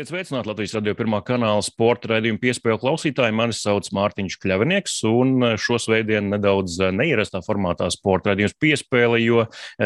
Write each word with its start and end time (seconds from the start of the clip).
Esiet 0.00 0.14
sveicināti 0.14 0.48
Latvijas 0.48 0.72
radio 0.78 0.94
pirmā 0.96 1.18
kanāla 1.20 1.60
sporta 1.60 2.08
raidījuma 2.14 2.40
piespēļu 2.40 2.78
klausītāji. 2.80 3.34
Mani 3.36 3.52
sauc 3.52 3.84
Mārtiņš 3.92 4.38
Kļavinieks, 4.40 4.94
un 5.04 5.44
šo 5.60 5.76
svētdienu 5.76 6.30
nedaudz 6.32 6.78
neierastā 6.96 7.42
formātā 7.44 7.90
sporta 7.92 8.30
raidījums 8.30 8.54
piespēle, 8.64 9.18
jo 9.20 9.42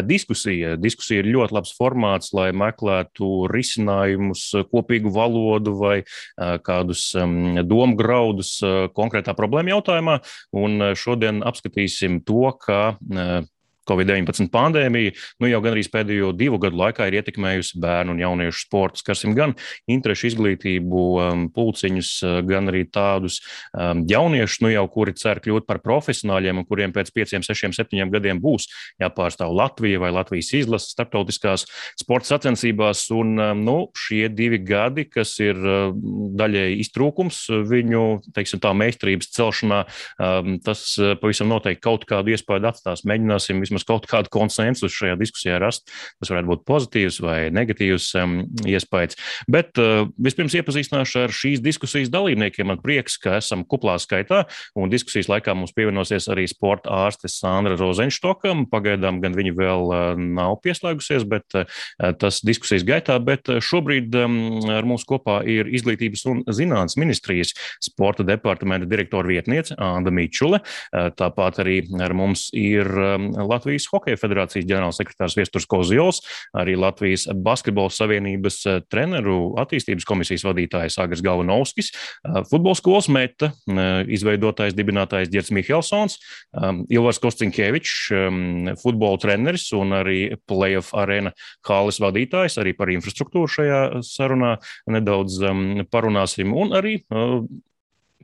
diskusija, 0.07 0.77
diskusija 0.79 1.25
ir 1.25 1.33
ļoti 1.35 1.57
labs 1.57 1.73
formāts, 1.75 2.31
lai 2.31 2.53
meklētu 2.55 3.49
risinājumus, 3.51 4.45
kopīgu 4.71 5.11
valodu 5.17 5.75
vai 5.81 5.97
kādus 6.63 7.09
domu 7.67 7.99
graudus 7.99 8.61
konkrētā 8.95 9.35
problēma 9.35 9.75
jautājumā. 9.75 10.21
Un 10.63 10.93
šodien 10.95 11.43
apskatīsim 11.43 12.23
to, 12.23 12.53
kā 12.63 12.85
Covid-19 13.89 14.51
pandēmija 14.53 15.15
nu, 15.43 15.49
jau 15.51 15.61
gandrīz 15.65 15.91
pēdējo 15.93 16.33
divu 16.37 16.59
gadu 16.63 16.79
laikā 16.81 17.09
ir 17.09 17.19
ietekmējusi 17.21 17.81
bērnu 17.83 18.15
un 18.15 18.23
jauniešu 18.23 18.65
sportu. 18.67 19.03
Skarsim 19.03 19.35
gan 19.37 19.55
interešu 19.91 20.31
izglītību, 20.31 21.05
um, 21.21 21.47
pulciņus, 21.55 22.13
uh, 22.25 22.39
gan 22.47 22.71
arī 22.73 22.85
tādus 22.91 23.41
um, 23.73 24.05
jauniešus, 24.11 24.63
nu, 24.65 24.73
jau, 24.75 24.85
kuri 24.93 25.17
cer 25.19 25.41
kļūt 25.45 25.69
par 25.69 25.83
profesionāļiem 25.85 26.63
un 26.63 26.69
kuriem 26.69 26.95
pēc 26.95 27.13
pieciem, 27.15 27.45
sešiem, 27.47 27.75
septiņiem 27.77 28.13
gadiem 28.15 28.43
būs 28.43 28.69
jāpārstāv 29.03 29.55
Latvija 29.55 30.03
vai 30.03 30.13
Latvijas 30.15 30.53
izlases 30.57 30.95
starptautiskās 30.97 31.67
sporta 32.01 32.35
sacensībās. 32.35 33.07
Un, 33.15 33.37
um, 33.39 33.65
nu, 33.65 33.77
šie 33.99 34.27
divi 34.33 34.61
gadi, 34.65 35.07
kas 35.11 35.37
ir 35.43 35.59
daļēji 36.39 36.81
iztrūkums 36.85 37.45
viņu 37.69 38.05
teiksim, 38.35 38.61
tā, 38.63 38.73
meistarības 38.77 39.31
celšanā, 39.35 39.81
tas 40.65 40.85
uh, 41.01 41.15
pavisam 41.21 41.51
noteikti 41.51 41.83
kaut 41.85 42.07
kādu 42.09 42.35
iespēju 42.35 42.69
atstās. 42.69 43.05
Mēģināsim 43.09 43.61
vismaz 43.63 43.74
vismaz 43.75 43.87
kaut 43.89 44.07
kādu 44.11 44.31
konsensusu 44.33 44.95
šajā 44.95 45.19
diskusijā 45.19 45.59
rast. 45.63 45.91
Tas 46.21 46.31
varētu 46.31 46.51
būt 46.51 46.65
pozitīvs 46.69 47.21
vai 47.25 47.39
negatīvs 47.55 48.11
um, 48.21 48.37
iespējas. 48.69 49.19
Bet 49.51 49.79
uh, 49.81 50.07
vispirms 50.23 50.55
iepazīstināšu 50.59 51.25
ar 51.25 51.35
šīs 51.35 51.63
diskusijas 51.65 52.13
dalībniekiem. 52.15 52.69
Man 52.71 52.81
prieks, 52.83 53.19
ka 53.21 53.39
esam 53.41 53.65
kuplā 53.67 53.97
skaitā, 54.03 54.45
un 54.79 54.93
diskusijas 54.93 55.29
laikā 55.33 55.55
mums 55.57 55.75
pievienosies 55.77 56.29
arī 56.33 56.47
sporta 56.51 56.93
ārste 57.05 57.31
Sandra 57.33 57.77
Rozenštoka. 57.81 58.55
Pagaidām 58.71 59.21
gan 59.25 59.37
viņa 59.37 59.55
vēl 59.59 59.91
uh, 59.91 60.05
nav 60.19 60.59
pieslēgusies, 60.65 61.27
bet 61.29 61.59
uh, 61.59 61.67
tas 62.21 62.41
diskusijas 62.47 62.87
gaitā. 62.87 63.19
Bet 63.25 63.51
uh, 63.51 63.61
šobrīd 63.65 64.15
um, 64.23 64.39
ar 64.73 64.87
mums 64.89 65.07
kopā 65.09 65.41
ir 65.49 65.71
Izglītības 65.75 66.25
un 66.31 66.45
zinātnes 66.55 66.99
ministrijas 67.01 67.55
sporta 67.83 68.27
departamenta 68.27 68.89
direktora 68.89 69.29
vietniece 69.31 69.77
Anda 69.81 70.13
Mīčule. 70.15 70.61
Uh, 70.63 71.11
tāpat 71.15 71.61
arī 71.65 71.81
ar 72.05 72.15
mums 72.17 72.49
ir 72.57 72.89
um, 72.89 73.31
Latvijas 73.35 73.64
Latvijas 73.65 73.87
Hokeja 73.89 74.19
federācijas 74.21 74.67
ģenerālsekretārs 74.69 75.37
Viesturs 75.39 75.65
Kozjols, 75.71 76.21
arī 76.61 76.75
Latvijas 76.77 77.25
Basketbola 77.33 77.93
savienības 77.93 78.59
eh, 78.69 78.81
treneru 78.93 79.55
attīstības 79.63 80.05
komisijas 80.05 80.45
vadītājs 80.45 80.99
Agris 81.01 81.23
Galvanovskis, 81.25 81.89
eh, 81.95 82.43
futbola 82.51 82.77
skolas 82.77 83.09
meta, 83.09 83.55
eh, 83.73 84.05
izveidotājs, 84.13 84.77
dibinātājs 84.77 85.33
Dierts 85.33 85.53
Mihelsons, 85.55 86.19
Ilvars 86.93 87.19
Kostinkevičs, 87.23 87.95
futbola 88.83 89.19
treneris 89.21 89.71
un 89.77 89.95
arī 89.97 90.37
playoff 90.49 90.93
arēna 90.99 91.33
hāles 91.67 92.01
vadītājs, 92.03 92.59
arī 92.61 92.75
par 92.77 92.93
infrastruktūru 92.93 93.51
šajā 93.51 93.81
sarunā 94.05 94.57
nedaudz 94.91 95.41
parunāsim, 95.93 96.53
un 96.57 96.77
arī 96.77 96.99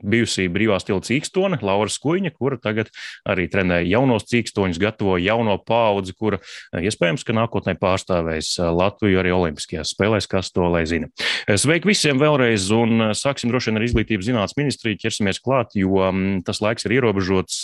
bijusī 0.03 0.47
brīvā 0.51 0.79
stila 0.81 1.01
cīkstone, 1.05 1.59
Laura 1.65 1.91
Skuiņa, 1.91 2.33
kura 2.35 2.57
tagad 2.61 2.91
arī 3.27 3.47
trenē 3.51 3.81
jaunos 3.85 4.27
cīkstoņus, 4.29 4.79
gatavo 4.81 5.17
jauno 5.21 5.57
paudzi, 5.65 6.15
kura 6.17 6.39
eh, 6.41 6.85
iespējams, 6.87 7.25
ka 7.27 7.35
nākotnē 7.37 7.75
pārstāvēs 7.81 8.53
eh, 8.59 8.71
Latviju 8.81 9.21
arī 9.21 9.33
Olimpiskajās 9.35 9.93
spēlēs, 9.95 10.29
kas 10.31 10.51
to 10.55 10.67
lai 10.71 10.83
zina. 10.89 11.11
Eh, 11.45 11.57
sveiki 11.61 11.91
visiem 11.91 12.21
vēlreiz, 12.21 12.69
un 12.75 13.11
sāksim 13.17 13.51
droši 13.51 13.71
vien 13.71 13.81
ar 13.81 13.87
izglītības 13.87 14.29
zinātnes 14.29 14.57
ministriju, 14.59 15.01
ķersimies 15.01 15.41
klāt, 15.43 15.75
jo 15.79 16.01
mm, 16.07 16.43
tas 16.47 16.61
laiks 16.63 16.87
ir 16.87 16.97
ierobežots, 16.99 17.61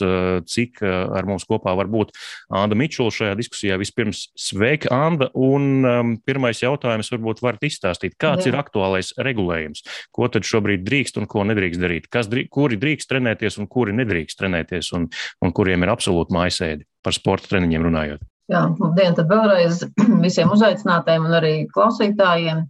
cik 0.47 0.81
ar 0.83 1.25
mums 1.27 1.45
kopā 1.47 1.73
var 1.77 1.89
būt 1.91 2.13
Anda 2.53 2.77
Mičula 2.77 3.11
šajā 3.13 3.35
diskusijā. 3.39 3.77
Vispirms 3.79 4.27
sveika, 4.37 4.91
Anda, 4.93 5.29
un 5.33 5.85
um, 5.87 6.13
pirmais 6.25 6.61
jautājums 6.61 7.09
varbūt 7.13 7.41
varat 7.43 7.65
izstāstīt, 7.67 8.17
kāds 8.19 8.45
Jā. 8.45 8.51
ir 8.51 8.59
aktuālais 8.59 9.13
regulējums, 9.21 9.83
ko 10.15 10.29
tad 10.31 10.47
šobrīd 10.47 10.85
drīkst 10.87 11.19
un 11.21 11.27
ko 11.29 11.45
nedrīkst 11.47 11.81
darīt, 11.81 12.09
kas 12.13 12.26
drīkst, 12.31 12.51
kuri 12.53 12.79
drīkst 12.81 13.09
trenēties 13.11 13.59
un 13.61 13.69
kuri 13.71 13.95
nedrīkst 13.97 14.39
trenēties, 14.39 14.91
un, 14.97 15.07
un 15.43 15.53
kuriem 15.55 15.85
ir 15.85 15.93
absolūti 15.93 16.35
mājasēdi 16.35 16.87
par 17.05 17.15
sporta 17.15 17.53
treniņiem 17.53 17.87
runājot. 17.87 18.25
Jā, 18.51 18.63
labdien, 18.79 19.15
tad 19.17 19.31
vēlreiz 19.31 19.81
visiem 20.25 20.51
uzaicinātājiem 20.55 21.27
un 21.27 21.39
arī 21.39 21.55
klausītājiem. 21.73 22.63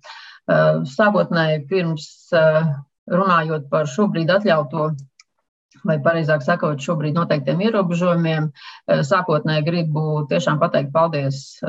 Uh, 0.47 0.81
sākotnēji 0.87 1.65
pirms 1.69 2.07
uh, 2.37 2.63
runājot 3.11 3.67
par 3.71 3.89
šobrīd 3.91 4.31
atļauto 4.31 4.89
vai 5.87 5.97
pareizāk 6.03 6.41
sakot, 6.43 6.79
šobrīd 6.81 7.17
noteiktiem 7.19 7.59
ierobežojumiem, 7.67 8.47
uh, 8.47 9.03
sākotnēji 9.05 9.67
gribu 9.67 10.23
tiešām 10.31 10.61
pateikt 10.63 10.93
paldies 10.95 11.59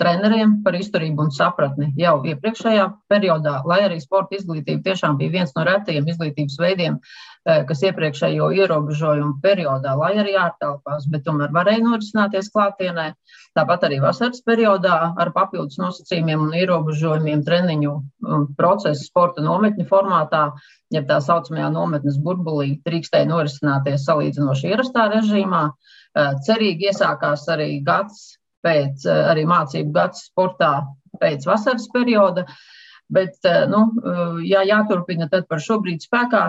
treneriem 0.00 0.58
par 0.64 0.76
izturību 0.78 1.24
un 1.26 1.32
sapratni 1.34 1.88
jau 1.98 2.18
iepriekšējā 2.28 2.84
periodā, 3.12 3.58
lai 3.68 3.80
arī 3.86 3.98
sporta 4.02 4.36
izglītība 4.38 4.84
tiešām 4.86 5.18
bija 5.20 5.34
viens 5.38 5.54
no 5.56 5.64
retajiem 5.68 6.08
izglītības 6.12 6.58
veidiem, 6.60 6.98
eh, 6.98 7.64
kas 7.68 7.82
iepriekšējo 7.88 8.50
ierobežojumu 8.60 9.40
periodā, 9.42 9.96
lai 9.98 10.14
arī 10.22 10.36
ārtelpās, 10.38 11.08
bet 11.10 11.24
tomēr 11.26 11.52
varēja 11.54 11.84
norisināties 11.84 12.50
klātienē. 12.54 13.12
Tāpat 13.58 13.88
arī 13.88 14.00
vasaras 14.00 14.42
periodā 14.46 14.96
ar 15.18 15.32
papildus 15.34 15.78
nosacījumiem 15.80 16.46
un 16.46 16.52
ierobežojumiem 16.54 17.44
treniņu 17.44 17.94
um, 17.94 18.48
procesu 18.58 19.04
sporta 19.04 19.42
nometņu 19.42 19.86
formātā, 19.88 20.52
ja 20.94 21.02
tā 21.02 21.18
saucamajā 21.24 21.70
nometnes 21.72 22.20
burbulī 22.22 22.78
drīkstēja 22.86 23.26
norisināties 23.28 24.06
salīdzinoši 24.06 24.74
ierastā 24.74 25.08
režīmā. 25.16 25.64
Eh, 26.18 26.34
cerīgi 26.46 26.88
iesākās 26.92 27.48
arī 27.52 27.82
gads 27.84 28.37
pēc 28.64 29.06
eh, 29.06 29.22
arī 29.32 29.44
mācību 29.48 29.94
gads 29.94 30.28
sportā 30.30 30.72
pēc 31.20 31.46
vasaras 31.48 31.88
perioda. 31.94 32.46
Bet, 33.08 33.38
eh, 33.48 33.64
nu, 33.70 33.86
eh, 34.02 34.42
jā, 34.50 34.64
jāturpina 34.68 35.30
tad 35.30 35.48
par 35.48 35.62
šobrīd 35.64 36.04
spēkā 36.04 36.44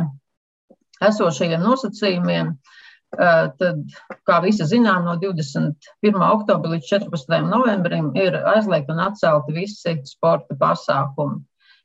esošajiem 1.09 1.63
nosacījumiem. 1.63 2.57
Tad, 3.09 3.79
kā 4.29 4.35
visi 4.43 4.67
zinām, 4.69 5.07
no 5.07 5.15
21. 5.17 6.19
oktobra 6.27 6.75
līdz 6.75 6.89
14. 6.91 7.47
novembrim 7.49 8.11
ir 8.13 8.35
aizliegti 8.51 8.93
un 8.93 9.01
atcelti 9.01 9.55
visi 9.55 9.95
sporta 10.05 10.53
pasākumi. 10.59 11.39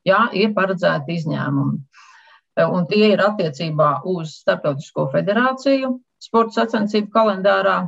Jā, 0.05 0.27
ir 0.37 0.53
paredzēti 0.53 1.17
izņēmumi. 1.17 1.79
Un 2.67 2.85
tie 2.91 3.15
ir 3.15 3.25
attiecībā 3.25 4.03
uz 4.13 4.35
Startautisko 4.43 5.07
federāciju 5.15 5.95
sporta 6.21 6.61
sacensību 6.61 7.09
kalendārā, 7.15 7.79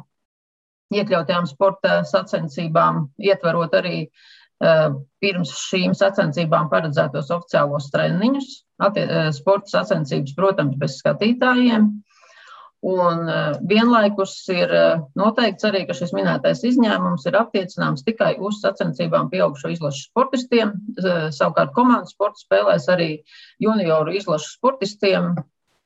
iekļautajām 0.94 1.46
sporta 1.50 2.00
sacensībām, 2.06 3.06
ietverot 3.22 3.74
arī 3.78 3.98
uh, 4.06 4.96
pirms 5.22 5.52
šīm 5.66 5.94
sacensībām 5.98 6.70
paredzētos 6.72 7.32
oficiālos 7.34 7.90
treniņus. 7.94 8.50
Uh, 8.76 9.30
sporta 9.34 9.78
sacensības, 9.78 10.34
protams, 10.36 10.76
bez 10.80 10.98
skatītājiem. 11.00 11.88
Un 12.86 13.22
uh, 13.24 13.56
vienlaikus 13.66 14.36
ir 14.52 14.70
noteikts 15.18 15.66
arī, 15.66 15.82
ka 15.88 15.96
šis 15.96 16.12
minētais 16.14 16.62
izņēmums 16.68 17.24
ir 17.26 17.38
attiecināms 17.40 18.04
tikai 18.06 18.36
uz 18.38 18.60
sacensībām 18.62 19.30
pieaugušo 19.32 19.72
izlašu 19.74 20.10
sportistiem. 20.10 20.76
Savukārt 21.34 21.74
komandas 21.74 22.14
sporta 22.14 22.44
spēlēs 22.44 22.86
arī 22.92 23.10
junioru 23.64 24.14
izlašu 24.20 24.54
sportistiem 24.58 25.32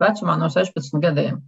vecumā 0.02 0.36
no 0.40 0.50
16 0.52 1.00
gadiem. 1.00 1.40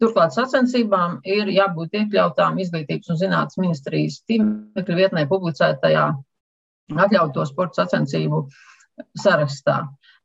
Turklāt 0.00 0.32
sacensībām 0.32 1.18
ir 1.28 1.50
jābūt 1.52 1.98
iekļautām 2.00 2.60
Izglītības 2.62 3.12
un 3.12 3.18
zinātnes 3.20 3.58
ministrijas 3.60 4.22
tīmekļa 4.30 4.96
vietnē 4.96 5.26
publicētajā 5.28 6.06
atļauto 7.04 7.44
sporta 7.50 7.82
sacensību 7.82 8.46
sarakstā. 9.18 9.82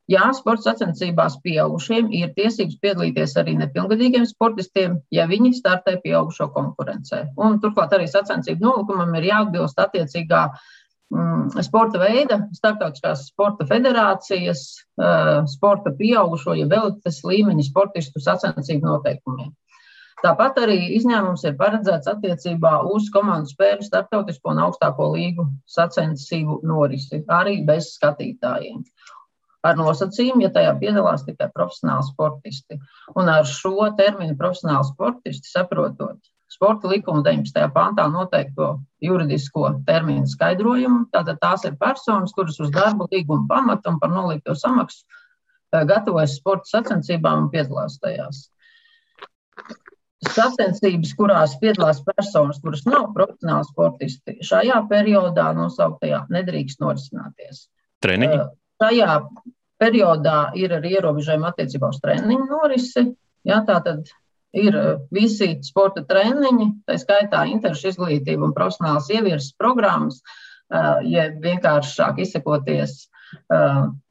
Jā, 0.08 0.30
sporta 0.32 0.70
sacensībās 0.70 1.36
pieaugušiem 1.44 2.08
ir 2.16 2.32
tiesības 2.38 2.78
piedalīties 2.80 3.36
arī 3.42 3.58
nepilngadīgiem 3.60 4.24
sportistiem, 4.30 5.02
ja 5.12 5.26
viņi 5.28 5.52
startē 5.58 5.98
pieaugušo 6.06 6.48
konkurencē. 6.56 7.26
Un, 7.36 7.60
turklāt 7.60 7.92
arī 7.98 8.08
sacensību 8.08 8.64
nolikumam 8.64 9.12
ir 9.20 9.28
jāatbilst 9.28 9.84
attiecīgā 9.84 10.46
uh, 10.54 10.70
sporta 11.64 12.00
veida, 12.02 12.42
starptautiskās 12.56 13.28
sporta 13.30 13.66
federācijas, 13.66 14.84
eh, 15.00 15.46
sporta 15.48 15.92
pieaugušo, 15.92 16.56
ja 16.58 16.68
vēlaties 16.68 17.24
līmeņa 17.24 17.64
sportistu 17.64 18.20
sacensību 18.20 18.86
noteikumiem. 18.86 19.54
Tāpat 20.24 20.58
arī 20.58 20.96
izņēmums 20.98 21.44
ir 21.46 21.58
paredzēts 21.58 22.10
attiecībā 22.10 22.84
uz 22.92 23.10
komandu 23.14 23.52
spēļu 23.52 23.86
starptautisko 23.86 24.50
un 24.50 24.64
augstāko 24.66 25.12
līgu 25.14 25.46
sacensību 25.70 26.62
norisi, 26.64 27.24
arī 27.30 27.64
bez 27.66 27.94
skatītājiem. 28.00 28.82
Ar 29.64 29.76
nosacījumu, 29.78 30.42
ja 30.42 30.50
tajā 30.50 30.74
piedalās 30.80 31.24
tikai 31.26 31.52
profesionāli 31.54 32.08
sportisti. 32.10 32.80
Un 33.16 33.30
ar 33.30 33.46
šo 33.46 33.92
terminu 33.98 34.36
profesionāli 34.38 34.90
sportisti 34.90 35.50
saprotot 35.52 36.18
sporta 36.52 36.90
likuma 36.92 37.22
19. 37.26 37.68
pantā 37.76 38.08
noteikto 38.12 38.78
juridisko 39.04 39.70
terminu 39.88 40.28
skaidrojumu. 40.30 41.06
Tātad 41.14 41.40
tās 41.44 41.66
ir 41.68 41.78
personas, 41.80 42.34
kuras 42.36 42.60
uz 42.64 42.72
darba 42.74 43.08
līguma 43.12 43.48
pamatu 43.50 43.92
un 43.92 44.00
par 44.02 44.14
nolīgto 44.14 44.56
samaksu 44.56 45.06
gatavojas 45.72 46.38
sporta 46.38 46.78
sacensībām 46.78 47.46
un 47.46 47.50
piedalās 47.52 47.98
tajās. 48.00 48.48
Sacensības, 50.28 51.12
kurās 51.14 51.58
piedalās 51.62 52.00
personas, 52.06 52.58
kuras 52.64 52.86
nav 52.88 53.12
profesionāli 53.14 53.68
sportisti, 53.68 54.38
šajā 54.48 54.80
periodā 54.90 55.52
nosauktajā 55.54 56.24
nedrīkst 56.34 56.82
norisināties. 56.82 57.68
Treniņi? 58.02 58.40
Šajā 58.82 59.20
periodā 59.82 60.40
ir 60.58 60.74
arī 60.74 60.96
ierobežojumi 60.98 61.50
attiecībā 61.52 61.92
uz 61.94 62.00
treniņu 62.02 62.48
norisi. 62.50 63.06
Jā, 63.48 63.62
tā 63.68 63.78
tad 63.86 64.10
ir 64.56 64.78
visi 65.14 65.58
sporta 65.66 66.04
treniņi, 66.08 66.70
tā 66.88 66.98
skaitā 67.02 67.44
interešu 67.52 67.92
izglītība 67.94 68.48
un 68.48 68.56
profesionāls 68.56 69.10
ievirzes 69.14 69.54
programmas, 69.60 70.22
ja 71.08 71.30
vienkāršāk 71.44 72.22
izsakoties, 72.24 73.06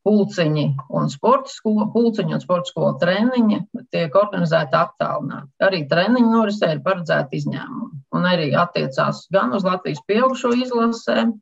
pulciņi 0.07 0.67
un 0.93 1.09
sporta 1.11 1.51
skola, 1.51 1.87
pulciņi 1.93 2.37
un 2.37 2.43
sporta 2.43 2.69
skola 2.69 2.93
treniņi 3.01 3.63
tiek 3.95 4.15
organizēti 4.17 4.77
attālināti. 4.77 5.49
Arī 5.65 5.83
treniņu 5.89 6.29
norisē 6.31 6.75
ir 6.75 6.83
paredzēti 6.85 7.41
izņēmumi 7.41 8.03
un 8.17 8.29
arī 8.29 8.51
attiecās 8.57 9.25
gan 9.33 9.57
uz 9.57 9.65
Latvijas 9.67 10.05
pieaugušo 10.07 10.53
izlasēm, 10.61 11.33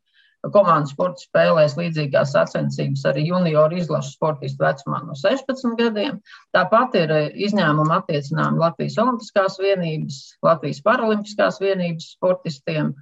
komandas 0.53 0.93
sporta 0.93 1.23
spēlēs 1.23 1.75
līdzīgās 1.79 2.33
sacensības 2.35 3.05
arī 3.09 3.25
junioru 3.29 3.79
izlašu 3.79 4.13
sportistu 4.15 4.65
vecumā 4.65 5.01
no 5.05 5.17
16 5.17 5.77
gadiem. 5.79 6.19
Tāpat 6.55 6.97
ir 6.99 7.13
izņēmuma 7.47 8.01
attiecinājumi 8.01 8.61
Latvijas 8.61 8.97
Olimpiskās 9.01 9.59
vienības, 9.61 10.19
Latvijas 10.45 10.81
Paralimpiskās 10.85 11.61
vienības 11.63 12.11
sportistiem, 12.17 12.93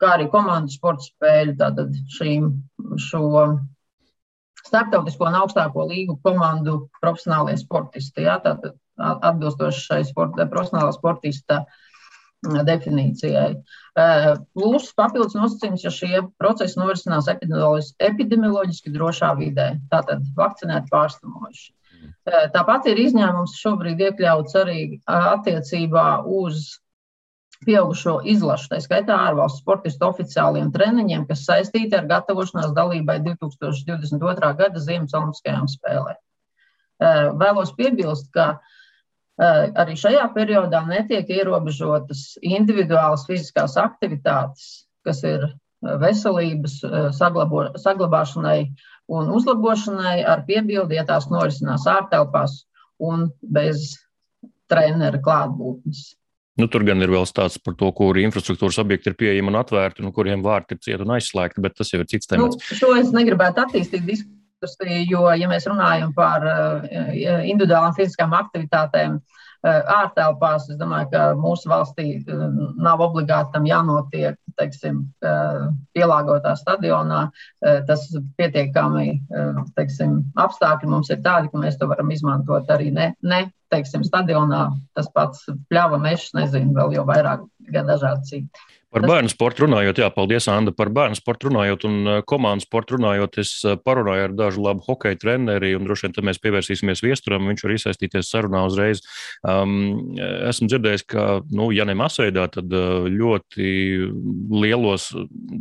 kā 0.00 0.14
arī 0.16 0.30
komandas 0.32 0.78
sporta 0.80 1.06
spēļu, 1.06 1.58
tātad 1.60 1.98
šīm, 2.16 2.50
šo 3.08 3.24
starptautisko 4.66 5.28
un 5.28 5.38
augstāko 5.40 5.86
līgu 5.90 6.18
komandu 6.24 6.86
profesionālie 7.00 7.56
sportisti. 7.60 8.26
Jā, 8.26 8.38
tātad 8.44 8.76
atbilstoši 9.00 9.86
šai 9.86 10.02
sporta, 10.08 10.48
profesionālā 10.50 10.92
sportista 10.96 11.62
definīcijai. 12.42 13.50
Plus 14.56 14.92
papildus 14.96 15.36
nosacījums, 15.36 15.84
ja 15.84 15.92
šie 15.92 16.22
procesi 16.40 16.80
norisinās 16.80 17.28
epidemioloģiski 17.28 18.92
drošā 18.94 19.34
vidē, 19.38 19.74
tātad 19.92 20.24
vakcinēti 20.36 20.92
pārstamojuši. 20.92 21.72
Tāpat 22.54 22.86
ir 22.88 23.00
izņēmums 23.06 23.58
šobrīd 23.60 24.00
iekļauts 24.06 24.56
arī 24.60 24.80
attiecībā 25.04 26.06
uz 26.24 26.78
pieaugušo 27.66 28.20
izlašu, 28.32 28.70
tā 28.72 28.80
skaitā 28.80 29.16
ārvalstu 29.28 29.60
sportistu 29.60 30.06
oficiāliem 30.08 30.70
treniņiem, 30.72 31.26
kas 31.28 31.44
saistīti 31.44 31.98
ar 31.98 32.08
gatavošanās 32.08 32.72
dalībai 32.76 33.18
2022. 33.26 34.52
gada 34.56 34.80
Ziemas 34.80 35.16
Olimpiskajām 35.18 35.68
spēlēm. 35.68 36.16
Eh, 37.00 37.26
vēlos 37.40 37.74
piebilst, 37.76 38.30
ka 38.32 38.46
eh, 38.54 38.79
arī 39.40 39.96
šajā 39.96 40.26
periodā 40.34 40.82
netiek 40.88 41.28
ierobežotas 41.32 42.34
individuālas 42.44 43.26
fiziskās 43.28 43.76
aktivitātes, 43.80 44.86
kas 45.06 45.22
ir 45.24 45.48
veselības 45.80 46.80
saglabo, 47.16 47.70
saglabāšanai 47.80 48.68
un 49.10 49.30
uzlabošanai, 49.34 50.20
ar 50.28 50.44
piebildi, 50.46 50.98
ja 50.98 51.06
tās 51.08 51.30
norisinās 51.32 51.86
ārtelpās 51.88 52.64
un 53.00 53.30
bez 53.40 53.96
trenera 54.70 55.18
klātbūtnes. 55.24 56.10
Nu, 56.60 56.66
tur 56.68 56.84
gan 56.84 57.00
ir 57.00 57.12
vēl 57.12 57.24
stāsts 57.24 57.62
par 57.64 57.74
to, 57.80 57.88
kur 57.96 58.18
infrastruktūras 58.20 58.78
objekti 58.82 59.08
ir 59.10 59.16
pieejami 59.16 59.48
un 59.52 59.60
atvērti, 59.62 60.04
un 60.04 60.12
kuriem 60.12 60.42
vārti 60.44 60.76
ir 60.76 60.82
cieti 60.84 61.06
un 61.06 61.14
aizslēgti, 61.16 61.62
bet 61.64 61.78
tas 61.78 61.92
jau 61.94 62.02
ir 62.02 62.10
cits 62.10 62.28
nu, 62.28 62.34
temats. 62.34 62.60
Nu, 62.60 62.78
šo 62.82 62.90
es 63.00 63.14
negribētu 63.16 63.64
attīstīt 63.64 64.04
diskusiju, 64.04 64.39
jo, 65.08 65.26
ja 65.34 65.48
mēs 65.48 65.66
runājam 65.68 66.14
par 66.14 66.44
uh, 66.46 66.88
individuālām 67.48 67.94
fiziskām 67.96 68.34
aktivitātēm, 68.36 69.16
uh, 69.16 69.80
ārtelpās, 69.96 70.68
es 70.70 70.76
domāju, 70.80 71.10
ka 71.12 71.22
mūsu 71.38 71.70
valstī 71.70 72.18
uh, 72.20 72.48
nav 72.76 73.00
obligāti 73.00 73.54
tam 73.54 73.68
jānotiek, 73.68 74.36
teiksim, 74.60 75.06
pielāgotā 75.96 76.50
stadionā. 76.58 77.20
Tas 77.88 78.02
pietiekami, 78.36 79.22
teiksim, 79.78 80.18
apstākļi 80.36 80.90
mums 80.90 81.08
ir 81.14 81.22
tādi, 81.24 81.48
ka 81.48 81.62
mēs 81.62 81.78
to 81.80 81.88
varam 81.88 82.10
izmantot 82.12 82.68
arī 82.68 82.90
ne, 82.92 83.14
ne 83.22 83.46
teiksim, 83.72 84.04
stadionā 84.06 84.66
tas 84.98 85.08
pats 85.14 85.46
pļāva 85.70 86.00
mežs, 86.02 86.34
nezinu, 86.36 86.74
vēl 86.76 86.98
jau 86.98 87.06
vairāk, 87.08 87.46
gan 87.70 87.90
dažādi 87.90 88.32
citi. 88.32 88.68
Par 88.90 89.04
bērnu 89.06 89.30
sportu 89.30 89.68
runājot, 89.68 90.00
jā, 90.02 90.08
paldies, 90.10 90.48
Anna. 90.50 90.72
Par 90.74 90.88
bērnu 90.90 91.14
sportu 91.14 91.46
runājot 91.46 91.84
un 91.86 91.98
uh, 92.02 92.16
komandu 92.26 92.64
sportu 92.64 92.96
runājot, 92.96 93.36
es 93.38 93.52
uh, 93.62 93.76
parunāju 93.78 94.24
ar 94.26 94.32
dažu 94.34 94.64
labu 94.64 94.82
hokeja 94.82 95.18
treneri, 95.20 95.76
un 95.78 95.84
droši 95.86 96.08
vien 96.08 96.16
tad 96.16 96.26
mēs 96.26 96.40
pievērsīsimies 96.42 97.02
viesturam. 97.04 97.46
Viņš 97.52 97.62
var 97.62 97.74
iesaistīties 97.76 98.30
sarunā 98.34 98.64
uzreiz. 98.66 99.04
Um, 99.46 99.76
esmu 100.48 100.66
dzirdējis, 100.72 101.04
ka, 101.06 101.26
nu, 101.54 101.68
ja 101.70 101.86
ne 101.86 101.94
masveidā, 102.00 102.48
tad 102.50 102.74
ļoti 103.14 103.70
lielos 104.58 105.06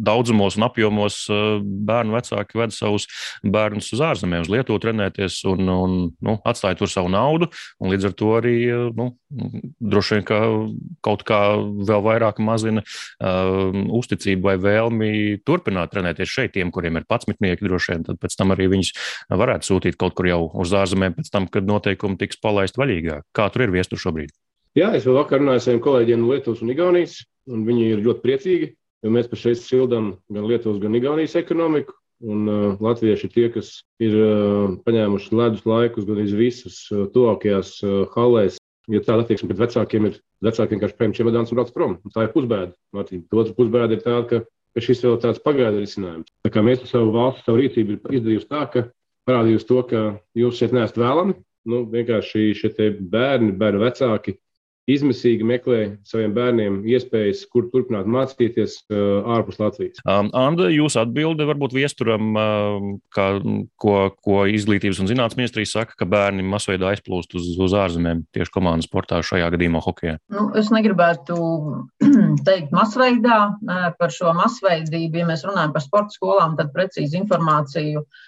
daudzumos 0.09 0.57
un 0.57 0.65
apjomos 0.65 1.21
bērnu 1.61 2.17
vecāki 2.17 2.57
ved 2.57 2.73
savus 2.73 3.06
bērnus 3.45 3.91
uz 3.94 4.03
ārzemēm, 4.09 4.47
uz 4.47 4.53
Lietuvu 4.56 4.81
trenēties 4.81 5.44
un, 5.53 5.69
un 5.69 5.95
nu, 6.17 6.38
atstāja 6.50 6.81
tur 6.81 6.89
savu 6.89 7.13
naudu. 7.13 7.51
Līdz 8.00 8.07
ar 8.07 8.13
to 8.16 8.28
arī 8.38 8.54
nu, 8.96 9.10
droši 9.84 10.16
vien 10.16 10.25
ka 10.30 10.38
kaut 11.04 11.25
kā 11.28 11.40
vēl 11.60 12.04
vairāk 12.06 12.38
mazina 12.40 12.80
uh, 12.80 13.75
uzticību 14.00 14.48
vai 14.48 14.54
vēlmi 14.63 15.10
turpināt 15.44 15.92
trenēties 15.92 16.31
šeit, 16.31 16.54
tiem, 16.56 16.72
kuriem 16.72 17.01
ir 17.01 17.07
patsmitnieki, 17.10 17.68
droši 17.68 17.92
vien, 17.92 18.06
tad 18.07 18.22
pēc 18.24 18.38
tam 18.40 18.56
arī 18.56 18.69
viņus 18.72 18.94
varētu 19.36 19.68
sūtīt 19.68 20.00
kaut 20.00 20.16
kur 20.16 20.30
jau 20.31 20.46
uz 20.63 20.72
ārzemēm, 20.80 21.18
pēc 21.19 21.28
tam, 21.34 21.50
kad 21.51 21.68
noteikumi 21.68 22.16
tiks 22.22 22.40
palaist 22.40 22.80
vaļīgāk. 22.80 23.28
Kā 23.36 23.50
tur 23.51 23.68
ir 23.68 23.75
viestur 23.75 24.00
šobrīd? 24.00 24.31
Jā, 24.80 24.94
es 24.95 25.04
vēl 25.04 25.19
vakar 25.19 25.44
runāju 25.44 25.60
ar 25.60 25.66
saviem 25.66 25.83
kolēģiem 25.83 26.23
no 26.23 26.31
Lietuvas 26.31 26.64
un 26.64 26.71
Igaunijas, 26.71 27.19
un 27.52 27.68
viņi 27.68 27.88
ir 27.97 28.04
ļoti 28.06 28.23
priecīgi, 28.23 28.73
jo 29.04 29.12
mēs 29.12 29.28
pašreiz 29.28 29.68
sildām 29.68 30.14
gan 30.31 30.47
Lietuvas, 30.47 30.80
gan 30.80 30.95
Igaunijas 30.95 31.35
ekonomiku. 31.42 32.00
Un 32.19 32.47
uh, 32.52 32.80
latvieši 32.83 33.30
ir 33.30 33.31
tie, 33.31 33.45
kas 33.54 33.69
ir 34.04 34.16
uh, 34.19 34.73
paņēmuši 34.83 35.38
ledus 35.40 35.64
laikus 35.68 36.07
gan 36.07 36.19
iz 36.19 36.33
visas 36.35 36.81
uh, 36.92 37.06
tuvākajās 37.14 37.78
uh, 37.85 38.02
halēs, 38.16 38.57
ja 38.92 38.99
tāda 39.06 39.23
attieksme 39.23 39.47
pret 39.52 39.61
vecākiem 39.61 40.09
ir, 40.09 40.18
vecāki 40.44 40.76
vienkārši 40.76 40.97
paņem 40.99 41.16
čemodāns 41.16 41.54
un 41.54 41.59
brauc 41.59 41.71
prom. 41.76 41.95
Un 42.04 42.16
tā 42.16 42.26
ir 42.28 42.33
pusbēda. 42.33 42.73
Otra 42.99 43.56
pusbēda 43.56 43.95
ir 43.95 44.04
tāda, 44.04 44.26
ka, 44.28 44.42
ka 44.76 44.83
šis 44.83 45.06
vēl 45.06 45.16
tāds 45.23 45.40
pagaidu 45.45 45.80
risinājums. 45.80 46.28
Tā 46.44 46.52
kā 46.52 46.64
mēs 46.66 46.83
savu 46.92 47.14
valstu, 47.16 47.45
savu 47.45 47.61
rīcību 47.61 47.95
ir 47.95 48.19
izdarījusi 48.19 48.52
tā, 48.52 48.66
ka 48.73 48.85
parādījusi 49.30 49.69
to, 49.71 49.80
ka 49.88 50.04
jūs 50.42 50.59
šeit 50.59 50.76
neesat 50.76 50.99
vēlami. 50.99 51.38
Nu, 51.69 51.85
vienkārši 51.92 52.49
šie 52.57 52.92
bērni, 52.99 53.54
bērnu 53.56 53.83
vecāki 53.83 54.35
izmisīgi 54.90 55.46
meklē 55.48 55.80
saviem 56.08 56.34
bērniem 56.36 56.80
iespējas, 56.90 57.44
kur 57.52 57.68
turpināt 57.74 58.10
mācīties 58.10 58.80
uh, 58.90 59.28
ārpus 59.38 59.60
Latvijas. 59.62 60.02
Um, 60.06 60.31
Anda, 60.38 60.69
jūs 60.74 60.98
atbilde 61.00 61.48
varbūt 61.50 61.76
viesturam, 61.78 62.31
uh, 62.34 62.78
kā, 63.16 63.28
ko, 63.81 63.98
ko 64.26 64.40
izglītības 64.50 65.02
un 65.04 65.12
zinātnes 65.12 65.40
ministrija 65.40 65.72
saka, 65.74 65.98
ka 66.00 66.10
bērni 66.10 66.46
masveidā 66.46 66.94
aizplūst 66.94 67.36
uz, 67.40 67.52
uz 67.60 67.76
ārzemēm 67.78 68.26
tieši 68.36 68.56
komandas 68.56 68.90
sportā, 68.90 69.22
šajā 69.26 69.52
gadījumā 69.56 69.84
hokeja? 69.86 70.18
Nu, 70.34 70.50
es 70.60 70.72
negribētu 70.74 71.38
teikt 72.48 72.74
masveidā 72.76 73.42
par 74.00 74.16
šo 74.16 74.34
masveidību. 74.38 75.22
Ja 75.22 75.30
mēs 75.30 75.46
runājam 75.48 75.76
par 75.76 75.86
sporta 75.86 76.16
skolām, 76.16 76.58
tad 76.60 76.74
precīzi 76.76 77.19
informāciju 77.22 78.04
uh, 78.04 78.26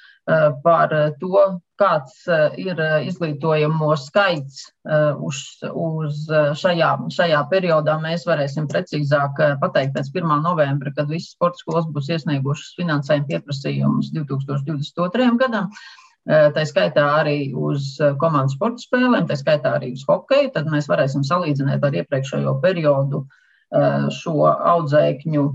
par 0.64 0.94
to, 1.20 1.46
kāds 1.82 2.28
eh, 2.30 2.60
ir 2.62 2.80
eh, 2.82 3.08
izglītojamo 3.10 3.90
skaits 4.00 4.64
eh, 4.68 5.18
uz, 5.18 5.42
uz 5.72 6.22
šajā, 6.62 6.92
šajā 7.14 7.42
periodā, 7.52 7.98
mēs 8.04 8.28
varēsim 8.30 8.70
precīzāk 8.72 9.42
pateikt 9.64 9.96
pēc 9.98 10.12
1. 10.14 10.36
novembra, 10.46 10.94
kad 10.98 11.10
visas 11.12 11.34
sporta 11.36 11.62
skolas 11.62 11.90
būs 11.96 12.12
iesniegušas 12.14 12.78
finansējuma 12.80 13.30
pieprasījumus 13.32 14.14
2022. 14.18 15.34
gadam. 15.42 15.74
Tā 16.30 16.62
skaitā 16.70 17.02
arī 17.18 17.50
uz 17.58 17.96
komandas 18.22 18.54
sporta 18.54 18.84
spēlēm, 18.84 19.24
tā 19.26 19.34
skaitā 19.40 19.72
arī 19.80 19.96
uz 19.96 20.04
hokeju. 20.06 20.52
Tad 20.54 20.68
mēs 20.70 20.86
varēsim 20.86 21.24
salīdzināt 21.26 21.82
ar 21.82 21.98
iepriekšējo 21.98 22.54
periodu 22.62 23.24
šo 24.14 24.36
audzēkņu 24.52 25.48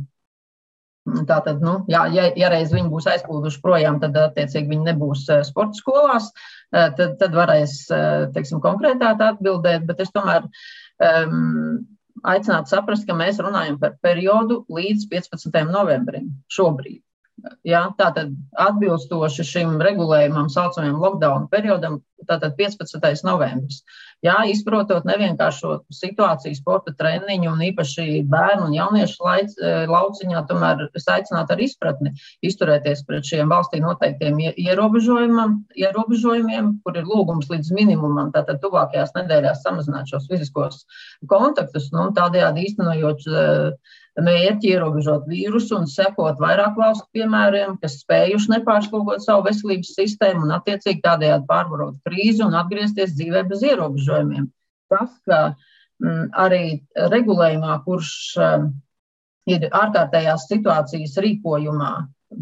Tātad, 1.07 1.61
nu, 1.63 1.77
jā, 1.91 2.01
ja, 2.11 2.25
ja 2.35 2.49
reiz 2.51 2.73
viņi 2.75 2.91
būs 2.91 3.07
aizplūduši 3.13 3.61
projām, 3.63 4.01
tad 4.03 4.17
attiecīgi 4.19 4.73
viņi 4.73 4.89
nebūs 4.89 5.27
eh, 5.31 5.45
sporta 5.47 5.79
skolās. 5.79 6.33
Eh, 6.75 6.89
tad, 6.99 7.15
tad 7.21 7.37
varēs 7.37 7.77
eh, 7.95 8.25
teiksim, 8.35 8.59
konkrētāk 8.65 9.23
atbildēt, 9.23 9.85
bet 9.87 10.03
es 10.03 10.11
tomēr 10.15 10.49
um, 10.49 11.85
aicinātu 12.27 12.75
saprast, 12.75 13.07
ka 13.07 13.15
mēs 13.15 13.39
runājam 13.39 13.79
par 13.79 13.95
periodu 14.03 14.65
līdz 14.73 15.07
15. 15.13 15.61
novembrim 15.71 16.33
šobrīd. 16.51 17.05
Ja, 17.69 17.85
tātad 17.99 18.33
atbilstoši 18.59 19.45
šim 19.47 19.77
regulējumam, 19.85 20.49
saucamajam 20.51 20.99
lockdown 21.03 21.47
periodam, 21.53 22.01
tātad 22.25 22.57
15. 22.57 22.97
novembris. 23.27 23.83
Jā, 24.25 24.49
izprotot 24.49 25.05
nevienkāršo 25.05 25.85
situāciju 25.93 26.57
sporta 26.57 26.95
treniņu 26.97 27.51
un 27.53 27.61
īpaši 27.69 28.25
bērnu 28.31 28.71
un 28.71 28.77
jauniešu 28.77 29.25
laic, 29.27 29.51
lauciņā, 29.91 30.39
tomēr 30.49 30.87
es 30.97 31.07
aicinātu 31.13 31.53
ar 31.53 31.61
izpratni 31.61 32.15
izturēties 32.47 33.05
pret 33.09 33.25
šiem 33.29 33.49
valstī 33.53 33.81
noteiktiem 33.85 34.35
ierobežojumiem, 34.55 36.71
kur 36.87 36.95
ir 36.97 37.05
lūgums 37.11 37.51
līdz 37.53 37.69
minimumam, 37.77 38.33
tātad 38.33 38.57
tuvākajās 38.65 39.13
nedēļās 39.19 39.63
samazināt 39.67 40.05
šos 40.11 40.29
fiziskos 40.33 40.77
kontaktus, 41.29 41.93
nu, 41.93 42.03
tādējādi 42.17 42.65
īstenojot 42.71 43.21
mērķi 44.17 44.71
ierobežot 44.73 45.27
vīrusu 45.29 45.77
un 45.77 45.87
sekot 45.91 46.39
vairāk 46.41 46.77
valstu 46.79 47.05
piemēriem, 47.17 47.77
kas 47.83 47.99
spējuši 48.01 48.55
nepārslogot 48.55 49.25
savu 49.25 49.45
veselības 49.49 49.93
sistēmu 49.99 50.47
un 50.47 50.55
attiecīgi 50.57 51.05
tādējādi 51.05 51.49
pārvarot 51.51 51.99
krīzi 52.07 52.45
un 52.47 52.57
atgriezties 52.59 53.15
dzīvē 53.19 53.45
bez 53.51 53.65
ierobežojumiem. 53.67 54.49
Tas, 54.93 55.13
ka 55.29 55.41
m, 55.53 55.55
mm, 56.07 56.27
arī 56.47 56.65
regulējumā, 57.15 57.79
kurš 57.87 58.11
m, 58.47 58.69
ir 59.51 59.69
ārkārtējās 59.71 60.49
situācijas 60.51 61.19
rīkojumā, 61.27 61.93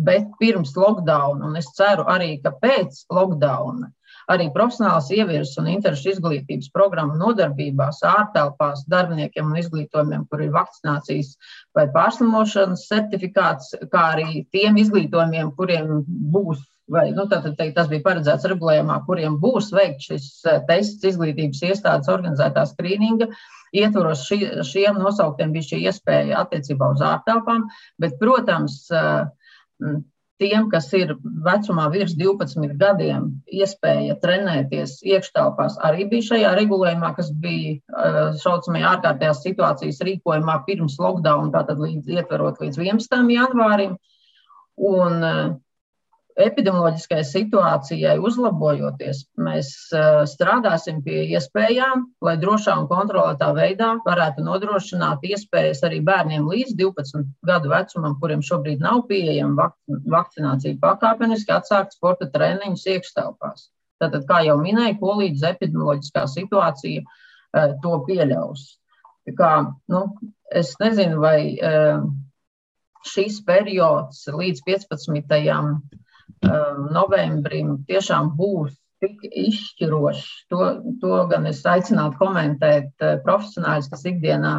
bet 0.06 0.30
pirms 0.40 0.73
lockdown, 0.76 1.42
un 1.44 1.61
es 1.61 1.68
ceru 1.76 2.06
arī, 2.11 2.37
ka 2.44 2.54
pēc 2.62 3.04
lockdowna 3.12 3.92
Arī 4.33 4.47
profesionāls 4.54 5.11
ievirs 5.12 5.52
un 5.61 5.68
interešu 5.68 6.14
izglītības 6.14 6.71
programmu 6.73 7.16
nodarbībās, 7.21 8.00
ārtelpās 8.09 8.87
darbiniekiem 8.88 9.50
un 9.50 9.59
izglītojumiem, 9.61 10.25
kur 10.30 10.44
ir 10.44 10.54
vakcinācijas 10.54 11.35
vai 11.76 11.85
pārslimošanas 11.92 12.87
certifikāts, 12.88 13.75
kā 13.92 14.06
arī 14.14 14.47
tiem 14.54 14.80
izglītojumiem, 14.80 15.52
kuriem 15.59 16.00
būs 16.06 16.62
vai 16.90 17.10
nu, 17.16 17.26
teikt, 17.30 17.74
tas 17.76 17.88
bija 17.88 18.04
paredzēts 18.04 18.46
regulējumā, 18.50 19.00
kuriem 19.08 19.38
būs 19.42 19.72
veikts 19.74 20.10
šis 20.10 20.30
eh, 20.50 20.62
tests 20.68 21.06
izglītības 21.12 21.62
iestādes 21.70 22.10
organizētā 22.12 22.66
skrīninga. 22.68 23.30
Ietvaros 23.74 24.26
ši, 24.28 24.40
šiem 24.68 25.00
nosauktiem 25.02 25.54
bija 25.54 25.70
šī 25.72 25.80
iespēja 25.88 26.44
attiecībā 26.44 26.92
uz 26.94 27.02
ārtelpām, 27.02 27.66
bet, 28.02 28.18
protams, 28.20 28.84
eh, 28.94 29.96
tiem, 30.42 30.68
kas 30.70 30.90
ir 30.96 31.14
vecumā 31.46 31.86
virs 31.94 32.14
12 32.18 32.76
gadiem, 32.80 33.30
iespēja 33.46 34.16
trenēties 34.22 34.98
iekštelpās, 35.06 35.78
arī 35.86 36.08
bija 36.10 36.28
šajā 36.30 36.54
regulējumā, 36.58 37.12
kas 37.16 37.30
bija 37.44 37.76
uh, 37.78 38.18
saucamajā 38.42 38.96
ārkārtējās 38.96 39.44
situācijas 39.46 40.02
rīkojumā 40.08 40.58
pirms 40.66 40.98
lockdown, 41.02 41.52
tātad 41.54 41.78
līdz 41.82 42.10
ietverot 42.18 42.58
līdz 42.64 42.80
11. 42.82 43.30
janvārim. 43.36 43.94
Un, 44.74 45.22
uh, 45.22 45.54
epidemioloģiskai 46.40 47.20
situācijai 47.26 48.14
uzlabojoties, 48.22 49.20
mēs 49.38 49.70
eh, 49.94 50.22
strādāsim 50.26 51.00
pie 51.04 51.22
iespējām, 51.36 52.08
lai 52.26 52.34
drošā 52.42 52.74
un 52.80 52.88
kontrolētā 52.90 53.52
veidā 53.54 53.92
varētu 54.06 54.42
nodrošināt 54.46 55.22
iespējas 55.30 55.84
arī 55.86 56.00
bērniem 56.04 56.48
līdz 56.50 56.74
12 56.80 57.28
gadu 57.46 57.70
vecumam, 57.70 58.18
kuriem 58.20 58.42
šobrīd 58.42 58.82
nav 58.82 59.04
pieejama 59.10 59.70
vakcinācija, 60.16 60.80
pakāpeniski 60.82 61.54
atsākt 61.54 61.94
sporta 61.94 62.28
treniņus 62.34 62.86
iekštelpās. 62.96 63.68
Tātad, 64.02 64.26
kā 64.26 64.42
jau 64.48 64.58
minēju, 64.58 64.98
ko 65.00 65.18
līdz 65.22 65.46
epidemioloģiskā 65.54 66.26
situācija 66.34 67.04
eh, 67.04 67.74
to 67.82 67.98
pieļaus. 68.08 68.72
Kā, 69.38 69.52
nu, 69.88 70.06
es 70.52 70.74
nezinu, 70.82 71.22
vai 71.22 71.38
eh, 71.54 72.02
šīs 73.14 73.38
periods 73.46 74.26
līdz 74.34 74.66
15 74.66 75.22
Um, 75.54 75.78
novembrim 76.94 77.76
tiešām 77.88 78.32
būs 78.38 78.74
tik 79.04 79.24
izšķirošs. 79.28 80.24
To, 80.52 80.70
to 81.02 81.20
gan 81.30 81.48
es 81.50 81.62
aicinātu 81.68 82.18
komentēt 82.20 83.04
uh, 83.04 83.16
profesionāļus, 83.24 83.90
kas 83.92 84.04
ikdienā, 84.10 84.54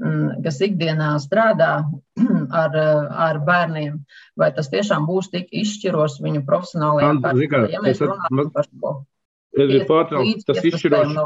mm, 0.00 0.42
kas 0.44 0.60
ikdienā 0.66 1.12
strādā 1.24 1.72
ar, 2.62 2.76
uh, 2.76 3.06
ar 3.28 3.40
bērniem, 3.46 4.02
vai 4.38 4.52
tas 4.56 4.70
tiešām 4.72 5.08
būs 5.08 5.32
tik 5.34 5.50
izšķirošs 5.62 6.20
viņu 6.24 6.44
profesionālajā 6.48 7.16
karjerā. 7.24 7.64
Ja 7.74 7.82
mēs 7.84 8.02
runājam 8.04 8.52
par 8.54 8.68
šo. 8.68 8.98
Tas 9.52 9.68
ir 9.68 9.82
pārtraukts, 9.84 10.46
tas 10.48 10.62
izšķirošs. 10.64 11.16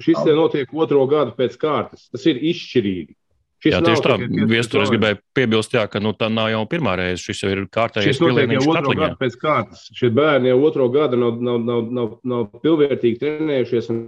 Šis 0.00 0.28
notiek 0.32 0.70
otro 0.72 1.02
gadu 1.10 1.34
pēc 1.36 1.58
kārtas. 1.60 2.06
Tas 2.08 2.24
ir 2.30 2.40
izšķirīgi. 2.40 3.12
Šis 3.60 3.74
jā, 3.74 3.80
tieši 3.84 4.04
tā, 4.06 4.14
viestur, 4.48 4.80
es 4.86 4.90
gribēju 4.92 5.18
piebilst, 5.36 5.74
jā, 5.76 5.82
ka 5.92 6.00
nu, 6.00 6.14
tā 6.16 6.30
nav 6.32 6.48
jau 6.48 6.62
pirmā 6.68 6.94
reize. 6.96 7.20
Šis 7.20 7.42
jau 7.44 7.50
ir 7.52 7.66
kārtējais 7.68 8.20
pielieniņš 8.22 8.68
katliņā. 8.70 9.10
Pēc 9.20 9.36
kārtas. 9.42 9.82
Šie 9.96 10.08
bērni 10.16 10.48
jau 10.48 10.62
otro 10.64 10.86
gadu 10.94 11.20
nav, 11.20 11.36
nav, 11.44 11.58
nav, 11.66 11.90
nav, 11.98 12.14
nav 12.32 12.46
pilnvērtīgi 12.64 13.20
trenējušies. 13.20 13.90
Un... 13.92 14.00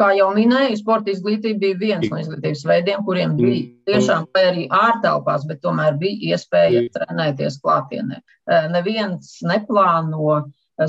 Kā 0.00 0.08
jau 0.16 0.30
minēju, 0.34 0.80
sporta 0.80 1.12
izglītība 1.12 1.60
bija 1.60 1.78
viens 1.82 2.08
no 2.08 2.22
izglītības 2.22 2.64
veidiem, 2.70 3.04
kuriem 3.04 3.36
bija 3.36 3.60
mm. 3.60 3.76
tiešām 3.92 4.26
vai 4.32 4.48
arī 4.54 4.66
ārtelpās, 4.72 5.44
bet 5.52 5.60
tomēr 5.68 6.00
bija 6.00 6.32
iespēja 6.32 6.86
mm. 6.86 6.90
trenēties 6.96 7.60
klātienē. 7.60 8.24
Neviens 8.72 9.36
neplāno 9.44 10.40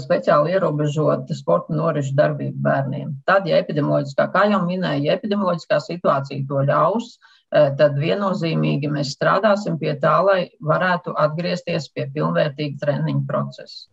speciāli 0.01 0.55
ierobežot 0.55 1.35
sporta 1.35 1.75
norišu 1.75 2.15
darbību 2.15 2.63
bērniem. 2.63 3.11
Tad, 3.27 3.45
ja 3.51 3.59
epidemioloģiskā, 3.59 4.31
kā 4.33 4.47
jau 4.55 4.63
minēju, 4.65 5.03
ja 5.05 5.19
epidemioloģiskā 5.19 5.83
situācija 5.83 6.47
to 6.49 6.63
ļaus, 6.71 7.17
uh, 7.19 7.34
tad 7.79 7.99
viennozīmīgi 7.99 8.91
mēs 8.91 9.15
strādāsim 9.15 9.79
pie 9.81 9.95
tā, 10.01 10.15
lai 10.25 10.39
varētu 10.59 11.15
atgriezties 11.25 11.89
pie 11.95 12.09
pilnvērtīga 12.15 12.81
treniņa 12.81 13.27
procesa. 13.29 13.85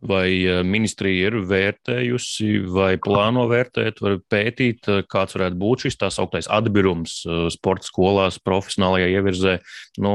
Vai 0.00 0.40
eh, 0.48 0.62
ministrija 0.64 1.28
ir 1.28 1.34
vērtējusi 1.44 2.62
vai 2.72 2.94
plāno 3.04 3.44
vērtēt, 3.50 4.00
vai 4.00 4.14
pētīt, 4.32 4.88
eh, 4.88 5.02
kāds 5.04 5.36
varētu 5.36 5.60
būt 5.60 5.84
šis 5.84 6.00
tā 6.00 6.08
sauktais 6.14 6.48
atbirums 6.48 7.18
sporta 7.52 7.84
skolās, 7.84 8.40
profesionālajā 8.40 9.10
ievirzē, 9.18 9.58
nu, 10.00 10.14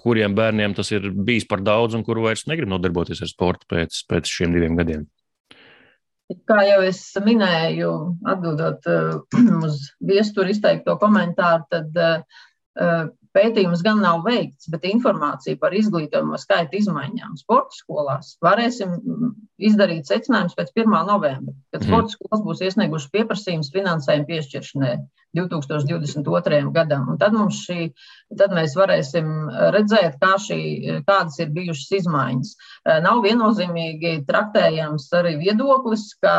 kuriem 0.00 0.36
bērniem 0.38 0.76
tas 0.78 0.92
ir 0.96 1.10
bijis 1.12 1.44
par 1.50 1.60
daudz 1.60 1.98
un 1.98 2.06
kuru 2.06 2.24
vairs 2.30 2.46
negrib 2.48 2.72
nodarboties 2.72 3.20
ar 3.20 3.32
sportu 3.32 3.68
pēc, 3.76 4.00
pēc 4.08 4.32
šiem 4.38 4.56
diviem 4.56 4.80
gadiem? 4.80 5.04
Kā 6.46 6.62
jau 6.66 6.80
es 6.82 7.00
minēju, 7.22 7.90
atbildot 8.26 8.88
uh, 8.90 9.20
uz 9.66 9.92
viesturu 10.02 10.50
izteikto 10.50 10.96
komentāru, 10.98 11.68
tad 11.70 12.00
uh, 12.02 13.06
pētījums 13.36 13.82
gan 13.84 14.00
nav 14.02 14.24
veikts, 14.26 14.70
bet 14.72 14.86
informācija 14.88 15.58
par 15.60 15.74
izglītojumu 15.76 16.38
skaitu 16.40 16.80
izmaiņām 16.80 17.36
sporta 17.40 17.76
skolās 17.76 18.34
varēsim 18.44 18.96
izdarīt 19.68 20.08
secinājumus 20.08 20.56
pēc 20.58 20.72
1. 20.74 20.96
novembra, 21.10 21.54
kad 21.74 21.82
mm. 21.82 21.88
sporta 21.90 22.14
skolas 22.16 22.44
būs 22.46 22.64
iesniegušas 22.66 23.12
pieprasījumus 23.14 23.72
finansējumu 23.74 24.28
piešķiršanai 24.30 24.94
2022. 25.36 26.72
gadam. 26.74 27.10
Un 27.12 27.20
tad, 27.20 27.36
šī, 27.56 27.90
tad 28.38 28.54
mēs 28.56 28.76
varēsim 28.78 29.28
redzēt, 29.74 30.16
kā 30.22 30.34
šī, 30.42 30.60
kādas 31.06 31.38
ir 31.42 31.52
bijušas 31.54 31.92
izmaiņas. 32.00 32.54
Nav 33.04 33.22
viennozīmīgi 33.26 34.14
traktējams 34.28 35.08
arī 35.20 35.36
viedoklis, 35.42 36.08
ka 36.22 36.34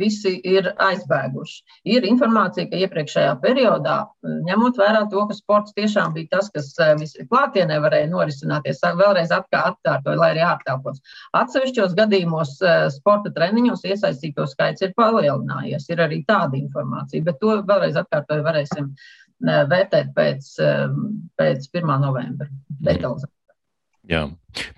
visi 0.00 0.36
ir 0.44 0.72
aizbēguši. 0.80 1.60
Ir 1.94 2.06
informācija, 2.08 2.68
ka 2.70 2.80
iepriekšējā 2.84 3.36
periodā, 3.42 3.98
ņemot 4.48 4.80
vērā 4.80 5.06
to, 5.12 5.24
ka 5.28 5.36
sports 5.36 5.74
tiešām 5.76 6.14
bija 6.16 6.36
tas, 6.36 6.50
kas 6.54 6.72
klātienē 7.30 7.80
varēja 7.84 8.10
norisināties, 8.12 8.82
vēlreiz 9.00 9.32
atkārtoju, 9.34 10.18
lai 10.18 10.32
arī 10.34 10.44
ārtelpos. 10.46 11.00
Atsevišķos 11.36 11.94
gadījumos 11.98 12.56
sporta 12.96 13.32
treniņos 13.36 13.84
iesaistīto 13.86 14.46
skaits 14.50 14.84
ir 14.84 14.94
palielinājies. 14.98 15.88
Ir 15.92 16.02
arī 16.04 16.22
tāda 16.28 16.58
informācija, 16.58 17.24
bet 17.26 17.38
to 17.40 17.56
vēlreiz 17.68 17.96
atkārtoju 18.00 18.39
varēsim 18.46 18.92
vērtēt 19.40 20.14
pēc, 20.16 20.54
pēc 21.40 21.68
1. 21.72 21.92
novembra 22.02 22.48
detalizētāk. 22.80 23.36
Jā. 24.10 24.24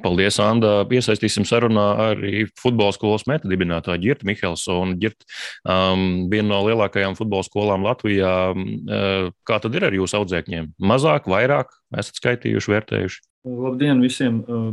Paldies, 0.04 0.36
Anna. 0.42 0.82
Iesaistīsim 0.92 1.46
sarunā 1.48 1.86
arī 2.10 2.44
futbola 2.60 2.92
skolas 2.92 3.24
meta 3.30 3.48
dibinātāju 3.48 4.02
Girtu 4.02 4.28
Mihelsonu. 4.28 4.98
Girt, 5.00 5.24
um, 5.64 6.26
viena 6.32 6.50
no 6.50 6.60
lielākajām 6.66 7.16
futbola 7.16 7.46
skolām 7.46 7.86
Latvijā. 7.86 8.34
Uh, 8.52 9.32
kā 9.48 9.58
tad 9.62 9.78
ir 9.78 9.88
ar 9.88 9.96
jūsu 9.96 10.18
audzēkņiem? 10.20 10.74
Mazāk, 10.84 11.30
vairāk? 11.32 11.72
Esat 11.96 12.20
skaitījuši, 12.20 12.74
vērtējuši? 12.74 13.22
Labdien 13.48 14.04
visiem! 14.04 14.42
Uh, 14.44 14.72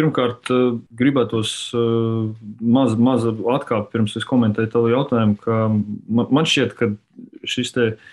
pirmkārt, 0.00 0.50
uh, 0.50 0.80
gribētos 0.96 1.52
uh, 1.76 2.32
maz, 2.58 2.96
maz 2.98 3.28
atkāpt 3.30 3.92
pirms 3.94 4.16
es 4.18 4.26
komentēju 4.26 4.74
tavu 4.74 4.90
jautājumu, 4.90 5.38
ka 5.44 5.66
man 6.10 6.48
šķiet, 6.48 6.74
ka 6.78 6.90
šis 7.46 7.76
te 7.76 7.92
uh, 7.92 8.08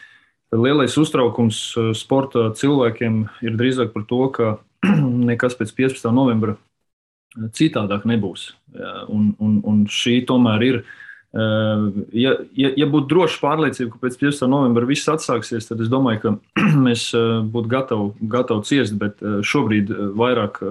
Lielais 0.56 0.96
uztraukums 0.96 1.58
eh, 1.76 1.90
sporta 1.98 2.52
cilvēkiem 2.56 3.26
ir 3.44 3.58
drīzāk 3.60 3.92
par 3.96 4.06
to, 4.08 4.22
ka 4.32 4.54
nekas 5.32 5.58
pēc 5.60 5.74
15. 5.76 6.08
novembra 6.16 6.56
eh, 6.56 7.50
citādāk 7.52 8.08
nebūs. 8.08 8.54
Un, 9.10 9.32
un, 9.42 9.60
un 9.66 9.78
šī 9.90 10.20
tomēr 10.30 10.64
ir. 10.68 10.76
Ja, 11.34 12.32
ja, 12.56 12.70
ja 12.78 12.86
būtu 12.90 13.10
droša 13.10 13.40
pārliecība, 13.42 13.92
ka 13.94 14.00
pēc 14.04 14.16
15. 14.20 14.46
novembra 14.52 14.86
viss 14.88 15.10
atsāksies, 15.10 15.66
tad 15.68 15.82
es 15.82 15.90
domāju, 15.90 16.20
ka 16.22 16.62
mēs 16.86 17.08
būtu 17.52 17.72
gatavi, 17.72 18.28
gatavi 18.32 18.68
ciest, 18.70 18.96
bet 19.02 19.24
šobrīd 19.46 19.92
vairāk 20.18 20.62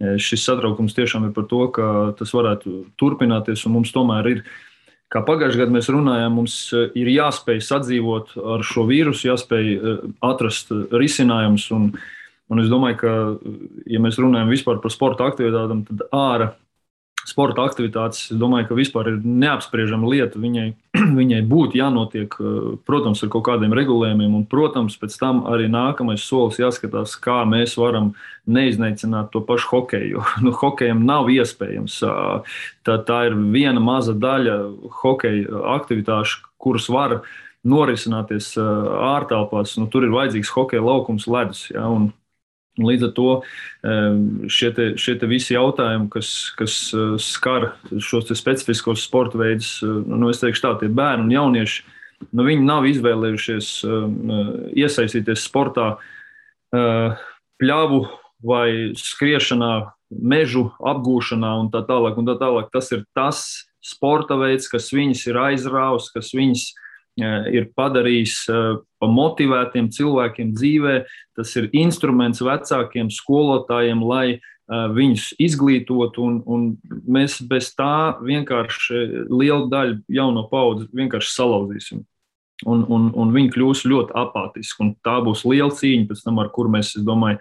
šis 0.00 0.46
satraukums 0.46 0.96
tiešām 0.96 1.28
ir 1.28 1.34
par 1.36 1.46
to, 1.50 1.60
ka 1.74 1.88
tas 2.18 2.32
varētu 2.34 2.80
turpināties, 3.00 3.66
un 3.68 3.76
mums 3.76 3.92
tomēr 3.94 4.30
ir 4.32 4.42
kā 5.12 5.22
pagājušajā 5.26 5.64
gadā 5.64 5.76
mēs 5.76 5.90
runājām, 5.92 6.36
mums 6.40 6.56
ir 6.96 7.10
jāspēj 7.12 7.62
sadzīvot 7.64 8.34
ar 8.54 8.64
šo 8.66 8.86
vīrusu, 8.88 9.28
jāspēj 9.30 9.70
atrast 10.24 10.72
risinājumus. 10.94 11.68
Un, 11.76 11.90
un 12.50 12.62
es 12.62 12.70
domāju, 12.72 13.00
ka, 13.02 13.14
ja 13.90 14.02
mēs 14.02 14.18
runājam 14.20 14.52
vispār 14.52 14.80
par 14.82 14.94
sporta 14.94 15.28
aktivitātēm, 15.30 15.84
tad 15.90 16.06
ārā 16.10 16.52
sporta 17.24 17.64
aktivitātes, 17.64 18.28
es 18.32 18.38
domāju, 18.38 18.68
ka 18.68 18.78
vispār 18.78 19.10
ir 19.12 19.20
neapspriežama 19.24 20.08
lieta. 20.10 20.40
Viņai, 20.40 20.66
viņai 21.20 21.40
būtu 21.48 21.80
jānotiek, 21.80 22.36
eh, 22.38 22.58
protams, 22.86 23.22
ar 23.24 23.32
kaut 23.32 23.46
kādiem 23.48 23.74
regulējumiem, 23.76 24.36
un, 24.38 24.46
protams, 24.50 24.98
pēc 25.00 25.16
tam 25.20 25.44
arī 25.50 25.68
nākamais 25.72 26.24
solis 26.24 26.60
jāskatās, 26.60 27.16
kā 27.20 27.42
mēs 27.48 27.78
varam 27.80 28.12
neiznīcināt 28.44 29.32
to 29.32 29.42
pašu 29.44 29.70
hokeju. 29.72 30.10
Jo 30.14 30.26
nu, 30.44 30.52
hokejam 30.56 31.04
nav 31.08 31.30
iespējams. 31.32 32.00
Tā, 32.84 32.98
tā 33.08 33.22
ir 33.30 33.38
viena 33.54 33.80
maza 33.82 34.14
daļa 34.16 34.58
hokeja 35.02 35.64
aktivitāšu, 35.78 36.44
kuras 36.60 36.90
var 36.92 37.22
norisināties 37.64 38.52
ārtelpās. 38.60 39.78
Nu, 39.80 39.88
tur 39.88 40.04
ir 40.04 40.12
vajadzīgs 40.12 40.52
hokeja 40.52 40.84
laukums, 40.84 41.24
ledus. 41.30 41.70
Ja, 41.72 41.88
un, 41.88 42.10
Līdz 42.74 43.06
ar 43.06 43.10
to 43.14 43.28
šie, 44.50 44.70
te, 44.74 44.86
šie 44.98 45.14
te 45.20 45.28
visi 45.30 45.54
jautājumi, 45.54 46.08
kas, 46.10 46.30
kas 46.58 46.78
eh, 46.96 47.14
skar 47.22 47.68
šos 48.02 48.32
specifiskos 48.34 49.04
sporta 49.06 49.38
veidus, 49.38 49.76
eh, 49.84 49.92
nu, 50.10 50.30
es 50.32 50.42
teikšu, 50.42 50.64
tā, 50.64 50.72
tie 50.82 50.90
bērni 50.90 51.28
un 51.28 51.34
jaunieši, 51.36 51.84
nu, 52.32 52.46
viņi 52.46 52.66
nav 52.66 52.86
izvēlējušies 52.88 53.70
iesaistīties 54.80 55.42
sportā, 55.44 55.96
pļāvu 56.72 57.98
vai 58.46 58.68
skriešanā, 58.98 59.72
mežu 60.14 60.64
apgūšanā 60.82 61.50
un 61.60 61.68
tā 61.74 61.82
tālāk. 61.86 62.16
Un 62.18 62.26
tā 62.26 62.34
tālāk. 62.40 62.70
Tas 62.72 62.88
ir 62.94 63.04
tas 63.14 63.42
sporta 63.84 64.38
veids, 64.40 64.70
kas 64.72 64.88
viņus 64.94 65.26
ir 65.28 65.38
aizrāvis, 65.42 66.08
kas 66.14 66.32
viņus 66.34 66.64
ir 66.70 66.72
Eh, 66.74 66.83
ir 67.18 67.68
padarījis 67.76 68.38
pa 68.98 69.10
motivētiem 69.10 69.90
cilvēkiem 69.94 70.54
dzīvē. 70.56 70.96
Tas 71.38 71.54
ir 71.60 71.70
instruments 71.76 72.42
vecākiem 72.44 73.10
skolotājiem, 73.12 74.02
lai 74.02 74.40
viņus 74.70 75.34
izglītotu, 75.44 76.24
un, 76.24 76.40
un 76.48 76.62
mēs 77.04 77.36
bez 77.44 77.74
tā 77.76 78.16
vienkārši 78.24 79.28
lielu 79.28 79.68
daļu 79.68 79.98
jauno 80.08 80.46
paudzi 80.48 80.88
vienkārši 80.96 81.34
salauzīsim. 81.34 82.04
Un, 82.62 82.84
un, 82.86 83.08
un 83.18 83.32
viņi 83.34 83.50
kļūs 83.50 83.80
ļoti 83.90 84.14
apātiski. 84.14 84.92
Tā 85.04 85.16
būs 85.26 85.42
liela 85.42 85.74
cīņa, 85.74 86.06
pēc 86.06 86.20
tam, 86.22 86.38
ar 86.38 86.52
kur 86.54 86.68
mēs, 86.70 86.92
domāju, 87.02 87.40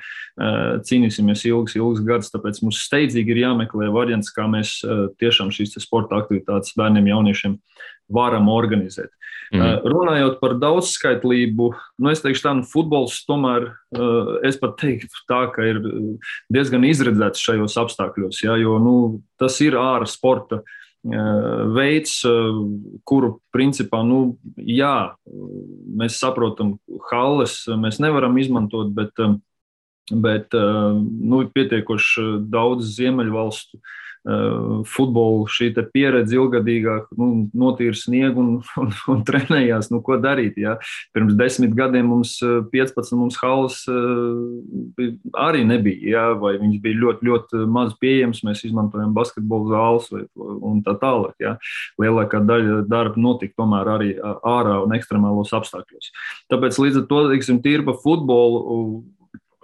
cīnīsimies 0.89 1.46
ilgus, 1.51 1.75
ilgus 1.77 2.01
gadus. 2.08 2.32
Tāpēc 2.34 2.63
mums 2.65 2.82
steidzīgi 2.88 3.36
ir 3.36 3.43
jāmeklē 3.43 3.91
variants, 3.93 4.34
kā 4.34 4.48
mēs 4.50 4.79
tiešām 5.22 5.53
šīs 5.53 5.77
sporta 5.86 6.17
aktivitātes 6.17 6.74
bērniem, 6.79 7.12
jauniešiem 7.13 7.60
varam 8.13 8.50
organizēt. 8.50 9.13
Mm 9.53 9.62
-hmm. 9.62 9.82
Runājot 9.93 10.39
par 10.41 10.58
daudzskaitlību, 10.58 11.74
nu 12.01 12.10
es 12.10 12.22
teikšu, 12.22 12.41
tā 12.41 12.53
nu, 12.58 12.63
futbols 12.65 13.22
tomēr, 13.29 13.70
es 14.43 14.58
pat 14.58 14.77
teiktu, 14.82 15.13
tā, 15.29 15.46
ka 15.53 15.62
ir 15.62 15.82
diezgan 16.50 16.84
izredzēts 16.84 17.43
šajos 17.43 17.77
apstākļos, 17.77 18.43
ja, 18.43 18.58
jo 18.58 18.79
nu, 18.79 19.22
tas 19.38 19.62
ir 19.62 19.77
ārā 19.77 20.10
sporta 20.10 20.63
veids, 21.04 22.22
kuru 23.04 23.34
principā, 23.52 24.04
nu, 24.08 24.38
jā, 24.56 25.14
mēs 26.00 26.20
saprotam, 26.22 26.78
halles 27.12 27.58
mēs 27.80 28.00
nevaram 28.04 28.38
izmantot, 28.40 28.94
bet, 28.96 29.12
bet 30.12 30.56
nu, 30.56 31.44
pietiekoši 31.56 32.26
daudz 32.52 32.96
ziemeļvalstu 32.98 33.80
Eh, 34.24 34.84
futbola 34.88 35.50
šī 35.52 35.74
pieredze 35.92 36.38
ilgadīgāk, 36.38 37.10
nu, 37.20 37.50
notīra 37.60 37.98
sniegu 37.98 38.39
un, 38.39 38.52
un, 38.80 38.92
un 39.12 39.24
trenējās. 39.28 39.89
Nu, 39.92 40.00
ko 40.06 40.16
darīt? 40.24 40.56
Ja? 40.62 40.78
Pirms 41.12 41.36
desmit 41.36 41.74
gadiem 41.76 42.08
mums 42.08 42.38
15 42.39 43.04
eh, 43.04 43.18
mums 43.20 43.36
halas 43.42 43.82
eh, 43.92 45.10
arī 45.36 45.66
nebija, 45.68 46.06
ja? 46.08 46.24
vai 46.39 46.54
viņas 46.62 46.80
bija 46.86 47.02
ļoti, 47.02 47.28
ļoti 47.28 47.66
maz 47.68 47.92
pieejamas. 48.00 48.46
Mēs 48.48 48.63
izmantojam 48.70 49.12
basketbola 49.18 49.74
zāles 49.74 50.08
vai, 50.13 50.24
un 50.39 50.80
tā 50.88 50.96
tālāk. 51.02 51.36
Ja? 51.44 51.58
Lielākā 52.00 52.39
daļa 52.48 52.86
darba 52.88 53.20
notika 53.20 53.60
tomēr 53.60 53.92
arī 53.98 54.13
ārā 54.24 54.80
un 54.86 54.96
ekstremālos 54.96 55.52
apstākļos. 55.60 56.13
Tāpēc 56.54 56.80
līdz 56.80 57.04
ar 57.04 57.10
to, 57.12 57.20
teiksim, 57.34 57.60
tīri 57.66 57.84
pa 57.84 57.98
futbolu, 58.00 58.63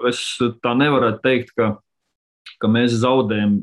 es 0.07 0.23
tā 0.63 0.75
nevarētu 0.77 1.23
teikt, 1.25 1.55
ka 1.57 1.73
ka 2.59 2.69
mēs 2.71 2.95
zaudējam 3.01 3.59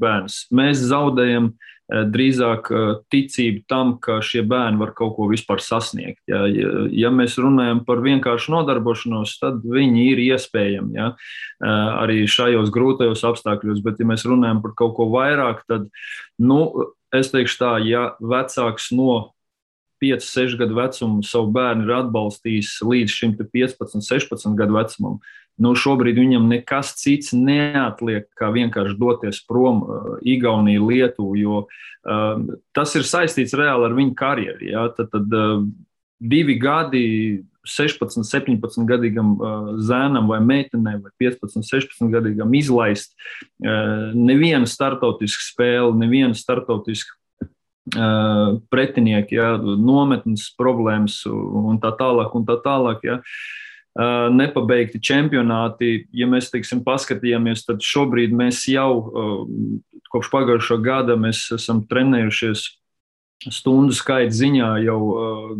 bērnus. 0.00 0.44
Mēs 0.54 0.82
zaudējam 0.90 1.52
drīzāk 1.90 2.68
ticību 3.10 3.64
tam, 3.70 3.96
ka 4.02 4.20
šie 4.22 4.44
bērni 4.46 4.78
var 4.78 4.92
kaut 4.94 5.16
ko 5.16 5.26
vispār 5.30 5.62
sasniegt. 5.62 6.20
Ja, 6.30 6.44
ja, 6.46 6.84
ja 6.94 7.10
mēs 7.14 7.34
runājam 7.42 7.82
par 7.86 8.02
vienkāršu 8.04 8.54
nodarbošanos, 8.54 9.34
tad 9.42 9.64
viņi 9.66 10.06
ir 10.12 10.22
iespējami 10.28 11.00
ja, 11.00 11.10
arī 11.98 12.22
šajos 12.30 12.70
grūtajos 12.74 13.26
apstākļos, 13.32 13.82
bet 13.86 13.98
ja 13.98 14.06
mēs 14.06 14.26
runājam 14.28 14.62
par 14.62 14.76
kaut 14.78 14.94
ko 15.00 15.10
vairāk, 15.10 15.66
tad 15.70 15.90
nu, 16.38 16.62
es 17.14 17.34
teikšu 17.34 17.58
tā, 17.58 17.74
ja 17.82 18.12
vecāks 18.22 18.92
no 18.94 19.34
5, 20.00 20.24
6 20.24 20.56
gadu 20.62 20.78
vecuma 20.78 21.26
savu 21.26 21.50
bērnu 21.52 21.84
ir 21.84 21.98
atbalstījis 21.98 22.78
līdz 22.86 23.18
šim 23.18 23.34
15, 23.36 23.98
16 24.06 24.56
gadu 24.56 24.78
vecumam, 24.78 25.18
nu, 25.60 25.74
šobrīd 25.76 26.18
viņam 26.18 26.48
nekas 26.50 26.94
cits 27.00 27.34
neatliek, 27.36 28.26
kā 28.38 28.50
vienkārši 28.54 28.96
doties 29.00 29.42
prom 29.46 29.84
uh, 29.84 30.08
Igauniju, 30.24 30.88
Lietuvu, 30.88 31.36
jo 31.40 31.60
uh, 31.66 32.56
tas 32.76 32.96
ir 32.96 33.06
saistīts 33.08 33.56
reāli 33.58 33.88
ar 33.88 33.96
viņu 33.96 34.16
karjeru. 34.18 34.66
Ja? 34.72 34.88
Tad, 34.96 35.12
tad 35.12 35.36
uh, 35.36 35.62
divi 36.20 36.56
gadi 36.60 37.04
16, 37.68 38.24
17 38.24 38.86
gadīgam 38.88 39.34
zēnam 39.84 40.30
vai 40.30 40.38
meitenei, 40.40 40.96
vai 40.96 41.10
15, 41.20 41.60
16 41.60 42.08
gadīgam 42.08 42.54
izlaist 42.56 43.12
nevienu 43.60 44.64
startautisku 44.64 45.44
spēli, 45.44 45.92
nevienu 46.00 46.38
startautisku 46.40 47.20
pretinieku, 48.72 49.36
ja, 49.36 49.50
nometnes 49.60 50.48
problēmas 50.56 51.20
un 51.28 51.76
tā 51.82 51.92
tālāk. 52.00 52.32
Un 52.36 52.48
tā 52.48 52.56
tālāk 52.64 53.04
ja. 53.04 53.20
Uh, 53.98 54.28
nepabeigti 54.34 55.00
čempionāti. 55.02 56.06
Ja 56.16 56.28
mēs 56.30 56.50
teiksim, 56.52 56.84
paskatījāmies, 56.86 57.64
tad 57.66 57.82
šobrīd 57.84 58.34
mēs 58.36 58.66
jau 58.70 58.90
kopš 60.10 60.30
pagājušā 60.32 60.78
gada 60.82 61.16
esam 61.30 61.84
trenējušies 61.90 62.66
stundu 63.50 63.96
skaita 63.96 64.34
ziņā 64.36 64.74
jau 64.84 65.00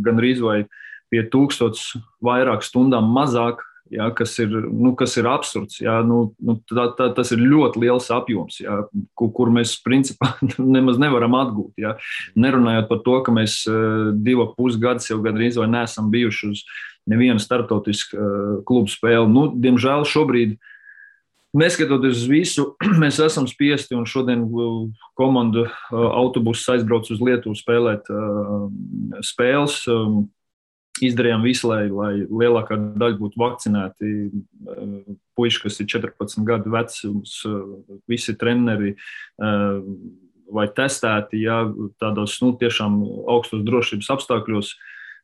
gandrīz 0.04 0.42
vai 0.44 0.64
pie 1.10 1.24
tūkstotis 1.26 1.96
vairāk 2.22 2.64
stundām 2.66 3.10
mazāk. 3.14 3.64
Ja, 3.90 4.04
kas, 4.14 4.36
ir, 4.38 4.52
nu, 4.70 4.92
kas 4.94 5.16
ir 5.18 5.26
absurds. 5.26 5.80
Ja, 5.82 5.96
nu, 6.06 6.28
nu, 6.38 6.54
tā, 6.70 6.84
tā, 6.94 7.08
tas 7.10 7.32
ir 7.34 7.40
ļoti 7.42 7.80
liels 7.82 8.04
apjoms, 8.14 8.60
ja, 8.62 8.76
kur, 9.18 9.32
kur 9.34 9.50
mēs 9.50 9.72
principā 9.82 10.28
nemaz 10.76 11.00
nevaram 11.02 11.34
atgūt. 11.34 11.72
Ja. 11.82 11.96
Nerunājot 12.38 12.86
par 12.86 13.00
to, 13.02 13.16
ka 13.26 13.34
mēs 13.34 13.64
divus 14.22 14.54
pusgadus 14.54 15.10
jau 15.10 15.18
gandrīz 15.24 15.58
vai 15.58 15.66
neesam 15.72 16.06
bijuši 16.14 16.52
uz 16.52 16.62
nevienu 16.62 16.89
startautisku 17.40 18.16
uh, 18.16 18.58
klubu 18.66 18.90
spēli. 18.90 19.28
Nu, 19.30 19.46
diemžēl 19.56 20.04
šobrīd, 20.08 20.56
neskatoties 21.56 22.24
uz 22.24 22.26
visu, 22.30 22.66
mēs 23.02 23.20
esam 23.22 23.48
spiesti 23.50 23.96
un 23.98 24.06
šodien 24.08 24.44
uh, 24.46 24.84
komanda 25.18 25.68
uh, 25.68 26.10
autobuss 26.10 26.68
aizbrauc 26.72 27.08
uz 27.10 27.22
Lietuvu 27.22 27.56
spēlēt 27.58 28.10
spēles. 29.26 29.82
Izdarījām 31.00 31.44
visu, 31.46 31.68
lai, 31.70 31.84
lai 31.88 32.26
lielākā 32.28 32.76
daļa 33.00 33.16
būtu 33.16 33.38
vakcinēti. 33.40 34.08
Puiši, 35.38 35.62
kas 35.62 35.78
ir 35.80 35.86
14 35.88 36.42
gadu 36.44 36.72
uh, 37.48 37.78
visi 38.10 38.34
treneri 38.36 38.96
vai 40.50 40.66
testēti, 40.74 41.44
ja 41.44 41.62
tādos 42.02 42.36
nu, 42.42 42.52
tiešām 42.58 43.00
augstos 43.30 43.62
drošības 43.66 44.10
apstākļos. 44.16 44.74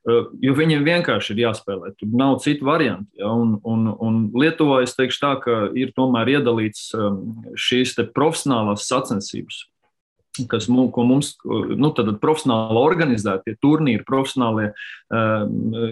Eh, 0.07 0.27
jo 0.47 0.53
viņiem 0.55 0.85
vienkārši 0.87 1.35
ir 1.35 1.47
jāspēlē. 1.49 1.91
Tur 1.99 2.13
nav 2.15 2.37
citu 2.45 2.67
variantu. 2.69 3.09
Ja? 3.19 3.33
Un, 3.35 3.57
un, 3.67 3.89
un 3.91 4.19
Lietuvā 4.39 4.85
es 4.85 4.95
teikšu 4.95 5.23
tā, 5.23 5.33
ka 5.43 5.57
ir 5.75 5.91
tomēr 5.97 6.37
iedalīts 6.37 6.93
ehm, 6.95 7.25
šīs 7.59 7.97
profesionālās 8.15 8.87
sacensības. 8.87 9.65
Kas 10.53 10.67
mums, 10.69 11.31
nu, 11.49 11.89
tad 11.97 12.11
profesionāli 12.21 12.77
organizētie 12.77 13.55
turnīri, 13.57 14.05
profesionālie 14.05 14.67
uh, 14.69 15.47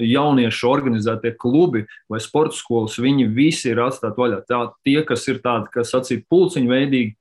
jauniešu 0.05 0.69
organizētie 0.69 1.33
klubi 1.41 1.87
vai 2.13 2.21
sporta 2.21 2.53
skolas, 2.53 2.99
viņi 3.01 3.25
visi 3.33 3.71
ir 3.73 3.81
atstāti 3.81 4.21
vaļā. 4.21 4.43
Tā, 4.45 4.61
tie, 4.85 4.99
kas 5.09 5.25
ir 5.33 5.41
tādi, 5.41 5.73
kas 5.73 5.95
sacīt 5.97 6.27
pulciņu 6.29 6.75
veidīgi, 6.75 7.17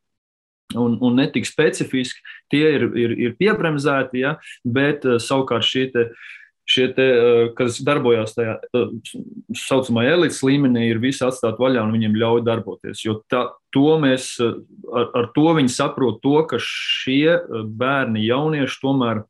un, 0.75 0.99
un 0.99 1.15
netik 1.21 1.47
specifiski, 1.47 2.19
tie 2.51 2.65
ir, 2.75 2.89
ir, 2.91 3.15
ir 3.29 3.39
piebremzēti, 3.39 4.25
ja, 4.25 4.35
bet 4.67 5.07
uh, 5.07 5.15
savukārt 5.15 5.95
uh, 5.95 6.11
šie, 6.69 6.87
te, 6.95 7.03
eh, 7.03 7.49
kas 7.57 7.79
darbojas 7.83 8.35
tajā 8.37 8.55
tā 8.71 8.83
eh, 8.87 9.25
saucamā 9.59 10.05
elites 10.11 10.41
līmenī, 10.45 10.87
ir 10.89 11.01
visi 11.03 11.23
atstāti 11.25 11.59
vaļā 11.61 11.83
un 11.83 11.93
viņiem 11.95 12.15
ļauj 12.21 12.43
darboties. 12.47 13.03
Jo 13.03 13.19
tā, 13.31 13.45
to 13.75 13.97
mēs, 14.01 14.33
eh, 14.43 14.55
ar, 14.93 15.11
ar 15.21 15.29
to 15.35 15.47
viņi 15.59 15.75
saprot 15.75 16.21
to, 16.23 16.37
ka 16.49 16.59
šie 16.61 17.39
bērni, 17.67 18.25
jaunieši 18.29 18.79
tomēr 18.83 19.23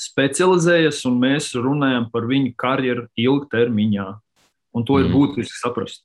specializējas, 0.00 1.04
un 1.06 1.20
mēs 1.22 1.52
runājam 1.54 2.08
par 2.10 2.26
viņu 2.30 2.54
karjeru 2.58 3.06
ilgtermiņā. 3.20 4.08
Un 4.74 4.82
to 4.82 4.98
mm. 4.98 5.04
ir 5.04 5.12
būtiski 5.14 5.60
saprast. 5.60 6.02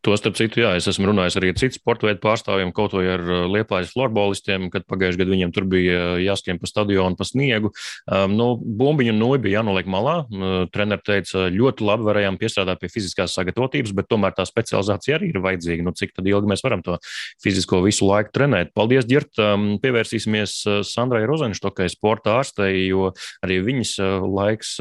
To 0.00 0.14
starp 0.16 0.38
citu, 0.38 0.62
jā, 0.62 0.70
es 0.78 0.86
esmu 0.88 1.10
runājis 1.10 1.34
arī 1.36 1.50
ar 1.52 1.58
citu 1.60 1.76
sporta 1.76 2.06
veidu 2.08 2.22
pārstāvjiem, 2.24 2.70
kaut 2.72 2.94
vai 2.96 3.02
ar 3.12 3.20
uh, 3.20 3.42
liepājas 3.52 3.90
florbolistiem, 3.92 4.70
kad 4.72 4.86
pagājušajā 4.88 5.20
gadā 5.20 5.34
viņiem 5.34 5.50
tur 5.52 5.66
bija 5.68 5.98
uh, 5.98 6.20
jāskrien 6.24 6.56
pa 6.56 6.70
stadionu, 6.70 7.18
pa 7.18 7.26
sniegu. 7.28 7.68
Um, 8.08 8.32
nu, 8.38 8.46
bumbiņu 8.56 9.12
noju 9.18 9.42
bija 9.44 9.58
jānoliek 9.58 9.90
malā. 9.92 10.14
Uh, 10.24 10.62
Treneris 10.72 11.04
teica, 11.04 11.50
ļoti 11.52 11.84
labi 11.84 12.06
varējām 12.08 12.38
piestrādāt 12.40 12.80
pie 12.80 12.88
fiziskās 12.94 13.34
sagatavotības, 13.36 13.92
bet 13.98 14.08
tomēr 14.08 14.32
tā 14.38 14.46
specializācija 14.48 15.18
arī 15.18 15.34
ir 15.34 15.42
vajadzīga. 15.44 15.84
Nu, 15.84 15.92
cik 15.92 16.16
ilgi 16.24 16.48
mēs 16.48 16.64
varam 16.64 16.80
to 16.86 16.96
fizisko 17.44 17.82
visu 17.84 18.08
laiku 18.08 18.32
trenēt? 18.38 18.72
Paldies, 18.72 19.04
Girt! 19.10 19.36
Um, 19.36 19.74
pievērsīsimies 19.84 20.56
Sandrai 20.88 21.26
Rozenštokai, 21.28 21.90
sporta 21.92 22.38
ārstei, 22.38 22.86
jo 22.86 23.12
arī 23.44 23.60
viņas 23.68 23.94
laiks, 24.24 24.72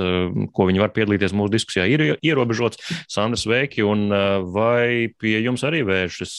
ko 0.55 0.71
viņa 0.71 0.85
var 0.85 0.95
piedalīties 0.95 1.35
mūsu 1.35 1.57
diskusijā, 1.57 1.89
ir 1.91 2.07
ierobežots. 2.23 2.79
Sandra, 3.11 3.39
sveiki! 3.39 3.83
Un 3.83 4.07
vai 4.55 5.08
pie 5.19 5.37
jums 5.41 5.63
arī 5.67 5.81
vēršas 5.87 6.33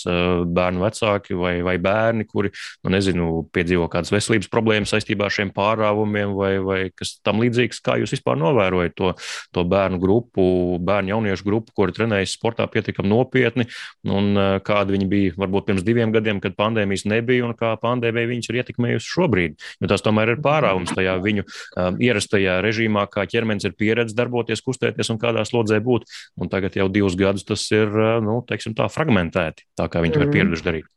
bērnu 0.51 0.85
vecāki 0.85 1.37
vai, 1.39 1.55
vai 1.67 1.77
bērni, 1.83 2.27
kuri, 2.29 2.53
nu, 2.85 2.93
nezinu, 2.95 3.29
piedzīvo 3.55 3.89
kādas 3.93 4.13
veselības 4.15 4.51
problēmas 4.53 4.95
saistībā 4.95 5.27
ar 5.27 5.35
šiem 5.35 5.53
pārāvumiem 5.57 6.35
vai, 6.37 6.53
vai 6.65 6.81
kas 6.95 7.17
tam 7.25 7.43
līdzīgs. 7.43 7.83
Kā 7.85 7.97
jūs 8.01 8.15
vispār 8.17 8.39
novērojat 8.41 8.97
to, 8.99 9.13
to 9.55 9.65
bērnu 9.69 10.01
grupu, 10.03 10.45
bērnu 10.85 11.15
jauniešu 11.15 11.47
grupu, 11.47 11.75
kuri 11.77 11.97
trenējas 11.97 12.37
sportā 12.37 12.67
pietiekami 12.71 13.11
nopietni, 13.11 13.67
un 14.09 14.33
kādi 14.67 14.97
viņi 14.97 15.11
bija 15.11 15.37
varbūt 15.41 15.69
pirms 15.71 15.87
diviem 15.87 16.13
gadiem, 16.15 16.43
kad 16.43 16.57
pandēmijas 16.59 17.07
nebija, 17.11 17.47
un 17.49 17.57
kā 17.59 17.73
pandēmija 17.81 18.31
viņus 18.31 18.51
ir 18.51 18.61
ietekmējusi 18.63 19.11
šobrīd. 19.15 19.59
Jo 19.81 19.91
tas 19.91 20.05
tomēr 20.05 20.35
ir 20.35 20.43
pārāvums 20.45 20.93
tajā 20.95 21.17
viņu 21.23 21.47
um, 21.47 21.99
ierastajā 22.03 22.59
režīmā, 22.65 23.07
kā 23.11 23.27
ķermenis 23.31 23.69
ir 23.69 23.77
pieredzējis 23.79 24.17
darboties, 24.19 24.63
kustēties 24.65 25.13
un 25.13 25.21
kādā 25.23 25.45
slodzē 25.49 25.81
būt. 25.85 26.07
Un 26.41 26.51
tagad 26.53 26.77
jau 26.77 26.89
divus 26.93 27.17
gadus 27.19 27.47
tas 27.49 27.65
ir, 27.75 27.91
nu, 28.25 28.41
teiksim, 28.47 28.60
teiksim, 28.61 28.77
tā 28.77 28.89
fragmentēti, 28.93 29.65
tā 29.77 29.89
kā 29.89 30.03
viņi 30.05 30.15
to 30.15 30.21
mm. 30.21 30.29
ir 30.29 30.35
pieraduši 30.37 30.67
darīt. 30.67 30.91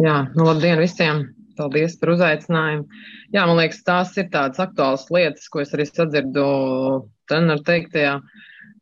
Jā, 0.00 0.16
nu, 0.34 0.48
labdien 0.48 0.80
visiem! 0.80 1.28
Paldies 1.58 1.96
par 1.98 2.12
uzaicinājumu. 2.12 2.84
Jā, 3.34 3.42
man 3.50 3.56
liekas, 3.58 3.80
tās 3.82 4.12
ir 4.14 4.28
tādas 4.30 4.60
aktuālas 4.62 5.08
lietas, 5.10 5.48
ko 5.50 5.58
es 5.58 5.72
arī 5.74 5.88
sadzirdu 5.88 6.44
treneru 7.26 7.64
teiktajā. 7.66 8.12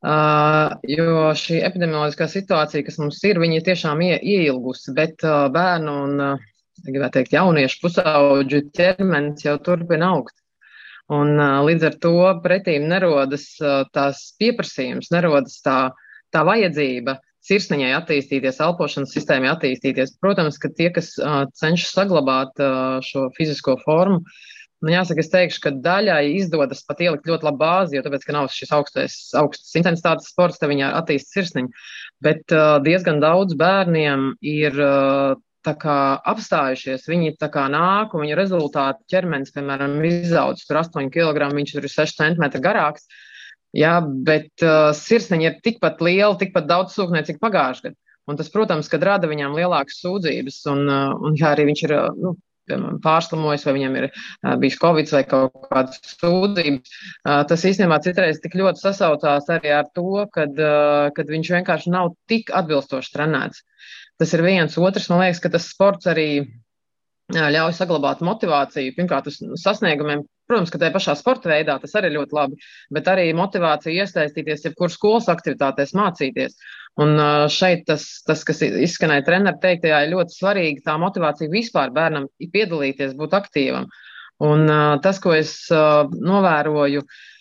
Uh, 0.05 0.75
jo 0.85 1.31
šī 1.41 1.63
epidemioloģiskā 1.65 2.27
situācija, 2.29 2.85
kas 2.85 2.99
mums 3.01 3.23
ir, 3.25 3.41
viņa 3.41 3.63
tiešām 3.65 4.03
ie, 4.05 4.19
ieilgusi, 4.21 4.93
bet 4.95 5.25
uh, 5.25 5.47
bērnu 5.55 5.95
un, 6.05 6.21
uh, 6.21 6.85
gribētu 6.85 7.17
teikt, 7.17 7.33
jauniešu 7.33 7.81
pusauģu 7.81 8.61
ķermenis 8.77 9.49
jau 9.49 9.57
turpina 9.65 10.13
augt. 10.13 10.37
Un 11.17 11.33
uh, 11.41 11.63
līdz 11.65 11.89
ar 11.89 11.97
to 12.05 12.15
pretīm 12.45 12.91
nerodas 12.93 13.55
uh, 13.65 13.87
tās 13.97 14.35
pieprasījums, 14.37 15.09
nerodas 15.17 15.63
tā, 15.65 15.79
tā 16.29 16.45
vajadzība 16.45 17.17
sirsniņai 17.47 17.95
attīstīties, 18.01 18.61
elpošanas 18.65 19.15
sistēmai 19.15 19.53
attīstīties. 19.53 20.17
Protams, 20.23 20.59
ka 20.63 20.71
tie, 20.75 20.91
kas 20.95 21.15
uh, 21.21 21.45
cenšas 21.57 21.95
saglabāt 21.97 22.63
uh, 22.63 22.99
šo 23.07 23.29
fizisko 23.37 23.77
formu, 23.85 24.23
man 24.85 24.97
jāsaka, 24.97 25.23
es 25.23 25.33
teikšu, 25.33 25.63
ka 25.65 25.75
daļai 25.85 26.23
izdodas 26.37 26.85
pat 26.87 27.01
ielikt 27.05 27.29
ļoti 27.31 27.49
labu 27.49 27.63
bāzi, 27.63 27.97
jo 27.97 28.05
tāpēc, 28.05 28.27
ka 28.27 28.37
nav 28.37 28.51
šis 28.53 28.75
augstais, 28.77 29.17
augsts 29.39 29.75
intensitātes 29.79 30.31
sports, 30.33 30.61
te 30.61 30.71
viņa 30.71 30.93
attīst 31.01 31.33
sirsniņu. 31.35 31.73
Bet 32.25 32.55
uh, 32.55 32.79
diezgan 32.85 33.23
daudz 33.25 33.57
bērniem 33.59 34.33
ir 34.45 34.81
uh, 34.83 35.37
kā 35.67 36.01
apstājušies, 36.31 37.09
viņi 37.11 37.33
tā 37.43 37.49
kā 37.51 37.65
nāk, 37.67 38.13
un 38.15 38.23
viņu 38.23 38.37
rezultāti 38.39 39.03
ķermenis, 39.11 39.51
piemēram, 39.55 39.97
izaudzis 40.07 40.69
tur 40.69 40.79
8 40.79 41.11
kg, 41.11 41.49
viņš 41.57 41.73
tur 41.75 41.89
ir 41.89 41.91
6 41.91 42.21
cm 42.21 42.63
garāks. 42.63 43.09
Uh, 43.09 43.26
Jā, 43.77 43.99
bet 44.01 44.65
uh, 44.65 44.91
sirsniņa 44.97 45.49
ir 45.51 45.61
tikpat 45.65 46.01
liela, 46.05 46.35
tikpat 46.41 46.69
daudz 46.69 46.97
sūkņu, 46.97 47.25
cik 47.29 47.41
pagājušajā 47.43 47.91
gadā. 47.91 48.01
Un 48.27 48.39
tas, 48.39 48.49
protams, 48.51 48.89
kad 48.91 49.05
rada 49.07 49.29
viņām 49.31 49.55
lielākas 49.55 50.01
sūdzības, 50.03 50.59
un, 50.73 50.83
uh, 50.91 51.15
un 51.29 51.37
ja 51.39 51.53
arī 51.53 51.69
viņš 51.69 51.83
ir 51.87 51.95
uh, 51.95 52.07
nu, 52.19 52.33
pārslimojis, 53.05 53.67
vai 53.69 53.77
viņam 53.77 53.99
ir 54.01 54.09
uh, 54.09 54.57
bijis 54.63 54.79
covid 54.83 55.13
vai 55.15 55.23
kaut 55.31 55.69
kādas 55.69 56.17
sūdzības, 56.17 56.97
tas 57.53 57.67
īstenībā 57.71 58.01
citreiz 58.03 58.41
tik 58.43 58.57
ļoti 58.59 58.83
sasaucās 58.83 59.47
arī 59.55 59.71
ar 59.77 59.87
to, 59.95 60.25
kad, 60.35 60.59
kad 61.15 61.31
viņš 61.31 61.53
vienkārši 61.59 61.93
nav 61.95 62.15
tik 62.31 62.51
atbilstoši 62.51 63.13
trenēts. 63.15 63.63
Tas 64.19 64.33
ir 64.35 64.43
viens. 64.43 64.75
Otrs, 64.81 65.07
man 65.13 65.23
liekas, 65.23 65.43
ka 65.45 65.53
tas 65.53 65.69
sports 65.71 66.09
arī 66.11 66.47
ļauj 67.31 67.77
saglabāt 67.77 68.25
motivāciju, 68.27 68.95
pirmkārt, 68.97 69.31
uz 69.31 69.63
sasniegumiem. 69.63 70.25
Protams, 70.47 70.71
ka 70.71 70.79
tajā 70.79 70.95
pašā 70.95 71.15
sporta 71.19 71.51
veidā 71.51 71.75
tas 71.83 71.95
arī 71.99 72.13
ļoti 72.15 72.37
labi, 72.37 72.59
bet 72.95 73.09
arī 73.11 73.27
motivācija 73.35 74.05
iesaistīties 74.05 74.69
jebkuras 74.69 74.95
skolas 74.95 75.31
aktivitātēs, 75.33 75.95
mācīties. 75.99 76.55
Un 77.03 77.19
šeit 77.53 77.83
tas, 77.91 78.05
tas 78.27 78.45
kas 78.47 78.63
izskanēja 78.65 79.27
treneru 79.27 79.59
teiktajā, 79.63 80.05
ir 80.07 80.15
ļoti 80.15 80.39
svarīgi 80.39 80.85
tā 80.87 80.95
motivācija 81.03 81.53
vispār 81.53 81.91
bērnam 81.97 82.31
piedalīties, 82.41 83.17
būt 83.19 83.35
aktīvam. 83.37 83.91
Un 84.47 84.69
tas, 85.03 85.19
ko 85.21 85.35
es 85.35 85.57
novēroju, 85.73 87.03
uh, 87.03 87.36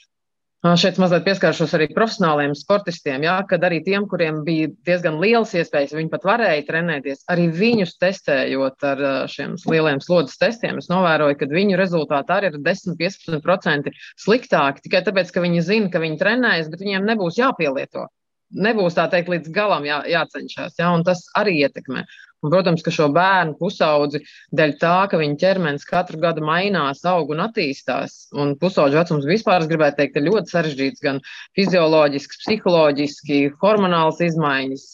Šeit 0.65 0.95
mazliet 0.97 1.27
pieskāršos 1.27 1.75
arī 1.77 1.85
profesionāliem 1.93 2.55
sportistiem, 2.57 3.21
jā, 3.27 3.35
kad 3.45 3.61
arī 3.67 3.83
tiem, 3.85 4.07
kuriem 4.09 4.39
bija 4.47 4.71
diezgan 4.87 5.19
liels 5.21 5.51
iespējas, 5.53 5.93
viņi 5.93 6.09
pat 6.09 6.25
varēja 6.25 6.63
trenēties, 6.65 7.21
arī 7.29 7.45
viņus 7.53 7.93
testējot 8.01 8.87
ar 8.89 9.03
šiem 9.29 9.53
lieliem 9.69 10.01
slodzes 10.01 10.41
testiem. 10.41 10.81
Es 10.81 10.89
novēroju, 10.89 11.37
ka 11.37 11.51
viņu 11.53 11.77
rezultāti 11.77 12.33
arī 12.33 12.49
ir 12.49 12.59
10-15% 12.65 13.93
sliktāki 14.25 14.87
tikai 14.87 15.05
tāpēc, 15.05 15.29
ka 15.35 15.45
viņi 15.45 15.65
zina, 15.69 15.93
ka 15.93 16.01
viņi 16.01 16.21
trenējas, 16.23 16.73
bet 16.73 16.81
viņiem 16.81 17.09
nebūs 17.13 17.37
jāpielieto 17.43 18.09
nebūs 18.55 18.95
tā 18.97 19.07
teikt 19.11 19.31
līdz 19.31 19.51
galam 19.53 19.85
jā, 19.87 20.01
jācenšas. 20.09 20.77
Ja, 20.79 20.93
tas 21.05 21.25
arī 21.37 21.59
ietekmē. 21.65 22.05
Un, 22.45 22.51
protams, 22.53 22.83
ka 22.85 22.93
šo 22.93 23.07
bērnu 23.15 23.55
pusaudzi 23.57 24.21
dēļ 24.55 24.75
tā, 24.81 24.95
ka 25.09 25.17
viņa 25.17 25.39
ķermenis 25.41 25.87
katru 25.89 26.19
gadu 26.21 26.43
mainās, 26.45 27.01
aug 27.09 27.31
un 27.33 27.41
attīstās. 27.47 28.27
Un 28.37 28.53
pusaudžu 28.61 28.99
vecums 28.99 29.25
vispār, 29.25 29.63
es 29.63 29.71
gribētu 29.71 29.99
teikt, 30.01 30.19
ir 30.19 30.27
ļoti 30.27 30.53
sarežģīts 30.53 31.05
gan 31.05 31.21
fizioloģiski, 31.57 32.41
psiholoģiski, 32.43 33.41
hormonāls 33.63 34.21
izmaiņas, 34.27 34.85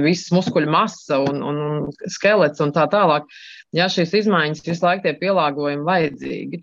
visas 0.00 0.32
muskuļu 0.32 0.72
masa 0.72 1.20
un, 1.26 1.44
un, 1.44 1.62
un 1.66 2.10
skelets 2.16 2.64
un 2.64 2.72
tā 2.76 2.88
tālāk. 2.92 3.28
Ja 3.76 3.90
šīs 3.92 4.14
izmaiņas 4.22 4.64
visu 4.64 4.86
laiku 4.86 5.04
tie 5.04 5.16
pielāgojumi 5.20 5.84
vajadzīgi. 5.84 6.62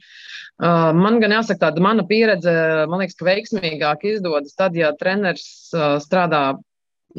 Uh, 0.64 0.90
man 0.98 1.20
gan 1.22 1.34
jāsaka, 1.36 1.68
tāda 1.68 1.82
mana 1.84 2.06
pieredze, 2.10 2.54
man 2.90 3.04
liekas, 3.04 3.18
ka 3.20 3.28
veiksmīgāk 3.28 4.06
izdodas 4.08 4.56
tad, 4.58 4.78
ja 4.78 4.94
treneris 4.98 5.46
uh, 5.76 5.98
strādā 6.02 6.54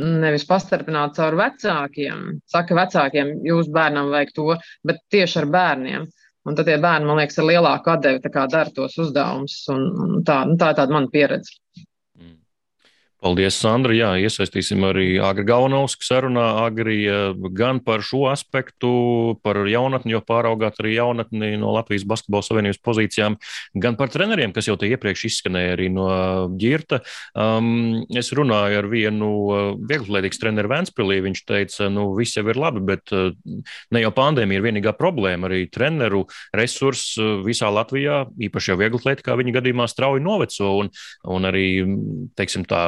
nevis 0.01 0.47
pastarpināt 0.49 1.17
caur 1.19 1.37
vecākiem. 1.39 2.27
Saka, 2.51 2.77
vecākiem 2.79 3.35
jūs 3.47 3.71
bērnam 3.75 4.11
vajag 4.15 4.35
to, 4.37 4.47
bet 4.87 5.03
tieši 5.15 5.43
ar 5.43 5.51
bērniem. 5.55 6.07
Un 6.45 6.57
tad 6.59 6.69
tie 6.69 6.77
bērni, 6.77 7.09
man 7.09 7.21
liekas, 7.23 7.39
ar 7.41 7.49
lielāku 7.49 7.93
atdevi 7.95 8.21
dara 8.53 8.71
tos 8.75 8.99
uzdevumus. 9.01 9.63
Tā, 9.65 10.41
nu, 10.45 10.57
tā 10.61 10.73
ir 10.75 10.81
tāda 10.81 10.93
mana 10.93 11.09
pieredze. 11.13 11.57
Paldies, 13.25 13.57
Sandra. 13.57 13.95
Jā, 13.97 14.11
iesaistīsim 14.21 14.83
arī 14.85 15.15
Agri 15.25 15.47
Galvanovsku 15.49 16.05
sarunā. 16.05 16.43
Agri 16.67 17.07
gan 17.57 17.79
par 17.81 18.03
šo 18.05 18.27
aspektu, 18.29 18.91
par 19.41 19.63
jaunatni, 19.65 20.13
jo 20.13 20.21
pāraugāt 20.21 20.77
arī 20.83 20.99
jaunatni 20.99 21.55
no 21.57 21.71
Latvijas 21.73 22.05
Basketbola 22.05 22.45
Savienības 22.45 22.83
pozīcijām, 22.85 23.39
gan 23.81 23.97
par 23.97 24.13
treneriem, 24.13 24.53
kas 24.53 24.69
jau 24.69 24.77
te 24.77 24.91
iepriekš 24.93 25.23
izskanēja 25.31 25.73
arī 25.73 25.87
no 25.95 26.09
Girta. 26.61 26.99
Um, 27.33 28.03
es 28.13 28.29
runāju 28.37 28.83
ar 28.83 28.91
vienu 28.93 29.31
vieglatlētīgas 29.89 30.43
treneru 30.45 30.75
Vēnspilī. 30.75 31.23
Viņš 31.25 31.43
teica, 31.49 31.89
nu, 31.97 32.11
viss 32.21 32.37
jau 32.37 32.45
ir 32.45 32.61
labi, 32.61 32.85
bet 32.93 33.09
ne 33.09 34.05
jau 34.05 34.13
pandēmija 34.21 34.61
ir 34.61 34.69
vienīgā 34.69 34.93
problēma. 35.01 35.49
Arī 35.49 35.63
treneru 35.73 36.27
resurss 36.53 37.17
visā 37.49 37.73
Latvijā, 37.73 38.27
īpaši 38.51 38.75
jau 38.75 38.79
vieglatlētikā, 38.85 39.41
viņa 39.41 39.59
gadījumā 39.63 39.89
strauji 39.89 40.29
noveco 40.29 40.77
un, 40.83 40.95
un 41.39 41.53
arī, 41.55 41.67
teiksim 42.37 42.69
tā, 42.69 42.85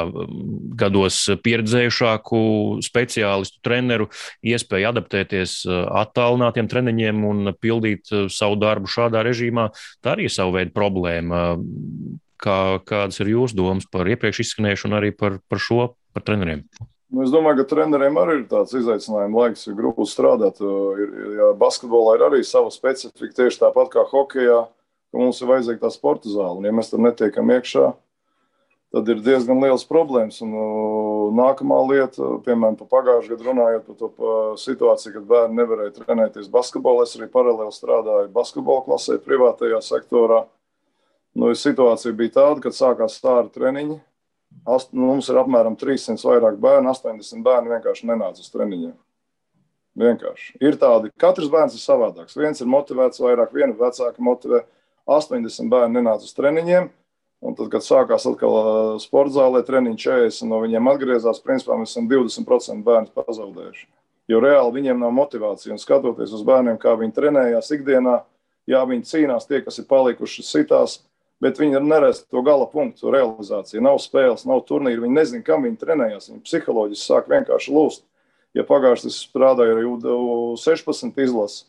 gados 0.77 1.19
pieredzējušāku 1.43 2.39
speciālistu, 2.85 3.61
treneru 3.65 4.09
iespēju 4.45 4.91
adaptēties 4.91 5.59
uh, 5.67 5.85
attālinātiem 6.03 6.69
treniņiem 6.71 7.23
un 7.27 7.53
pildīt 7.61 8.11
uh, 8.13 8.27
savu 8.31 8.59
darbu 8.61 8.91
šādā 8.91 9.23
režīmā. 9.27 9.69
Tā 10.03 10.15
arī 10.15 10.27
ir 10.27 10.33
sava 10.33 10.59
veida 10.59 10.73
problēma. 10.75 11.49
Kā, 12.37 12.77
kādas 12.85 13.17
ir 13.23 13.31
jūsu 13.31 13.57
domas 13.57 13.87
par 13.89 14.05
iepriekš 14.05 14.43
izskanējušu 14.43 14.91
un 14.91 14.99
arī 14.99 15.09
par, 15.17 15.39
par 15.49 15.61
šo, 15.61 15.95
par 16.13 16.25
treneriem? 16.27 16.67
Nu, 17.07 17.23
es 17.23 17.31
domāju, 17.31 17.61
ka 17.61 17.71
treneriem 17.71 18.17
arī 18.19 18.41
ir 18.41 18.47
tāds 18.51 18.75
izaicinājums 18.75 19.37
laiks, 19.39 19.63
ir 19.69 19.77
grūti 19.77 20.05
strādāt. 20.11 20.59
Uh, 20.61 20.99
ir, 20.99 21.13
ja 21.39 21.51
basketbolā 21.57 22.17
ir 22.17 22.25
arī 22.27 22.41
sava 22.45 22.69
specifika, 22.73 23.31
tieši 23.39 23.61
tāpat 23.63 23.93
kā 23.93 24.03
hokeja, 24.11 24.65
ka 25.11 25.21
mums 25.21 25.39
ir 25.41 25.49
vajadzīga 25.49 25.85
tā 25.85 25.91
sporta 25.93 26.29
zāle. 26.29 26.59
Un, 26.59 26.67
ja 26.67 26.75
mēs 26.75 26.91
tur 26.91 27.01
netiekam 27.01 27.53
iekšā, 27.55 27.85
tad 27.93 28.06
ir 29.11 29.21
diezgan 29.23 29.59
liels 29.59 29.83
problēmas. 29.87 30.39
Un, 30.45 30.53
uh, 30.55 31.23
nākamā 31.35 31.79
lieta, 31.89 32.37
piemēram, 32.45 32.77
par 32.79 32.87
pagājušā 32.93 33.33
gadu 33.33 33.49
runājot 33.49 33.87
par 33.87 33.97
to 33.99 34.09
pa 34.15 34.35
situāciju, 34.61 35.13
kad 35.17 35.25
bērni 35.31 35.59
nevarēja 35.59 35.95
trenēties 35.97 36.51
basketbolā. 36.53 37.03
Es 37.03 37.17
arī 37.19 37.27
paralēli 37.33 37.75
strādāju 37.75 38.31
basketbola 38.35 38.85
klasē, 38.85 39.17
privātajā 39.23 39.81
sektorā. 39.83 40.45
Nu, 41.37 41.51
situācija 41.53 42.15
bija 42.17 42.37
tāda, 42.39 42.63
kad 42.63 42.77
sākās 42.77 43.17
stāra 43.19 43.49
treniņi. 43.53 43.99
Ast, 44.67 44.93
nu, 44.95 45.09
mums 45.11 45.27
ir 45.29 45.37
apmēram 45.37 45.75
300 45.77 46.23
vairāk 46.23 46.55
bērnu, 46.63 46.89
80 46.95 47.43
bērni 47.45 47.75
vienkārši 47.75 48.07
nenāca 48.09 48.41
uz 48.41 48.49
treniņiem. 48.53 48.95
Vienkārši. 49.97 50.55
Ir 50.63 50.77
tādi, 50.79 51.11
katrs 51.19 51.49
bērns 51.51 51.75
ir 51.75 51.81
savādāks. 51.81 52.37
Viens 52.37 52.61
ir 52.61 52.69
motivēts 52.69 53.21
vairāk, 53.21 53.53
viena 53.53 53.75
vecāka 53.77 54.23
motivē. 54.23 54.63
80 55.07 55.69
bērni 55.71 55.99
nenāca 55.99 56.27
uz 56.27 56.33
treniņiem. 56.37 56.89
Un 57.45 57.53
tad, 57.53 57.69
kad 57.69 57.85
sākās 57.85 58.25
atkal 58.25 58.97
sporta 59.01 59.35
zālē, 59.35 59.61
treniņš 59.65 60.05
40 60.07 60.49
no 60.49 60.61
viņiem 60.63 60.89
atgriezās, 60.89 61.41
principā 61.43 61.77
mēs 61.77 61.93
esam 61.93 62.07
20% 62.09 62.81
bērnu 62.85 63.13
pazaudējuši. 63.13 63.85
Jo 64.27 64.41
reāli 64.43 64.79
viņiem 64.79 65.03
nav 65.03 65.13
motivācija. 65.15 65.75
Un 65.75 65.81
skatoties 65.81 66.33
uz 66.35 66.41
bērniem, 66.47 66.79
kā 66.81 66.95
viņi 66.97 67.13
trenējās 67.15 67.69
ikdienā, 67.77 68.17
jā, 68.67 68.81
viņi 68.89 69.07
cīnās, 69.07 69.45
tie, 69.47 69.61
kas 69.63 69.77
ir 69.79 69.87
palikuši 69.87 70.43
sitās, 70.43 70.97
bet 71.43 71.61
viņi 71.61 71.79
neredz 71.85 72.23
to 72.25 72.41
gala 72.43 72.65
punktu, 72.71 73.13
realizāciju. 73.13 73.85
Nav 73.85 74.01
spēles, 74.03 74.47
nav 74.49 74.65
turnīru, 74.67 75.05
viņi 75.05 75.19
nezina, 75.19 75.45
kam 75.45 75.69
viņi 75.69 75.79
trenējās. 75.83 76.31
Viņi 76.33 76.43
psiholoģiski 76.49 77.05
sāk 77.05 77.29
vienkārši 77.31 77.77
lūst. 77.77 78.03
Ja 78.57 78.65
pagājušajā 78.65 79.11
gadā 79.11 79.15
strādāja 79.21 79.77
arī 79.77 79.85
U16 79.85 81.21
izlase, 81.21 81.67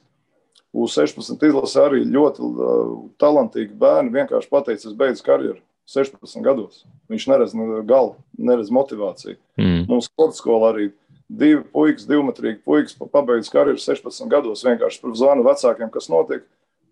U16 0.77 1.47
izlase 1.49 1.81
arī 1.81 2.03
ļoti 2.05 2.45
uh, 2.45 2.93
talantīgi 3.21 3.73
bērni 3.79 4.13
vienkārši 4.15 4.51
pateica, 4.53 4.91
es 4.91 4.97
beidzu 4.97 5.25
karjeru. 5.27 5.63
16 5.89 6.45
gados. 6.45 6.83
Viņš 7.09 7.25
neredz 7.31 7.55
galu, 7.89 8.19
neredz 8.37 8.69
motivāciju. 8.75 9.39
Mm. 9.57 9.87
Mums 9.89 10.11
sporta 10.11 10.37
skolā 10.37 10.75
arī 10.75 10.91
divi 11.29 11.63
puikas, 11.73 12.05
divmetrīgi 12.09 12.61
puikas 12.65 12.97
pabeidz 13.13 13.49
karjeru 13.53 13.81
16 13.81 14.29
gados. 14.29 14.67
Vienkārši 14.69 15.15
zvanu 15.17 15.47
vecākiem, 15.49 15.89
kas 15.95 16.11
notiek. 16.13 16.45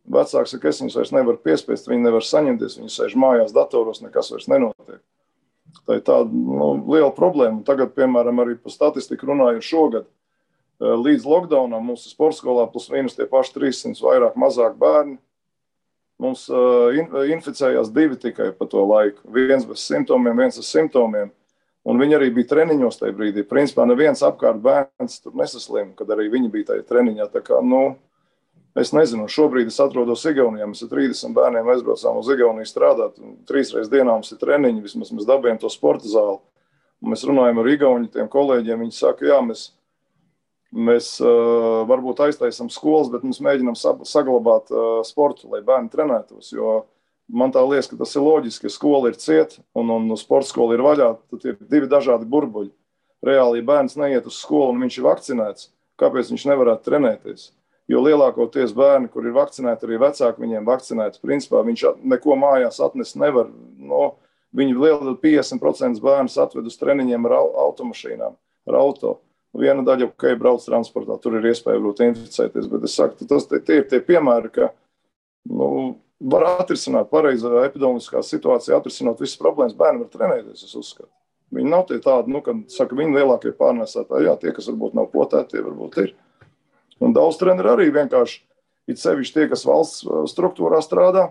Vecāks 0.06 0.54
saka, 0.54 0.70
es 0.70 0.80
viņus 0.80 0.96
vairs 1.00 1.12
nevaru 1.12 1.40
piespiest, 1.42 1.88
viņi 1.90 2.04
nevar 2.04 2.22
saņemties, 2.22 2.76
viņi 2.78 2.92
sēž 2.94 3.16
mājās, 3.18 3.52
datoros, 3.52 3.98
nekas 4.04 4.30
vairs 4.30 4.46
nenotiek. 4.48 5.00
Tā 5.86 5.98
ir 5.98 6.04
tāda 6.06 6.30
nu, 6.30 6.68
liela 6.94 7.10
problēma. 7.14 7.64
Tagad, 7.66 7.90
piemēram, 7.96 8.38
arī 8.42 8.54
par 8.60 8.72
statistiku 8.72 9.26
runājot 9.32 9.66
šogad, 9.66 10.06
līdz 10.80 11.24
lockdownam 11.28 11.84
mums 11.90 12.06
ir 12.06 12.14
sporta 12.14 12.40
skolā 12.40 12.66
plus 12.72 12.90
mīnus 12.92 13.16
tie 13.16 13.28
paši 13.30 13.54
300 13.56 14.04
vairāk 14.04 14.36
mazāk 14.40 14.76
bērni. 14.80 15.18
Mums 16.22 16.46
uh, 16.48 16.96
inficējās 17.28 17.90
divi 17.92 18.16
tikai 18.20 18.48
pa 18.56 18.68
to 18.70 18.84
laiku. 18.88 19.20
Viens 19.32 19.66
bez 19.68 19.84
simptomiem, 19.84 20.38
viens 20.38 20.56
ar 20.56 20.64
simptomiem. 20.64 21.32
Un 21.86 22.00
viņi 22.00 22.16
arī 22.16 22.30
bija 22.34 22.50
treniņos 22.54 22.98
tajā 22.98 23.14
brīdī. 23.14 23.44
Principā 23.46 23.84
neviens 23.86 24.24
apkārt 24.26 24.58
bērns 24.64 25.20
tur 25.22 25.36
nesaslima, 25.38 25.92
kad 25.98 26.08
arī 26.10 26.30
viņi 26.32 26.50
bija 26.50 26.72
tajā 26.72 26.86
treniņā. 26.88 27.28
Tā 27.30 27.44
kā, 27.46 27.60
nu, 27.62 27.84
Es 28.76 28.90
nezinu, 28.92 29.24
šobrīd 29.32 29.70
es 29.70 29.78
atrodos 29.80 30.26
Igaunijā. 30.28 30.66
Mēs 30.68 30.82
ar 30.84 30.90
30 30.90 31.32
bērniem 31.36 31.68
aizbraucām 31.72 32.18
uz 32.20 32.26
Igauniju 32.28 32.68
strādāt. 32.68 33.14
Trīs 33.48 33.70
reizes 33.72 33.88
dienā 33.88 34.10
mums 34.10 34.34
ir 34.34 34.40
treniņi, 34.42 34.82
vismaz 34.84 35.14
mēs 35.16 35.28
dabūjām 35.28 35.62
to 35.62 35.70
sporta 35.72 36.10
zāli. 36.12 36.36
Un 37.00 37.14
mēs 37.14 37.24
runājam 37.24 37.62
ar 37.62 37.70
Igauniju 37.72 38.26
kolēģiem. 38.34 38.82
Viņi 38.84 38.98
saka, 38.98 39.24
jā, 39.30 39.38
mēs, 39.46 39.70
mēs 40.74 41.16
uh, 41.22 41.84
varbūt 41.88 42.24
aiztaisām 42.26 42.70
skolas, 42.72 43.10
bet 43.12 43.24
mēs 43.26 43.40
mēģinām 43.44 43.76
saglabāt 43.76 44.72
uh, 44.74 45.00
sportu, 45.06 45.50
lai 45.52 45.62
bērni 45.66 45.92
trenētos. 45.92 46.52
Jo 46.54 46.84
man 47.28 47.52
tā 47.54 47.62
liekas, 47.66 47.90
ka 47.90 47.98
tas 48.00 48.14
ir 48.16 48.24
loģiski, 48.26 48.66
ka 48.66 48.74
skola 48.74 49.12
ir 49.12 49.20
cieta 49.20 49.62
un, 49.76 49.90
un 49.94 50.18
sporta 50.20 50.50
skola 50.50 50.76
ir 50.76 50.84
vaļā. 50.86 51.12
Tad 51.32 51.46
ir 51.48 51.60
divi 51.70 51.90
dažādi 51.90 52.28
burbuļi. 52.30 52.72
Reāli, 53.26 53.62
ja 53.62 53.66
bērns 53.66 53.96
neiet 53.98 54.26
uz 54.28 54.38
skolu 54.42 54.74
un 54.74 54.82
viņš 54.84 54.98
ir 54.98 55.06
vakcinēts, 55.06 55.70
kāpēc 55.98 56.30
viņš 56.30 56.44
nevarētu 56.50 56.86
trenēties? 56.86 57.50
Jo 57.90 58.02
lielākoties 58.02 58.74
bērni, 58.74 59.08
kur 59.10 59.26
ir 59.26 59.34
vakcinēti, 59.34 59.86
arī 59.86 59.98
vecāki 60.02 60.42
viņiem 60.42 60.66
vakcinēti, 60.66 61.20
principā 61.22 61.62
viņš 61.66 61.84
neko 62.02 62.34
mājās 62.38 62.80
atnest 62.82 63.18
nevar. 63.18 63.48
No, 63.78 64.16
viņi 64.56 64.74
liela 64.74 65.14
50% 65.22 66.02
bērnus 66.02 66.38
atved 66.42 66.66
uz 66.66 66.78
treniņiem 66.80 67.28
ar 67.28 67.36
automašīnām, 67.38 68.34
ar 68.66 68.78
auto. 68.80 69.20
Viena 69.56 69.84
daļa, 69.86 70.10
okay, 70.10 70.36
brauc 70.38 70.64
transportā, 70.64 71.16
tur 71.22 71.38
ir 71.38 71.46
iespēja 71.50 71.82
būt 71.82 72.02
inficēties. 72.06 72.66
Bet 72.72 72.88
es 72.88 72.96
saku, 72.98 73.28
tas 73.28 73.46
tie, 73.48 73.60
tie 73.64 73.80
ir 73.80 73.86
tie 73.90 74.00
piemēri, 74.04 74.50
ka 74.52 74.70
nu, 75.52 75.68
var 76.20 76.48
atrisināt 76.56 77.08
pareizā 77.12 77.62
epidemiskā 77.66 78.22
situācijā, 78.24 78.76
atrisināt 78.76 79.22
visas 79.22 79.40
problēmas. 79.40 79.76
Bērni 79.78 80.04
var 80.04 80.10
trenēties, 80.12 80.66
es 80.66 80.76
uzskatu. 80.76 81.10
Viņi 81.54 81.70
nav 81.70 81.86
tie 81.88 82.00
tādi, 82.02 82.32
nu, 82.34 82.42
kad 82.44 82.64
saka, 82.74 82.96
viņi 82.98 83.20
lielākie 83.20 83.52
pārnēsātāji, 83.56 84.26
jā, 84.26 84.34
tie, 84.42 84.52
kas 84.56 84.66
varbūt 84.72 84.96
nav 84.98 85.08
potēti, 85.12 85.54
tie 85.54 85.62
varbūt 85.62 85.98
ir. 86.02 86.12
Un 87.04 87.14
daudz 87.14 87.38
treneru 87.38 87.74
arī 87.76 87.86
vienkārši, 87.94 88.40
it 88.90 89.00
sevišķi 89.00 89.36
tie, 89.36 89.48
kas 89.52 89.66
valsts 89.68 90.02
uh, 90.06 90.24
struktūrā 90.30 90.80
strādā, 90.82 91.28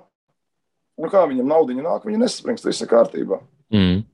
nu 1.01 1.11
kā 1.11 1.25
viņam 1.27 1.51
naudiņa 1.51 1.83
nāk, 1.83 2.07
viņi 2.07 2.21
nesaspringst, 2.21 2.67
viss 2.69 2.85
ir 2.85 2.91
kārtībā. 2.91 3.41
Mm. 3.75 4.05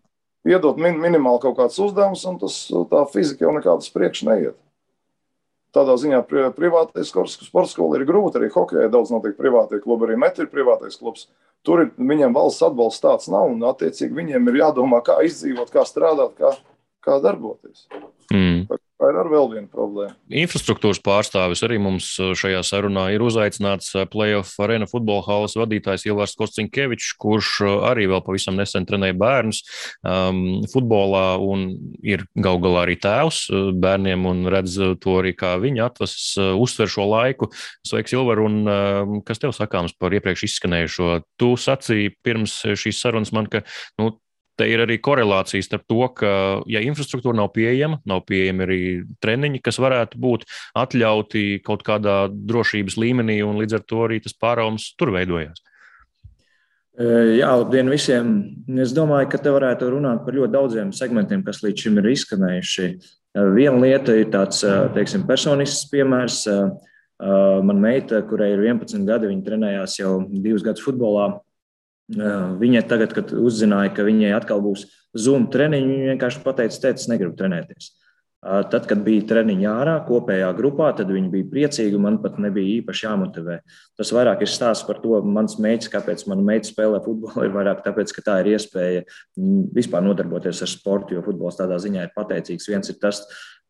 Iedot 0.48 0.80
min 0.82 0.98
minimāli 0.98 1.44
kaut 1.44 1.60
kāds 1.60 1.78
uzdevums, 1.82 2.24
un 2.26 2.40
tas, 2.42 2.56
tā 2.90 3.04
fizika 3.14 3.46
jau 3.46 3.54
nekādas 3.54 3.92
priekš 3.94 4.24
neiet. 4.26 4.58
Tādā 5.72 5.94
ziņā 5.96 6.24
pri 6.28 6.50
privātais 6.56 7.14
sporta 7.14 7.70
skola 7.72 8.00
ir 8.00 8.08
grūti. 8.10 8.40
Arī 8.40 8.50
hokeja 8.52 8.90
daudz 8.92 9.14
notiek 9.14 9.38
privātie 9.38 9.80
klubi, 9.84 10.10
arī 10.10 10.18
metri 10.20 10.44
ir 10.44 10.52
privātais 10.52 10.98
klubs. 11.00 11.30
Tur 11.64 11.86
ir, 11.86 11.92
viņiem 11.96 12.34
valsts 12.36 12.66
atbalsts 12.66 13.04
tāds 13.04 13.30
nav, 13.32 13.52
un 13.54 13.62
attiecīgi 13.70 14.18
viņiem 14.18 14.50
ir 14.50 14.60
jādomā, 14.64 15.00
kā 15.06 15.20
izdzīvot, 15.28 15.70
kā 15.72 15.86
strādāt, 15.86 16.34
kā, 16.40 16.56
kā 17.04 17.20
darboties. 17.24 17.88
Mm. 18.32 18.66
Tā 19.02 19.08
ir 19.10 19.18
arī 19.18 19.40
viena 19.50 19.66
problēma. 19.66 20.14
Infrastruktūras 20.44 21.00
pārstāvis 21.02 21.64
arī 21.66 21.80
mums 21.82 22.06
uh, 22.22 22.36
šajā 22.38 22.60
sarunā 22.68 23.08
ir 23.16 23.24
uzaicināts 23.26 23.96
uh, 23.96 24.04
Playoff 24.06 24.60
arēna 24.62 24.86
futbola 24.86 25.24
halas 25.26 25.58
vadītājs 25.58 26.06
Ilvars 26.06 26.36
Kostinkevičs, 26.38 27.16
kurš 27.22 27.50
uh, 27.66 27.72
arī 27.90 28.06
vēl 28.12 28.22
pavisam 28.22 28.60
nesen 28.60 28.86
trenēja 28.86 29.18
bērnus 29.18 29.64
um, 30.06 30.62
futbolā 30.70 31.26
un 31.42 31.66
ir 32.06 32.28
gal 32.46 32.62
galā 32.62 32.86
arī 32.86 33.00
tēvs 33.02 33.48
bērniem 33.82 34.30
un 34.30 34.46
redz 34.54 34.78
to 35.02 35.18
arī 35.24 35.34
kā 35.40 35.56
viņa 35.64 35.90
atvases 35.90 36.38
uztver 36.62 36.94
šo 36.94 37.10
laiku. 37.10 37.50
Sveiks, 37.88 38.14
Ilvar, 38.14 38.44
un 38.46 38.62
uh, 38.70 39.18
kas 39.26 39.42
tev 39.42 39.58
sakāms 39.58 39.98
par 39.98 40.14
iepriekš 40.14 40.46
izskanējušo? 40.52 41.24
Tu 41.42 41.56
sacīji 41.58 42.14
pirms 42.22 42.60
šīs 42.78 43.02
sarunas 43.02 43.34
man, 43.34 43.50
ka 43.50 43.66
nu, 43.98 44.14
te 44.60 44.68
ir 44.70 44.84
arī 44.84 44.98
korelācija 45.04 45.64
starp 45.66 45.88
to, 45.90 46.02
ka, 46.18 46.32
ja 46.70 46.82
infrastruktūra 46.86 47.38
nav 47.38 47.52
pieejama, 47.56 48.02
nav 48.10 48.24
pieejami 48.30 48.66
arī 48.68 48.82
treniņi, 49.24 49.64
kas 49.64 49.80
varētu 49.82 50.22
būt 50.22 50.46
atļauti 50.78 51.62
kaut 51.66 51.86
kādā 51.88 52.24
drošības 52.32 52.98
līmenī, 53.02 53.42
un 53.46 53.60
līdz 53.62 53.80
ar 53.80 53.86
to 53.88 54.06
arī 54.08 54.22
tas 54.24 54.38
pāraums 54.38 54.92
tur 55.00 55.14
veidojās. 55.16 55.64
E, 57.00 57.08
jā, 57.40 57.50
labdien 57.62 57.90
visiem. 57.92 58.32
Es 58.84 58.94
domāju, 58.96 59.30
ka 59.32 59.40
te 59.42 59.54
varētu 59.54 59.90
runāt 59.94 60.26
par 60.26 60.36
ļoti 60.36 60.56
daudziem 60.58 60.94
segmentiem, 60.96 61.44
kas 61.46 61.64
līdz 61.64 61.88
šim 61.88 62.00
ir 62.02 62.10
izskanējuši. 62.12 62.88
E, 62.92 63.46
viena 63.56 63.80
lieta 63.80 64.16
ir 64.20 64.32
tāds 64.34 64.64
e, 64.68 64.74
teiksim, 64.98 65.28
personisks 65.30 65.90
piemērs. 65.94 66.46
Mana 67.22 67.78
meita, 67.78 68.24
kurai 68.26 68.48
ir 68.56 68.64
11 68.66 69.04
gadi, 69.06 69.28
viņa 69.30 69.44
trenējās 69.46 70.00
jau 70.00 70.16
divus 70.26 70.64
gadus 70.66 70.82
futbolā, 70.82 71.28
Viņa 72.12 72.84
tagad, 72.90 73.16
kad 73.16 73.32
uzzināja, 73.32 73.94
ka 73.96 74.04
viņai 74.08 74.36
atkal 74.36 74.62
būs 74.64 74.88
Zoom 75.18 75.48
treniņi, 75.52 75.92
viņa 75.96 76.14
vienkārši 76.14 76.44
pateica, 76.44 76.80
teica, 76.88 77.00
es 77.00 77.10
negribu 77.12 77.36
trenēties. 77.40 77.92
Tad, 78.42 78.88
kad 78.90 79.04
bija 79.06 79.22
treniņš 79.30 79.66
ārā, 79.70 79.94
kopējā 80.08 80.48
grupā, 80.58 80.88
tad 80.98 81.12
viņi 81.14 81.30
bija 81.30 81.46
priecīgi. 81.52 82.00
Man 82.02 82.18
pat 82.24 82.40
nebija 82.42 82.80
īpaši 82.80 83.06
jāmotivē. 83.06 83.60
Tas 84.00 84.10
vairāk 84.18 84.42
ir 84.42 84.50
stāsts 84.50 84.88
par 84.88 84.98
to, 85.04 85.20
mans 85.22 85.60
meitas, 85.62 85.92
kāpēc 85.94 86.26
mana 86.26 86.42
meita 86.48 86.72
spēlē 86.72 87.04
futbolu. 87.06 87.46
Ir 87.46 87.54
vairāk 87.54 87.84
tāpēc, 87.86 88.16
ka 88.18 88.26
tā 88.26 88.40
ir 88.42 88.56
iespēja 88.56 89.06
vispār 89.78 90.02
nodarboties 90.08 90.64
ar 90.66 90.72
sportu, 90.74 91.14
jo 91.14 91.22
futbols 91.28 91.62
tādā 91.62 91.78
ziņā 91.84 92.08
ir 92.08 92.16
pateicīgs. 92.18 92.66
Viens 92.74 92.90
ir 92.90 92.98
tas, 93.04 93.22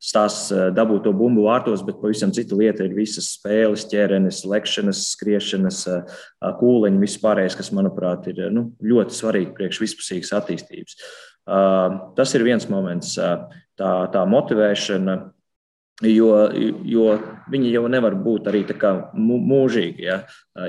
stāsts 0.02 0.50
eh, 0.54 0.70
dabūt 0.74 1.06
to 1.06 1.14
bumbu 1.16 1.46
vārtos, 1.46 1.84
bet 1.86 2.00
pavisam 2.02 2.34
cita 2.34 2.58
lieta 2.58 2.86
ir 2.88 2.96
visas 2.98 3.30
spēles, 3.38 3.86
ķērenes, 3.92 4.44
lekšanas, 4.50 5.04
skriešanas, 5.16 5.82
eh, 5.92 6.24
kūleņi, 6.62 7.02
viss 7.04 7.22
pārējais, 7.22 7.58
kas, 7.60 7.74
manuprāt, 7.78 8.32
ir 8.32 8.48
nu, 8.54 8.72
ļoti 8.82 9.18
svarīgi 9.18 9.54
priekš 9.58 9.84
vispusīgas 9.86 10.34
attīstības. 10.42 10.98
Tas 12.16 12.32
ir 12.38 12.44
viens 12.46 12.68
moments, 12.70 13.16
tā, 13.18 13.92
tā 14.14 14.22
motivēšana. 14.30 15.16
Jo, 16.06 16.28
jo 16.86 17.08
viņi 17.52 17.72
jau 17.74 17.82
nevar 17.92 18.14
būt 18.18 18.48
arī 18.50 18.62
mūžīgi. 19.18 20.06
Ja? 20.06 20.20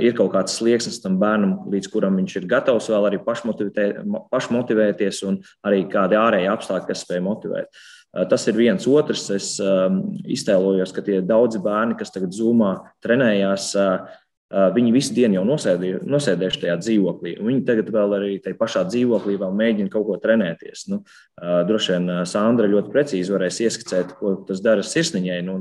Ir 0.01 0.17
kaut 0.17 0.33
kāds 0.33 0.57
slieksnis 0.59 1.01
tam 1.05 1.19
bērnam, 1.21 1.69
līdz 1.73 1.91
kuram 1.93 2.17
viņš 2.19 2.37
ir 2.41 2.49
gatavs 2.49 2.89
vēl 2.89 3.11
arī 3.11 3.21
pašmotivēties, 3.23 5.23
un 5.29 5.39
arī 5.65 5.85
kādi 5.93 6.19
ārēji 6.21 6.51
apstākļi, 6.53 6.89
kas 6.89 7.05
spēj 7.05 7.21
motivēt. 7.29 7.69
Uh, 7.69 7.69
Eh, 7.69 8.02
tas 8.29 8.47
ir 8.51 8.59
viens. 8.59 8.87
Otrs, 8.89 9.29
es 9.33 9.55
um, 9.63 10.03
iztēlojos, 10.29 10.93
ka 10.93 11.05
tie 11.05 11.21
daudzi 11.25 11.63
bērni, 11.65 11.97
kas 12.01 12.13
tagad 12.13 12.35
zumā 12.37 12.75
trenējās, 13.05 13.71
uh, 13.81 14.19
Viņi 14.53 14.91
visu 14.93 15.15
dienu 15.17 15.39
jau 15.39 15.43
nosēdē, 15.49 15.93
nosēdējuši 16.13 16.61
tajā 16.65 16.75
dzīvoklī. 16.83 17.35
Viņi 17.41 17.63
tagad 17.65 17.89
vēl 17.95 18.17
arī 18.19 18.33
tajā 18.45 18.57
pašā 18.59 18.83
dzīvoklī 18.91 19.39
mēģina 19.41 19.93
kaut 19.93 20.05
ko 20.11 20.19
trenēties. 20.21 20.85
Nu, 20.93 20.99
droši 21.41 21.95
vien 21.95 22.11
Sandra 22.29 22.69
ļoti 22.69 22.93
precīzi 22.93 23.33
varēs 23.33 23.63
ieskicēt, 23.65 24.13
ko 24.19 24.35
tas 24.49 24.61
dara 24.65 24.85
sirsniņai. 24.85 25.39
Nu, 25.47 25.57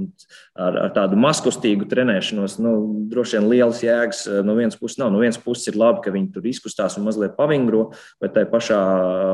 ar, 0.59 0.79
ar 0.87 0.91
tādu 0.95 1.19
maskustīgu 1.23 1.87
trenēšanos, 1.91 2.57
nu, 2.63 2.73
droši 3.13 3.39
vien 3.39 3.47
lielas 3.53 3.79
jēgas 3.85 4.25
no 4.43 4.57
vienas 4.59 4.79
puses 4.79 4.99
nav. 4.99 5.13
No 5.15 5.23
vienas 5.23 5.39
puses 5.39 5.71
ir 5.71 5.79
labi, 5.79 6.03
ka 6.03 6.11
viņi 6.11 6.33
tur 6.35 6.49
izkustās 6.51 6.99
un 6.99 7.07
mazliet 7.07 7.37
pavingro, 7.39 7.93
bet 8.19 8.35
tajā 8.35 8.51
pašā 8.51 8.81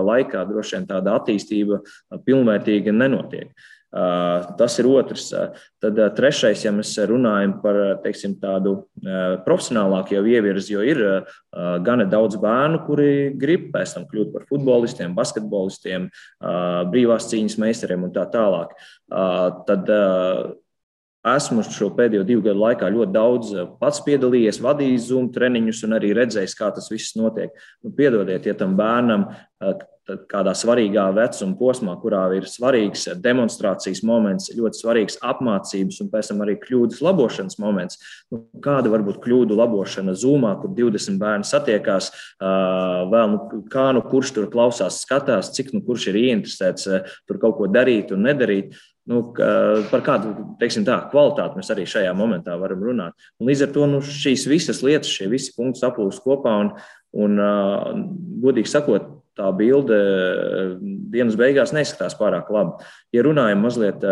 laikā 0.06 0.46
droši 0.52 0.78
vien 0.78 0.86
tāda 0.94 1.18
attīstība 1.18 1.82
pilnvērtīgi 2.30 2.94
nenotiek. 2.94 3.50
Tas 3.88 4.76
ir 4.82 4.88
otrs. 4.92 5.30
Tad 5.80 6.00
trešais, 6.18 6.66
ja 6.66 6.74
mēs 6.76 6.92
runājam 7.08 7.54
par 7.62 7.78
teiksim, 8.04 8.36
tādu 8.42 8.74
profesionālāku 9.46 10.18
jau 10.18 10.26
ievirzi, 10.28 10.74
jo 10.76 10.84
ir 10.84 11.02
gana 11.88 12.06
daudz 12.10 12.36
bērnu, 12.42 12.84
kuri 12.84 13.10
grib 13.40 13.72
pēc 13.72 13.96
tam 13.96 14.06
kļūt 14.12 14.36
par 14.36 14.46
futbolistiem, 14.52 15.16
basketbolistiem, 15.18 16.12
brīvās 16.92 17.32
cīņas 17.32 17.58
meistariem 17.64 18.04
un 18.10 18.14
tā 18.14 18.28
tālāk. 18.34 18.76
Tad 19.08 19.96
esmu 21.28 21.64
šo 21.66 21.90
pēdējo 21.96 22.24
divu 22.28 22.44
gadu 22.46 22.62
laikā 22.62 22.92
ļoti 22.92 23.16
daudz 23.16 23.58
pats 23.82 24.04
piedalījies, 24.06 24.62
vadījis 24.64 25.10
Zoom 25.10 25.32
treniņus 25.36 25.84
un 25.88 25.96
arī 25.98 26.14
redzējis, 26.16 26.56
kā 26.60 26.70
tas 26.76 26.92
viss 26.92 27.18
notiek. 27.20 27.56
Nu, 27.84 27.96
piedodiet, 27.96 28.48
ja 28.48 28.56
tam 28.56 28.76
bērnam 28.80 29.30
kādā 30.32 30.54
svarīgā 30.56 31.06
vecuma 31.16 31.56
posmā, 31.60 31.96
kurā 32.02 32.24
ir 32.38 32.48
svarīgs 32.50 33.08
demonstrācijas 33.24 34.04
moments, 34.08 34.52
ļoti 34.56 34.82
svarīgs 34.82 35.20
apmācības 35.26 36.00
un 36.04 36.12
pēc 36.14 36.32
tam 36.32 36.44
arī 36.46 36.58
kļūdas 36.62 37.02
labošanas 37.04 37.60
moments. 37.60 38.00
Nu, 38.32 38.46
kāda 38.64 38.92
var 38.94 39.04
būt 39.08 39.20
kļūdu 39.24 39.58
labošana 39.58 40.16
Zoomā, 40.18 40.56
kur 40.62 40.72
20 40.78 41.20
bērni 41.22 41.48
satiekās, 41.48 42.12
vēl 42.40 43.34
nu, 43.34 43.64
kā 43.72 43.90
nu 43.96 44.04
kurš 44.08 44.36
tur 44.38 44.52
klausās, 44.54 45.02
skatās, 45.04 45.52
cik 45.58 45.74
nu 45.76 45.84
kurš 45.86 46.10
ir 46.12 46.22
ieinteresēts 46.24 46.92
tur 47.28 47.42
kaut 47.42 47.60
ko 47.60 47.72
darīt 47.72 48.14
un 48.16 48.24
nedarīt. 48.28 48.78
Nu, 49.08 49.22
par 49.32 50.02
kādu 50.04 50.34
tā, 50.60 50.98
kvalitāti 51.14 51.56
mēs 51.56 51.70
arī 51.72 51.86
šajā 51.88 52.12
momentā 52.18 52.58
varam 52.60 52.82
runāt. 52.84 53.30
Un 53.40 53.48
līdz 53.48 53.64
ar 53.64 53.70
to 53.76 53.86
nu, 53.88 54.02
šīs 54.04 54.44
visas 54.52 54.82
lietas, 54.84 55.14
šie 55.14 55.30
visi 55.32 55.54
punkti 55.56 55.80
saplūst 55.80 56.26
kopā. 56.26 56.58
Un, 56.66 56.74
un, 57.16 57.40
godīgi 58.44 58.68
sakot, 58.68 59.08
tā 59.38 59.50
bilde 59.58 59.98
eh, 59.98 60.74
dienas 61.14 61.38
beigās 61.40 61.74
neizskatās 61.76 62.18
pārāk 62.20 62.50
labi. 62.54 62.88
Ja 63.16 63.24
runājam 63.24 63.62
mazliet 63.64 64.04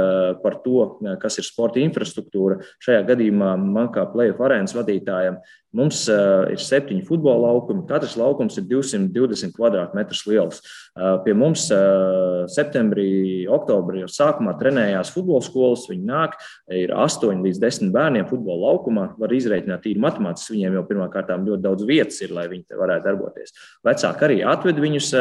par 0.42 0.60
to, 0.64 0.86
kas 1.22 1.36
ir 1.42 1.48
sporta 1.48 1.82
infrastruktūra, 1.84 2.62
šajā 2.84 3.02
gadījumā 3.10 3.56
man 3.60 3.92
kā 3.92 4.06
plēsoņa 4.12 4.48
arēnas 4.48 4.76
vadītājam 4.78 5.42
Mums 5.76 6.06
uh, 6.08 6.46
ir 6.54 6.62
septiņi 6.62 7.04
futbola 7.08 7.50
laukumi. 7.50 7.84
Katrs 7.90 8.16
laukums 8.20 8.56
ir 8.60 8.68
220 8.70 9.52
km2 9.56 10.20
liels. 10.32 10.62
Uh, 10.96 11.18
pie 11.26 11.34
mums 11.36 11.66
uh, 11.74 12.46
septembrī, 12.52 13.44
oktobrī 13.52 14.06
sākumā 14.12 14.56
trenējās 14.60 15.12
futbola 15.12 15.44
skolas. 15.44 15.84
Viņi 15.92 16.08
nāk, 16.08 16.38
ir 16.72 16.94
8 16.96 17.44
līdz 17.44 17.60
10 17.64 17.92
bērniem 17.96 18.28
futbola 18.30 18.70
laukumā. 18.70 19.10
Var 19.20 19.36
izreikināt 19.36 19.84
tīri 19.84 20.00
matemātiski. 20.04 20.56
Viņiem 20.56 20.80
jau 20.80 20.86
pirmā 20.88 21.10
kārtā 21.12 21.36
ļoti 21.42 21.66
daudz 21.66 21.88
vietas 21.90 22.22
ir, 22.24 22.32
lai 22.38 22.48
viņi 22.52 22.80
varētu 22.80 23.08
darboties. 23.10 23.56
Vecāki 23.86 24.28
arī 24.30 24.40
atved 24.48 24.80
viņus. 24.80 25.12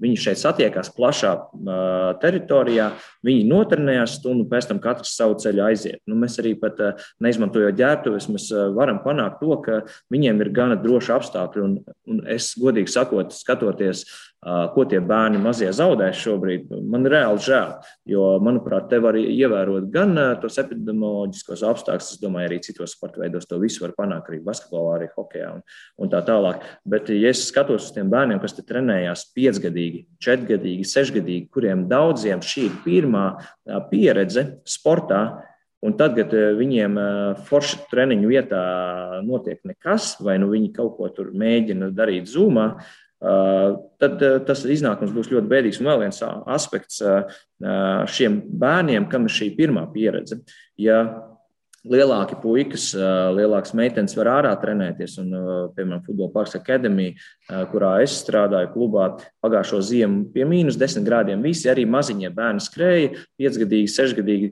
Viņi 0.00 0.22
šeit 0.24 0.40
satiekās 0.40 0.92
plašā 0.96 1.34
teritorijā. 2.22 2.94
Viņi 3.26 3.48
notrenējās 3.50 4.18
stundu, 4.20 4.46
pēc 4.50 4.68
tam 4.70 4.78
katrs 4.82 5.16
savu 5.18 5.34
ceļu 5.42 5.64
aiziet. 5.66 5.98
Nu, 6.06 6.14
mēs 6.20 6.38
arī 6.42 6.52
pat 6.60 6.78
uh, 6.82 7.06
neizmantojot 7.24 7.78
ģērbtuves, 7.78 8.28
mēs 8.30 8.48
uh, 8.54 8.68
varam 8.76 9.00
panākt 9.02 9.40
to, 9.42 9.56
ka 9.64 9.80
viņiem 10.14 10.44
ir 10.44 10.52
gana 10.54 10.78
droši 10.78 11.14
apstākļi. 11.16 11.64
Un, 11.64 11.74
un 12.08 12.22
es 12.30 12.52
godīgi 12.60 12.94
sakot, 12.94 13.34
skatoties, 13.34 14.04
ko 14.44 14.84
tie 14.86 15.00
bērni 15.02 15.40
mazie 15.42 15.68
zaudēs 15.74 16.20
šobrīd, 16.22 16.70
man 16.86 17.06
reāli 17.10 17.42
žēl. 17.42 17.72
Jo, 18.08 18.26
manuprāt, 18.44 18.86
te 18.90 19.00
var 19.02 19.18
ievērot 19.18 19.88
gan 19.90 20.14
tos 20.42 20.60
epidemioloģiskos 20.62 21.64
apstākļus, 21.66 22.12
es 22.14 22.22
domāju, 22.22 22.50
arī 22.52 22.60
citos 22.62 22.94
sporta 22.94 23.24
veidos 23.24 23.48
to 23.50 23.58
visu 23.62 23.82
var 23.82 23.96
panākt, 23.98 24.30
arī 24.30 24.38
basketbolā, 24.46 24.94
arī 25.00 25.10
hokeja 25.16 25.50
un, 25.56 25.66
un 25.98 26.12
tā 26.12 26.22
tālāk. 26.26 26.62
Bet, 26.86 27.10
ja 27.10 27.32
es 27.34 27.48
skatos 27.50 27.88
uz 27.88 27.96
tiem 27.96 28.12
bērniem, 28.14 28.38
kas 28.42 28.54
te 28.54 28.66
trenējās 28.68 29.26
piecgadīgi, 29.34 30.06
četrgadīgi, 30.22 30.86
sešgadīgi, 30.86 31.50
kuriem 31.54 31.88
daudziem 31.90 32.44
šī 32.44 32.68
ir 32.68 32.80
pirmā 32.86 33.28
pieredze 33.90 34.50
sportā, 34.68 35.26
Un 35.78 35.92
tad, 35.94 36.16
kad 36.18 36.32
viņiem 36.58 36.96
forša 37.46 37.84
treniņu 37.86 38.30
vietā 38.32 38.62
notiek 39.22 39.60
nekas, 39.62 40.16
vai 40.18 40.34
nu 40.42 40.48
viņi 40.50 40.72
kaut 40.74 40.96
ko 40.96 41.06
tur 41.14 41.28
mēģina 41.38 41.92
darīt 41.94 42.26
zūmā, 42.26 42.64
tad 43.18 44.22
tas 44.46 44.62
iznākums 44.70 45.14
būs 45.14 45.30
ļoti 45.32 45.50
bēdīgs. 45.50 45.80
Un 45.82 45.90
vēl 45.90 46.04
viens 46.04 46.20
aspekts 46.22 47.00
šiem 48.14 48.38
bērniem, 48.60 49.08
kam 49.10 49.26
ir 49.26 49.34
šī 49.34 49.50
pirmā 49.58 49.88
pieredze. 49.94 50.40
Ja 50.78 51.02
lielāki 51.86 52.36
puikas, 52.42 52.90
lielākas 53.36 53.74
meitenes 53.78 54.16
var 54.18 54.30
ārā 54.38 54.52
trenēties. 54.60 55.18
Un, 55.22 55.30
piemēram, 55.76 56.02
Futbola 56.06 56.32
Parks 56.34 56.56
Academy, 56.58 57.12
kurā 57.70 57.92
es 58.02 58.16
strādāju 58.24 58.72
klubā, 58.74 59.06
pagājušo 59.44 59.78
ziemu 59.86 60.26
pie 60.34 60.44
mīnus 60.48 60.76
10 60.80 61.06
grādiem 61.06 61.44
visi 61.44 61.70
arī 61.70 61.86
maziņie 61.88 62.32
bērni 62.34 62.64
skrēja, 62.64 63.12
5gadīgi, 63.40 63.92
6gadīgi, 63.94 64.50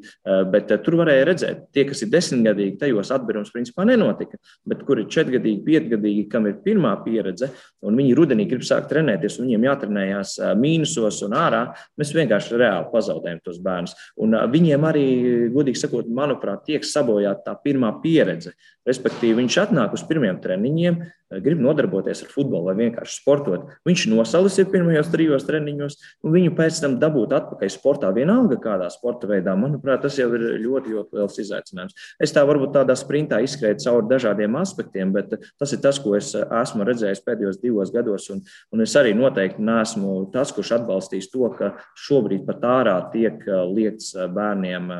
bet 0.52 0.70
tur 0.86 0.98
varēja 1.02 1.26
redzēt, 1.28 1.66
tie, 1.74 1.84
kas 1.88 2.04
ir 2.06 2.12
10 2.14 2.46
gadīgi, 2.46 2.76
tajos 2.80 3.10
atbirums 3.16 3.52
principā 3.54 3.84
nenotika, 3.88 4.38
bet 4.68 4.86
kur 4.86 5.02
ir 5.02 5.10
4 5.12 5.36
gadīgi, 5.36 5.60
5 5.66 5.90
gadīgi, 5.96 6.24
kam 6.32 6.48
ir 6.48 6.56
pirmā 6.64 6.94
pieredze, 7.04 7.50
un 7.84 7.98
viņi 7.98 8.16
rudenī 8.16 8.46
grib 8.48 8.64
sākt 8.66 8.88
trenēties, 8.94 9.40
un 9.40 9.50
viņiem 9.50 9.68
jātrenējās 9.68 10.38
mīnusos 10.62 11.20
un 11.26 11.36
ārā, 11.36 11.62
mēs 11.98 12.14
vienkārši 12.16 12.62
reāli 12.62 12.90
pazaudējam 12.94 13.42
tos 13.44 13.60
bērnus. 13.66 13.96
Un 14.22 14.38
viņiem 14.54 14.88
arī, 14.88 15.06
godīgi 15.52 15.82
sakot, 15.82 16.08
manuprāt, 16.08 16.64
tiek 16.70 16.86
sabojāti 16.86 17.15
sabojāta 17.16 17.52
tā 17.52 17.56
pirmā 17.64 17.92
pieredze. 18.02 18.54
Respektīvi, 18.86 19.40
viņš 19.42 19.58
atnāk 19.66 19.94
uz 19.96 20.04
pirmiem 20.06 20.40
treniņiem, 20.40 21.00
Eh, 21.26 21.40
grib 21.42 21.58
nodarboties 21.58 22.20
ar 22.22 22.28
futbolu 22.30 22.68
vai 22.70 22.76
vienkārši 22.84 23.16
sportot. 23.18 23.64
Viņš 23.88 24.04
nosalis 24.12 24.60
ir 24.62 24.68
pirmajos 24.70 25.08
trijos 25.10 25.42
treniņos, 25.48 25.96
un 26.22 26.34
viņu 26.36 26.52
pēc 26.54 26.76
tam 26.84 26.92
dabūt 27.02 27.32
atpakaļ 27.34 27.70
sportā, 27.74 28.12
vienalga 28.14 28.60
kādā 28.62 28.86
sporta 28.94 29.26
veidā. 29.26 29.56
Manuprāt, 29.58 30.04
tas 30.04 30.14
jau 30.20 30.28
ir 30.38 30.44
ļoti, 30.62 30.92
ļoti 30.94 31.18
liels 31.18 31.40
izaicinājums. 31.42 31.96
Es 32.22 32.30
tā 32.30 32.44
varbūt 32.46 32.76
tādā 32.76 32.94
sprintā 32.94 33.40
izskrēju 33.42 33.80
cauri 33.82 34.10
dažādiem 34.12 34.54
aspektiem, 34.60 35.10
bet 35.16 35.34
tas 35.58 35.74
ir 35.74 35.82
tas, 35.82 35.98
ko 35.98 36.14
es 36.14 36.30
eh, 36.38 36.46
esmu 36.60 36.86
redzējis 36.86 37.24
pēdējos 37.26 37.58
divos 37.64 37.90
gados, 37.90 38.28
un, 38.30 38.44
un 38.70 38.86
es 38.86 38.94
arī 38.94 39.16
noteikti 39.18 39.66
neesmu 39.66 40.28
tas, 40.30 40.54
kurš 40.54 40.76
atbalstīs 40.78 41.26
to, 41.34 41.50
ka 41.58 41.72
šobrīd 42.06 42.46
pat 42.46 42.62
ārā 42.62 43.00
tiek 43.10 43.42
eh, 43.42 43.64
liekts 43.66 44.14
bērniem 44.14 44.94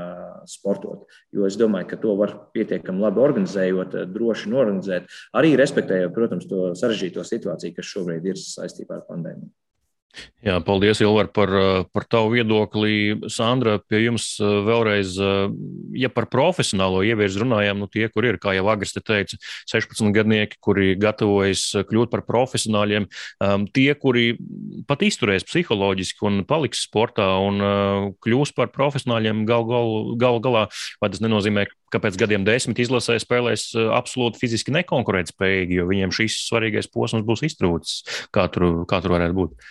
sportot. 0.51 1.07
Jo 1.31 1.47
es 1.47 1.55
domāju, 1.55 1.93
ka 1.93 2.03
to 2.07 2.17
var 2.21 2.35
pietiekami 2.55 3.03
labi 3.03 3.23
organizējot, 3.27 4.01
droši 4.15 4.55
norganizēt, 4.55 5.13
arī 5.37 5.55
respektējot 5.59 6.15
protams, 6.15 6.49
to 6.51 6.73
sarežģīto 6.79 7.27
situāciju, 7.27 7.77
kas 7.77 7.95
šobrīd 7.95 8.31
ir 8.31 8.43
saistībā 8.43 9.01
ar 9.01 9.07
pandēmiju. 9.11 9.51
Jā, 10.47 10.61
paldies, 10.63 11.01
Ilvar, 11.03 11.27
par, 11.35 11.51
par 11.91 12.05
tavu 12.07 12.37
viedokli. 12.37 13.17
Sandra, 13.33 13.81
pie 13.83 14.05
jums 14.05 14.37
vēlreiz, 14.39 15.17
ja 15.99 16.11
par 16.13 16.29
profesionālo 16.31 17.01
ieviesu 17.03 17.43
runājām, 17.43 17.81
nu 17.83 17.89
tie, 17.91 18.07
kur 18.13 18.29
ir, 18.29 18.39
kā 18.39 18.55
jau 18.55 18.69
Agris 18.71 18.95
te 18.95 19.03
teica, 19.03 19.41
16 19.73 20.15
gadnieki, 20.15 20.61
kuri 20.63 20.95
gatavojas 21.03 21.65
kļūt 21.89 22.13
par 22.13 22.23
profesionāļiem, 22.29 23.09
tie, 23.75 23.89
kuri 23.99 24.37
pat 24.87 25.03
izturēs 25.09 25.47
psiholoģiski 25.49 26.29
un 26.31 26.45
paliks 26.47 26.85
sportā 26.87 27.27
un 27.43 27.59
kļūs 28.23 28.55
par 28.55 28.71
profesionāļiem 28.77 29.43
gal, 29.51 29.67
gal, 29.67 29.91
gal 30.21 30.39
galā, 30.45 30.67
vai 31.03 31.11
tas 31.11 31.25
nenozīmē, 31.25 31.67
ka 31.93 32.01
pēc 32.03 32.19
gadiem 32.21 32.47
desmit 32.47 32.81
izlasē 32.83 33.19
spēlēs 33.23 33.71
eh, 33.77 33.89
absolūti 33.97 34.43
fiziski 34.43 34.75
nekonkurētspējīgi, 34.77 35.81
jo 35.81 35.89
viņiem 35.91 36.15
šis 36.15 36.43
svarīgais 36.49 36.91
posms 36.93 37.27
būs 37.27 37.47
iztrūcis. 37.51 38.23
Kā 38.35 38.49
tur, 38.53 38.85
kā 38.91 39.03
tur 39.05 39.17
varētu 39.17 39.39
būt? 39.39 39.69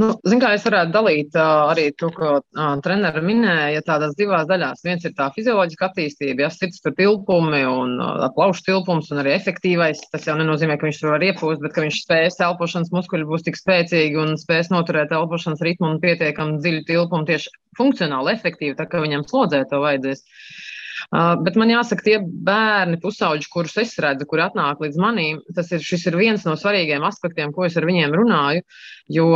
Nu, 0.00 0.06
Ziniet, 0.24 0.40
kā 0.40 0.50
es 0.56 0.62
varētu 0.64 0.94
dalīt 0.94 1.34
arī 1.36 1.90
to, 2.00 2.08
ko 2.14 2.30
uh, 2.38 2.68
treneris 2.84 3.24
minēja, 3.26 3.82
tādās 3.84 4.14
divās 4.16 4.46
daļās. 4.48 4.84
Viens 4.86 5.04
ir 5.04 5.12
tā 5.18 5.26
fizioloģiska 5.34 5.90
attīstība, 5.90 6.46
ja 6.46 6.50
sirds 6.54 6.80
tur 6.84 6.94
tilpumi 6.96 7.60
un 7.68 7.98
uh, 8.00 8.24
plaušu 8.36 8.64
tilpums 8.70 9.10
un 9.12 9.20
arī 9.20 9.34
efektīvais. 9.36 10.00
Tas 10.14 10.24
jau 10.30 10.38
nenozīmē, 10.40 10.78
ka 10.80 10.88
viņš 10.88 11.02
tur 11.02 11.12
var 11.16 11.26
iepūst, 11.26 11.60
bet 11.66 11.76
ka 11.76 11.84
viņš 11.84 12.00
spēs 12.06 12.40
elpošanas 12.48 12.94
muskuļi 12.96 13.28
būs 13.28 13.44
tik 13.50 13.60
spēcīgi 13.60 14.22
un 14.24 14.34
spēs 14.40 14.72
noturēt 14.72 15.12
elpošanas 15.18 15.60
ritmu 15.68 15.92
un 15.92 16.00
pietiekami 16.00 16.62
dziļu 16.64 16.86
tilpumu 16.88 17.28
tieši 17.28 17.52
funkcionāli, 17.76 18.38
efektīvi, 18.38 18.78
tā 18.80 18.88
kā 18.88 19.04
viņam 19.04 19.28
slodzē 19.28 19.66
to 19.68 19.84
vajadzēs. 19.84 20.24
Uh, 20.24 20.60
Uh, 20.60 20.69
bet 21.10 21.56
man 21.58 21.72
jāsaka, 21.72 22.04
tie 22.06 22.18
bērni, 22.22 23.00
pusauģi, 23.02 23.48
kurus 23.50 23.76
es 23.82 23.96
redzu, 24.02 24.28
kur 24.30 24.44
atnāk 24.44 24.82
līdz 24.84 24.98
manim, 25.02 25.40
tas 25.56 25.72
ir, 25.74 25.82
ir 25.82 26.18
viens 26.18 26.46
no 26.46 26.54
svarīgiem 26.58 27.02
aspektiem, 27.06 27.54
ko 27.54 27.66
es 27.66 27.78
ar 27.78 27.88
viņiem 27.88 28.14
runāju. 28.14 28.62
Jo 29.10 29.30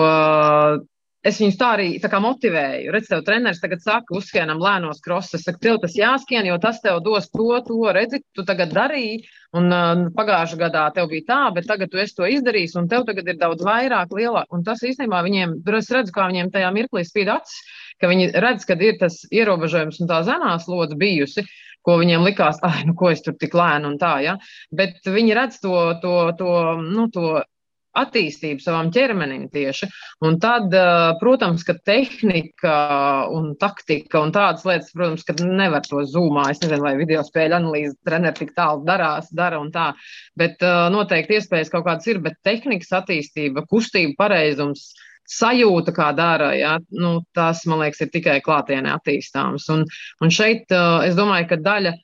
es 1.25 1.39
viņus 1.41 1.57
tā 1.61 1.71
arī 1.77 1.87
tā 2.03 2.21
motivēju. 2.23 2.93
Redz, 2.95 3.09
tev 3.11 3.25
treneris 3.27 3.63
tagad 3.63 3.83
saka, 3.85 4.15
uzskienam 4.17 4.61
lēnos 4.63 5.01
krosus. 5.05 5.39
Es 5.39 5.47
saku, 5.49 5.61
tev 5.65 5.81
tas 5.83 5.97
jāskiem, 5.97 6.45
jo 6.49 6.59
tas 6.63 6.83
tev 6.85 7.01
dos 7.05 7.31
to, 7.33 7.49
to, 7.67 7.81
redzi, 7.97 8.21
tu 8.37 8.45
tagad 8.47 8.75
darīji. 8.77 9.25
Un 9.55 9.71
uh, 9.71 10.07
pagājušajā 10.17 10.61
gadā 10.61 10.85
tev 10.95 11.09
bija 11.13 11.29
tā, 11.29 11.41
bet 11.55 11.69
tagad 11.71 11.93
tu 11.93 12.01
esi 12.03 12.17
to 12.19 12.27
izdarījis, 12.27 12.75
un 12.81 12.89
tev 12.91 13.07
tagad 13.09 13.29
ir 13.31 13.39
daudz 13.41 13.65
vairāk, 13.65 14.15
lielāk. 14.15 14.51
Un 14.55 14.65
tas 14.67 14.83
īstenībā 14.83 15.23
viņiem, 15.27 15.61
es 15.79 15.93
redzu, 15.95 16.15
kā 16.15 16.27
viņiem 16.31 16.51
tajā 16.55 16.73
mirklī 16.75 17.05
spīd 17.07 17.31
acis, 17.37 17.61
ka 18.03 18.11
viņi 18.11 18.33
redz, 18.35 18.67
ka 18.67 18.79
ir 18.83 18.99
tas 19.01 19.21
ierobežojums 19.31 20.03
un 20.03 20.11
tā 20.11 20.25
zemā 20.27 20.59
slodze 20.63 20.99
bijusi 20.99 21.47
ko 21.85 21.99
viņiem 22.01 22.25
likās, 22.25 22.59
ah, 22.65 22.81
nu, 22.89 22.95
ko 22.97 23.11
es 23.13 23.21
tur 23.25 23.37
tik 23.37 23.55
lēnu 23.57 23.93
un 23.93 23.99
tā, 24.01 24.15
ja. 24.25 24.39
Bet 24.73 25.05
viņi 25.05 25.35
redz 25.37 25.61
to, 25.61 25.75
to, 26.01 26.15
to, 26.39 26.55
nu, 26.81 27.11
to 27.13 27.43
attīstību 27.99 28.63
savam 28.63 28.91
ķermenim 28.95 29.47
tieši. 29.53 29.89
Un 30.27 30.39
tad, 30.43 30.75
protams, 31.21 31.65
ka 31.67 31.77
tehnika 31.87 32.75
un 33.35 33.53
taktika 33.61 34.23
un 34.25 34.35
tādas 34.35 34.67
lietas, 34.69 34.93
protams, 34.95 35.25
ka 35.27 35.37
nevar 35.41 35.85
to 35.87 36.03
zūmā. 36.11 36.49
Es 36.53 36.63
nezinu, 36.65 36.83
vai 36.85 36.97
video 36.99 37.23
spēļu 37.27 37.59
analīze 37.61 37.97
treneri 38.07 38.43
tik 38.43 38.55
tālu 38.59 38.85
darās, 38.89 39.31
dara 39.35 39.61
un 39.63 39.73
tā. 39.75 39.93
Bet 40.39 40.63
noteikti 40.95 41.39
iespējas 41.39 41.73
kaut 41.73 41.87
kādas 41.89 42.09
ir, 42.11 42.23
bet 42.25 42.41
tehnikas 42.47 42.93
attīstība, 43.01 43.67
kustība 43.71 44.17
pareizums 44.25 44.91
sajūta, 45.31 45.95
kā 45.97 46.11
dara, 46.17 46.51
ja, 46.59 46.75
nu, 46.93 47.17
tas, 47.37 47.63
man 47.71 47.81
liekas, 47.81 48.03
ir 48.05 48.11
tikai 48.13 48.41
klātienē 48.45 48.93
attīstāms. 48.93 49.71
Un, 49.73 49.87
un 50.21 50.33
šeit 50.35 50.75
es 51.07 51.17
domāju, 51.17 51.49
ka 51.55 51.61
daļa 51.65 51.95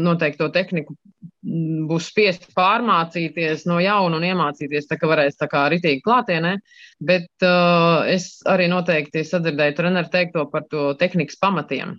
noteikti 0.00 0.40
to 0.40 0.48
tehniku 0.50 0.96
būs 1.44 2.08
spiest 2.08 2.48
pārmācīties 2.56 3.66
no 3.68 3.76
jauna 3.82 4.18
un 4.18 4.24
iemācīties, 4.30 4.88
tā 4.88 4.96
kā 5.00 5.10
varēs 5.10 5.36
tā 5.40 5.48
kā 5.50 5.66
ritīgi 5.72 6.02
klātienē, 6.04 6.56
bet 7.04 7.44
uh, 7.44 8.06
es 8.08 8.40
arī 8.48 8.70
noteikti 8.72 9.24
sadzirdēju 9.28 9.76
treneru 9.76 10.10
teikto 10.12 10.46
par 10.52 10.64
to 10.70 10.92
tehnikas 11.00 11.38
pamatiem. 11.40 11.98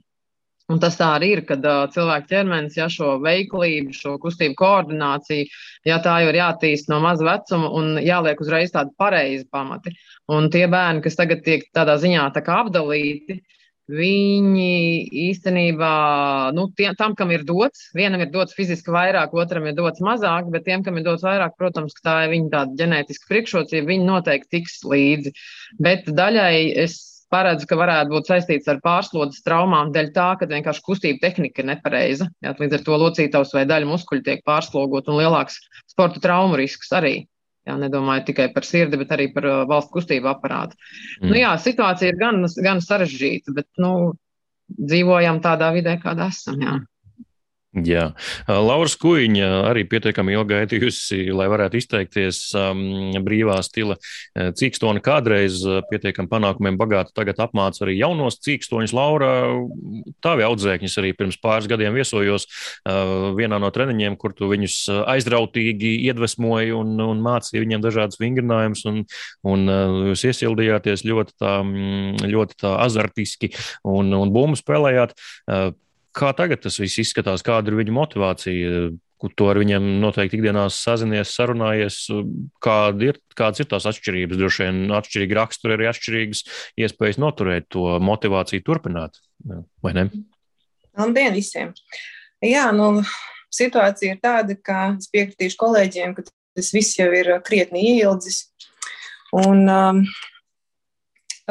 Un 0.73 0.79
tas 0.81 0.95
tā 0.97 1.11
arī 1.13 1.27
ir, 1.35 1.43
kad 1.45 1.61
uh, 1.61 1.83
cilvēka 1.93 2.31
ķermenis, 2.31 2.77
ja 2.79 2.87
šo 2.89 3.19
veiklību, 3.21 3.93
šo 3.93 4.15
kustību 4.21 4.57
koordināciju, 4.57 5.45
ja 5.85 5.99
tā 6.01 6.15
jau 6.23 6.31
ir 6.31 6.39
jātīst 6.39 6.89
no 6.89 6.97
maza 7.03 7.27
vecuma 7.27 7.69
un 7.77 7.99
jāliek 8.01 8.41
uzreiz 8.41 8.73
tādi 8.73 8.95
pareizi 8.97 9.45
pamati. 9.53 9.93
Un 10.33 10.49
tie 10.49 10.65
bērni, 10.65 11.03
kas 11.05 11.19
tagad 11.19 11.45
tiek 11.45 11.67
tādā 11.75 11.99
ziņā 12.01 12.31
tā 12.33 12.41
kā 12.41 12.63
apdalīti, 12.63 13.43
viņi 13.91 15.05
īstenībā, 15.29 15.95
nu, 16.57 16.67
tie, 16.77 16.89
tam, 16.97 17.13
kam 17.17 17.31
ir 17.36 17.45
dots, 17.45 17.89
vienam 17.95 18.23
ir 18.23 18.31
dots 18.33 18.55
fiziski 18.57 18.93
vairāk, 18.93 19.36
otram 19.38 19.67
ir 19.69 19.75
dots 19.77 20.01
mazāk, 20.05 20.49
bet 20.53 20.65
tiem, 20.65 20.83
kam 20.86 20.97
ir 20.97 21.05
dots 21.05 21.25
vairāk, 21.25 21.53
protams, 21.59 21.97
tā 22.01 22.23
ir 22.25 22.33
viņa 22.33 22.53
tāda 22.53 22.79
ģenētiska 22.81 23.29
priekšrocība, 23.29 23.91
viņi 23.91 24.07
noteikti 24.09 24.57
tiks 24.57 24.79
līdzi. 24.89 25.36
Bet 25.77 26.09
daļai 26.09 26.55
es 26.86 26.97
paredzu, 27.33 27.67
ka 27.69 27.77
varētu 27.79 28.13
būt 28.13 28.29
saistīts 28.31 28.69
ar 28.71 28.81
pārslodzes 28.86 29.43
traumām, 29.45 29.93
dēļ 29.93 30.11
tā, 30.15 30.27
ka 30.39 30.49
vienkārši 30.49 30.83
kustība 30.86 31.21
tehnika 31.27 31.61
ir 31.61 31.69
nepareiza. 31.73 32.29
Jā, 32.45 32.55
līdz 32.59 32.79
ar 32.79 32.86
to 32.86 32.99
locītavs 33.01 33.53
vai 33.57 33.65
daļa 33.69 33.89
muskuļu 33.89 34.25
tiek 34.25 34.43
pārslogot 34.47 35.09
un 35.11 35.21
lielāks 35.21 35.59
sporta 35.91 36.21
traumu 36.23 36.57
risks 36.61 36.93
arī. 36.95 37.25
Jā, 37.66 37.76
nedomāju 37.82 38.28
tikai 38.28 38.51
par 38.53 38.66
sirdi, 38.68 38.99
bet 39.01 39.13
arī 39.16 39.32
par 39.34 39.47
uh, 39.49 39.63
valsts 39.70 39.93
kustību 39.93 40.30
aparātu. 40.30 40.78
Nu 40.78 41.26
mm. 41.26 41.32
Nu, 41.32 41.39
jā, 41.39 41.53
situācija 41.61 42.11
ir 42.11 42.20
gan, 42.20 42.43
gan 42.61 42.82
sarežģīta, 42.84 43.55
bet 43.57 43.70
nu, 43.82 43.93
dzīvojam 44.70 45.41
tādā 45.41 45.72
vidē, 45.74 45.97
kādā 46.01 46.30
esam. 46.34 46.61
Jā. 46.61 46.76
Jā, 47.76 48.05
Laura 48.47 48.88
Skuiņa 48.88 49.47
arī 49.67 49.82
pietiekami 49.91 50.32
ilgi 50.38 50.53
gaidījusi, 50.53 51.17
lai 51.36 51.49
varētu 51.51 51.76
izteikties 51.76 52.38
um, 52.55 53.11
brīvā 53.26 53.57
stila 53.67 53.97
cīkstoni 54.32 55.03
kādreiz 55.03 55.59
pietiekami 55.89 56.32
panākumiem 56.32 56.80
bagāta. 56.80 57.11
Tagad 57.19 57.41
apmāca 57.43 57.84
arī 57.84 57.97
jaunos 57.99 58.39
cīkstoņus. 58.47 58.95
Laura, 58.95 59.34
tavi 60.23 60.47
audzēkņus 60.47 60.97
arī 61.03 61.11
pirms 61.19 61.39
pāris 61.43 61.67
gadiem 61.67 61.97
viesojos 61.99 62.47
uh, 62.47 63.36
vienā 63.36 63.59
no 63.59 63.73
treniņiem, 63.76 64.15
kur 64.23 64.32
tu 64.38 64.47
viņus 64.53 64.80
aizrautīgi 65.11 65.97
iedvesmoji 66.07 66.71
un, 66.80 66.95
un 67.03 67.23
mācīji 67.28 67.65
viņiem 67.65 67.84
dažādas 67.84 68.23
vingrinājumus, 68.23 68.86
un, 68.88 69.03
un 69.43 69.67
uh, 69.67 70.03
jūs 70.13 70.30
iesildījāties 70.32 71.03
ļoti 71.11 71.41
tā, 71.43 71.57
ļoti 72.23 72.61
tā 72.63 72.78
azartiski 72.88 73.51
un, 73.84 74.15
un 74.15 74.32
bumbu 74.32 74.63
spēlējāt. 74.63 75.19
Uh, 75.43 75.73
Kā 76.16 76.32
tagad 76.38 76.61
tas 76.63 76.78
viss 76.80 77.01
izskatās, 77.01 77.43
kāda 77.45 77.72
ir 77.72 77.82
viņu 77.82 77.95
motivācija? 77.95 78.86
To 79.39 79.47
ar 79.49 79.57
viņiem 79.57 79.86
noteikti 80.03 80.38
ikdienās 80.38 80.76
sazinies, 80.86 81.32
sarunājies. 81.34 81.97
Kāda 82.61 83.07
ir, 83.07 83.20
kādas 83.34 83.63
ir 83.63 83.70
tās 83.72 83.88
atšķirības? 83.89 84.38
Droši 84.38 84.68
vien 84.68 84.93
atšķirīgi 84.93 85.38
raksturi, 85.39 85.78
arī 85.78 85.88
atšķirīgas 85.89 86.43
iespējas 86.86 87.18
noturēt 87.24 87.70
to 87.74 87.95
motivāciju 88.05 88.66
turpināt, 88.68 89.18
vai 89.82 89.95
ne? 89.97 90.05
Labdien 90.99 91.34
visiem! 91.36 91.74
Jā, 92.43 92.68
nu, 92.76 93.01
situācija 93.55 94.16
ir 94.16 94.22
tāda, 94.22 94.57
ka 94.61 94.91
es 94.93 95.09
piekritīšu 95.13 95.57
kolēģiem, 95.63 96.13
ka 96.18 96.28
tas 96.28 96.72
viss 96.76 96.99
jau 96.99 97.07
ir 97.16 97.32
krietni 97.47 97.82
ieildzis. 97.95 98.43
Un, 99.36 99.66
um, 99.68 100.03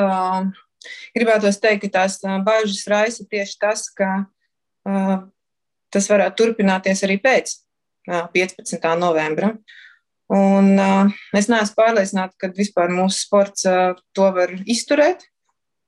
um, 0.01 0.53
gribētos 1.17 1.59
teikt, 1.61 1.89
ka 1.89 1.93
tās 1.99 2.21
bažas 2.47 2.87
raisa 2.91 3.27
tieši 3.29 3.59
tas, 3.61 3.89
ka 3.93 4.23
tas 4.85 6.11
varētu 6.11 6.41
turpināties 6.43 7.05
arī 7.07 7.19
pēc 7.23 7.57
15. 8.35 8.79
novembra. 9.01 9.55
Un, 10.35 10.73
es 11.37 11.51
neesmu 11.53 11.77
pārliecināta, 11.79 12.35
ka 12.41 12.51
vispār 12.57 12.93
mūsu 12.93 13.27
sports 13.27 13.67
to 14.17 14.29
var 14.37 14.55
izturēt. 14.65 15.27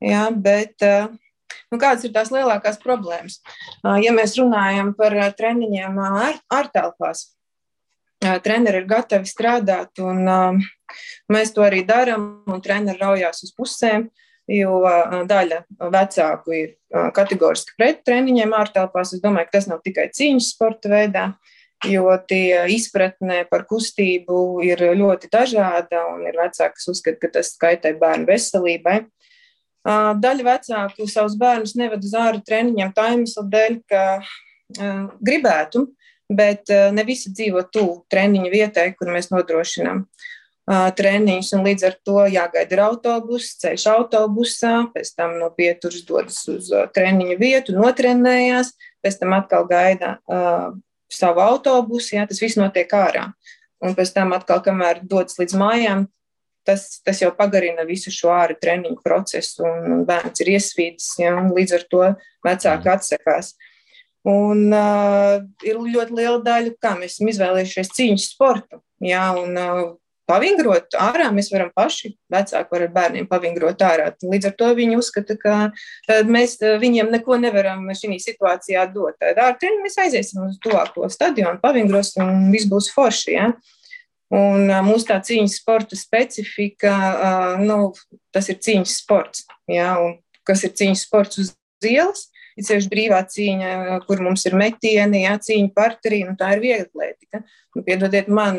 Jā, 0.04 0.26
bet 0.30 0.84
nu, 0.84 1.78
kādas 1.80 2.04
ir 2.04 2.12
tās 2.14 2.30
lielākās 2.34 2.76
problēmas? 2.82 3.40
Ja 4.04 4.12
mēs 4.16 4.36
runājam 4.38 4.92
par 4.98 5.16
treniņiem 5.38 5.96
ārtelpās, 6.52 7.30
treneri 8.44 8.82
ir 8.82 8.90
gatavi 8.90 9.28
strādāt, 9.28 10.04
un 10.04 10.28
mēs 11.32 11.56
to 11.56 11.64
arī 11.64 11.82
darām, 11.88 12.28
un 12.52 12.62
treneri 12.64 13.00
raujās 13.00 13.42
uz 13.48 13.56
pusēm. 13.56 14.06
Uh, 14.06 14.25
jo 14.46 14.78
daļa 15.26 15.62
vecāku 15.92 16.54
ir 16.54 16.74
kategoriski 17.16 17.74
pret 17.78 18.04
treniņiem 18.06 18.54
ārtelpās. 18.54 19.12
Es 19.16 19.22
domāju, 19.22 19.48
ka 19.48 19.58
tas 19.58 19.68
nav 19.70 19.82
tikai 19.84 20.08
cīņas 20.14 20.52
sporta 20.54 20.92
veidā, 20.92 21.26
jo 21.86 22.14
tie 22.30 22.62
izpratne 22.72 23.42
par 23.50 23.66
kustību 23.68 24.62
ir 24.64 24.80
ļoti 24.96 25.28
dažāda, 25.32 26.06
un 26.14 26.24
ir 26.28 26.38
vecāki, 26.38 26.78
kas 26.78 26.88
uzskata, 26.94 27.20
ka 27.20 27.32
tas 27.38 27.52
kaitē 27.60 27.92
bērnu 27.98 28.30
veselībai. 28.30 29.00
Daļa 29.86 30.46
vecāku 30.46 31.06
savus 31.10 31.36
bērnus 31.38 31.76
neved 31.78 32.02
uz 32.02 32.14
ārā 32.18 32.40
treniņiem 32.42 32.94
tā 32.96 33.10
iemesla 33.12 33.44
dēļ, 33.52 33.76
ka 33.86 34.04
gribētu, 35.22 35.84
bet 36.26 36.72
ne 36.94 37.04
visi 37.06 37.30
dzīvo 37.30 37.66
tuvu 37.70 38.00
treniņu 38.10 38.50
vietai, 38.50 38.88
kur 38.98 39.12
mēs 39.14 39.30
nodrošinām 39.30 40.06
treniņus, 40.66 41.52
un 41.54 41.62
līdz 41.66 41.84
ar 41.86 41.94
to 42.02 42.24
jāgaida 42.26 42.74
ir 42.74 42.82
autobuss, 42.82 43.54
ceļš 43.62 43.84
autobusā, 43.92 44.72
pēc 44.94 45.12
tam 45.14 45.36
no 45.38 45.52
pieturas 45.54 46.02
dodas 46.08 46.40
uz 46.50 46.72
treniņu 46.94 47.36
vietu, 47.38 47.76
notrenējās, 47.76 48.72
pēc 49.04 49.20
tam 49.20 49.36
atkal 49.38 49.68
gaida 49.70 50.16
uh, 50.26 50.74
savu 51.12 51.44
autobusu, 51.44 52.16
jā, 52.16 52.26
tas 52.26 52.42
viss 52.42 52.58
notiek 52.58 52.90
ārā. 52.98 53.28
Un 53.84 53.94
pēc 53.94 54.10
tam 54.16 54.34
atkal, 54.34 54.58
kamēr 54.64 55.04
dodas 55.06 55.38
līdz 55.38 55.54
mājām, 55.60 56.06
tas, 56.66 56.98
tas 57.06 57.20
jau 57.22 57.30
pagarina 57.36 57.84
visu 57.86 58.10
šo 58.10 58.32
ārā 58.34 58.56
treniņu 58.58 58.98
procesu, 59.04 59.62
un, 59.68 59.86
un 59.92 60.00
bērns 60.08 60.42
ir 60.42 60.50
iesvīdis, 60.56 61.12
jā, 61.22 61.30
un 61.38 61.52
līdz 61.54 61.76
ar 61.78 61.84
to 61.92 62.08
vecāki 62.46 62.90
atsakās. 62.90 63.52
Un 64.26 64.72
uh, 64.74 65.36
ir 65.62 65.78
ļoti 65.78 66.18
liela 66.18 66.40
daļa, 66.42 66.74
kā 66.82 66.96
mēs 66.98 67.14
esam 67.14 67.30
izvēlējušies 67.30 67.92
cīņas 67.94 68.26
sportu. 68.32 68.80
Jā, 69.06 69.28
un, 69.38 69.54
uh, 69.54 69.84
pavingrot 70.28 70.96
ārā. 71.00 71.28
Mēs 71.34 71.50
varam 71.52 71.70
paši, 71.76 72.12
vecāki, 72.32 72.70
var 72.72 72.84
ar 72.86 72.92
bērniem 72.94 73.28
pavingrot 73.30 73.82
ārā. 73.86 74.10
Līdz 74.22 74.50
ar 74.50 74.56
to 74.58 74.72
viņi 74.78 74.98
uzskata, 75.00 75.38
ka 75.40 75.56
eh, 75.70 76.22
mēs 76.26 76.58
eh, 76.62 76.76
viņiem 76.82 77.10
neko 77.14 77.38
nevaram 77.42 77.86
šī 77.96 78.18
situācijā 78.22 78.86
dot. 78.94 79.18
Tad 79.22 79.60
treniņu 79.62 79.86
mēs 79.86 79.98
aiziesim 80.06 80.44
uz 80.48 80.60
tuvāko 80.62 81.08
stadionu, 81.12 81.60
pavingrosim 81.62 82.26
un 82.26 82.46
viss 82.54 82.68
būs 82.70 82.90
forši. 82.94 83.34
Ja? 83.36 83.50
Un 84.34 84.70
eh, 84.70 84.80
mūsu 84.86 85.10
tā 85.10 85.20
cīņas 85.24 85.58
sporta 85.62 85.98
specifika, 85.98 86.94
nu, 87.62 87.92
tas 88.34 88.50
ir 88.52 88.62
cīņas 88.62 88.96
sports. 89.02 89.46
Ja? 89.70 89.94
Un 90.02 90.18
kas 90.46 90.66
ir 90.66 90.74
cīņas 90.76 91.06
sports 91.08 91.42
uz 91.42 91.54
ielas? 91.86 92.30
Ir 92.56 92.64
sevišķi 92.64 92.88
brīvā 92.88 93.18
cīņa, 93.28 93.70
kur 94.06 94.22
mums 94.24 94.46
ir 94.48 94.54
metieni, 94.56 95.26
jā, 95.26 95.34
cīņa 95.44 95.74
parterī, 95.76 96.22
nu 96.24 96.32
tā 96.40 96.54
ir 96.54 96.62
viegla 96.62 96.86
atlētika. 96.86 97.42
Nu, 97.76 97.82
piedodiet 97.84 98.30
man, 98.32 98.56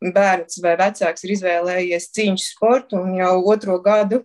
bērns 0.00 0.60
vai 0.64 0.76
vecāks 0.80 1.26
ir 1.26 1.34
izvēlējies 1.36 2.10
cīņu 2.16 2.42
sportu 2.42 3.00
un 3.00 3.14
jau 3.20 3.34
otro 3.52 3.78
gadu 3.84 4.22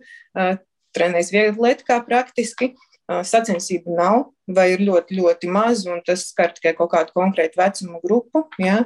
trenēs 0.96 1.32
vieglatlētikā 1.34 2.00
praktiski. 2.08 2.72
Uh, 2.72 2.96
sacensību 3.06 3.94
nav 3.94 4.24
vai 4.50 4.72
ir 4.72 4.82
ļoti, 4.86 5.18
ļoti 5.20 5.50
maz, 5.50 5.84
un 5.86 6.00
tas 6.06 6.24
skar 6.32 6.52
tikai 6.56 6.72
kaut 6.78 6.90
kādu 6.94 7.14
konkrētu 7.14 7.60
vecumu 7.60 8.00
grupu. 8.02 8.46
Ja? 8.62 8.84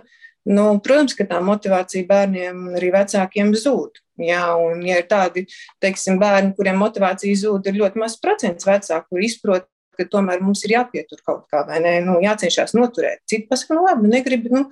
Nu, 0.48 0.78
protams, 0.84 1.14
ka 1.16 1.26
tā 1.28 1.40
motivācija 1.44 2.08
bērniem 2.08 2.66
un 2.68 2.78
arī 2.78 2.90
vecākiem 2.94 3.52
zūd. 3.56 4.00
Jā, 4.20 4.44
un, 4.60 4.84
ja 4.84 4.98
ir 5.00 5.08
tādi 5.08 5.46
teiksim, 5.80 6.18
bērni, 6.20 6.52
kuriem 6.56 6.80
motivācija 6.80 7.36
zūd, 7.46 7.68
ir 7.68 7.80
ļoti 7.80 8.00
mazs 8.00 8.20
procents 8.20 8.68
vecāku, 8.68 9.06
kur 9.08 9.24
izprot, 9.24 9.68
ka 9.96 10.08
tomēr 10.08 10.40
mums 10.44 10.64
ir 10.64 10.76
jāpietur 10.76 11.20
kaut 11.24 11.46
kā, 11.52 11.64
vai 11.68 11.80
ne? 11.84 11.94
Nu, 12.04 12.18
jācenšas 12.24 12.72
noturēt. 12.76 13.20
Citi 13.28 13.48
pasaka, 13.48 13.76
nu, 13.76 13.84
labi, 13.88 14.08
negribu, 14.12 14.52
nu, 14.52 14.66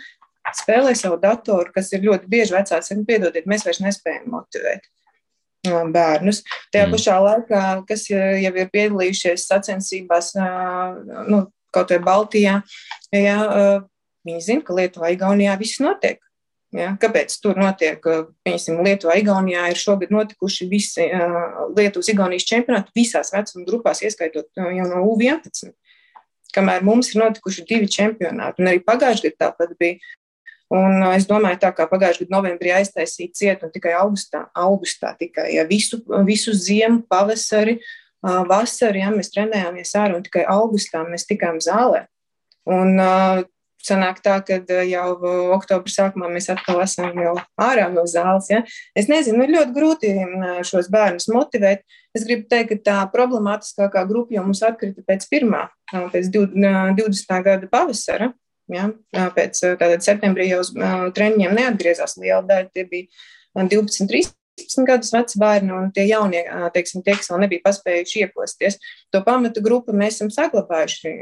spēlē 0.56 0.94
savu 0.98 1.18
datoru, 1.22 1.72
kas 1.74 1.92
ir 1.92 2.04
ļoti 2.06 2.30
bieži 2.30 2.56
vecāks, 2.56 2.92
un 2.94 3.04
piedodiet, 3.08 3.48
mēs 3.50 3.66
vairs 3.66 3.82
nespējam 3.84 4.30
motivēt 4.32 4.88
bērnus. 5.66 6.42
Tajā 6.72 6.86
mm. 6.86 6.94
pašā 6.94 7.18
laikā, 7.24 7.62
kas 7.88 8.06
jau 8.10 8.54
ir 8.54 8.70
piedalījušies 8.72 9.48
sacensībās, 9.50 10.32
nu, 11.28 11.42
kaut 11.74 11.92
vai 11.92 11.98
Baltijā, 12.04 12.60
jā, 13.12 13.38
viņi 14.28 14.44
zina, 14.44 14.64
ka 14.64 14.76
Lietuvā, 14.78 15.12
Igaunijā 15.16 15.58
viss 15.60 15.82
notiek. 15.82 16.22
Ja, 16.76 16.90
kāpēc 17.00 17.32
tur 17.40 17.56
notiek? 17.56 18.02
Piemēram, 18.44 18.82
Lietuvā, 18.84 19.14
Igaunijā 19.16 19.70
ir 19.72 19.78
šogad 19.80 20.10
notikuši 20.12 20.66
visi 20.68 21.06
uh, 21.06 21.62
Lietuvas, 21.72 22.10
Igaunijas 22.12 22.44
čempionāti 22.44 22.92
visās 22.96 23.32
vecuma 23.32 23.64
grupās, 23.64 24.02
ieskaitot 24.04 24.50
uh, 24.60 24.68
jau 24.76 24.88
no 24.90 25.00
U11. 25.08 25.70
Kamēr 26.52 26.84
mums 26.84 27.14
ir 27.14 27.22
notikuši 27.22 27.64
divi 27.68 27.88
čempionāti, 27.92 28.60
un 28.60 28.68
arī 28.68 28.82
pagājušajā 28.84 29.32
gadā 29.32 29.46
tāpat 29.46 29.72
bija. 29.80 29.96
Un 30.74 31.00
es 31.14 31.24
domāju, 31.28 31.62
tā 31.62 31.70
kā 31.72 31.86
pagājušajā 31.88 32.26
gadā 32.26 32.34
novembrī 32.34 32.74
aiztaisīja 32.76 33.32
cietu, 33.40 33.68
un 33.68 33.72
tikai 33.72 33.94
augustā, 33.96 34.42
augustā 34.52 35.14
tikai 35.16 35.46
ja, 35.54 35.64
visu, 35.68 36.02
visu 36.28 36.52
ziemu, 36.52 37.00
pavasari, 37.08 37.78
vasaru, 38.22 39.00
ja 39.00 39.12
mēs 39.14 39.32
trenējāmies 39.32 39.94
ārā, 39.96 40.18
un 40.18 40.26
tikai 40.26 40.44
augustā 40.50 41.06
mēs 41.08 41.24
tikām 41.28 41.62
zālē. 41.64 42.04
Un, 42.68 42.98
Sanāk 43.78 44.18
tā, 44.24 44.40
ka 44.42 44.56
jau 44.84 45.12
oktobra 45.54 45.92
sākumā 45.92 46.26
mēs 46.32 46.48
atkal 46.50 46.80
esam 46.82 47.14
jau 47.22 47.36
ārā 47.62 47.86
no 47.92 48.02
zāles. 48.10 48.48
Ja? 48.50 48.64
Es 48.98 49.06
nezinu, 49.06 49.44
ir 49.46 49.54
ļoti 49.54 49.74
grūti 49.76 50.10
šos 50.66 50.90
bērnus 50.90 51.28
motivēt. 51.30 51.84
Es 52.16 52.26
gribu 52.26 52.48
teikt, 52.50 52.72
ka 52.72 52.78
tā 52.88 52.96
problemātiskākā 53.12 54.02
grupa 54.10 54.34
jau 54.34 54.42
mums 54.48 54.64
atkrita 54.66 55.04
pēc 55.06 55.28
pirmā, 55.30 55.68
pēc 55.94 56.26
20. 56.34 57.38
gada 57.46 57.70
pavasara. 57.70 58.32
Ja? 58.72 58.88
Pēc 59.36 59.62
tātad 59.80 60.04
septembrī 60.04 60.50
jau 60.50 60.62
uz 60.64 60.72
treniņiem 61.16 61.54
neatgriezās 61.56 62.18
liela 62.20 62.42
daļa. 62.48 62.70
Tie 62.74 62.84
bija 62.88 63.06
12, 63.58 64.08
13 64.58 64.86
gadus 64.88 65.12
veci 65.14 65.38
bērni 65.40 65.72
un 65.74 65.92
tie 65.94 66.04
jaunie, 66.08 66.42
teiksim, 66.74 67.04
tie, 67.06 67.14
kas 67.18 67.30
vēl 67.30 67.44
nebija 67.44 67.64
paspējuši 67.64 68.24
ieposties. 68.26 68.78
To 69.14 69.22
pamatu 69.26 69.62
grupu 69.64 69.94
mēs 69.96 70.18
esam 70.18 70.32
saglabājuši, 70.34 71.14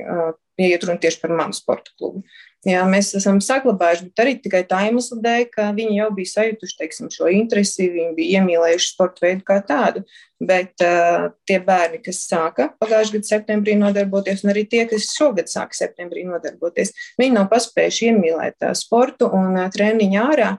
ja 0.64 0.78
runa 0.82 0.98
tieši 1.02 1.20
par 1.22 1.34
manu 1.36 1.56
sporta 1.56 1.92
klubu. 1.98 2.24
Jā, 2.64 2.80
mēs 2.88 3.12
esam 3.14 3.36
saglabājuši, 3.44 4.08
bet 4.08 4.20
arī 4.24 4.32
tikai 4.42 4.62
tā 4.66 4.80
iemesla 4.88 5.20
dēļ, 5.22 5.42
ka 5.52 5.68
viņi 5.76 6.00
jau 6.00 6.08
bija 6.16 6.30
sajutuši 6.32 6.78
teiksim, 6.80 7.10
šo 7.14 7.28
interesi, 7.30 7.86
viņi 7.92 8.14
bija 8.16 8.40
iemīlējuši 8.40 8.88
sporta 8.90 9.22
veidu 9.22 9.44
kā 9.46 9.60
tādu. 9.62 10.02
Bet 10.42 10.82
uh, 10.82 11.28
tie 11.46 11.60
bērni, 11.62 12.00
kas 12.02 12.24
sāka 12.26 12.72
pagājušā 12.82 13.14
gada 13.14 13.30
septembrī 13.30 13.76
nodarboties, 13.78 14.42
un 14.42 14.50
arī 14.52 14.66
tie, 14.72 14.82
kas 14.90 15.12
šogad 15.14 15.52
sāka 15.52 15.78
septembrī 15.78 16.26
nodarboties, 16.26 16.90
viņi 17.20 17.36
nav 17.38 17.46
paspējuši 17.52 18.10
iemīlēt 18.10 18.66
uh, 18.66 18.74
sportu 18.76 19.30
un 19.30 19.54
uh, 19.54 19.70
treniņu 19.72 20.22
ārā. 20.24 20.50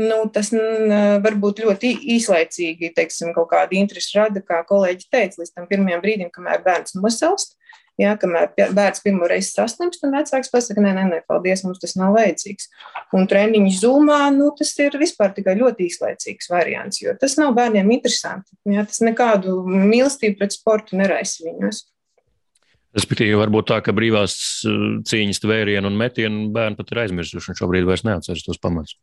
Nu, 0.00 0.22
tas 0.32 0.48
varbūt 1.20 1.58
ļoti 1.66 1.90
īslaicīgi, 2.14 2.94
teiksim, 2.96 3.34
kaut 3.36 3.50
kādu 3.50 3.76
interesi 3.76 4.16
rada, 4.16 4.40
kā 4.40 4.62
kolēģi 4.64 5.10
teica, 5.12 5.42
līdz 5.42 5.52
tam 5.52 5.66
pirmajam 5.68 6.00
brīdim, 6.00 6.30
kamēr 6.32 6.62
bērns 6.64 6.96
nosalst. 6.96 7.58
Ja, 8.00 8.14
kamēr 8.16 8.54
bērns 8.56 9.02
pirmo 9.04 9.26
reizi 9.28 9.52
saslimst, 9.52 10.00
un 10.06 10.14
vecāks 10.16 10.48
pasakā, 10.52 10.80
nē, 10.80 10.94
nē, 10.96 11.04
nē, 11.10 11.18
paldies, 11.28 11.60
mums 11.66 11.80
tas 11.82 11.92
nav 12.00 12.14
vajadzīgs. 12.16 12.70
Un 13.18 13.28
treniņš 13.28 13.82
zumā, 13.82 14.22
nu, 14.32 14.48
tas 14.56 14.72
ir 14.80 14.96
vispār 15.00 15.34
tikai 15.36 15.58
ļoti 15.58 15.90
īslaicīgs 15.90 16.48
variants, 16.52 17.02
jo 17.04 17.12
tas 17.20 17.36
nav 17.40 17.52
bērniem 17.58 17.92
interesanti. 17.92 18.56
Ja, 18.72 18.86
tas 18.88 19.02
nekādu 19.04 19.60
mīlestību 19.68 20.40
pret 20.40 20.56
sportu 20.56 20.96
neraisa 21.00 21.44
viņos. 21.44 21.84
Respektīvi, 22.96 23.36
varbūt 23.40 23.70
tā, 23.70 23.78
ka 23.84 23.94
brīvās 23.96 24.34
uh, 24.68 24.98
cīņas 25.08 25.40
tvērienu 25.44 25.88
un 25.88 25.96
metienu 25.96 26.50
bērni 26.52 26.76
pat 26.80 26.92
ir 26.92 27.04
aizmirsuši 27.06 27.52
un 27.52 27.60
šobrīd 27.60 27.88
vairs 27.88 28.04
neatceras 28.08 28.44
tos 28.44 28.60
pamatus. 28.60 28.98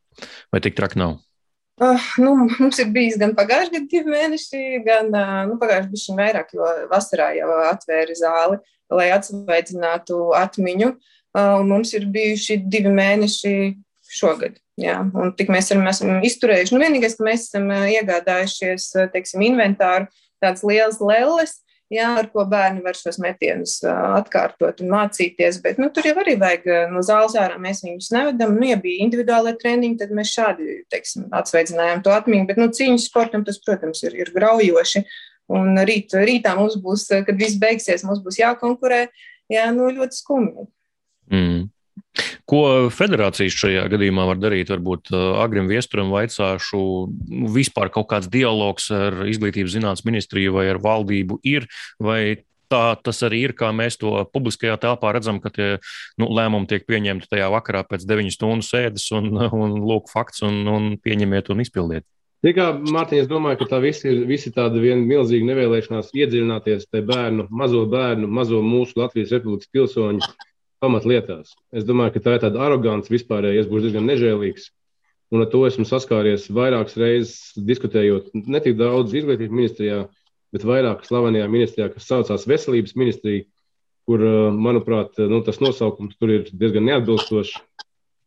Vai 0.54 0.62
tik 0.66 0.78
traki 0.78 1.02
nav? 1.02 1.18
Uh, 1.80 2.08
nu, 2.20 2.34
mums 2.60 2.80
ir 2.84 2.90
bijis 2.92 3.16
gan 3.20 3.32
pagājušajā 3.38 3.72
gadā 3.72 3.88
divi 3.92 4.12
mēneši, 4.12 4.64
gan 4.84 5.14
uh, 5.16 5.36
nu, 5.48 5.56
pagājušajā 5.62 6.16
gadā 6.16 6.18
vairāk, 6.20 6.50
jo 6.58 6.72
vasarā 6.92 7.30
jau 7.38 7.54
atvēra 7.70 8.16
zāli, 8.20 8.58
lai 8.92 9.06
atsveidzinātu 9.16 10.18
atmiņu. 10.36 10.90
Uh, 11.30 11.62
mums 11.64 11.94
ir 11.96 12.10
bijuši 12.12 12.58
divi 12.68 12.92
mēneši 12.98 13.54
šogad. 14.12 14.58
Jā, 14.80 14.98
un 15.22 15.32
tik 15.40 15.52
mēs 15.52 15.72
arī 15.72 15.86
esam 15.92 16.20
izturējuši. 16.26 16.76
Nu, 16.76 16.84
vienīgais, 16.84 17.16
ka 17.16 17.28
mēs 17.28 17.48
esam 17.48 17.72
iegādājušies, 17.72 18.92
teiksim, 19.14 19.44
inventāru 19.48 20.08
tādas 20.44 20.64
lielas 20.68 21.00
lelles, 21.04 21.58
jā, 21.94 22.10
ar 22.22 22.30
ko 22.34 22.46
bērni 22.50 22.84
var 22.86 22.98
šos 22.98 23.20
metienus 23.22 23.80
atkārtot 23.86 24.84
un 24.84 24.92
mācīties. 24.94 25.60
Bet 25.64 25.80
nu, 25.82 25.90
tur 25.94 26.08
jau 26.10 26.16
arī 26.22 26.36
vajag 26.42 26.68
no 26.94 27.04
zāles 27.06 27.38
ārā. 27.40 27.58
Mēs 27.62 27.84
viņus 27.86 28.12
nevedam. 28.16 28.56
Nu, 28.58 28.68
ja 28.70 28.78
bija 28.82 29.06
individuālai 29.06 29.56
treniņi, 29.60 29.98
tad 30.02 30.14
mēs 30.16 30.34
šādi 30.36 30.80
teiksim, 30.94 31.28
atsveicinājām 31.36 32.04
to 32.06 32.14
atmiņu. 32.16 32.50
Bet 32.50 32.62
nu, 32.62 32.70
cīņas 32.76 33.10
sportam 33.10 33.46
tas, 33.48 33.62
protams, 33.66 34.04
ir, 34.06 34.18
ir 34.22 34.34
graujoši. 34.36 35.04
Un 35.60 35.82
rīt, 35.82 36.14
rītā 36.14 36.54
mums 36.60 36.78
būs, 36.82 37.08
kad 37.26 37.38
viss 37.38 37.58
beigsies, 37.62 38.06
mums 38.06 38.22
būs 38.26 38.38
jākonkurē. 38.42 39.08
Jā, 39.50 39.70
nu, 39.74 39.90
ļoti 39.96 40.22
skumji. 40.22 40.70
Mm. 41.34 41.70
Ko 42.50 42.90
federācijas 42.90 43.56
šajā 43.62 43.86
gadījumā 43.94 44.26
var 44.32 44.40
darīt? 44.42 44.72
Varbūt 44.74 45.12
uh, 45.14 45.42
Agrim 45.44 45.70
Viesturam 45.70 46.10
vaicāšu, 46.14 46.82
nu, 47.30 47.50
vispār 47.54 47.92
kaut 47.94 48.10
kāds 48.10 48.30
dialogs 48.32 48.90
ar 48.96 49.24
Izglītības 49.30 49.76
zinātnes 49.76 50.06
ministriju 50.08 50.56
vai 50.58 50.66
ar 50.72 50.82
valdību 50.82 51.40
ir, 51.48 51.70
vai 52.02 52.42
tā 52.70 52.84
tas 53.02 53.22
arī 53.26 53.44
ir, 53.48 53.56
kā 53.58 53.72
mēs 53.76 53.98
to 54.02 54.14
publiskajā 54.34 54.78
telpā 54.82 55.14
redzam, 55.16 55.40
ka 55.42 55.52
tie 55.54 55.70
nu, 56.22 56.30
lēmumi 56.30 56.70
tiek 56.70 56.86
pieņemti 56.90 57.30
tajā 57.32 57.50
vakarā 57.54 57.84
pēc 57.88 58.06
9 58.10 58.34
stundu 58.34 58.66
sēdes 58.66 59.10
un, 59.18 59.32
un 59.34 59.78
lūk, 59.82 60.10
fakts 60.14 60.46
un, 60.46 60.62
un 60.70 60.90
pieņemiet 61.02 61.54
un 61.54 61.66
izpildiet. 61.66 62.06
Tā 62.40 62.54
kā 62.56 62.70
Mārtiņš, 62.72 63.26
es 63.26 63.28
domāju, 63.28 63.60
ka 63.60 63.66
tā 63.74 63.82
viss 63.84 64.06
ir 64.08 64.22
visi 64.30 64.52
tāda 64.56 64.80
viena 64.80 65.02
milzīga 65.04 65.50
nevēlēšanās 65.50 66.14
iedziļināties 66.16 66.88
tajā 66.88 67.04
bērnu, 67.10 67.50
mazo 67.52 67.82
bērnu, 67.92 68.30
mazo 68.32 68.62
mūsu 68.64 69.02
Latvijas 69.02 69.34
Republikas 69.36 69.68
pilsoņu 69.76 70.24
pamatlietās. 70.84 71.54
Es 71.76 71.86
domāju, 71.88 72.16
ka 72.16 72.26
tā 72.26 72.36
ir 72.38 72.44
tāda 72.46 72.62
arogants 72.66 73.12
vispārēji, 73.12 73.64
es 73.64 73.70
būšu 73.70 73.90
diezgan 73.90 74.08
nežēlīgs. 74.10 74.70
Un 75.30 75.44
ar 75.44 75.50
to 75.52 75.62
esmu 75.68 75.86
saskāries 75.86 76.48
vairākas 76.50 76.98
reizes, 76.98 77.34
diskutējot 77.54 78.32
ne 78.34 78.62
tik 78.66 78.80
daudz 78.80 79.14
izglītības 79.14 79.54
ministrijā, 79.54 80.00
bet 80.56 80.66
vairāk 80.66 81.04
slavenajā 81.06 81.50
ministrijā, 81.52 81.90
kas 81.94 82.08
saucās 82.10 82.48
Veselības 82.50 82.96
ministrija, 82.98 83.46
kur, 84.10 84.24
manuprāt, 84.58 85.20
nu, 85.30 85.44
tas 85.46 85.62
nosaukums 85.62 86.18
tur 86.18 86.34
ir 86.34 86.50
diezgan 86.50 86.88
neatbilstošs. 86.90 87.60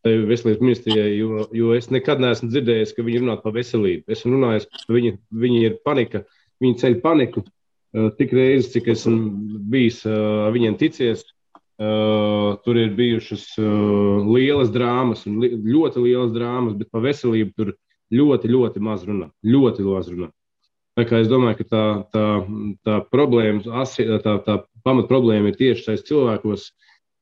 Veselības 0.03 0.63
ministrijai, 0.63 1.11
jo, 1.15 1.45
jo 1.55 1.75
es 1.77 1.87
nekad 1.95 2.23
neesmu 2.23 2.49
dzirdējis, 2.51 2.95
ka 2.95 3.05
viņi 3.07 3.21
runā 3.23 3.37
par 3.43 3.55
veselību. 3.55 4.03
Esmu 4.11 4.33
runājis, 4.35 4.67
ka 4.87 4.95
viņi, 4.95 5.13
viņi 5.45 5.61
ir 5.63 5.77
panika, 5.87 6.25
viņi 6.63 6.79
ceļ 6.81 6.97
paniku. 7.05 7.45
Tik 8.19 8.35
reizes, 8.35 8.73
cik 8.73 8.89
esmu 8.95 9.61
bijis 9.71 10.01
ar 10.11 10.51
viņiem 10.55 10.79
ticies, 10.81 11.23
Uh, 11.83 12.61
tur 12.63 12.77
ir 12.79 12.93
bijušas 12.95 13.57
uh, 13.59 14.27
lielas 14.29 14.69
drāmas, 14.71 15.25
li 15.27 15.49
ļoti 15.57 16.05
lielas 16.05 16.31
drāmas, 16.31 16.77
bet 16.79 16.93
par 16.95 17.03
veselību 17.03 17.57
tur 17.59 17.73
ļoti, 18.13 18.51
ļoti 18.53 18.83
maz 18.85 19.03
runā. 19.09 19.31
Ļoti 19.43 19.87
maz 19.89 20.11
runā. 20.13 20.29
Tā 20.95 21.07
kā 21.09 21.23
es 21.25 21.31
domāju, 21.33 21.63
ka 21.63 21.67
tā, 21.73 21.85
tā, 22.13 22.25
tā 22.87 22.99
problēma, 23.11 23.65
tā, 23.65 24.37
tā 24.47 24.57
pamat 24.85 25.09
problēma 25.11 25.51
ir 25.51 25.59
tieši 25.59 25.87
tajos 25.89 26.07
cilvēkos, 26.07 26.67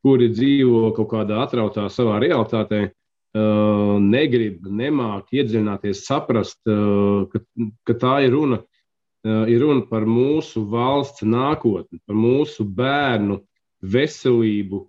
kuri 0.05 0.29
dzīvo 0.35 0.91
kaut 0.97 1.09
kādā 1.15 1.41
atrautā 1.45 1.87
savā 1.93 2.19
realitātē, 2.21 2.89
uh, 2.91 3.97
negrib, 4.03 4.67
nemāk 4.67 5.31
iedziļināties, 5.41 6.05
saprast, 6.09 6.61
uh, 6.69 7.31
ka, 7.31 7.45
ka 7.89 7.97
tā 8.03 8.17
ir 8.27 8.35
runa, 8.37 8.61
uh, 8.61 9.45
ir 9.49 9.63
runa 9.65 9.87
par 9.89 10.05
mūsu 10.05 10.67
valsts 10.69 11.25
nākotni, 11.25 12.03
par 12.05 12.19
mūsu 12.19 12.67
bērnu 12.67 13.41
veselību 13.83 14.85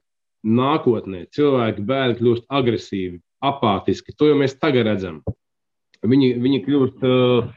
nākotnē. 0.48 1.26
Cilvēki, 1.36 1.86
bērni 1.88 2.18
kļūst 2.20 2.48
agresīvi, 2.50 3.22
apātiski. 3.46 4.16
To 4.18 4.32
jau 4.32 4.38
mēs 4.40 4.58
tagad 4.60 4.90
redzam. 4.90 5.22
Viņi, 6.02 6.32
viņi 6.42 6.62
kļūst 6.66 7.04
uh, 7.06 7.52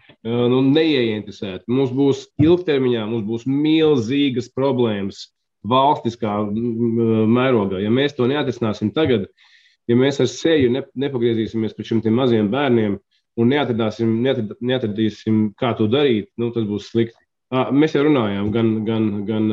nu, 0.53 0.61
neieinteresēti. 0.69 1.65
Mums 1.73 1.95
būs 1.97 2.27
ilgtermiņā 2.45 3.07
mums 3.09 3.25
būs 3.29 3.47
milzīgas 3.49 4.51
problēmas 4.53 5.31
valstiskā 5.65 6.43
mērogā. 6.45 7.81
Ja 7.81 7.93
mēs 7.93 8.17
to 8.19 8.29
neatrisināsim 8.29 8.93
tagad, 8.97 9.31
ja 9.89 9.97
mēs 9.97 10.21
ar 10.21 10.29
seju 10.29 10.73
ne, 10.75 10.85
nepagriezīsimies 11.07 11.73
pret 11.77 11.89
šiem 11.89 12.05
maziem 12.13 12.51
bērniem 12.53 12.99
un 13.41 13.51
neatradīsim, 13.51 14.13
neatrad, 14.23 14.53
neatradīsim, 14.61 15.47
kā 15.59 15.73
to 15.79 15.89
darīt, 15.91 16.29
nu, 16.39 16.53
tas 16.55 16.69
būs 16.69 16.91
slikti. 16.93 17.24
Mēs 17.53 17.95
jau 17.95 18.05
runājām, 18.07 18.51
gan, 18.55 18.71
gan, 18.87 19.09
gan 19.29 19.51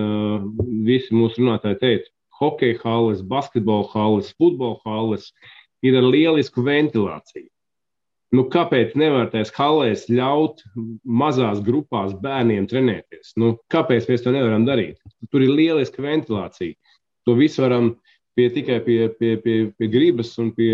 visi 0.88 1.14
mūsu 1.14 1.42
runātāji 1.42 1.80
teica, 1.82 2.12
hokeja 2.42 2.80
halles, 2.84 3.22
basketbola 3.22 3.90
halles, 3.94 4.32
futbola 4.38 4.80
halles. 4.86 5.32
ir 5.82 5.96
ar 5.98 6.06
lielisku 6.06 6.62
ventilāciju. 6.62 7.50
Nu, 8.32 8.46
kāpēc 8.48 8.94
nevar 8.96 9.32
tajās 9.32 9.50
halēs 9.58 10.06
ļaut 10.14 10.62
mazās 11.04 11.60
grupās 11.66 12.14
bērniem 12.22 12.68
trenēties? 12.70 13.34
Nu, 13.42 13.56
kāpēc 13.74 14.06
mēs 14.08 14.24
to 14.24 14.32
nevaram 14.32 14.64
darīt? 14.68 15.02
Tur 15.34 15.44
ir 15.44 15.52
lieliska 15.52 16.04
ventilācija. 16.06 16.78
To 17.28 17.36
visu 17.36 17.66
varam 17.66 17.96
pie, 18.38 18.48
tikai 18.54 18.78
pie, 18.86 19.00
pie, 19.18 19.34
pie, 19.42 19.58
pie 19.76 19.90
gribas 19.92 20.32
un 20.40 20.54
pie, 20.56 20.72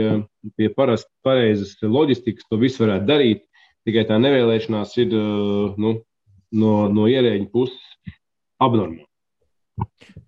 pie 0.59 0.69
parastas, 0.75 1.09
pareizas 1.25 1.73
loģistikas. 1.81 2.45
To 2.51 2.59
visu 2.61 2.83
varētu 2.83 3.09
darīt. 3.09 3.47
Tikai 3.87 4.03
tā 4.05 4.19
nevēlēšanās 4.21 4.93
ir 5.01 5.15
nu, 5.81 5.95
no, 6.55 6.87
no 6.93 7.07
ierēģa 7.09 7.49
puses 7.51 8.15
abnormāla. 8.63 9.05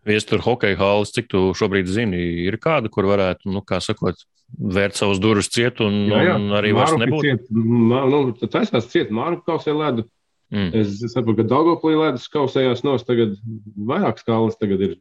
Viestur 0.06 0.44
hokeja 0.46 0.78
halas, 0.80 1.14
cik 1.14 1.30
tu 1.32 1.50
šobrīd 1.58 1.90
zini, 1.90 2.20
ir 2.46 2.60
kāda, 2.62 2.90
kur 2.94 3.08
varētu, 3.10 3.50
nu, 3.54 3.64
kā 3.66 3.80
sakot, 3.84 4.22
vērt 4.50 4.98
savus 4.98 5.20
durvis 5.22 5.50
ciet 5.54 5.82
un, 5.86 6.06
jā, 6.10 6.22
jā. 6.30 6.38
un 6.38 6.56
arī 6.58 6.72
vairs 6.78 6.96
nebūtu. 6.98 7.26
Ciet, 7.26 7.52
nu, 7.54 8.22
tas 8.46 8.72
tās 8.74 8.90
ciet 8.92 9.14
Mārku 9.14 9.46
kausē 9.50 9.76
ledu. 9.76 10.06
Mm. 10.50 10.72
Es 10.82 10.96
saprotu, 11.14 11.44
ka 11.44 11.50
Dagoplī 11.50 11.94
ledus 11.94 12.26
kausējās 12.34 12.82
nos, 12.82 13.06
tagad 13.06 13.36
vairākas 13.90 14.26
kālas, 14.26 14.58
tagad 14.58 14.82
ir 14.82 14.96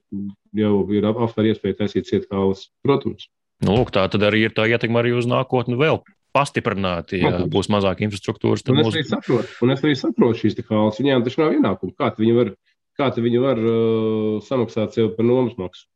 jau 0.57 0.83
ir 0.93 1.09
aptver 1.09 1.49
iespēja 1.49 1.79
taisīt 1.81 2.09
ciet 2.11 2.27
kālas, 2.29 2.67
protams. 2.85 3.31
Nu, 3.65 3.79
lūk, 3.79 3.95
tā 3.95 4.05
tad 4.13 4.27
arī 4.29 4.45
ir 4.47 4.53
tā 4.55 4.69
ietekma 4.69 5.01
arī 5.01 5.15
uz 5.17 5.29
nākotni 5.29 5.79
vēl 5.81 6.03
pastiprināti, 6.37 7.21
ja 7.23 7.43
būs 7.51 7.71
mazāk 7.73 8.03
infrastruktūras. 8.07 8.65
Un 8.69 8.83
es, 8.83 8.89
mūs... 8.89 9.11
saprotu, 9.11 9.53
un 9.65 9.75
es 9.75 9.85
arī 9.85 9.95
saprotu 9.99 10.43
šīs 10.43 10.59
kālas. 10.61 11.01
Viņām 11.01 11.25
taču 11.27 11.43
nav 11.43 11.57
ienākumu. 11.57 11.95
Kā 11.99 12.11
viņi 12.19 12.37
var, 12.37 12.53
kā 12.99 13.11
viņi 13.17 13.43
var 13.43 13.61
uh, 13.63 14.39
samaksāt 14.45 14.97
sev 14.97 15.13
par 15.17 15.29
nomas 15.29 15.57
maksu, 15.61 15.89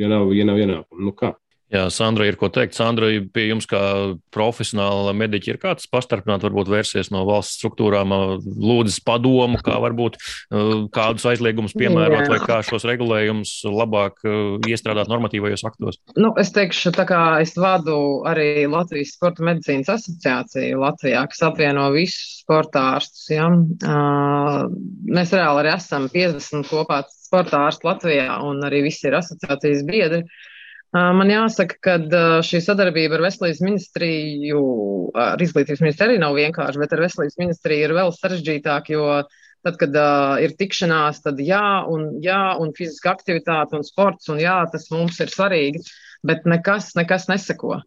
ja 0.00 0.10
nav, 0.12 0.32
ja 0.36 0.46
nav 0.48 0.60
ienākumu? 0.62 1.06
Nu, 1.06 1.14
kā? 1.16 1.34
Jā, 1.74 1.88
Sandra, 1.90 2.28
ir 2.28 2.36
ko 2.38 2.46
teikt. 2.52 2.76
Sandra, 2.78 3.08
pie 3.34 3.48
jums 3.48 3.66
kā 3.66 3.80
profesionāla 4.34 5.10
mediķa 5.18 5.50
ir 5.50 5.58
kāds 5.58 5.88
pastarpināt, 5.90 6.44
varbūt 6.46 6.70
vērsies 6.70 7.10
no 7.10 7.24
valsts 7.26 7.58
struktūrām, 7.58 8.14
lūdzas 8.44 9.00
padomu, 9.02 9.58
kā 9.66 9.80
varbūt 9.82 10.18
kādus 10.94 11.26
aizliegumus 11.32 11.74
piemērot 11.74 12.22
Jā. 12.22 12.30
vai 12.30 12.38
kā 12.44 12.60
šos 12.66 12.86
regulējumus 12.86 13.56
labāk 13.66 14.22
iestrādāt 14.70 15.10
normatīvajos 15.10 15.66
aktos? 15.66 15.98
Nu, 16.14 16.30
es 16.38 16.54
teikšu, 16.54 16.94
tā 16.94 17.08
kā 17.08 17.20
es 17.42 17.56
vadu 17.58 17.98
arī 18.30 18.68
Latvijas 18.70 19.16
Sporta 19.18 19.42
medicīnas 19.46 19.90
asociāciju 19.98 20.78
Latvijā, 20.84 21.26
kas 21.32 21.42
apvieno 21.50 21.90
visus 21.96 22.44
sporta 22.46 22.92
ārstus. 22.94 23.26
Ja? 23.34 23.50
Mēs 23.50 25.34
reāli 25.34 25.64
arī 25.64 25.74
esam 25.74 26.06
50 26.14 26.70
kopā 26.70 27.02
sporta 27.10 27.66
ārstu 27.66 27.90
Latvijā 27.90 28.36
un 28.46 28.62
arī 28.66 28.86
visi 28.86 29.10
ir 29.10 29.18
asociācijas 29.18 29.82
biedri. 29.88 30.22
Man 30.94 31.28
jāsaka, 31.28 31.76
ka 31.82 32.20
šī 32.46 32.60
sadarbība 32.62 33.18
ar 33.18 33.24
Veselības 33.26 33.58
ministriju, 33.64 34.60
ar 35.18 35.42
izglītības 35.42 35.82
ministriju 35.82 36.22
nav 36.22 36.36
vienkārša, 36.38 36.80
bet 36.80 36.94
ar 36.94 37.02
Veselības 37.04 37.36
ministriju 37.40 37.88
ir 37.88 37.94
vēl 37.96 38.14
sarežģītāk, 38.14 38.92
jo 38.94 39.08
tad, 39.66 39.76
kad 39.80 39.98
uh, 39.98 40.36
ir 40.40 40.54
tikšanās, 40.56 41.20
tad 41.24 41.42
jā, 41.42 41.82
un, 41.90 42.08
jā, 42.24 42.40
un 42.62 42.70
fiziska 42.76 43.12
aktivitāte 43.16 43.76
un 43.76 43.84
sports, 43.86 44.30
un 44.32 44.40
jā, 44.40 44.60
tas 44.72 44.86
mums 44.94 45.18
ir 45.20 45.32
svarīgi, 45.32 45.82
bet 46.26 46.46
nekas, 46.48 46.92
nekas 46.98 47.26
neseko. 47.32 47.80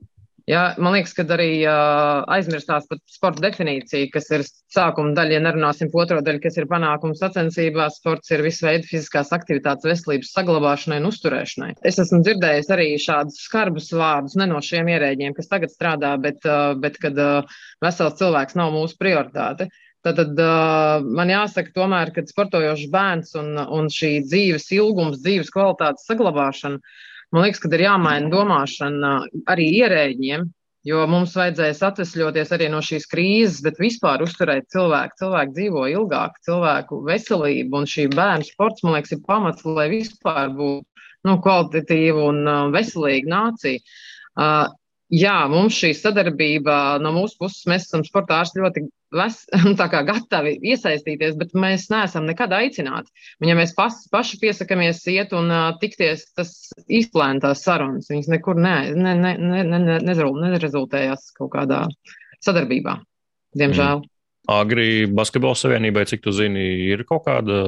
Ja, 0.49 0.61
man 0.81 0.95
liekas, 0.95 1.11
ka 1.13 1.27
arī 1.35 1.61
uh, 1.61 2.23
aizmirstās 2.33 2.87
pat 2.89 3.03
sporta 3.11 3.43
definīcija, 3.43 4.07
kas 4.09 4.31
ir 4.33 4.43
sākuma 4.73 5.11
daļa, 5.17 5.35
ja 5.35 5.41
nerunāsim 5.45 5.91
par 5.91 6.07
otro 6.07 6.23
daļu, 6.25 6.41
kas 6.41 6.55
ir 6.57 6.65
panākums 6.71 7.19
sacensībās. 7.21 7.99
Sports 7.99 8.33
ir 8.33 8.41
visu 8.41 8.65
veidu 8.65 8.87
fiziskās 8.89 9.29
aktivitātes 9.35 9.85
veselības 9.85 10.31
saglabāšanai 10.33 10.97
un 11.03 11.09
uzturēšanai. 11.11 11.75
Es 11.85 12.01
esmu 12.01 12.23
dzirdējis 12.25 12.71
arī 12.73 12.87
šādus 13.03 13.37
skarbus 13.45 13.91
vārdus, 13.93 14.39
ne 14.41 14.47
no 14.49 14.61
šiem 14.65 14.89
ierēģiem, 14.89 15.35
kas 15.37 15.51
tagad 15.51 15.73
strādā, 15.75 16.15
bet, 16.23 16.41
uh, 16.49 16.73
bet 16.81 16.97
kad 17.03 17.21
uh, 17.21 17.59
vesels 17.85 18.17
cilvēks 18.17 18.57
nav 18.57 18.73
mūsu 18.73 18.97
prioritāte. 18.97 19.69
Tad, 20.07 20.23
uh, 20.33 21.05
man 21.05 21.29
jāsaka, 21.29 21.75
tomēr, 21.75 22.09
ka 22.15 22.25
sportojošs 22.25 22.89
bērns 22.89 23.37
un, 23.37 23.53
un 23.59 23.93
šī 23.93 24.15
dzīves 24.25 24.65
ilgums, 24.79 25.21
dzīves 25.21 25.53
kvalitātes 25.53 26.09
saglabāšana 26.09 26.81
Man 27.35 27.45
liekas, 27.45 27.61
ka 27.61 27.69
ir 27.75 27.83
jāmaina 27.85 28.31
domāšana 28.31 29.11
arī 29.53 29.67
ierēģiem, 29.83 30.47
jo 30.89 31.03
mums 31.11 31.35
vajadzēs 31.37 31.81
atvesļoties 31.85 32.53
arī 32.55 32.69
no 32.73 32.79
šīs 32.85 33.05
krīzes, 33.11 33.59
bet 33.65 33.81
vispār 33.81 34.23
uzturēt 34.25 34.69
cilvēku. 34.73 35.17
Cilvēki 35.21 35.55
dzīvo 35.57 35.85
ilgāk, 35.93 36.39
cilvēku 36.47 37.03
veselību 37.05 37.81
un 37.81 37.89
šī 37.89 38.07
bērnu 38.15 38.47
sports, 38.47 38.85
man 38.85 38.97
liekas, 38.97 39.13
ir 39.13 39.23
pamats, 39.27 39.65
lai 39.67 39.89
vispār 39.93 40.49
būtu 40.57 40.85
nu, 41.27 41.37
kvalitatīva 41.43 42.29
un 42.31 42.41
uh, 42.47 42.59
veselīga 42.73 43.33
nācija. 43.35 43.83
Uh, 44.39 44.65
jā, 45.13 45.35
mums 45.51 45.77
šī 45.77 45.93
sadarbība 45.97 46.97
no 47.03 47.13
mūsu 47.17 47.37
puses, 47.43 47.67
mēs 47.69 47.89
esam 47.89 48.05
sporta 48.07 48.39
ārsti 48.39 48.63
ļoti 48.63 48.87
ves, 49.15 49.41
gatavi 50.09 50.55
iesaistīties, 50.71 51.37
bet 51.39 51.55
mēs 51.57 51.87
neesam 51.93 52.27
nekad 52.29 52.53
aicināti. 52.55 53.11
Un, 53.41 53.49
ja 53.51 53.57
mēs 53.59 53.73
pas, 53.77 53.97
paši 54.11 54.39
piesakāmies 54.43 55.01
iet 55.11 55.33
un 55.37 55.51
uh, 55.53 55.71
tikties, 55.81 56.27
tas 56.37 56.53
izplēna 56.85 57.47
tās 57.47 57.63
sarunas. 57.65 58.09
Viņas 58.11 58.31
nekur 58.35 58.59
ne, 58.59 58.77
ne, 58.95 59.15
ne, 59.17 59.35
ne, 59.39 59.63
ne, 59.65 59.81
ne, 59.85 60.45
nerezultējās 60.45 61.31
kaut 61.37 61.53
kādā 61.55 61.85
sadarbībā, 62.45 62.99
diemžēl. 63.59 64.03
Mm. 64.03 64.08
Agri 64.49 65.05
Basketbola 65.05 65.57
savienībai, 65.57 66.05
cik 66.09 66.23
tu 66.25 66.33
zini, 66.33 66.63
ir 66.89 67.03
kaut 67.09 67.25
kāda 67.27 67.59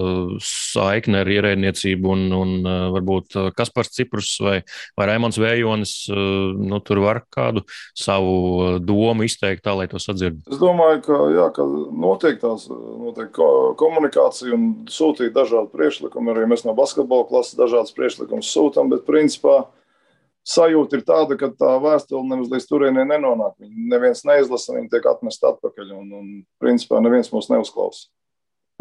saikne 0.41 1.21
ar 1.21 1.29
ierēdniecību, 1.29 2.13
un, 2.15 2.23
un 2.33 2.69
varbūt 2.95 3.37
Kaspars 3.57 3.93
Ciprus 3.93 4.33
vai, 4.41 4.57
vai 4.97 5.09
Raimons 5.11 5.37
Vējonis 5.41 5.95
nu, 6.11 6.79
tur 6.85 7.03
var 7.03 7.21
kādu 7.33 7.63
savu 7.97 8.79
domu 8.81 9.27
izteikt 9.27 9.65
tā, 9.67 9.75
lai 9.77 9.87
to 9.91 10.01
sadzird. 10.01 10.41
Es 10.49 10.61
domāju, 10.61 11.03
ka, 11.05 11.19
jā, 11.35 11.47
ka 11.55 11.67
notiek 12.05 12.41
tās 12.41 12.67
notiek 12.71 13.41
komunikācija 13.79 14.55
un 14.55 14.71
sūtīt 14.91 15.35
dažādu 15.35 15.71
priekšlikumu. 15.75 16.33
Arī 16.33 16.47
mēs 16.49 16.65
no 16.67 16.75
basketbola 16.77 17.27
klases 17.29 17.59
dažādas 17.59 17.93
priekšlikumus 17.97 18.49
sūtām, 18.51 18.91
bet 18.93 19.05
principā 19.07 19.63
sajūta 20.47 20.97
ir 20.97 21.03
tāda, 21.05 21.37
ka 21.37 21.51
tā 21.53 21.75
vēstule 21.81 22.25
nemaz 22.27 22.49
līdz 22.51 22.67
turienei 22.69 23.05
nenonāk. 23.07 23.55
Viņa 23.61 23.89
neviens 23.93 24.23
neizlasa, 24.27 24.75
viņa 24.75 24.89
tiek 24.93 25.07
atmesta 25.11 25.53
atpakaļ. 25.53 25.93
Un, 25.97 26.07
un 26.17 26.31
principā 26.61 27.01
neviens 27.03 27.31
mūs 27.33 27.51
neuzklausa. 27.51 28.09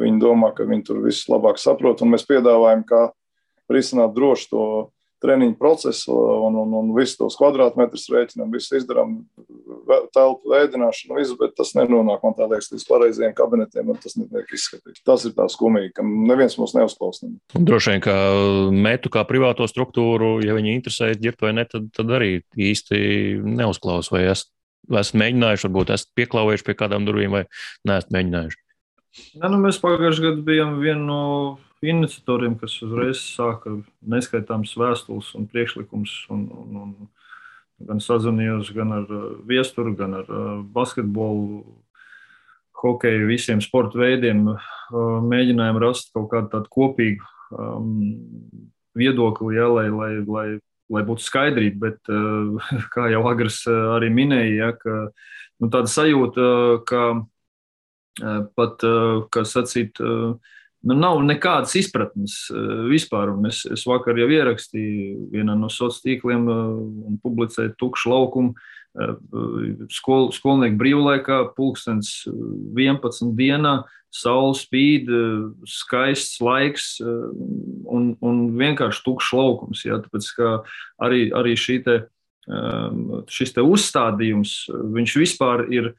Viņi 0.00 0.22
domā, 0.22 0.54
ka 0.56 0.64
viņi 0.68 0.86
tur 0.86 1.02
viss 1.04 1.28
labāk 1.28 1.60
saprot, 1.60 2.00
un 2.00 2.14
mēs 2.14 2.24
piedāvājam, 2.28 2.86
kā 2.88 3.02
risināt 3.70 4.14
droši 4.16 4.48
to 4.52 4.64
treniņu 5.20 5.56
procesu 5.60 6.14
un, 6.46 6.56
un, 6.62 6.74
un 6.80 6.92
visus 6.96 7.18
tos 7.18 7.36
kvadrātmetrus 7.38 8.08
rēķinām, 8.12 8.52
visu 8.54 8.78
izdarām, 8.78 9.18
telpu 10.14 10.52
veidināšanu, 10.52 11.18
visu, 11.18 11.36
bet 11.40 11.54
tas 11.58 11.72
nenonāk, 11.76 12.22
man 12.24 12.36
tā 12.38 12.48
liekas, 12.50 12.70
līdz 12.72 12.86
pareizajiem 12.88 13.34
kabinetiem, 13.36 13.90
un 13.92 14.00
tas 14.00 14.16
netiek 14.20 14.54
izskatīts. 14.56 15.04
Tas 15.06 15.26
ir 15.28 15.34
tā 15.36 15.46
skumīgi, 15.52 15.92
ka 15.96 16.04
neviens 16.06 16.56
mūs 16.60 16.74
neuzklausās. 16.78 17.34
Droši 17.54 17.94
vien, 17.94 18.04
ka 18.04 18.16
metu 18.72 19.12
kā 19.12 19.24
privāto 19.28 19.68
struktūru, 19.70 20.38
ja 20.44 20.56
viņi 20.56 20.76
interesē 20.78 21.12
ģirt 21.20 21.44
vai 21.44 21.54
ne, 21.58 21.66
tad, 21.68 21.90
tad 21.96 22.16
arī 22.16 22.40
īsti 22.56 23.00
neuzklaus, 23.60 24.12
vai 24.14 24.26
esat, 24.30 24.52
esat 24.90 25.20
mēģinājuši, 25.20 25.68
varbūt 25.68 25.94
esat 25.96 26.12
pieklāvējuši 26.18 26.66
pie 26.66 26.78
kādām 26.80 27.08
durvīm 27.08 27.40
vai 27.40 27.46
neesat 27.88 28.14
mēģinājuši. 28.16 28.62
Ja, 29.40 29.48
nu, 29.50 29.58
mēs 29.58 29.80
pagājušajā 29.82 30.28
gadā 30.28 30.44
bijām 30.46 30.76
viena 30.82 31.02
no 31.02 31.22
iniciatoriem, 31.82 32.56
kas 32.60 32.74
uzreiz 32.84 33.22
sāka 33.24 33.78
neskaitāmas 34.04 34.74
vēstules 34.76 35.32
un 35.38 35.46
priekšlikumus. 35.50 36.12
Un, 36.32 36.46
un, 36.52 36.80
un 36.82 37.88
gan 37.88 38.02
sazvanījos 38.04 38.72
gan 38.76 38.92
ar 38.98 39.06
uh, 39.08 39.28
viesturu, 39.48 39.94
gan 39.96 40.18
ar 40.20 40.28
uh, 40.28 40.50
basketbolu, 40.74 41.62
hokeju, 42.80 43.28
visiem 43.28 43.62
sporta 43.64 44.00
veidiem. 44.00 44.46
Uh, 44.52 45.20
mēģinājām 45.24 45.80
rast 45.80 46.12
kaut 46.16 46.30
kādu 46.34 46.52
tādu 46.52 46.72
kopīgu 46.72 47.24
um, 47.56 47.96
viedokli, 48.98 49.56
ja, 49.56 49.70
lai, 49.72 49.88
lai, 49.88 50.12
lai, 50.26 50.46
lai 50.92 51.04
būtu 51.08 51.24
skaidrība. 51.24 51.88
Bet, 51.88 52.12
uh, 52.12 52.70
kā 52.94 53.08
jau 53.12 53.24
Agris 53.32 53.62
arī 53.70 54.12
minēja, 54.12 54.54
ja, 54.60 54.70
ka, 54.76 55.02
nu, 55.60 55.72
tāda 55.72 55.88
sajūta, 55.88 56.46
ka 56.88 57.04
uh, 57.16 58.40
pat, 58.52 58.84
uh, 58.84 59.28
kas 59.32 59.56
sacīt, 59.56 60.00
uh, 60.04 60.36
nu, 60.82 60.96
nav 60.96 61.20
nekādas 61.26 61.74
izpratnes 61.78 62.42
uh, 62.52 62.86
vispār. 62.90 63.34
Un 63.34 63.48
es, 63.50 63.62
es 63.68 63.84
vakar 63.88 64.18
jau 64.20 64.28
ierakstīju 64.32 65.30
vienā 65.34 65.56
no 65.58 65.70
sociāliem 65.72 66.20
tīkliem 66.20 66.50
uh, 66.50 66.60
un 67.10 67.18
publicēju 67.22 67.76
tukšu 67.80 68.12
laukumu. 68.14 68.54
Uh, 68.90 69.14
skol, 69.92 70.30
skolnieku 70.34 70.80
brīvlaikā, 70.80 71.42
pulkstenis 71.54 72.24
11 72.26 73.34
dienā, 73.38 73.80
saule 74.10 74.56
spīd, 74.58 75.06
skaists 75.70 76.40
laiks 76.42 76.96
un, 76.98 78.08
un 78.18 78.40
vienkārši 78.58 79.04
tukšs 79.06 79.30
laukums. 79.38 79.84
Jā, 79.86 80.00
tāpēc 80.02 80.32
arī, 81.06 81.20
arī 81.30 81.54
šī 81.54 81.76
te, 81.86 81.94
šis 83.30 83.54
te 83.54 83.62
uzstādījums, 83.62 84.64
viņš 84.96 85.14
vispār 85.22 85.68
ir 85.70 85.92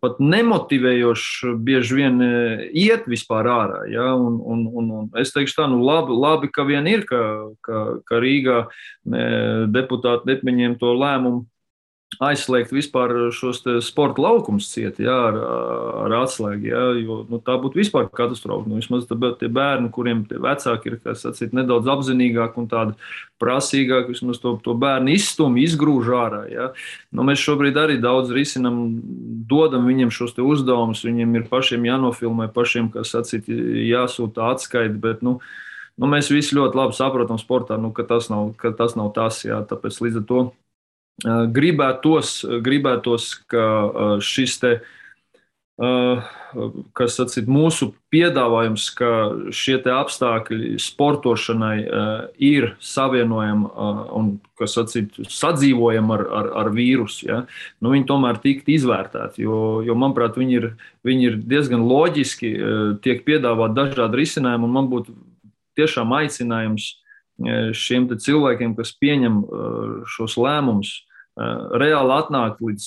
pat 0.00 0.18
nemotivējoši 0.22 1.54
bieži 1.62 1.98
vien 1.98 2.22
e, 2.24 2.30
iet 2.74 3.06
vispār 3.10 3.48
ārā. 3.50 3.80
Ja? 3.92 4.08
Un, 4.16 4.40
un, 4.40 4.64
un, 4.66 4.90
un 4.98 5.20
es 5.20 5.34
teikšu, 5.34 5.56
tā, 5.60 5.68
nu 5.70 5.82
labi, 5.84 6.16
labi 6.16 6.50
ka 6.52 6.64
vien 6.68 6.88
ir, 6.90 7.04
ka, 7.08 7.20
ka, 7.64 7.84
ka 8.08 8.20
Rīgā 8.22 8.60
e, 8.66 9.24
deputāti 9.70 10.32
nepieņem 10.32 10.78
to 10.80 10.94
lēmumu 10.96 11.46
aizslēgt 12.18 12.72
vispār 12.74 13.12
šos 13.34 13.62
sporta 13.86 14.22
laukumus 14.24 14.66
ciet, 14.72 14.98
jā, 15.00 15.14
ar, 15.30 15.36
ar 16.06 16.14
atslēgu. 16.24 16.66
Jā, 16.66 16.82
jo, 16.98 17.20
nu, 17.30 17.38
tā 17.44 17.54
būtu 17.62 17.78
vispār 17.78 18.08
katastrofa. 18.10 18.66
Nu, 18.68 18.80
vismaz 18.80 19.06
tie 19.06 19.50
bērni, 19.52 19.92
kuriem 19.94 20.24
tie 20.28 20.40
vecāki 20.42 20.90
ir 20.90 20.98
sacīt, 21.16 21.54
nedaudz 21.56 21.88
apzinīgāki 21.92 22.60
un 22.60 22.68
tādi 22.70 22.96
prasīgāki, 23.40 24.16
vismaz 24.16 24.42
to, 24.42 24.56
to 24.64 24.74
bērnu 24.80 25.14
izstumj, 25.14 25.62
izgrūž 25.62 26.10
ārā. 26.18 26.42
Jā. 26.50 26.68
Nu, 27.14 27.24
mēs 27.28 27.42
šobrīd 27.44 27.78
arī 27.78 28.00
daudz 28.02 28.34
risinam, 28.34 28.82
dodam 29.48 29.86
viņiem 29.88 30.10
šos 30.14 30.34
uzdevumus. 30.40 31.06
Viņiem 31.06 31.38
ir 31.38 31.48
pašiem 31.52 31.86
jānofilmē, 31.88 32.50
pašiem, 32.54 32.90
sacīt, 33.06 33.46
jāsūta 33.86 34.50
atskaiti. 34.50 34.98
Bet, 35.00 35.22
nu, 35.26 35.38
nu, 35.94 36.10
mēs 36.10 36.32
visi 36.34 36.58
ļoti 36.58 36.82
labi 36.82 36.98
saprotam 36.98 37.38
sportā, 37.40 37.78
nu, 37.80 37.94
ka, 37.94 38.04
tas 38.08 38.28
nav, 38.32 38.50
ka 38.58 38.74
tas 38.76 38.98
nav 38.98 39.14
tas. 39.16 39.44
Jā, 39.46 39.62
tāpēc 39.70 40.02
līdz 40.04 40.24
ar 40.24 40.26
to 40.26 40.48
gribētos, 41.24 42.40
gribētos 42.64 43.34
ka 43.50 43.66
šis 44.24 44.56
te, 44.62 44.72
kas 46.96 47.16
sacīt, 47.16 47.48
mūsu 47.48 47.90
piedāvājums, 48.12 48.88
ka 48.98 49.10
šie 49.54 49.78
apstākļi 49.94 50.74
sportošanai 50.82 51.76
ir 52.36 52.74
savienojami 52.84 53.70
un 54.18 54.30
sacīt, 54.60 55.16
sadzīvojami 55.24 56.14
ar, 56.18 56.24
ar, 56.40 56.50
ar 56.64 56.72
vīrusu, 56.76 57.26
ja? 57.28 57.40
nu, 57.80 57.94
viņi 57.94 58.08
tomēr 58.10 58.40
tiktu 58.42 58.74
izvērtēti. 58.76 59.44
Jo, 59.46 59.80
jo 59.86 59.96
manuprāt, 59.96 60.36
viņi 60.40 60.58
ir, 60.58 60.70
viņi 61.06 61.28
ir 61.30 61.38
diezgan 61.48 61.84
loģiski, 61.88 62.52
tiek 63.04 63.24
piedāvāti 63.28 63.78
dažādi 63.80 64.20
risinājumi, 64.20 64.68
un 64.68 64.76
man 64.76 64.90
būtu 64.92 65.16
tiešām 65.80 66.12
aicinājums 66.18 66.94
šiem 67.72 68.10
cilvēkiem, 68.20 68.74
kas 68.76 68.92
pieņem 69.00 69.40
šos 70.12 70.36
lēmumus, 70.36 70.98
reāli 71.80 72.16
atnākt 72.16 72.60
līdz, 72.64 72.86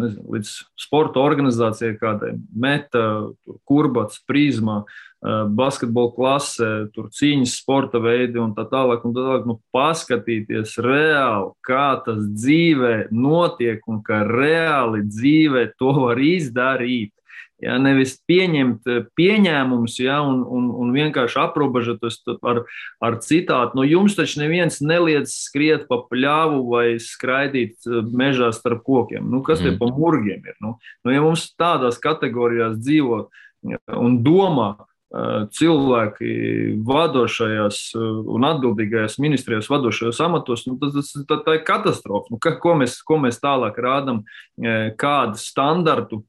nezinu, 0.00 0.26
līdz 0.34 0.50
sporta 0.80 1.22
organizācijai, 1.22 1.96
kādai 2.00 2.34
meta, 2.54 3.04
kurbats, 3.68 4.22
prizma, 4.28 4.82
basketbola 5.22 6.10
klase, 6.16 6.68
tur 6.94 7.08
cīņas 7.14 7.54
sporta 7.60 8.00
veidi 8.02 8.40
un 8.42 8.54
tā 8.56 8.64
tālāk. 8.70 9.04
Un 9.06 9.14
tā 9.14 9.22
tālāk 9.22 9.46
nu, 9.46 9.58
paskatīties 9.74 10.74
reāli, 10.82 11.52
kā 11.66 11.88
tas 12.06 12.24
dzīvē 12.26 13.12
notiek 13.14 13.84
un 13.86 14.02
ka 14.06 14.24
reāli 14.26 15.04
dzīvē 15.06 15.68
to 15.78 15.94
var 16.00 16.18
izdarīt. 16.18 17.12
Ja, 17.62 17.76
nevis 17.78 18.16
pieņemt 18.26 18.88
eh, 18.90 19.04
pieņēmumus 19.18 20.00
ja, 20.02 20.18
un, 20.26 20.40
un, 20.42 20.66
un 20.82 20.90
vienkārši 20.96 21.38
aprobežoties 21.44 22.18
ar, 22.42 22.64
ar 22.98 23.18
citātu. 23.22 23.78
Nu, 23.78 23.86
jums 23.86 24.16
taču 24.18 24.42
neviens 24.42 24.80
neliedz 24.82 25.36
skriet 25.44 25.86
pa 25.90 26.00
pļāvu 26.10 26.64
vai 26.72 26.86
skraidīt 27.02 27.86
eh, 27.86 28.00
mežā 28.02 28.50
starp 28.56 28.82
kokiem. 28.86 29.28
Nu, 29.30 29.44
kas 29.46 29.62
mm. 29.62 29.68
tie 29.68 29.78
pa 29.78 29.90
murgiem 29.94 30.42
ir? 30.42 30.56
Nu, 30.64 30.74
nu, 31.06 31.14
ja 31.14 31.22
mums 31.22 31.52
tādās 31.54 32.02
kategorijās 32.02 32.80
dzīvo 32.80 33.20
un 33.94 34.18
domā, 34.26 34.72
eh, 34.74 35.46
cilvēki 35.54 36.32
vadošajās 36.82 37.80
un 37.94 38.48
atbildīgajās 38.50 39.20
ministrijās, 39.22 39.70
vadošajos 39.70 40.18
amatos, 40.26 40.66
nu, 40.66 40.80
tas, 40.82 40.98
tas, 40.98 41.14
tā, 41.30 41.38
tā 41.46 41.56
ir 41.60 41.64
katastrofa. 41.70 42.34
Nu, 42.34 42.42
ka, 42.42 42.56
ko, 42.58 42.74
mēs, 42.82 42.98
ko 43.06 43.22
mēs 43.22 43.38
tālāk 43.38 43.78
rādām, 43.86 44.24
kādu 44.98 45.38
standartu 45.38 46.24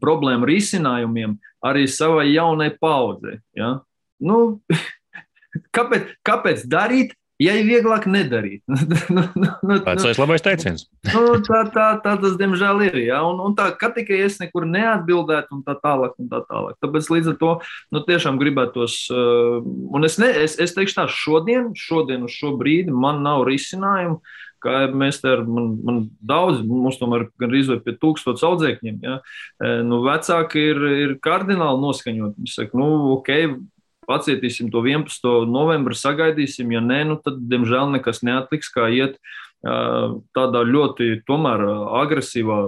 problēmu 0.00 0.48
risinājumiem 0.48 1.36
arī 1.64 1.84
savai 1.90 2.30
jaunai 2.32 2.70
paudzei. 2.80 3.38
Ja? 3.56 3.78
Nu, 4.20 4.60
kāpēc, 5.76 6.14
kāpēc 6.26 6.66
darīt? 6.70 7.14
Ja 7.42 7.56
ir 7.58 7.64
vieglāk 7.66 8.04
nedarīt, 8.06 8.62
nu, 8.70 9.24
nu, 9.34 9.48
nu, 9.66 9.78
Vecais 9.82 10.20
labais 10.20 10.44
teiciens. 10.44 10.84
nu, 11.10 11.22
tā, 11.42 11.64
tā, 11.74 11.86
tā 12.04 12.12
tas, 12.22 12.36
diemžēl, 12.38 12.84
ir. 12.86 12.98
Ja? 13.08 13.24
Un, 13.26 13.40
un 13.42 13.56
tā, 13.58 13.72
ka 13.80 13.90
tikai 13.96 14.20
es 14.22 14.38
nekur 14.38 14.68
neatbildētu, 14.70 15.50
un 15.56 15.64
tā 15.66 15.74
tālāk, 15.82 16.14
un 16.22 16.30
tā 16.30 16.44
tālāk. 16.46 16.78
Tāpēc 16.84 17.10
līdz 17.10 17.32
ar 17.32 17.36
to 17.42 17.50
nu, 17.90 18.04
tiešām 18.06 18.38
gribētos, 18.38 19.00
uh, 19.10 19.58
un 19.66 20.06
es, 20.06 20.20
ne, 20.22 20.30
es, 20.44 20.54
es 20.62 20.76
teikšu 20.78 21.00
tā, 21.00 21.08
šodien, 21.10 21.72
šodien 21.74 22.22
uz 22.28 22.38
šo 22.38 22.54
brīdi 22.60 22.94
man 22.94 23.24
nav 23.26 23.42
risinājumu, 23.50 24.20
kā 24.64 24.86
mēs 24.94 25.18
te 25.20 25.34
ar 25.34 25.42
man, 25.48 25.74
man 25.84 26.00
daudz, 26.24 26.62
mums 26.64 27.02
tomēr 27.02 27.26
gan 27.40 27.50
arī 27.50 27.80
pie 27.84 27.98
tūkstotis 27.98 28.46
audzēkņiem, 28.46 29.02
ja, 29.04 29.18
e, 29.58 29.74
nu, 29.84 30.00
vecāki 30.06 30.68
ir, 30.70 30.82
ir 31.02 31.16
kardināli 31.24 31.82
noskaņot. 31.82 32.38
Viņi 32.38 32.54
saka, 32.54 32.78
nu, 32.80 32.88
ok, 33.18 33.32
pacietīsim 34.08 34.70
to 34.72 34.82
11. 34.84 35.48
novembri, 35.50 35.96
sagaidīsim, 35.98 36.72
ja 36.74 36.82
nē, 36.84 37.00
nu, 37.10 37.18
tad, 37.22 37.40
diemžēl, 37.50 37.94
nekas 37.96 38.22
neatliks, 38.26 38.72
kā 38.74 38.90
iet 38.92 39.18
tādā 39.64 40.60
ļoti 40.68 41.22
tomēr 41.24 41.62
agresīvā 42.02 42.58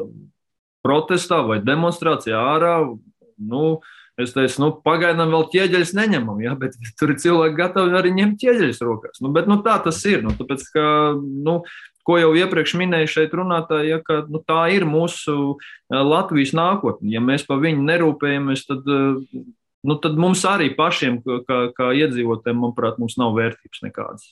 protestā 0.87 1.43
vai 1.45 1.61
demonstrācijā 1.61 2.41
ārā. 2.55 2.79
Nu, 3.37 3.81
Es 4.17 4.31
teicu, 4.33 4.63
nu, 4.63 4.69
pagaidām 4.81 5.29
vēl 5.29 5.43
ķieģeļus 5.53 5.91
neņemam, 5.93 6.39
ja, 6.41 6.55
bet 6.57 6.79
tur 6.99 7.13
ir 7.13 7.19
cilvēki 7.21 7.59
gatavi 7.59 7.99
arī 7.99 8.15
ņemt 8.17 8.39
ķieģeļus 8.41 8.81
rokās. 8.89 9.21
Nu, 9.21 9.29
bet, 9.35 9.45
nu, 9.51 9.59
tā 9.65 9.77
tas 9.85 9.99
ir. 10.09 10.23
Nu, 10.25 10.33
tāpēc, 10.39 10.65
ka, 10.73 10.87
nu, 11.21 11.59
ko 12.07 12.17
jau 12.17 12.31
iepriekš 12.39 12.77
minēju 12.81 13.11
šeit 13.13 13.37
runātāji, 13.37 13.91
ja, 13.93 14.01
ka 14.01 14.23
nu, 14.31 14.41
tā 14.41 14.63
ir 14.73 14.87
mūsu 14.89 15.59
Latvijas 15.93 16.55
nākotne. 16.57 17.11
Ja 17.13 17.21
mēs 17.21 17.45
par 17.45 17.61
viņu 17.61 17.85
nerūpējamies, 17.85 18.65
tad, 18.71 18.89
nu, 19.87 19.99
tad 20.03 20.19
mums 20.21 20.43
arī 20.49 20.73
pašiem, 20.77 21.21
kā, 21.49 21.61
kā 21.77 21.93
iedzīvotājiem, 22.03 22.59
manuprāt, 22.63 22.99
mums 23.03 23.17
nav 23.21 23.37
vērtības 23.39 23.85
nekādas. 23.87 24.29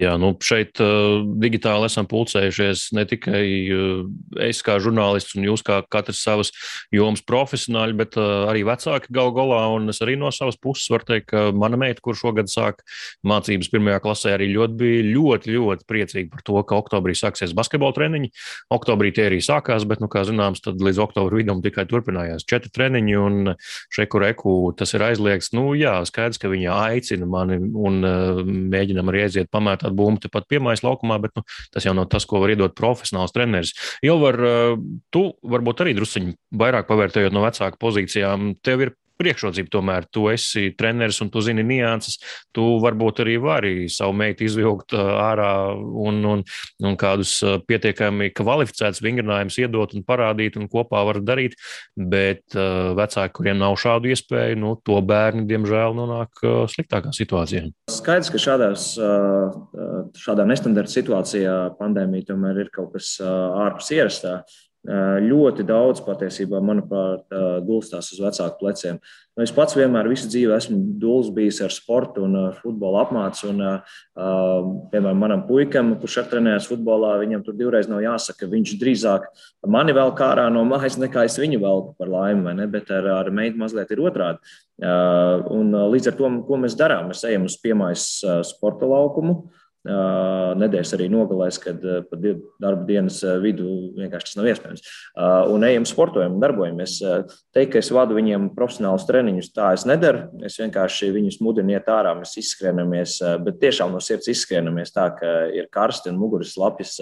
Jā, 0.00 0.14
nu 0.16 0.30
šeit 0.40 0.80
uh, 0.80 1.20
digitāli 1.42 1.84
esam 1.90 2.06
pulcējušies 2.08 2.86
ne 2.96 3.02
tikai 3.04 3.42
uh, 3.68 4.06
es 4.46 4.62
kā 4.64 4.78
žurnālists 4.80 5.34
un 5.36 5.44
jūs 5.44 5.60
kā 5.66 5.82
katrs 5.92 6.22
savas 6.24 6.50
jomas 6.94 7.20
profesionāļi, 7.28 7.96
bet 7.98 8.16
uh, 8.16 8.46
arī 8.48 8.62
vecāki 8.64 9.12
gal 9.12 9.28
galā. 9.36 9.58
Un 9.74 9.92
es 9.92 10.00
arī 10.00 10.14
no 10.16 10.30
savas 10.32 10.56
puses 10.56 10.88
varu 10.88 11.04
teikt, 11.10 11.26
ka 11.34 11.42
mana 11.52 11.76
meita, 11.80 12.00
kur 12.00 12.16
šogad 12.16 12.48
sāk 12.48 12.80
mācības 13.28 13.68
pirmajā 13.74 13.98
klasē, 14.06 14.32
arī 14.38 14.48
ļoti 14.54 14.78
bija 14.80 15.02
ļoti, 15.10 15.52
ļoti 15.58 15.86
priecīga 15.92 16.32
par 16.32 16.46
to, 16.48 16.56
ka 16.64 16.80
oktobrī 16.80 17.16
sāksies 17.20 17.52
basketbola 17.58 17.98
treniņi. 17.98 18.32
Oktobrī 18.72 19.12
tie 19.12 19.28
arī 19.28 19.42
sākās, 19.44 19.84
bet, 19.84 20.00
nu, 20.00 20.08
kā 20.08 20.24
zināms, 20.24 20.64
tad 20.64 20.80
līdz 20.80 21.02
oktobra 21.04 21.42
vidum 21.42 21.60
tikai 21.60 21.84
turpinājās 21.90 22.48
četri 22.48 22.72
treniņi, 22.72 23.18
un 23.20 23.52
šeku 23.92 24.24
reku 24.24 24.56
tas 24.80 24.96
ir 24.96 25.04
aizliegts. 25.10 25.52
Nu, 25.52 25.68
jā, 25.76 25.98
skaidrs, 26.08 26.40
ka 26.40 26.48
viņa 26.48 26.80
aicina 26.88 27.28
mani 27.28 27.60
un 27.60 28.00
uh, 28.00 28.42
mēģinam 28.48 29.12
arī 29.12 29.26
aiziet 29.28 29.52
pamētāt 29.52 29.89
tādu 29.90 29.98
bumbu 29.98 30.22
tepat 30.22 30.46
piemājas 30.48 30.84
laukumā, 30.86 31.20
bet 31.20 31.34
nu, 31.36 31.44
tas 31.72 31.84
jau 31.84 31.94
nav 31.94 32.08
tas, 32.10 32.24
ko 32.24 32.40
var 32.40 32.54
iedot 32.54 32.74
profesionāls 32.74 33.34
treneris. 33.34 33.74
Ilvar, 34.02 34.38
eh, 34.40 34.76
tu 35.10 35.32
varbūt 35.42 35.84
arī 35.84 35.94
drusciņi 35.98 36.36
vairāk 36.54 36.86
pavērtējot 36.88 37.32
no 37.32 37.42
vecāku 37.42 37.78
pozīcijām, 37.78 38.56
tev 38.62 38.80
ir 38.80 38.94
priekšrocība 39.20 39.72
tomēr. 39.72 40.06
Tu 40.12 40.26
esi 40.32 40.64
treneris 40.76 41.20
un 41.24 41.30
tu 41.32 41.42
zini 41.44 41.64
nianses. 41.66 42.18
Tu 42.56 42.64
varbūt 42.82 43.22
arī 43.24 43.36
vari 43.42 43.74
savu 43.92 44.16
meitu 44.16 44.46
izvilkt 44.48 44.96
uh, 44.96 45.12
ārā 45.20 45.50
un, 45.76 46.22
un, 46.32 46.44
un 46.84 46.98
kādus 47.00 47.36
uh, 47.44 47.58
pietiekami 47.66 48.30
kvalificētus 48.36 49.02
vingrinājumus 49.04 49.60
iedot 49.62 49.94
un 49.96 50.06
parādīt 50.06 50.58
un 50.60 50.70
kopā 50.72 51.04
var 51.08 51.20
darīt. 51.24 51.58
Bet 51.96 52.56
uh, 52.56 52.92
vecāki, 52.98 53.36
kuriem 53.36 53.60
nav 53.60 53.76
šādu 53.80 54.10
iespēju, 54.14 54.58
nu, 54.60 54.74
to 54.86 54.98
bērni, 55.04 55.46
diemžēl, 55.50 55.94
nonāk 55.96 56.42
sliktākā 56.72 57.12
situācijā. 57.14 57.66
Skaidrs, 57.92 58.30
ka 58.32 58.40
šādās, 58.40 58.86
šādā 60.20 60.46
nestandarta 60.48 60.92
situācijā 60.92 61.54
pandēmija 61.80 62.30
tomēr 62.32 62.64
ir 62.64 62.72
kaut 62.74 62.94
kas 62.96 63.16
ārpus 63.20 63.92
ierastā. 63.96 64.40
Ļoti 64.80 65.66
daudz 65.68 66.00
patiesībā, 66.00 66.56
manuprāt, 66.64 67.26
gulstās 67.66 68.06
uz 68.14 68.20
vecāku 68.24 68.62
pleciem. 68.62 68.96
Nu, 69.36 69.44
es 69.44 69.52
pats 69.52 69.76
vienmēr 69.76 70.08
visu 70.08 70.24
dzīvi 70.32 70.54
esmu 70.56 70.78
dūls 71.02 71.28
bijis 71.36 71.58
ar 71.66 71.74
sportu 71.74 72.24
un 72.24 72.38
futbola 72.62 73.02
apmācu. 73.04 73.50
Un, 73.52 73.60
piemēram, 74.88 75.20
manam 75.20 75.44
puikam, 75.44 75.92
kurš 76.00 76.22
ar 76.22 76.30
trenējas 76.32 76.70
futbolā, 76.70 77.12
viņam 77.20 77.44
tur 77.44 77.58
divreiz 77.60 77.92
nav 77.92 78.00
jāsaka, 78.06 78.48
viņš 78.48 78.74
drīzāk 78.80 79.28
mani 79.68 79.92
vēl 79.96 80.14
kārā 80.16 80.48
no 80.48 80.64
mājas, 80.68 80.96
nekā 81.02 81.28
es 81.28 81.36
viņu 81.42 81.60
velku 81.60 81.94
par 82.00 82.08
laimi, 82.16 82.56
bet 82.72 82.88
ar, 82.96 83.12
ar 83.20 83.32
meitu 83.36 83.60
mazliet 83.60 83.92
ir 83.92 84.00
otrādi. 84.00 84.40
Un 84.80 85.76
līdz 85.92 86.08
ar 86.08 86.16
to, 86.16 86.36
ko 86.48 86.64
mēs 86.64 86.80
darām, 86.80 87.12
mēs 87.12 87.26
ejam 87.28 87.44
uz 87.44 87.60
piemājas 87.60 88.14
sporta 88.48 88.88
laukumu 88.88 89.42
nedēļas 89.84 90.92
arī 90.96 91.06
nogalēs, 91.08 91.56
kad 91.62 91.80
pa 92.10 92.18
darba 92.20 92.84
dienas 92.88 93.22
vidu 93.40 93.66
vienkārši 93.96 94.28
tas 94.28 94.36
nav 94.36 94.48
iespējams. 94.50 94.82
Un 95.54 95.64
ejam, 95.64 95.86
sportojam, 95.88 96.36
darbojamies. 96.42 96.98
Teikt, 97.56 97.72
ka 97.72 97.80
es 97.80 97.88
vadu 97.94 98.18
viņiem 98.18 98.50
profesionālus 98.56 99.06
treniņus, 99.08 99.52
tā 99.56 99.70
es 99.76 99.86
nedaru. 99.88 100.26
Es 100.44 100.58
vienkārši 100.60 101.08
viņus 101.14 101.40
mudinu 101.44 101.72
iet 101.72 101.88
ārā, 101.88 102.12
mēs 102.18 102.36
izskrienamies, 102.42 103.16
bet 103.46 103.60
tiešām 103.62 103.94
no 103.96 104.02
sirds 104.04 104.28
izskrienamies 104.34 104.92
tā, 104.92 105.06
ka 105.16 105.32
ir 105.56 105.70
karsti 105.72 106.12
un 106.12 106.20
muguras 106.20 106.52
lapjas, 106.60 106.98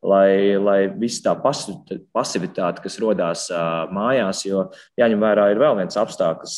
lai, 0.00 0.56
lai 0.56 0.78
viss 0.96 1.20
tā 1.24 1.36
pasivitāte, 1.36 2.84
kas 2.84 3.00
rodās 3.02 3.50
mājās, 3.92 4.46
jo 4.48 4.70
jāņem 5.00 5.28
vērā 5.28 5.50
ir 5.52 5.60
vēl 5.60 5.76
viens 5.82 6.00
apstākļus. 6.00 6.56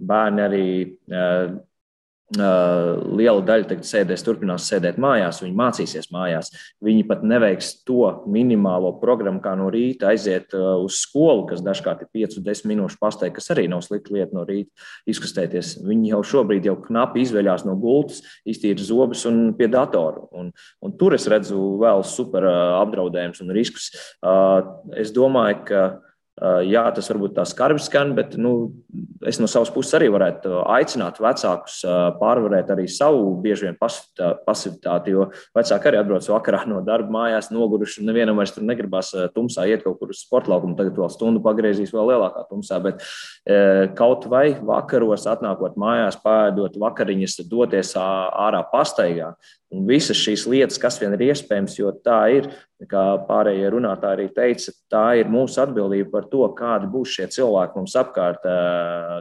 Bērni 0.00 0.46
arī 0.46 0.64
liela 2.38 3.42
daļa 3.42 3.66
tagad 3.72 3.86
sēdēs, 3.88 4.22
turpinās 4.22 4.68
sēdēt 4.70 4.98
mājās, 5.02 5.40
viņi 5.42 5.56
mācīsies 5.58 6.10
mājās. 6.14 6.50
Viņi 6.84 7.06
pat 7.08 7.24
neveiks 7.26 7.72
to 7.88 8.04
minimālo 8.30 8.92
programmu, 9.00 9.42
kā 9.42 9.56
no 9.58 9.66
rīta 9.72 10.12
aiziet 10.12 10.54
uz 10.54 11.00
skolu, 11.02 11.48
kas 11.50 11.64
dažkārt 11.66 12.04
ir 12.06 12.10
5-10 12.14 12.68
minūšu 12.70 13.00
pasteigta, 13.02 13.38
kas 13.40 13.50
arī 13.54 13.66
nav 13.70 13.82
slikta 13.86 14.14
lieta 14.14 14.36
no 14.36 14.44
rīta 14.46 14.70
izkustēties. 15.10 15.80
Viņi 15.86 16.12
jau 16.12 16.22
šobrīd 16.34 16.68
jau 16.70 16.76
knapi 16.84 17.24
izveļās 17.24 17.66
no 17.66 17.74
gultas, 17.80 18.22
iztīra 18.46 18.78
zobus 18.84 19.26
un 19.30 19.50
pie 19.58 19.70
datora. 19.72 20.22
Un, 20.30 20.52
un 20.84 20.94
tur 21.00 21.18
es 21.18 21.26
redzu 21.30 21.58
vēl 21.82 22.04
super 22.06 22.46
apdraudējumus 22.52 23.42
un 23.42 23.54
riskus. 23.56 23.90
Es 24.94 25.10
domāju, 25.16 25.64
ka 25.66 25.82
Jā, 26.40 26.86
tas 26.96 27.08
varbūt 27.10 27.34
tā 27.36 27.44
skarbi 27.44 27.82
skan, 27.84 28.14
bet 28.16 28.32
nu, 28.40 28.72
es 29.28 29.36
no 29.42 29.48
savas 29.50 29.68
puses 29.74 29.92
arī 29.98 30.06
varētu 30.08 30.62
aicināt 30.72 31.18
vecākus 31.20 31.82
pārvarēt 32.16 32.70
arī 32.72 32.86
savu 32.88 33.34
bieži 33.44 33.66
vien 33.66 33.76
pasivitāti, 33.76 35.12
jo 35.12 35.26
vecāki 35.56 35.90
arī 35.90 36.00
atbrauc 36.00 36.30
vakarā 36.32 36.62
no 36.70 36.80
darba 36.86 37.12
mājās, 37.18 37.50
noguruši. 37.52 38.06
Nevienam 38.08 38.40
vairs 38.40 38.54
tur 38.56 38.64
negribas 38.64 39.12
tumsā 39.36 39.68
iet 39.68 39.84
kaut 39.84 40.00
kur 40.00 40.14
uz 40.14 40.22
sporta 40.24 40.54
laukumu, 40.54 40.78
tagad 40.80 40.96
vēl 40.96 41.12
stundu 41.12 41.44
pagriezīs 41.44 41.92
vēl 41.92 42.14
lielākā 42.14 42.46
tumsā. 42.48 42.80
Bet 42.88 43.04
kaut 44.00 44.24
vai 44.32 44.46
vakaros 44.56 45.28
atnākot 45.28 45.76
mājās, 45.80 46.16
pēdot 46.24 46.80
vakariņas, 46.80 47.42
doties 47.52 47.92
ārā 48.00 48.64
pastaigā, 48.72 49.34
Un 49.70 49.84
visas 49.86 50.18
šīs 50.18 50.48
lietas, 50.50 50.80
kas 50.82 50.96
vien 50.98 51.12
ir 51.14 51.28
iespējams, 51.28 51.76
jo 51.78 51.92
tā 52.02 52.18
ir, 52.34 52.48
kā 52.90 53.04
pārējie 53.28 53.68
runātāji 53.70 54.16
arī 54.16 54.24
teica, 54.34 54.72
tā 54.90 55.04
ir 55.20 55.30
mūsu 55.30 55.60
atbildība 55.62 56.10
par 56.16 56.26
to, 56.32 56.42
kādi 56.58 56.88
būs 56.90 57.12
šie 57.14 57.28
cilvēki 57.36 57.78
mums 57.78 57.94
apkārt 58.00 58.48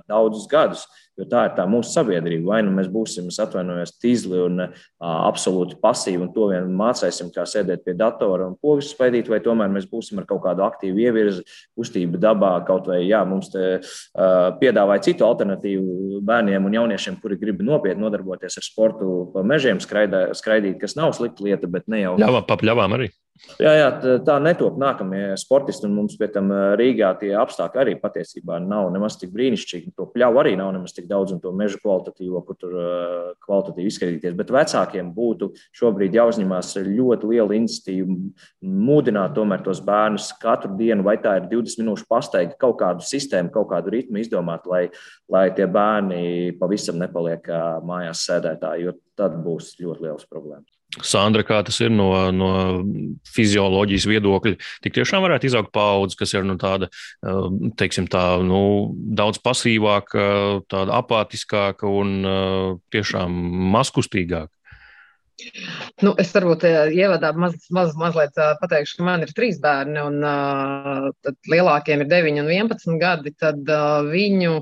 daudzus 0.10 0.48
gadus. 0.50 0.88
Jo 1.20 1.26
tā 1.28 1.42
ir 1.50 1.56
tā 1.58 1.66
mūsu 1.68 1.92
sabiedrība. 1.92 2.54
Vai 2.54 2.60
nu 2.64 2.72
mēs 2.78 2.88
būsim, 2.92 3.28
atvainojos, 3.44 3.92
tīzli 4.00 4.40
un 4.46 4.64
uh, 4.64 4.86
absolūti 5.04 5.76
pasīvi 5.82 6.24
un 6.24 6.32
to 6.36 6.48
vien 6.54 6.70
mācīsim, 6.80 7.32
kā 7.36 7.44
sēdēt 7.50 7.84
pie 7.84 7.96
datora 8.00 8.48
un 8.48 8.56
pogas 8.62 8.94
spaidīt, 8.94 9.28
vai 9.32 9.42
tomēr 9.44 9.72
mēs 9.74 9.90
būsim 9.92 10.22
ar 10.22 10.28
kaut 10.30 10.46
kādu 10.46 10.64
aktīvu 10.64 11.04
ievirzi, 11.04 11.44
kustību 11.76 12.22
dabā, 12.24 12.54
kaut 12.68 12.88
vai 12.88 13.02
jā, 13.04 13.20
mums 13.28 13.52
te 13.52 13.66
uh, 13.80 14.50
piedāvāja 14.62 15.10
citu 15.10 15.28
alternatīvu 15.28 16.24
bērniem 16.26 16.70
un 16.70 16.80
jauniešiem, 16.80 17.20
kuri 17.20 17.40
grib 17.42 17.64
nopietni 17.68 18.06
nodarboties 18.06 18.60
ar 18.62 18.66
sportu 18.66 19.22
pa 19.34 19.44
mežiem, 19.44 19.84
skraidā, 19.84 20.30
skraidīt, 20.38 20.80
kas 20.80 20.96
nav 21.00 21.12
slikta 21.18 21.44
lieta, 21.44 21.68
bet 21.68 21.92
ne 21.92 22.06
jau. 22.06 22.16
Ļāvām, 22.22 22.48
papļāvām 22.48 22.96
arī. 23.00 23.12
Jā, 23.60 23.72
jā, 23.76 23.88
tā 24.28 24.36
netop 24.44 24.78
nākamie 24.80 25.34
sportisti, 25.40 25.88
un 25.88 25.96
mums 25.96 26.18
pie 26.20 26.28
tam 26.32 26.52
Rīgā 26.80 27.12
tie 27.22 27.32
apstākļi 27.40 27.82
arī 27.82 27.96
patiesībā 28.00 28.58
nav 28.64 28.90
nemaz 28.94 29.16
tik 29.20 29.32
brīnišķīgi. 29.36 29.94
To 29.98 30.08
pļauju 30.12 30.42
arī 30.42 30.54
nav 30.60 30.74
nemaz 30.76 30.94
tik 30.96 31.08
daudz, 31.10 31.34
un 31.36 31.42
to 31.44 31.54
meža 31.56 31.80
kvalitatīvo, 31.82 32.42
kur 32.48 32.58
tur 32.60 32.76
kvalitatīvi 33.46 33.92
izskatīties. 33.92 34.36
Bet 34.40 34.52
vecākiem 34.54 35.12
būtu 35.16 35.52
šobrīd 35.80 36.18
jāuzņemās 36.20 36.74
ļoti 36.88 37.32
liela 37.32 37.58
iniciatīva, 37.60 38.18
mudināt 38.90 39.36
tomēr 39.38 39.64
tos 39.66 39.84
bērnus 39.88 40.32
katru 40.42 40.76
dienu, 40.80 41.06
vai 41.08 41.16
tā 41.24 41.38
ir 41.40 41.48
20 41.52 41.84
minūšu 41.84 42.10
pastaiga, 42.12 42.58
kaut 42.60 42.80
kādu 42.84 43.08
sistēmu, 43.08 43.54
kaut 43.56 43.72
kādu 43.72 43.96
ritmu 43.96 44.20
izdomāt, 44.24 44.68
lai, 44.70 44.88
lai 45.32 45.48
tie 45.56 45.68
bērni 45.70 46.58
pavisam 46.60 47.00
nepaliek 47.00 47.48
mājās 47.88 48.28
sēdētāji, 48.28 48.90
jo 48.90 48.98
tad 49.20 49.40
būs 49.44 49.78
ļoti 49.80 50.08
liels 50.08 50.28
problēmas. 50.28 50.79
Sandra, 50.90 51.44
kā 51.46 51.60
tas 51.62 51.78
ir 51.84 51.92
no, 51.94 52.10
no 52.34 52.52
fizioloģijas 53.30 54.08
viedokļa, 54.10 54.56
tik 54.82 54.96
tiešām 54.96 55.22
varētu 55.22 55.46
izaugt 55.46 55.70
paudze, 55.76 56.18
kas 56.18 56.34
ir 56.34 56.48
nu, 56.50 56.56
tāda, 56.58 56.90
eh, 57.22 57.50
teiksim, 57.78 58.08
tā, 58.10 58.24
nu, 58.42 58.62
daudz 58.98 59.38
pasīvāka, 59.46 60.24
tāda 60.72 60.98
apātiskāka 60.98 61.90
un 61.90 62.16
eh, 62.26 62.72
tiešām 62.96 63.38
maskustīgāka. 63.76 64.52
Nu, 66.02 66.16
es 66.20 66.34
varbūt 66.36 66.66
eh, 66.68 66.80
ievadā 66.98 67.36
maz, 67.38 67.54
maz, 67.70 67.94
mazliet 68.00 68.34
pateikšu, 68.60 68.98
ka 68.98 69.06
man 69.08 69.28
ir 69.28 69.38
trīs 69.38 69.62
bērni, 69.62 70.02
un 70.02 70.26
uh, 70.26 71.06
lielākiem 71.54 72.02
ir 72.04 72.10
9 72.12 72.42
un 72.42 72.50
11 72.50 72.98
gadi. 73.00 73.38
Tad 73.38 73.62
uh, 73.70 74.02
viņu 74.10 74.58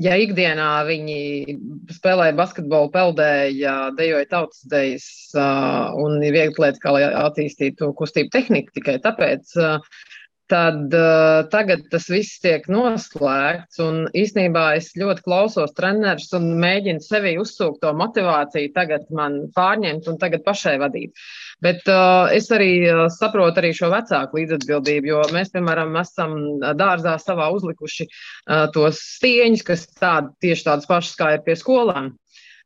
ja 0.00 0.16
ikdienā 0.20 0.68
viņi 0.88 1.56
spēlēja 1.92 2.36
basketbolu, 2.38 2.90
peldēja, 2.94 3.74
dejoja 3.98 4.28
tautas 4.30 4.64
dejas 4.72 5.06
uh, 5.36 5.92
un 6.00 6.22
ir 6.22 6.36
viegli 6.36 6.64
lietas, 6.64 6.80
kā 6.82 6.94
lai 6.96 7.04
attīstītu 7.10 7.92
kustību 7.98 8.32
tehniku 8.32 8.78
tikai 8.78 8.98
tāpēc. 9.04 9.56
Uh, 9.60 10.02
tad 10.50 10.94
uh, 10.94 11.42
tagad 11.52 11.84
tas 11.92 12.08
viss 12.10 12.40
tiek 12.42 12.66
noslēgts. 12.70 13.80
Un 13.84 14.06
īsnībā 14.16 14.64
es 14.78 14.92
ļoti 14.98 15.24
klausos 15.26 15.74
trenerus 15.76 16.32
un 16.36 16.50
mēģinu 16.62 17.04
sevi 17.04 17.36
uzsūkt 17.40 17.82
to 17.84 17.92
motivāciju, 17.96 18.72
tagad 18.76 19.08
man 19.14 19.38
pārņemt 19.56 20.08
un 20.10 20.18
tagad 20.22 20.44
pašai 20.46 20.76
vadīt. 20.82 21.14
Bet 21.62 21.86
uh, 21.90 22.32
es 22.34 22.50
arī 22.54 22.72
uh, 22.88 23.04
saprotu 23.12 23.62
arī 23.62 23.72
šo 23.76 23.92
vecāku 23.92 24.40
līdzatbildību, 24.40 25.12
jo 25.12 25.22
mēs, 25.34 25.52
piemēram, 25.54 25.94
esam 26.02 26.36
dārzā 26.78 27.18
savā 27.22 27.50
uzlikuši 27.54 28.08
uh, 28.08 28.66
tos 28.74 29.00
stieņus, 29.18 29.66
kas 29.68 29.86
tādi, 29.94 30.34
tieši 30.48 30.68
tādas 30.70 30.90
pašas 30.90 31.16
kā 31.20 31.36
ir 31.36 31.46
pie 31.46 31.58
skolām 31.58 32.12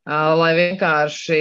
lai 0.07 0.53
vienkārši 0.55 1.41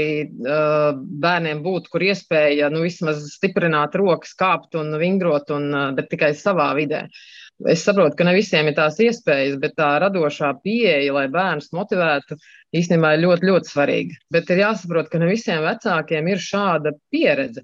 bērniem 1.22 1.62
būtu, 1.66 1.92
kur 1.94 2.06
iespēja 2.08 2.72
nu, 2.74 2.82
vismaz 2.86 3.22
stiprināt 3.36 3.96
rokas, 4.00 4.34
kāpt 4.38 4.78
un 4.80 4.96
vingrot, 5.02 5.52
un, 5.54 5.70
bet 5.98 6.10
tikai 6.10 6.34
savā 6.38 6.72
vidē. 6.78 7.06
Es 7.72 7.86
saprotu, 7.88 8.18
ka 8.20 8.26
ne 8.28 8.34
visiem 8.36 8.68
ir 8.68 8.76
tās 8.76 8.98
iespējas, 9.00 9.56
bet 9.62 9.78
tā 9.78 9.94
radošā 10.04 10.50
pieeja, 10.64 11.14
lai 11.16 11.30
bērnus 11.32 11.72
motivētu, 11.78 12.36
īstenībā 12.76 13.14
ir 13.16 13.24
ļoti, 13.24 13.48
ļoti 13.48 13.72
svarīga. 13.72 14.18
Bet 14.34 14.52
ir 14.52 14.66
jāsaprot, 14.66 15.08
ka 15.12 15.22
ne 15.22 15.30
visiem 15.30 15.64
vecākiem 15.64 16.28
ir 16.34 16.44
šāda 16.44 16.92
pieredze 17.14 17.64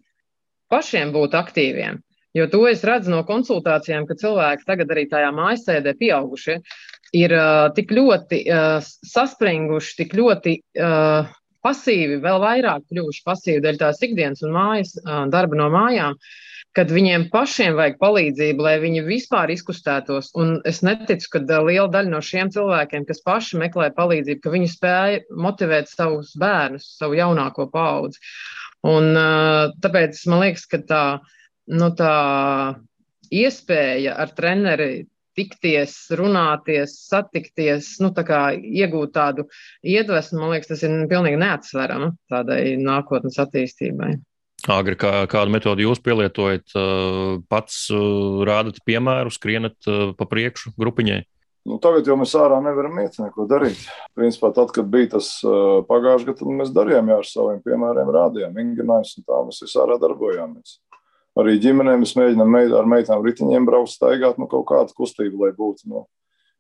pašiem 0.72 1.12
būt 1.12 1.36
aktīviem. 1.36 1.99
Jo 2.32 2.47
to 2.47 2.62
es 2.70 2.86
redzu 2.88 3.12
no 3.12 3.26
konsultācijām, 3.28 4.06
ka 4.08 4.16
cilvēki 4.16 4.64
tagad 4.70 4.93
arī 4.93 5.04
tajā 5.12 5.34
mājasēdē 5.36 5.97
pieaugušie 5.99 6.62
ir 7.16 7.34
uh, 7.36 7.70
tik 7.76 7.91
ļoti 7.95 8.43
uh, 8.47 8.78
saspringuši, 9.07 9.95
tik 9.99 10.16
ļoti 10.18 10.55
uh, 10.80 11.28
pasīvi, 11.66 12.22
vēl 12.24 12.39
vairāk 12.41 12.88
kļuvuši 12.89 13.26
pasīvi 13.28 13.64
dēļ 13.66 13.82
tās 13.82 14.01
ikdienas 14.05 14.45
un 14.45 14.55
mājas, 14.55 14.95
uh, 15.01 15.26
darba 15.32 15.59
no 15.59 15.68
mājām, 15.74 16.16
kad 16.78 16.91
viņiem 16.93 17.28
pašiem 17.34 17.76
vajag 17.76 17.97
palīdzību, 17.99 18.64
lai 18.64 18.78
viņi 18.80 19.03
vispār 19.03 19.51
izkustētos. 19.51 20.32
Un 20.39 20.55
es 20.68 20.80
neticu, 20.88 21.34
ka 21.36 21.43
uh, 21.43 21.59
liela 21.68 21.89
daļa 21.91 22.14
no 22.14 22.24
šiem 22.24 22.53
cilvēkiem, 22.55 23.05
kas 23.09 23.24
paši 23.28 23.59
meklē 23.62 23.91
palīdzību, 23.97 24.43
ka 24.43 24.55
viņi 24.55 24.72
spēja 24.72 25.22
motivēt 25.36 25.91
savus 25.91 26.32
bērnus, 26.39 26.93
savu 27.01 27.20
jaunāko 27.20 27.68
paudzi. 27.74 28.24
Un 28.88 29.12
uh, 29.14 29.76
tāpēc 29.84 30.24
man 30.32 30.45
liekas, 30.47 30.66
ka 30.72 30.80
tā, 30.88 31.05
nu, 31.70 31.91
tā 31.93 32.16
iespēja 33.32 34.16
ar 34.20 34.32
treneri 34.36 35.05
tikties, 35.42 35.96
runāties, 36.18 36.96
satikties, 37.10 37.96
nu, 38.04 38.12
tā 38.16 38.26
kā 38.28 38.42
iegūt 38.56 39.16
tādu 39.18 39.48
iedvesmu, 39.82 40.42
man 40.42 40.54
liekas, 40.56 40.70
tas 40.72 40.86
ir 40.86 41.08
pilnīgi 41.10 41.39
neatsverama 41.42 42.14
tādai 42.32 42.78
nākotnes 42.82 43.39
attīstībai. 43.42 44.16
Agri, 44.70 44.94
kā, 45.02 45.24
kādu 45.26 45.56
metodi 45.56 45.88
jūs 45.88 46.04
pielietojat, 46.06 46.76
pats 47.50 47.88
rādat 48.46 48.78
piemēru, 48.86 49.34
skrienat 49.34 49.89
pa 50.20 50.28
priekšu 50.30 50.76
grupiņai? 50.78 51.24
Nu, 51.66 51.78
tagad 51.82 52.06
jau 52.10 52.16
mēs 52.18 52.34
ārā 52.38 52.58
nevaram 52.62 53.00
iet, 53.02 53.18
neko 53.22 53.48
darīt. 53.50 53.82
Principā, 54.18 54.50
tad, 54.54 54.70
kad 54.74 54.88
bija 54.89 55.16
tas 55.16 55.34
pagājušajā 55.46 56.30
gadā, 56.30 56.38
tad 56.39 56.56
mēs 56.62 56.74
darījām 56.78 57.10
jā, 57.10 57.18
ar 57.22 57.30
saviem 57.30 57.60
piemēriem, 57.66 58.14
rādījām 58.18 58.56
vingrinājums 58.58 59.18
un 59.18 59.28
tā 59.28 59.42
mēs 59.50 59.62
visā 59.66 59.84
ārā 59.86 59.98
darbojāmies 60.02 60.80
arī 61.40 61.58
ģimenēm 61.64 62.04
mēs 62.04 62.16
mēģinām 62.18 62.58
ar 62.80 62.90
meitām 62.90 63.24
ritiņiem 63.26 63.68
braukt, 63.68 63.94
staigāt, 63.94 64.40
nu, 64.42 64.50
kaut 64.52 64.68
kāda 64.72 64.96
kustība, 64.98 65.46
lai 65.46 65.54
būtu. 65.58 65.88
Nu. 65.92 66.06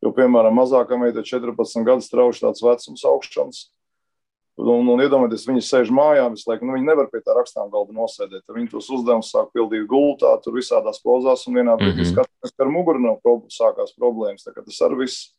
Jo, 0.01 0.13
piemēram, 0.17 0.55
mazākā 0.57 0.97
meita 0.97 1.23
14 1.25 1.85
gadus 1.85 2.09
strauši 2.09 2.47
tāds 2.47 2.63
vecums 2.65 3.05
augšanas. 3.05 3.61
Un, 4.61 4.87
un 4.91 5.01
iedomājieties, 5.01 5.45
viņi 5.47 5.63
sēž 5.65 5.91
mājā 5.95 6.25
visu 6.33 6.49
laiku. 6.49 6.67
Nu, 6.67 6.75
viņi 6.75 6.89
nevar 6.89 7.07
pie 7.09 7.21
tā 7.23 7.33
rakstām 7.37 7.69
galda 7.73 7.95
nosēdēt. 7.95 8.43
Viņi 8.51 8.71
tos 8.73 8.89
uzdevumus 8.93 9.31
sāk 9.31 9.49
pildīt 9.55 9.87
gultā, 9.89 10.33
tur 10.43 10.57
visādās 10.57 10.99
pozās, 11.01 11.45
un 11.47 11.57
vienā 11.57 11.77
brīdī 11.79 12.01
mm 12.01 12.03
-hmm. 12.03 12.11
skatāmies, 12.11 12.53
ka 12.57 12.65
ar 12.65 12.73
muguru 12.73 13.01
nav 13.01 13.21
prob 13.23 13.47
sākās 13.49 13.95
problēmas. 13.97 14.43
Tas 14.43 14.81
arī 14.85 14.99
viss 15.05 15.31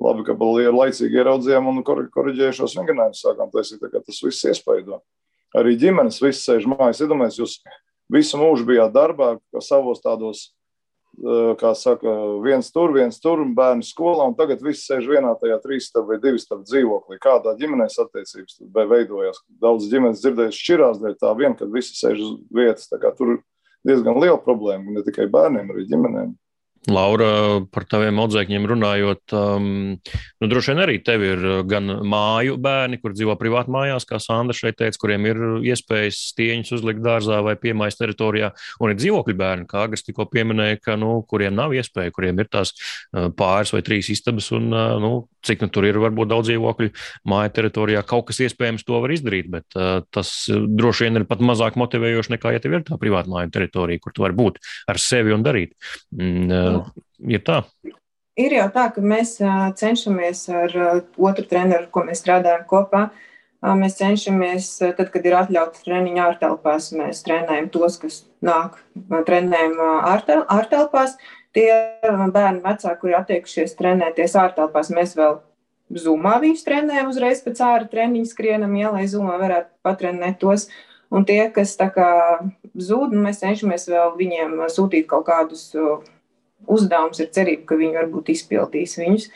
labi, 0.00 0.24
ka 0.24 0.32
laicīgi 0.32 1.20
ieraudzījām 1.20 1.68
un 1.68 1.82
korģējušos 1.84 2.78
vingrinājumus 2.78 3.24
sākām 3.24 3.50
taisīt. 3.50 3.82
Tas 3.92 4.22
viss 4.22 4.44
iespaido. 4.44 5.02
Arī 5.56 5.76
ģimenes 5.76 6.22
viss 6.22 6.46
sēž 6.46 6.68
mājās. 6.70 7.02
Iedomājieties, 7.02 7.38
jūs 7.38 7.58
visu 8.12 8.38
mūžu 8.40 8.66
bijāt 8.68 8.94
darbā, 8.94 9.36
savos 9.64 10.02
tādos, 10.04 10.46
eh, 11.18 11.54
kā 11.60 11.74
saka, 11.74 12.12
viens 12.44 12.70
tur, 12.72 12.92
viens 12.94 13.20
tur, 13.20 13.44
bērnu 13.44 13.82
skolā, 13.86 14.28
un 14.28 14.36
tagad 14.38 14.62
viss 14.62 14.86
sēž 14.88 15.08
vienā 15.10 15.34
tajā 15.40 15.60
trīs 15.62 15.90
stāv 15.90 16.08
vai 16.08 16.18
divi 16.22 16.38
stāv 16.38 16.64
dzīvoklī. 16.64 17.18
Kādā 17.18 17.56
ģimenēs 17.58 17.98
attiecības 18.04 18.60
veidojās? 18.74 19.42
Daudz 19.60 19.90
ģimenes 19.90 20.22
dzirdējuši 20.22 20.64
šķirās 20.64 21.02
dēļ 21.02 21.18
tā 21.20 21.36
vien, 21.36 21.54
kad 21.56 21.72
visi 21.72 21.98
sēž 21.98 22.20
uz 22.22 22.40
vietas. 22.50 22.88
Tur 23.16 23.38
diezgan 23.86 24.20
liela 24.20 24.38
problēma, 24.42 24.92
ne 24.92 25.02
tikai 25.06 25.28
bērniem, 25.30 25.70
arī 25.70 25.86
ģimenēm. 25.90 26.34
Laura, 26.90 27.28
par 27.74 27.86
taviem 27.90 28.20
audzēkņiem 28.22 28.66
runājot, 28.70 29.34
um, 29.34 29.68
nu, 29.96 30.48
droši 30.50 30.72
vien 30.72 30.82
arī 30.84 30.96
tev 31.04 31.24
ir 31.26 31.44
gan 31.66 31.90
māju 32.06 32.56
bērni, 32.62 33.00
kur 33.02 33.14
dzīvo 33.16 33.34
privāti 33.40 33.72
mājās, 33.74 34.06
kā 34.06 34.20
Sandra 34.22 34.54
šeit 34.56 34.78
teica, 34.78 35.00
kuriem 35.02 35.26
ir 35.26 35.42
iespējas 35.72 36.20
stieņus 36.30 36.76
uzlikt 36.78 37.02
dārzā 37.04 37.40
vai 37.46 37.56
piemājas 37.58 37.98
teritorijā, 37.98 38.52
un 38.78 38.92
ir 38.92 39.00
dzīvokļu 39.00 39.38
bērni, 39.40 39.68
kā 39.70 39.82
Agris 39.86 40.06
tikko 40.06 40.28
pieminēja, 40.30 40.78
ka, 40.84 40.98
nu, 41.00 41.18
kuriem 41.26 41.58
nav 41.58 41.74
iespēja, 41.74 42.14
kuriem 42.14 42.44
ir 42.44 42.50
tās 42.52 42.74
uh, 42.76 43.32
pāris 43.34 43.74
vai 43.74 43.82
trīs 43.86 44.12
istabas, 44.14 44.52
un, 44.54 44.70
uh, 44.70 44.94
nu, 45.02 45.12
cik 45.46 45.64
nu 45.64 45.70
tur 45.72 45.86
ir 45.88 45.98
varbūt 46.02 46.30
daudz 46.32 46.50
dzīvokļu 46.50 46.90
māja 47.32 47.52
teritorijā, 47.58 48.02
kaut 48.06 48.28
kas 48.30 48.42
iespējams 48.46 48.86
to 48.86 49.02
var 49.04 49.14
izdarīt, 49.14 49.50
bet 49.52 49.78
uh, 49.78 50.00
tas 50.14 50.32
droši 50.50 51.06
vien 51.06 51.22
ir 51.22 51.28
pat 51.28 51.44
mazāk 51.44 51.78
motivējoši 51.80 52.36
nekā, 52.36 52.54
ja 52.56 52.62
tev 52.62 52.78
ir 52.78 52.86
tā 52.86 52.98
privāta 53.00 53.32
māja 53.32 53.52
teritorija, 53.58 54.02
kur 54.02 54.16
tu 54.16 54.26
vari 54.26 54.36
būt 54.38 54.60
ar 54.90 55.00
sevi 55.02 55.34
un 55.36 55.46
darīt. 55.46 55.76
Mm, 56.14 56.82
ir 57.32 57.46
tā. 57.46 57.62
Ir 58.36 58.52
jau 58.52 58.66
tā, 58.72 58.90
ka 58.92 59.00
mēs 59.00 59.38
cenšamies 59.80 60.42
ar 60.52 60.74
otru 61.16 61.46
treneru, 61.48 61.88
ko 61.92 62.04
mēs 62.04 62.20
strādājam 62.20 62.66
kopā. 62.68 63.06
Mēs 63.64 63.96
cenšamies, 63.98 64.66
tad, 64.98 65.08
kad 65.14 65.24
ir 65.26 65.38
atļauts 65.38 65.86
treniņš 65.86 66.20
ārtelpās, 66.22 66.90
mēs 66.98 67.22
trenējam 67.24 67.70
tos, 67.72 67.96
kas 68.02 68.18
nāk 68.44 68.76
trenējam 69.26 69.80
ārtelpās. 69.80 71.16
Tie 71.56 71.70
bērni 72.04 72.60
vecāki, 72.60 72.98
kuri 73.00 73.14
attiekušies 73.16 73.76
trenēties 73.78 74.34
ārtelpās, 74.36 74.90
mēs 74.92 75.14
vēl 75.16 75.38
zumā 76.02 76.36
viņus 76.42 76.66
trenējam 76.66 77.08
uzreiz 77.12 77.40
pēc 77.44 77.62
ārā 77.64 77.88
treniņa 77.90 78.28
skrienam, 78.28 78.74
ja, 78.76 78.90
lai 78.92 79.06
zumā 79.08 79.38
varētu 79.40 79.72
patrenēt 79.86 80.40
tos. 80.42 80.68
Un 81.14 81.24
tie, 81.24 81.44
kas 81.54 81.76
tā 81.78 81.86
kā 81.94 82.10
zūd, 82.74 83.14
nu, 83.14 83.22
mēs 83.28 83.40
cenšamies 83.44 83.86
vēl 83.88 84.16
viņiem 84.18 84.56
sūtīt 84.74 85.06
kaut 85.08 85.28
kādus 85.28 85.68
uzdevums 86.66 87.20
ir 87.22 87.30
cerība, 87.34 87.68
ka 87.68 87.78
viņi 87.78 88.00
varbūt 88.00 88.32
izpildīs 88.34 88.96
viņus. 88.98 89.28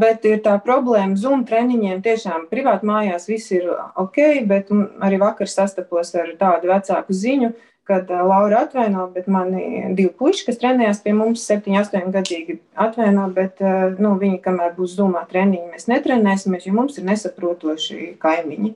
Bet 0.00 0.26
ir 0.28 0.42
tā 0.44 0.58
problēma, 0.60 1.16
Zoom 1.16 1.46
treniņiem 1.48 2.02
tiešām 2.04 2.48
privāti 2.50 2.88
mājās 2.88 3.28
viss 3.30 3.52
ir 3.54 3.70
ok, 3.72 4.18
bet 4.50 4.72
arī 4.74 5.20
vakar 5.22 5.48
sastapos 5.48 6.12
ar 6.18 6.34
tādu 6.40 6.68
vecāku 6.68 7.16
ziņu, 7.16 7.54
kad 7.84 8.08
Laura 8.08 8.62
atvaino, 8.64 9.06
bet 9.12 9.26
mani 9.28 9.90
divi 9.96 10.08
puiši, 10.18 10.46
kas 10.46 10.60
trenējās 10.62 11.02
pie 11.04 11.12
mums, 11.16 11.42
7, 11.44 11.74
8 11.82 12.12
gadīgi 12.14 12.58
atvaino, 12.80 13.26
bet 13.34 13.60
nu, 14.00 14.14
viņi, 14.20 14.40
kamēr 14.44 14.72
būs 14.78 14.96
Zoomā 14.96 15.26
treniņi, 15.28 15.74
mēs 15.74 15.88
netrenēsimies, 15.92 16.64
jo 16.64 16.72
mums 16.76 16.96
ir 16.98 17.04
nesaprotoši 17.10 18.14
kaimiņi. 18.22 18.72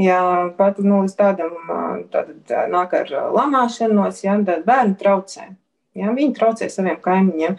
Ja 0.00 0.20
pat 0.56 0.78
nu, 0.80 1.02
līdz 1.04 1.16
tādam 1.18 1.56
tad, 2.12 2.32
nāk 2.72 2.94
ar 2.96 3.10
lamāšanos, 3.36 4.22
ja 4.24 4.38
bērni 4.40 4.96
traucē. 5.00 5.50
Ja? 5.98 6.14
Viņi 6.16 6.36
traucē 6.38 6.70
saviem 6.72 6.96
kaimiņiem. 7.02 7.58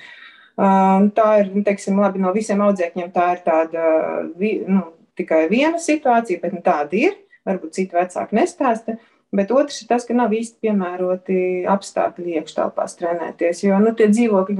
Tā 0.58 1.28
ir, 1.42 1.52
nu, 1.54 1.64
teiksim, 1.66 2.00
labi, 2.02 2.22
no 2.24 2.34
visiem 2.36 2.62
audzēkņiem 2.64 3.12
tā 3.14 3.28
ir 3.36 3.44
tāda 3.46 3.86
nu, 4.32 4.86
tikai 5.20 5.46
viena 5.52 5.80
situācija, 5.82 6.42
bet 6.42 6.56
nu, 6.58 6.64
tāda 6.66 6.98
ir. 6.98 7.20
Varbūt 7.48 7.74
citi 7.74 7.98
vecāki 7.98 8.38
nestāsta. 8.38 9.00
Bet 9.36 9.52
otrs 9.56 9.80
ir 9.82 9.88
tas, 9.88 10.04
ka 10.08 10.16
nav 10.18 10.34
īsti 10.36 10.68
piemēroti 10.68 11.38
apstākļi 11.72 12.38
iekštelpās 12.42 12.98
trenēties. 13.00 13.64
Jo 13.64 13.80
nu, 13.80 13.94
tie 13.96 14.10
dzīvokļi, 14.12 14.58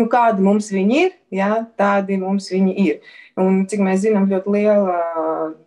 nu, 0.00 0.06
kādi 0.12 0.44
mums 0.44 0.70
viņi 0.72 0.98
ir, 1.02 1.14
jā, 1.36 1.50
tādi 1.76 2.16
mums 2.20 2.48
viņi 2.52 2.76
ir. 2.86 3.14
Un, 3.36 3.64
cik 3.68 3.84
mēs 3.84 4.06
zinām, 4.06 4.30
ļoti 4.32 4.54
liela 4.54 4.96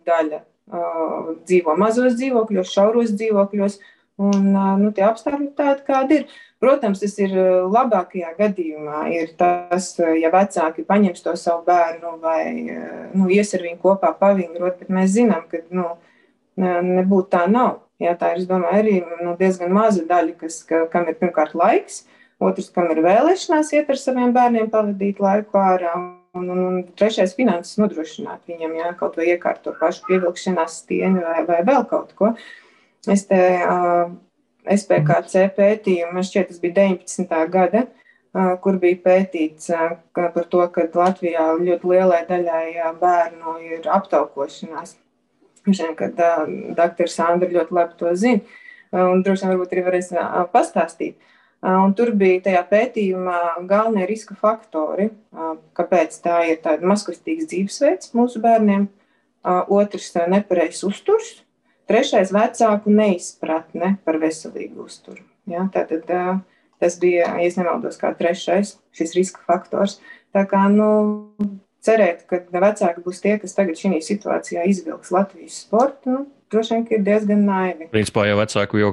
daļa 0.08 0.42
uh, 0.42 1.32
dzīvo 1.46 1.78
mazos 1.78 2.18
dzīvokļos, 2.18 2.74
šauros 2.74 3.14
dzīvokļos, 3.14 3.78
un 4.20 4.50
uh, 4.50 4.74
nu, 4.82 4.90
tie 4.96 5.06
apstākļi 5.06 5.52
tādi, 5.58 5.86
kādi 5.86 6.22
ir. 6.22 6.30
Protams, 6.60 7.00
tas 7.00 7.14
ir 7.16 7.32
eh, 7.32 7.62
labākajā 7.72 8.34
gadījumā, 8.36 9.06
ir 9.16 9.30
tas, 9.40 9.94
eh, 9.96 10.18
ja 10.20 10.28
vecāki 10.32 10.84
paņems 10.84 11.24
to 11.24 11.32
savu 11.40 11.64
bērnu 11.64 12.18
vai 12.20 12.42
eh, 12.68 13.06
nu, 13.16 13.30
ies 13.32 13.54
ar 13.56 13.64
viņu 13.64 13.78
kopā 13.80 14.10
pavingrot, 14.20 14.82
bet 14.82 14.90
mēs 14.92 15.14
zinām, 15.14 15.46
ka 15.48 15.62
nu, 15.72 15.86
nebūtu 16.60 17.30
tā 17.32 17.46
nav. 17.48 17.78
Jā, 18.00 18.14
tā 18.16 18.32
ir, 18.32 18.40
es 18.40 18.48
domāju, 18.48 18.78
arī 18.80 18.94
nu, 19.24 19.34
diezgan 19.36 19.74
maza 19.76 20.06
daļa, 20.08 20.36
kas, 20.40 20.62
ka, 20.68 20.86
kam 20.92 21.10
ir 21.10 21.18
pirmkārt 21.20 21.52
laiks, 21.58 22.06
otrs, 22.40 22.70
kam 22.72 22.88
ir 22.94 23.02
vēlēšanās 23.04 23.74
iet 23.76 23.92
ar 23.92 24.00
saviem 24.00 24.32
bērniem 24.36 24.70
pavadīt 24.72 25.20
laiku 25.20 25.60
ārā, 25.60 25.92
un, 25.98 26.48
un, 26.48 26.62
un 26.64 26.80
trešais 26.96 27.34
finanses 27.36 27.76
nodrošināt 27.80 28.48
viņam, 28.48 28.72
jā, 28.78 28.94
kaut 29.00 29.20
vai 29.20 29.28
iekārt 29.34 29.60
to 29.66 29.74
pašu 29.76 30.06
pievilkšanās 30.08 30.80
stieni 30.84 31.20
vai, 31.26 31.44
vai 31.48 31.60
vēl 31.68 31.84
kaut 31.90 32.16
ko. 32.16 32.32
Es 33.08 33.26
te 33.28 33.40
uh, 33.60 34.12
SPKC 34.68 35.50
pētījumu, 35.56 36.14
man 36.16 36.26
šķiet, 36.26 36.50
tas 36.50 36.60
bija 36.62 36.76
19. 36.80 37.36
gada, 37.52 37.84
kur 38.62 38.78
bija 38.78 38.98
pētīts 39.04 39.70
par 40.14 40.44
to, 40.52 40.64
ka 40.74 40.86
Latvijā 40.94 41.46
ļoti 41.58 41.92
lielai 41.92 42.20
daļai 42.28 42.92
bērnu 43.00 43.56
ir 43.66 43.88
aptaukošanās. 43.90 44.96
Žin, 45.68 45.96
kad 45.98 46.16
dr. 46.16 47.10
Sandra 47.10 47.50
ļoti 47.50 47.76
labi 47.76 47.98
to 48.00 48.14
zina, 48.16 48.40
un 48.96 49.20
droši 49.24 49.50
vien 49.50 49.60
arī 49.66 49.84
varēs 49.86 50.14
pastāstīt. 50.54 51.18
Un 51.60 51.92
tur 51.92 52.14
bija 52.16 52.40
tajā 52.46 52.62
pētījumā 52.70 53.40
galvenie 53.68 54.06
riska 54.08 54.32
faktori, 54.40 55.10
kāpēc 55.76 56.16
tā 56.24 56.38
ir 56.48 56.62
tāda 56.64 56.88
masklistīgs 56.88 57.50
dzīvesveids 57.50 58.14
mūsu 58.16 58.40
bērniem. 58.40 58.88
Otrs- 59.44 60.14
nepareizs 60.34 60.82
uzturs, 60.88 61.42
Trešais- 61.90 62.30
vecāku 62.36 62.92
neizpratne 62.94 63.96
par 64.06 64.20
veselīgu 64.22 64.84
uzturu. 64.84 65.24
Ja, 65.50 65.64
tātad, 65.74 66.06
tas 66.78 66.98
bija, 67.02 67.32
ja 67.42 67.50
nemaldos, 67.56 67.98
kā 67.98 68.12
trešais 68.14 68.76
šis 68.94 69.14
riska 69.16 69.42
faktors. 69.48 69.96
Tā 70.30 70.44
kā, 70.46 70.68
nu, 70.70 70.86
cerēt, 71.84 72.26
ka 72.28 72.42
vecāki 72.52 73.04
būs 73.04 73.22
tie, 73.24 73.38
kas 73.40 73.56
tagad 73.56 73.78
šī 73.78 74.00
situācijā 74.04 74.66
izvilks 74.68 75.12
Latvijas 75.14 75.62
sportu, 75.64 76.12
nu, 76.12 76.26
droši 76.50 76.74
vien 76.74 76.86
ir 76.90 77.02
diezgan 77.06 77.44
naivi. 77.46 77.88
Principā 77.92 78.24
jau 78.26 78.38
vecāku 78.40 78.80
jau 78.80 78.90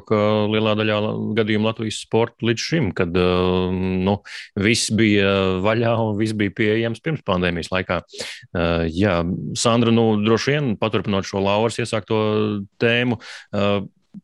lielā 0.51 0.75
daļā 0.77 0.97
gadījumu 1.39 1.69
Latvijas 1.69 2.01
sporta 2.05 2.47
līdz 2.47 2.65
šim, 2.69 2.91
kad 2.97 3.17
uh, 3.17 3.73
nu, 3.73 4.17
viss 4.61 4.93
bija 4.93 5.33
vaļā 5.65 5.95
un 6.03 6.15
viss 6.19 6.37
bija 6.37 6.53
pieejams 6.57 7.01
pirms 7.03 7.25
pandēmijas 7.27 7.71
laikā. 7.73 8.01
Uh, 8.53 8.85
jā, 8.93 9.19
Sandra, 9.57 9.93
nu, 9.93 10.09
droši 10.23 10.55
vien 10.55 10.73
paturpinot 10.79 11.27
šo 11.27 11.43
Lauras 11.43 11.79
iesākto 11.81 12.19
tēmu, 12.81 13.19
uh, 13.19 13.79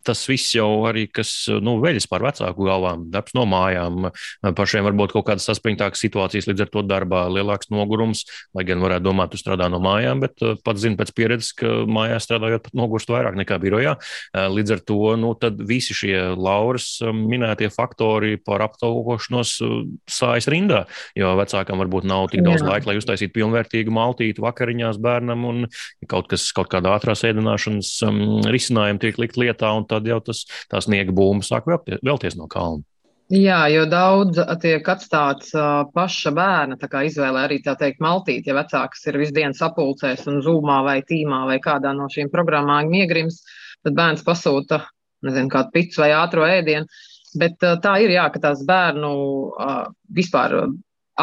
tas 0.06 0.24
viss 0.30 0.54
jau 0.56 0.68
arī, 0.89 1.06
kas 1.12 1.32
nu, 1.64 1.78
veļas 1.84 2.08
par 2.10 2.24
vecāku 2.26 2.68
galvām, 2.68 3.06
darbs 3.14 3.36
no 3.38 3.46
mājām, 3.50 4.10
pašiem 4.58 4.86
varbūt 4.88 5.14
kaut 5.16 5.28
kādas 5.30 5.48
saspringtākas 5.50 6.02
situācijas, 6.04 6.48
līdz 6.50 6.66
ar 6.66 6.72
to 6.74 6.84
darbā 6.88 7.26
lielāks 7.32 7.70
nogurums, 7.74 8.24
lai 8.56 8.66
gan 8.68 8.82
varētu 8.84 9.06
domāt, 9.06 9.34
tu 9.34 9.41
strādā 9.41 9.70
no 9.72 9.80
mājām, 9.84 10.24
bet 10.24 10.44
uh, 10.44 10.56
pats 10.64 10.84
zinu 10.84 11.00
pēc 11.00 11.14
pieredzes, 11.16 11.54
ka 11.60 11.84
mājās 11.89 12.28
strādājot 12.28 12.68
pat 12.68 12.78
nogurst 12.78 13.12
vairāk 13.14 13.38
nekā 13.39 13.60
birojā. 13.64 13.96
Uh, 14.34 14.48
līdz 14.54 14.78
ar 14.78 14.84
to, 14.88 15.00
nu, 15.20 15.34
visi 15.68 15.96
šie 15.98 16.16
Lauras 16.39 16.88
um, 17.06 17.26
minētie 17.30 17.70
faktori 17.74 18.38
par 18.41 18.64
aptaukošanos 18.66 19.56
sājas 20.10 20.48
rindā, 20.52 20.84
jo 21.18 21.34
vecākam 21.39 21.82
varbūt 21.84 22.08
nav 22.10 22.30
tik 22.34 22.44
daudz 22.46 22.64
Jā. 22.64 22.70
laika, 22.72 22.89
lai 22.89 22.98
uztaisītu 23.00 23.36
pilnvērtīgu 23.38 23.94
maltīti 23.94 24.44
vakariņās 24.44 25.00
bērnam 25.04 25.46
un 25.50 25.66
kaut 26.12 26.30
kas, 26.32 26.48
kaut 26.56 26.70
kāda 26.72 26.94
ātrās 26.96 27.24
ēdināšanas 27.28 27.91
um, 28.08 28.22
risinājuma 28.48 29.02
tiek 29.04 29.20
likt 29.22 29.39
lietā 29.39 29.72
un 29.84 29.90
tad 29.90 30.08
jau 30.10 30.20
tas, 30.24 30.46
tās 30.72 30.88
sniega 30.88 31.16
būma 31.16 31.46
sāk 31.46 31.70
vēlties, 31.70 32.02
vēlties 32.04 32.40
no 32.40 32.50
kalna. 32.52 32.84
Jā, 33.34 33.64
jo 33.72 33.86
daudz 33.90 34.38
tiek 34.62 34.88
atstāts 34.92 35.54
uh, 35.56 35.86
paša 35.96 36.34
bērna 36.36 36.76
izvēle 37.08 37.40
arī 37.40 37.62
tā 37.64 37.74
teikt 37.80 38.04
maltīt, 38.04 38.46
ja 38.46 38.54
vecāks 38.54 39.08
ir 39.08 39.18
visu 39.18 39.34
dienu 39.34 39.56
sapulcēs 39.58 40.28
un 40.28 40.42
zūmā 40.44 40.84
vai 40.84 41.00
tīmā 41.08 41.46
vai 41.48 41.58
kādā 41.64 41.96
no 41.96 42.10
šīm 42.12 42.30
programmām 42.30 42.94
iegrims, 42.94 43.42
tad 43.82 43.96
bērns 43.96 44.26
pasūta, 44.28 44.84
nezinu, 45.24 45.50
kādu 45.50 45.72
picu 45.74 46.04
vai 46.04 46.12
ātro 46.14 46.46
ēdienu. 46.46 46.86
Bet 47.40 47.64
uh, 47.64 47.80
tā 47.82 47.96
ir, 48.04 48.14
jā, 48.14 48.28
ka 48.30 48.44
tās 48.44 48.62
bērnu 48.68 49.14
uh, 49.56 49.88
vispār 50.14 50.60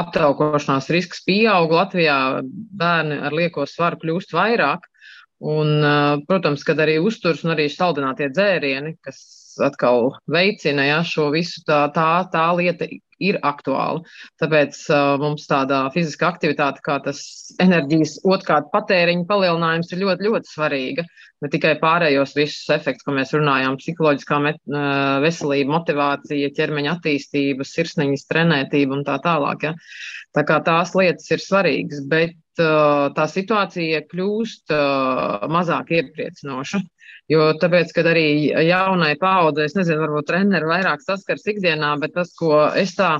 aptaukošanās 0.00 0.90
risks 0.90 1.22
pieaug. 1.26 1.70
Latvijā 1.70 2.18
bērni 2.42 3.20
ar 3.22 3.36
lieko 3.36 3.68
svaru 3.70 4.00
kļūst 4.02 4.34
vairāk. 4.34 4.89
Un, 5.40 5.84
protams, 6.28 6.64
kad 6.68 6.80
arī 6.84 6.98
uzturs 7.00 7.46
un 7.46 7.54
arī 7.54 7.70
saldinātie 7.72 8.28
dzērieni, 8.28 8.98
kas 9.04 9.20
atkal 9.64 10.10
veicina 10.30 10.84
ja, 10.84 10.98
šo 11.06 11.30
visu, 11.34 11.62
tā, 11.66 11.86
tā, 11.94 12.10
tā 12.32 12.44
lieta 12.58 12.88
ir 13.20 13.38
aktuāla. 13.44 14.00
Tāpēc 14.40 14.78
uh, 14.88 15.14
mums 15.20 15.44
tāda 15.50 15.82
fiziska 15.94 16.30
aktivitāte, 16.32 16.80
kā 16.84 16.96
tas 17.04 17.20
enerģijas 17.60 18.18
otrkārt 18.24 18.70
patēriņa 18.72 19.26
palielinājums, 19.28 19.92
ir 19.92 20.02
ļoti, 20.04 20.26
ļoti 20.28 20.52
svarīga. 20.54 21.04
Ne 21.44 21.50
tikai 21.52 21.74
pārējos 21.80 22.34
visus 22.36 22.68
efektus, 22.72 23.04
ko 23.04 23.14
mēs 23.16 23.34
runājām, 23.36 23.76
psiholoģiskā 23.80 24.40
met, 24.44 24.60
uh, 24.72 25.18
veselība, 25.24 25.74
motivācija, 25.76 26.52
ķermeņa 26.56 26.96
attīstība, 26.96 27.68
sirsniņas 27.68 28.28
trenētība 28.32 28.96
un 28.96 29.04
tā 29.08 29.20
tālāk. 29.24 29.68
Ja. 29.68 29.74
Tā 30.36 30.46
kā 30.48 30.60
tās 30.64 30.94
lietas 30.96 31.28
ir 31.34 31.44
svarīgas, 31.44 32.04
bet 32.08 32.36
tā 33.16 33.26
situācija 33.30 34.04
kļūst 34.10 34.74
mazāk 35.50 35.92
iepriecinoša. 35.98 36.80
Jo 37.30 37.52
tāpēc, 37.62 37.92
kad 37.94 38.08
arī 38.10 38.50
jaunai 38.66 39.12
paudzei, 39.20 39.68
es 39.68 39.76
nezinu, 39.76 40.00
varbūt 40.02 40.26
treneri 40.32 40.66
vairāk 40.66 41.04
saskars 41.04 41.46
ikdienā, 41.52 41.92
bet 42.02 42.16
tas, 42.16 42.32
ko 42.34 42.64
es 42.74 42.96
tā, 42.98 43.12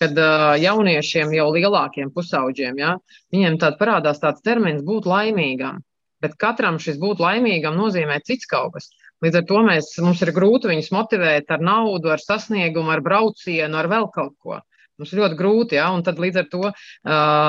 kad 0.00 0.20
jauniešiem 0.62 1.34
jau 1.36 1.50
lielākiem 1.52 2.08
pusauģiem, 2.14 2.80
ja, 2.80 2.94
viņiem 3.34 3.58
tād 3.60 3.76
parādās 3.80 4.22
tāds 4.22 4.40
termins 4.46 4.80
būt 4.86 5.10
laimīgam. 5.10 5.82
Bet 6.24 6.38
katram 6.40 6.80
šis 6.82 6.96
būt 6.98 7.20
laimīgam 7.22 7.76
nozīmē 7.78 8.22
cits 8.26 8.48
kaut 8.50 8.78
kas. 8.78 8.88
Līdz 9.22 9.40
ar 9.40 9.44
to 9.50 9.60
mēs, 9.66 9.92
mums 10.02 10.22
ir 10.22 10.32
grūti 10.34 10.70
viņus 10.70 10.92
motivēt 10.94 11.50
ar 11.50 11.62
naudu, 11.62 12.10
ar 12.14 12.22
sasniegumu, 12.22 12.92
ar 12.94 13.02
braucienu, 13.04 13.78
ar 13.78 13.90
vēl 13.90 14.08
kaut 14.14 14.34
ko. 14.40 14.58
Mums 14.98 15.12
ir 15.12 15.20
ļoti 15.22 15.38
grūti, 15.38 15.78
ja, 15.78 15.90
un 15.94 16.02
tad 16.06 16.18
līdz 16.22 16.40
ar 16.40 16.46
to 16.50 16.64
uh, 16.66 16.74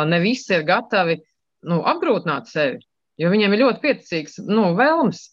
ne 0.10 0.20
visi 0.22 0.54
ir 0.54 0.66
gatavi 0.68 1.18
nu, 1.68 1.82
apgrūtināt 1.92 2.50
sevi, 2.52 2.80
jo 3.20 3.32
viņiem 3.34 3.56
ir 3.56 3.64
ļoti 3.66 3.84
pieticīgs 3.84 4.40
nu, 4.48 4.72
vēlmes. 4.80 5.26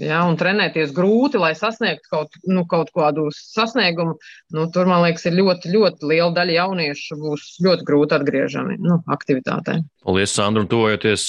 Ja, 0.00 0.22
un 0.26 0.38
trenēties 0.40 0.92
grūti, 0.94 1.38
lai 1.38 1.52
sasniegtu 1.58 2.10
kaut, 2.10 2.38
nu, 2.50 2.64
kaut 2.70 2.90
kādu 2.94 3.28
sasniegumu. 3.34 4.16
Nu, 4.54 4.66
tur, 4.72 4.88
man 4.90 5.04
liekas, 5.04 5.26
ir 5.28 5.36
ļoti, 5.38 5.70
ļoti 5.74 6.08
liela 6.10 6.32
daļa 6.34 6.56
jauniešu, 6.58 7.18
būs 7.20 7.48
ļoti 7.64 7.86
grūti 7.86 8.16
atgriežami 8.18 8.78
nu, 8.82 9.00
aktivitātē. 9.14 9.82
Paldies, 10.04 10.34
Sandra. 10.36 10.66
Tuvojoties 10.68 11.22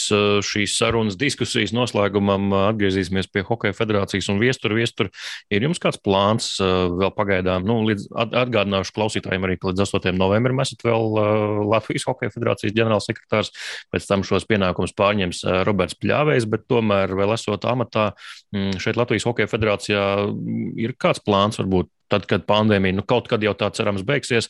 šīs 0.43 0.73
sarunas 0.75 1.15
diskusijas 1.19 1.71
noslēgumam, 1.75 2.49
atgriezīsimies 2.73 3.29
pie 3.31 3.45
Hokeja 3.47 3.75
federācijas 3.77 4.27
un 4.33 4.41
viestura. 4.41 4.75
Viestur, 4.75 5.11
ir 5.53 5.63
jums 5.63 5.79
kāds 5.79 6.01
plāns 6.03 6.49
vēl 6.59 7.13
pagaidām? 7.15 7.63
Nu, 7.67 7.77
līdz, 7.87 8.09
atgādināšu 8.11 8.95
klausītājiem 8.97 9.47
arī, 9.47 9.55
ka 9.61 9.71
līdz 9.71 9.85
8. 9.85 10.11
novembrim 10.19 10.59
esat 10.63 10.83
vēl 10.83 11.07
Latvijas 11.71 12.07
Hokeja 12.09 12.33
federācijas 12.35 12.75
ģenerālsekretārs. 12.75 13.53
Pēc 13.95 14.09
tam 14.09 14.25
šos 14.27 14.47
pienākumus 14.49 14.95
pārņems 14.97 15.45
Roberts 15.67 15.95
Pļāvējs, 16.01 16.49
bet 16.51 16.67
tomēr 16.67 17.15
vēl 17.15 17.37
esot 17.37 17.69
amatā 17.71 18.09
šeit 18.81 18.97
Latvijas 18.99 19.25
Hokeja 19.27 19.49
federācijā 19.51 20.05
ir 20.81 20.95
kāds 21.01 21.21
plāns, 21.25 21.59
varbūt 21.61 21.91
tad, 22.11 22.25
kad 22.29 22.45
pandēmija 22.47 22.95
nu, 22.99 23.03
kaut 23.07 23.29
kad 23.29 23.43
jau 23.43 23.53
tā 23.57 23.71
cerams 23.75 24.03
beigsies, 24.05 24.49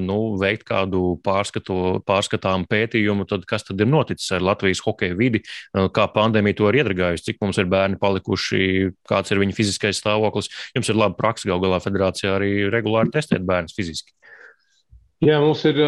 nu, 0.00 0.18
veikt 0.40 0.66
kādu 0.68 1.16
pārskatu, 1.24 2.00
pārskatām 2.06 2.66
pētījumu, 2.70 3.26
tad 3.30 3.46
kas 3.50 3.66
tad 3.66 3.82
ir 3.82 3.90
noticis 3.90 4.30
ar 4.36 4.44
Latvijas 4.44 4.82
hokeja 4.84 5.18
vidi, 5.18 5.42
kā 5.74 6.06
pandēmija 6.14 6.60
to 6.60 6.70
ir 6.70 6.82
iedragājusi, 6.82 7.26
cik 7.30 7.42
mums 7.42 7.58
ir 7.60 7.70
bērni 7.72 7.98
palikuši, 8.02 8.92
kāds 9.10 9.34
ir 9.34 9.42
viņu 9.42 9.56
fiziskais 9.58 10.00
stāvoklis. 10.02 10.50
Jums 10.76 10.90
ir 10.90 11.00
laba 11.00 11.18
praksa 11.18 11.50
gal 11.50 11.62
galā 11.64 11.80
federācijā 11.82 12.36
arī 12.38 12.52
regulāri 12.72 13.14
testēt 13.14 13.46
bērnus 13.46 13.76
fiziski. 13.76 14.14
Jā, 15.24 15.38
mums 15.40 15.62
ir, 15.66 15.78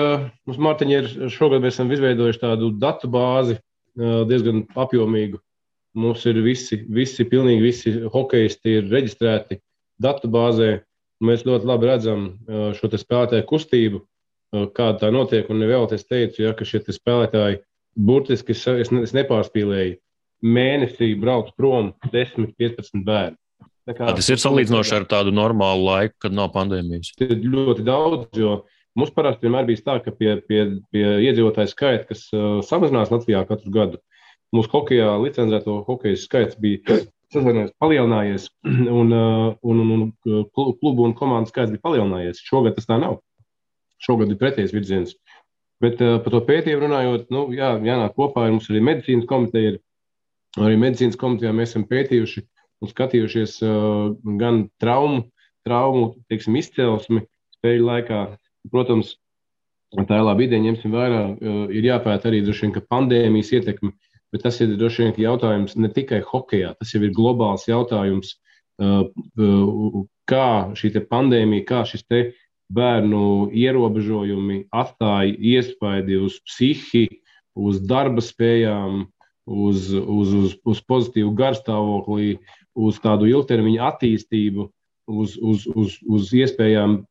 mums 0.49 0.61
Mārtiņa 0.63 1.01
ir 1.01 1.33
šogad 1.35 1.63
mēs 1.63 1.77
esam 1.77 1.91
izveidojuši 1.93 2.41
tādu 2.41 2.71
datu 2.81 3.11
bāzi 3.13 3.59
diezgan 3.97 4.65
apjomīgu 4.77 5.41
Mums 5.97 6.27
ir 6.29 6.43
visi, 6.45 6.83
visi, 6.93 7.25
pilnīgi 7.25 7.63
visi 7.65 7.93
hokeisti 8.13 8.77
ir 8.81 8.91
reģistrēti 8.93 9.61
datubāzē. 10.03 10.83
Mēs 11.25 11.47
ļoti 11.49 11.69
labi 11.71 11.89
redzam 11.89 12.27
šo 12.77 12.91
spēlētāju 12.93 13.47
kustību, 13.49 14.03
kāda 14.77 15.07
tā 15.07 15.11
notiek. 15.15 15.49
Un 15.49 15.65
vēl 15.65 15.89
es 15.97 16.05
teicu, 16.05 16.43
ja, 16.45 16.53
ka 16.57 16.69
šie 16.69 16.83
spēlētāji 16.85 17.63
burtiski, 17.97 18.53
es, 18.53 18.67
es, 18.85 18.93
es 18.93 19.15
nepārspīlēju, 19.17 19.97
mēnesī 20.45 21.15
brauc 21.17 21.49
prom 21.57 21.95
10, 22.13 22.53
15 22.61 23.05
bērni. 23.07 23.41
Kā, 23.87 24.11
tas 24.11 24.29
ir 24.29 24.41
salīdzinoši 24.43 24.97
ar 24.99 25.07
tādu 25.09 25.33
normālu 25.33 25.87
laiku, 25.87 26.17
kad 26.27 26.35
nav 26.35 26.51
pandēmijas. 26.53 27.15
Ir 27.23 27.39
ļoti 27.47 27.87
daudz, 27.87 28.27
jo 28.37 28.59
mums 28.99 29.15
parasti 29.17 29.47
vienmēr 29.47 29.69
bija 29.69 29.85
tā, 29.87 29.97
ka 30.03 30.13
pie, 30.13 30.35
pie, 30.45 30.65
pie 30.93 31.05
iedzīvotāju 31.31 31.71
skaita, 31.71 32.09
kas 32.11 32.27
uh, 32.35 32.59
samazinās 32.67 33.15
Latvijā 33.15 33.45
katru 33.47 33.73
gadu, 33.73 34.01
uh, 34.03 34.16
Mūsu 34.57 34.73
hokeja 34.73 35.13
licencēto 35.21 35.83
hokeja 35.87 36.19
skaits 36.21 36.59
bija 36.61 37.01
palielinājies, 37.83 38.49
un, 39.01 39.13
uh, 39.13 39.55
un, 39.63 39.81
un, 39.83 40.05
un 40.07 40.45
klubu 40.55 41.05
un 41.05 41.15
komandu 41.15 41.51
skaits 41.51 41.73
bija 41.75 41.85
palielinājies. 41.85 42.43
Šogad 42.47 42.77
tas 42.79 42.89
tā 42.89 42.99
nav. 43.03 43.19
Šogad 44.03 44.31
ir 44.31 44.39
pretējs 44.41 44.75
virziens. 44.77 45.17
Bet 45.83 46.01
uh, 46.01 46.17
par 46.25 46.33
to 46.33 46.41
pētījumu 46.47 46.87
runājot, 46.87 47.29
nu, 47.35 47.49
jā, 47.57 47.75
jānāk 47.85 48.17
kopā 48.17 48.47
ar 48.47 48.55
mums 48.55 48.71
arī 48.71 48.83
medicīnas 48.85 49.29
komiteja. 49.29 49.75
Ir. 49.75 49.83
Arī 50.57 50.79
medicīnas 50.81 51.19
komitejā 51.21 51.53
mēs 51.53 51.75
esam 51.75 51.85
pētījuši 51.91 52.47
un 52.81 52.93
skatījušies 52.93 53.59
uh, 53.67 54.15
gan 54.41 54.67
traumu, 54.81 55.27
traumu 55.67 56.15
teiksim, 56.31 56.57
izcelsmi 56.57 57.27
spēļu 57.59 57.89
laikā. 57.91 58.23
Protams, 58.73 59.17
tā 59.97 60.17
ir 60.17 60.25
laba 60.25 60.45
ideja, 60.45 60.65
ņemsim 60.65 60.97
vērā. 60.97 61.23
Uh, 61.35 61.63
ir 61.77 61.91
jāpēta 61.91 62.31
arī 62.31 62.41
droši 62.47 62.69
vien, 62.69 62.77
pandēmijas 62.89 63.53
ietekme 63.59 63.93
bet 64.33 64.45
tas 64.47 64.59
ir 64.61 64.75
droši 64.79 65.05
vien 65.05 65.21
jautājums 65.27 65.77
ne 65.79 65.91
tikai 65.93 66.23
hokeja, 66.27 66.75
tas 66.81 66.93
jau 66.95 67.03
ir 67.05 67.15
globāls 67.17 67.67
jautājums, 67.69 68.37
uh, 68.83 69.07
uh, 69.39 70.03
kā 70.31 70.49
šī 70.79 70.93
pandēmija, 71.11 71.67
kā 71.69 71.85
šis 71.89 72.07
bērnu 72.73 73.51
ierobežojumi 73.55 74.67
atstāja 74.75 75.37
iespaidu 75.39 76.25
uz 76.27 76.41
psihi, 76.43 77.07
uz 77.55 77.79
darba 77.87 78.25
spējām, 78.25 79.05
uz, 79.47 79.93
uz, 79.95 80.33
uz, 80.35 80.57
uz 80.67 80.81
pozitīvu 80.83 81.31
garstāvokli, 81.39 82.41
uz 82.75 82.99
tādu 83.01 83.29
ilgtermiņa 83.31 83.87
attīstību, 83.93 84.67
uz, 85.07 85.37
uz, 85.39 85.67
uz, 85.71 85.99
uz 86.03 86.33
iespējām 86.35 87.05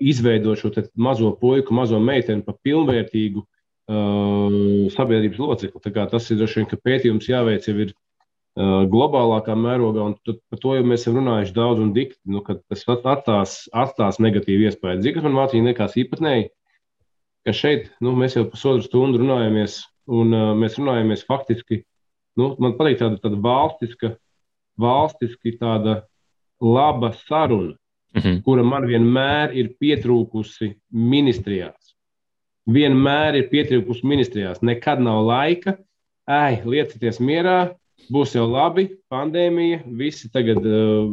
izveidot 0.00 0.58
šo 0.58 0.72
mazo 0.96 1.34
puiku, 1.38 1.74
mazo 1.76 2.00
meiteni 2.00 2.44
par 2.46 2.56
pilnvērtīgu 2.64 3.44
uh, 3.90 4.88
sabiedrības 4.94 5.40
locekli. 5.42 5.92
Tas 6.10 6.30
ir 6.30 6.40
droši 6.40 6.60
vien, 6.60 6.70
ka 6.70 6.78
pētījums 6.78 7.28
jāveic 7.30 7.66
jau 7.68 7.76
ir 7.84 7.92
uh, 7.92 8.82
globālākā 8.92 9.56
mērogā, 9.58 10.06
un 10.10 10.16
tad, 10.26 10.40
par 10.52 10.62
to 10.62 10.76
jau 10.78 10.86
mēs 10.86 11.04
esam 11.04 11.18
runājuši 11.20 11.56
daudz 11.56 11.82
un 11.82 11.92
dikti, 11.96 12.20
nu, 12.30 12.42
tas 12.46 12.84
atstās, 12.88 13.56
atstās 13.84 14.20
negatīvu 14.22 14.68
iespēju. 14.68 15.02
Zini, 15.02 15.16
kas 15.16 15.26
man 15.26 15.38
mācīja 15.40 15.68
nekās 15.70 15.98
īpatnēji, 16.00 16.50
ka 17.46 17.56
šeit 17.56 17.90
nu, 18.04 18.14
mēs 18.18 18.38
jau 18.38 18.46
pusotru 18.50 18.86
stundu 18.86 19.22
runājamies, 19.22 19.82
un 20.12 20.34
uh, 20.36 20.52
mēs 20.58 20.78
runājamies 20.78 21.26
faktiski, 21.28 21.82
nu, 22.38 22.54
man 22.62 22.78
patīk 22.78 23.02
tāda, 23.02 23.20
tāda 23.22 23.38
valstiska, 23.42 24.16
valstiski 24.80 25.56
tāda 25.58 26.02
laba 26.62 27.10
saruna, 27.26 27.74
mm 28.14 28.20
-hmm. 28.20 28.42
kura 28.46 28.62
man 28.62 28.86
vienmēr 28.86 29.56
ir 29.58 29.74
pietrūkusi 29.80 30.76
ministrijās 30.90 31.81
vienmēr 32.70 33.38
ir 33.40 33.48
pietrūkusi 33.50 34.06
ministrijās. 34.06 34.62
Nekad 34.62 35.02
nav 35.02 35.22
laika, 35.26 35.76
ej, 36.30 36.60
liecieties 36.68 37.20
mierā, 37.22 37.74
būs 38.12 38.36
jau 38.36 38.46
labi, 38.50 38.88
pandēmija, 39.12 39.82
visi 39.98 40.30
tagad 40.32 40.62
uh, 40.66 41.10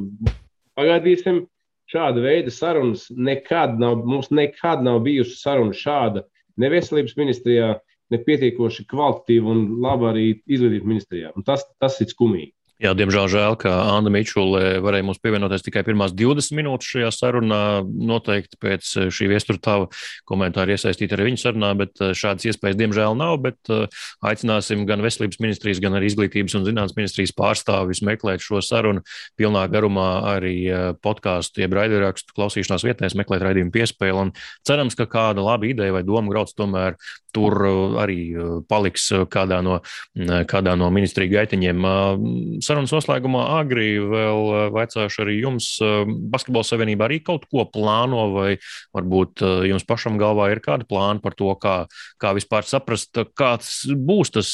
pagaidīsim. 0.77 1.45
Šāda 1.89 2.21
veida 2.21 2.51
sarunas 2.53 3.07
nekad 3.09 3.79
nav, 3.81 4.03
mums 4.05 4.27
nekad 4.29 4.83
nav 4.85 4.99
bijusi 5.07 5.39
saruna 5.39 5.73
šāda 5.73 6.21
ne 6.61 6.69
veselības 6.69 7.15
ministrijā, 7.17 7.71
ne 8.13 8.19
pietiekoši 8.25 8.85
kvalitatīva 8.89 9.49
un 9.49 9.63
laba 9.81 10.11
arī 10.11 10.27
izglītības 10.45 10.85
ministrijā. 10.91 11.31
Un 11.33 11.45
tas, 11.47 11.65
tas 11.81 11.97
ir 12.03 12.11
skumīgi. 12.11 12.53
Jā, 12.79 12.93
diemžēl 12.95 13.25
žēl, 13.27 13.57
ka 13.59 13.73
Anna 13.91 14.07
Mičule 14.07 14.77
varēja 14.79 15.03
mums 15.03 15.17
pievienoties 15.19 15.65
tikai 15.65 15.81
pirmās 15.83 16.13
20 16.15 16.55
minūtes 16.55 16.87
šajā 16.87 17.09
sarunā. 17.11 17.57
Noteikti 17.83 18.55
pēc 18.55 18.91
šī 19.11 19.27
viestura 19.27 19.59
tava 19.59 19.89
komentāra 20.29 20.77
iesaistīt 20.77 21.11
arī 21.11 21.25
viņa 21.27 21.41
sarunā, 21.41 21.73
bet 21.75 21.99
eh, 21.99 22.13
šādas 22.15 22.47
iespējas 22.47 22.79
diemžēl 22.79 23.19
nav. 23.19 23.35
Bet 23.43 23.73
eh, 23.75 23.99
aicināsim 24.31 24.85
gan 24.87 25.03
Veselības 25.03 25.41
ministrijas, 25.43 25.83
gan 25.83 25.99
arī 25.99 26.07
Izglītības 26.07 26.55
un 26.55 26.69
zinātnes 26.69 26.95
ministrijas 26.95 27.35
pārstāvis 27.35 27.99
meklēt 28.07 28.47
šo 28.47 28.63
sarunu 28.63 29.03
pilnā 29.35 29.65
garumā 29.75 30.07
arī 30.37 30.55
eh, 30.71 30.89
podkāstu, 31.03 31.65
jeb 31.65 31.75
raidierakstu 31.75 32.31
klausīšanās 32.39 32.87
vietnēs, 32.87 33.19
meklēt 33.19 33.43
raidījumu 33.43 33.75
piespēli. 33.75 34.29
Un 34.29 34.31
cerams, 34.63 34.95
ka 34.95 35.11
kāda 35.11 35.43
laba 35.43 35.67
ideja 35.67 35.99
vai 35.99 36.07
doma 36.07 36.31
grauds 36.31 36.55
tomēr 36.55 36.95
tur 37.35 37.53
arī 38.01 38.31
paliks 38.71 39.03
kādā 39.29 39.59
no, 39.61 39.75
kādā 40.49 40.73
no 40.79 40.87
ministriju 40.93 41.35
gaitiņiem 41.35 41.83
sarunas 42.69 42.93
noslēgumā 42.93 43.41
agri 43.57 43.97
vēl 44.01 44.43
eh, 44.53 44.65
vaicāšu 44.75 45.23
arī 45.23 45.39
jums. 45.41 45.71
Eh, 45.83 46.03
Basketbola 46.31 46.67
savienība 46.67 47.07
arī 47.07 47.19
kaut 47.25 47.47
ko 47.49 47.65
plāno, 47.69 48.27
vai 48.35 48.51
varbūt 48.95 49.43
eh, 49.45 49.55
jums 49.71 49.87
pašam 49.89 50.19
galvā 50.21 50.51
ir 50.53 50.61
kādi 50.65 50.87
plāni 50.89 51.23
par 51.23 51.35
to, 51.39 51.49
kā, 51.61 51.75
kā 52.21 52.33
vispār 52.37 52.67
saprast, 52.69 53.17
kāds 53.39 53.81
būs 53.89 54.33
tas 54.37 54.53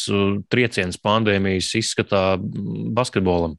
trieciens 0.51 0.99
pandēmijas 1.01 1.73
izskatā 1.81 2.23
mm, 2.39 2.89
basketbolam. 2.95 3.57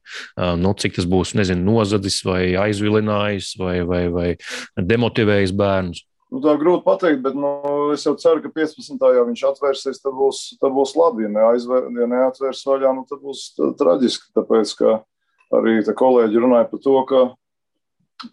Nu, 0.57 0.73
cik 0.77 0.97
tas 0.97 1.07
būs, 1.09 1.35
nezinu, 1.37 1.63
nozadzis 1.77 2.19
vai 2.25 2.41
aizvilinājis 2.59 3.53
vai, 3.61 3.79
vai, 3.87 4.03
vai 4.13 4.29
demotivējis 4.77 5.55
bērnus. 5.57 6.03
Nu, 6.27 6.41
tā 6.43 6.57
grūti 6.59 6.83
pateikt, 6.83 7.21
bet 7.23 7.37
nu, 7.39 7.51
es 7.93 8.05
jau 8.05 8.13
ceru, 8.19 8.41
ka 8.43 8.51
15. 8.53 9.09
ja 9.15 9.23
viņš 9.27 9.43
atvērsies, 9.51 10.01
tad 10.03 10.15
būs, 10.17 10.43
tad 10.61 10.73
būs 10.75 10.95
labi. 10.97 11.25
Ja, 11.25 11.33
neaizver, 11.33 11.89
ja 11.97 12.07
neatvērs 12.11 12.63
vaļā, 12.67 12.93
nu, 12.97 13.05
tad 13.09 13.23
būs 13.23 13.49
traģiski. 13.79 14.31
Tāpēc, 14.37 14.73
ka 14.79 14.93
arī 15.57 15.79
kolēģi 15.87 16.43
runāja 16.43 16.69
par 16.71 16.83
to, 16.83 16.95
ka 17.09 17.23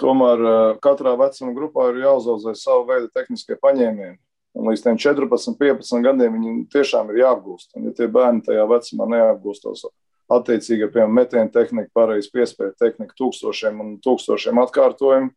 tomēr 0.00 0.44
katrā 0.84 1.16
vecuma 1.20 1.54
grupā 1.56 1.90
ir 1.92 2.04
jāuzaudzē 2.04 2.54
savu 2.58 2.88
veidu 2.88 3.10
tehniskie 3.14 3.58
paņēmieni. 3.60 4.16
Un 4.54 4.70
līdz 4.70 4.86
14, 5.02 5.56
15 5.58 6.04
gadiem 6.04 6.36
viņi 6.38 6.52
tiešām 6.70 7.10
ir 7.10 7.24
jāapgūst. 7.24 7.72
Un, 7.74 7.88
ja 7.88 7.94
tie 7.96 8.06
bērni 8.06 8.44
tajā 8.46 8.66
vecumā 8.70 9.08
neapgūstos 9.10 9.88
attiecīgi, 10.32 10.88
piemēram, 10.92 11.16
metienu 11.18 11.52
tehnika, 11.52 11.90
pareizi 11.96 12.30
piespēja 12.32 12.72
tehnika, 12.80 13.16
tūkstošiem 13.18 13.80
un 13.82 13.96
tūkstošiem 14.04 14.60
atkārtojumu, 14.62 15.32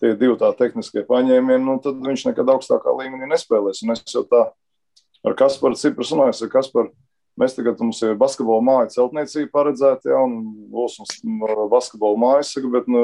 tie 0.00 0.14
divi 0.18 0.38
tā 0.40 0.50
tehniskie 0.58 1.04
paņēmieni, 1.08 1.64
nu, 1.64 1.76
tad 1.82 2.00
viņš 2.04 2.28
nekad 2.30 2.54
augstākā 2.54 2.94
līmenī 3.00 3.30
nespēlēs. 3.32 3.82
Un 3.84 3.94
es 3.94 4.02
jau 4.14 4.24
tā 4.28 4.48
ar 5.26 5.36
Kasparu 5.38 5.78
Cipras 5.78 6.12
runāju, 6.14 6.36
ar 6.46 6.52
Kasparu. 6.54 6.92
Mēs 7.38 7.54
tagad 7.54 7.78
mums 7.78 8.00
ir 8.02 8.16
basketbola 8.18 8.64
māja 8.66 8.88
celtniecība 8.96 9.52
paredzēta, 9.54 10.10
ja, 10.10 10.22
un 10.26 10.40
būs 10.72 10.96
mums 10.98 11.20
basketbola 11.70 12.18
mājas, 12.18 12.50
bet, 12.72 12.88
nu, 12.90 13.02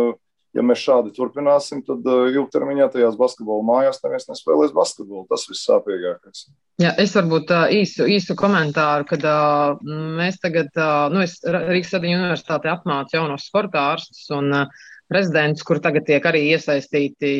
ja 0.54 0.62
mēs 0.66 0.82
šādi 0.82 1.12
turpināsim, 1.14 1.84
tad 1.86 2.06
ilgtermiņā 2.06 2.88
tajās 2.94 3.18
basketbola 3.18 3.62
mājās 3.68 4.02
neviens 4.02 4.26
nespēlēs 4.32 4.74
basketbolu. 4.74 5.26
Tas 5.30 5.46
viss 5.50 5.66
sāpīgākais. 5.68 6.48
Jā, 6.82 6.90
es 6.98 7.14
varbūt 7.14 7.52
īsu, 7.76 8.08
īsu 8.10 8.34
komentāru, 8.38 9.06
kad 9.06 9.22
uh, 9.30 9.78
mēs 10.18 10.40
tagad, 10.42 10.72
uh, 10.74 11.06
nu, 11.14 11.22
es 11.22 11.38
Rīgas 11.46 11.94
Sadiņu 11.94 12.18
universitātē 12.18 12.72
apmācu 12.74 13.14
jaunos 13.14 13.46
sporta 13.46 13.86
ārstus 13.92 14.26
un 14.34 14.50
uh, 14.64 14.84
prezidents, 15.14 15.62
kur 15.66 15.78
tagad 15.82 16.08
tiek 16.10 16.24
arī 16.26 16.42
iesaistīti 16.52 17.34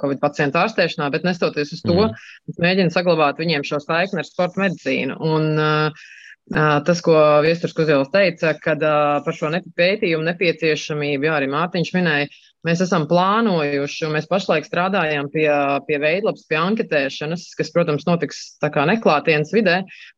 Covid 0.00 0.22
pacientu 0.24 0.62
ārstēšanā, 0.64 1.10
bet 1.14 1.28
nestoties 1.28 1.76
uz 1.76 1.84
to, 1.84 1.98
mm. 2.08 2.58
mēģina 2.64 2.94
saglabāt 2.94 3.40
viņiem 3.42 3.66
šo 3.68 3.82
saikni 3.84 4.24
ar 4.24 4.28
sporta 4.28 4.64
medicīnu. 4.64 5.20
Un, 5.28 5.52
uh, 5.60 6.06
Tas, 6.48 7.02
ko 7.04 7.14
Viestures 7.44 7.74
Kuzēls 7.76 8.08
teica, 8.08 8.54
kad 8.56 8.80
par 8.80 9.36
šo 9.36 9.50
pētījumu 9.76 10.24
nepieciešamību, 10.30 11.28
jā, 11.28 11.34
arī 11.36 11.48
Mārtiņš 11.52 11.90
minēja, 11.92 12.30
Mēs 12.66 12.80
esam 12.82 13.04
plānojuši, 13.06 14.00
un 14.08 14.16
mēs 14.16 14.26
pašlaik 14.26 14.64
strādājam 14.66 15.28
pie, 15.30 15.46
pie 15.86 15.98
veidlapas, 16.02 16.42
pie 16.50 16.56
anketēšanas, 16.58 17.44
kas, 17.54 17.70
protams, 17.70 18.02
notiks 18.08 18.40
neklātienes 18.64 19.52
vidē, 19.54 19.76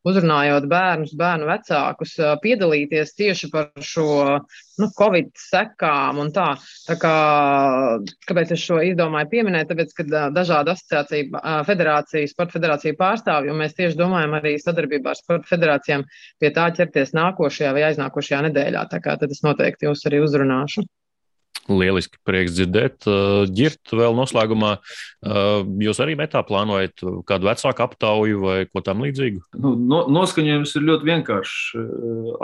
uzrunājot 0.09 0.65
bērnus, 0.71 1.13
bērnu 1.19 1.45
vecākus, 1.51 2.15
piedalīties 2.41 3.13
tieši 3.19 3.49
par 3.53 3.69
šo 3.85 4.07
nu, 4.81 4.87
Covid 4.97 5.29
sekām 5.37 6.17
un 6.23 6.31
tā. 6.33 6.47
tā 6.87 6.95
kā, 6.97 7.13
kāpēc 8.25 8.55
es 8.55 8.63
šo 8.65 8.79
izdomāju 8.89 9.29
pieminēt? 9.35 9.69
Tāpēc, 9.69 9.93
ka 9.99 10.07
dažādu 10.33 10.73
asociāciju, 10.73 11.43
federāciju, 11.67 12.31
sporta 12.31 12.57
federāciju 12.57 12.97
pārstāvju, 12.97 13.53
un 13.53 13.61
mēs 13.61 13.77
tieši 13.77 13.99
domājam 13.99 14.33
arī 14.39 14.55
sadarbībā 14.63 15.13
ar 15.13 15.19
sporta 15.19 15.51
federācijām 15.51 16.07
pie 16.41 16.51
tā 16.57 16.71
ķerties 16.79 17.13
nākošajā 17.17 17.75
vai 17.77 17.85
aiznākošajā 17.91 18.41
nedēļā. 18.49 18.87
Tā 18.89 19.03
kā 19.05 19.15
tad 19.21 19.37
es 19.37 19.45
noteikti 19.45 19.91
jūs 19.91 20.09
arī 20.09 20.25
uzrunāšu. 20.25 20.87
Lieliski, 21.69 22.17
prieks 22.25 22.55
dzirdēt. 22.55 23.05
Girt, 23.53 23.93
vēl 23.93 24.15
noslēgumā, 24.17 24.71
jūs 25.85 26.01
arī 26.03 26.15
metā 26.19 26.41
plānojat 26.47 27.03
kādu 27.29 27.49
vecāku 27.49 27.85
aptauju 27.85 28.41
vai 28.41 28.57
ko 28.69 28.83
tam 28.85 29.03
līdzīgu? 29.05 29.43
Nu, 29.61 29.75
no, 29.75 30.01
noskaņojums 30.11 30.73
ir 30.77 30.87
ļoti 30.89 31.09
vienkāršs. 31.11 31.59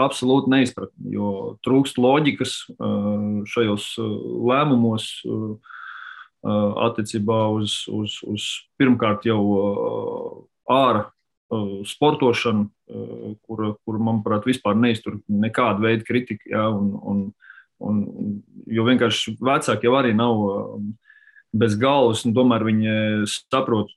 Absolūti 0.05 0.53
neizpratni, 0.53 1.15
jo 1.17 1.31
trūkst 1.65 1.99
loģikas 2.01 2.59
šajos 3.53 3.89
lēmumos 4.51 5.09
attiecībā 6.87 7.41
uz, 7.57 7.81
uz, 7.91 8.19
uz 8.23 8.47
pirmkārt 8.79 9.25
jau 9.27 9.41
āra 10.69 11.07
sportošanu, 11.87 12.67
kur, 13.47 13.63
kur 13.83 13.99
manuprāt, 14.03 14.47
vispār 14.47 14.77
neiztur 14.79 15.19
nekādu 15.31 15.85
veidu 15.87 16.07
kritiku. 16.07 16.49
Ja, 16.51 16.67
un, 16.71 16.93
un, 17.01 17.21
Un, 17.83 18.01
jo 18.65 18.87
vienkārši 18.87 19.35
vecāki 19.37 19.85
jau 19.85 19.93
arī 19.99 20.15
nav 20.17 20.39
um, 20.41 20.91
bez 21.53 21.77
galvas, 21.79 22.23
un 22.25 22.33
tomēr 22.35 22.65
viņi 22.65 22.95
saprot 23.29 23.93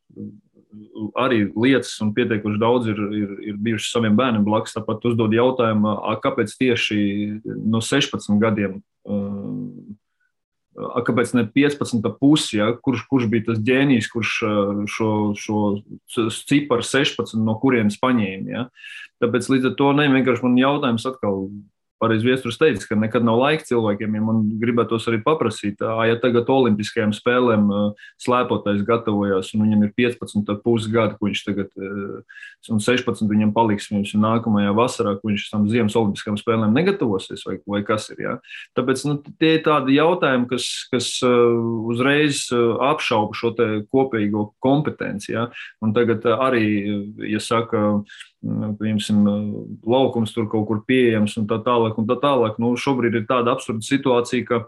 arī 1.18 1.44
lietas, 1.56 1.96
un 2.04 2.12
pietiekuši 2.14 2.60
daudz 2.60 2.90
ir, 2.92 3.00
ir, 3.16 3.30
ir 3.50 3.56
bijuši 3.58 3.90
saviem 3.90 4.18
bērniem 4.18 4.44
blakus. 4.46 4.74
Tāpat 4.76 5.08
uzdod 5.10 5.34
jautājumu, 5.34 5.96
kāpēc 6.22 6.54
tieši 6.60 7.00
no 7.44 7.80
16 7.82 8.38
gadiem, 8.42 8.78
um, 9.08 9.96
kāpēc 11.06 11.34
ne 11.36 11.44
15 11.50 12.06
pusi, 12.20 12.60
ja? 12.60 12.70
kurš, 12.78 13.04
kurš 13.10 13.26
bija 13.32 13.48
tas 13.50 13.60
ģēnijs, 13.66 14.10
kurš 14.12 14.36
uh, 14.46 14.84
šo, 14.90 15.10
šo 15.38 15.60
ciparu 16.46 16.86
16 16.86 17.40
no 17.42 17.56
kurienes 17.60 17.98
paņēma. 18.00 18.54
Ja? 18.54 18.66
Tāpēc 19.22 19.50
līdz 19.50 19.72
ar 19.72 19.76
to 19.80 19.92
ne 19.98 20.08
vienkārši 20.14 20.46
man 20.46 20.58
jautājums 20.60 21.08
atkal 21.10 21.48
pareizi 22.00 22.26
viesturs 22.26 22.58
teica, 22.60 22.86
ka 22.88 22.98
nekad 22.98 23.24
nav 23.26 23.38
laika 23.40 23.66
cilvēkiem. 23.68 24.16
Ja 24.16 24.24
man 24.24 24.42
gribētos 24.60 25.06
arī 25.10 25.20
paprasīt, 25.24 25.82
ja 25.82 26.16
tagad 26.22 26.48
Olimpiskajām 26.50 27.12
spēlēm 27.16 27.68
slēpotais 28.20 28.82
gatavojas, 28.88 29.52
un 29.54 29.66
viņam 29.66 29.84
ir 29.86 29.92
15,5 30.00 30.88
gadi, 30.92 31.18
ko 31.18 31.28
viņš 31.28 31.42
tagad, 31.46 31.70
un 32.72 32.82
16 32.82 33.28
viņam 33.30 33.52
paliks, 33.56 33.90
viņš 33.92 34.14
nākamajā 34.20 34.72
vasarā, 34.76 35.14
ko 35.20 35.30
viņš 35.30 35.46
tam 35.52 35.68
Ziemas 35.70 35.98
Olimpiskajām 36.00 36.40
spēlēm 36.40 36.74
negatavosies, 36.76 37.44
vai, 37.48 37.58
vai 37.68 37.82
kas 37.86 38.08
ir. 38.14 38.24
Ja? 38.24 38.34
Tāpēc 38.78 39.04
nu, 39.08 39.18
tie 39.42 39.56
ir 39.58 39.64
tādi 39.66 39.98
jautājumi, 39.98 40.48
kas, 40.50 40.70
kas 40.92 41.12
uzreiz 41.20 42.46
apšauba 42.50 43.36
šo 43.36 43.52
kopīgo 43.92 44.50
kompetenci. 44.64 45.34
Ja? 45.34 45.48
Un 45.84 45.92
tagad 45.96 46.24
arī, 46.32 46.64
ja 47.28 47.40
saka, 47.44 48.00
piemēram, 48.40 49.30
laukums 49.84 50.32
tur 50.32 50.48
kaut 50.50 50.66
kur 50.68 50.82
pieejams 50.88 51.36
un 51.40 51.48
tā 51.50 51.60
tālāk. 51.64 51.89
Un 51.98 52.06
tā 52.06 52.18
tālāk. 52.22 52.60
Nu, 52.62 52.76
šobrīd 52.78 53.18
ir 53.18 53.26
tāda 53.30 53.56
absurda 53.56 53.82
situācija, 53.86 54.46
ka 54.46 54.62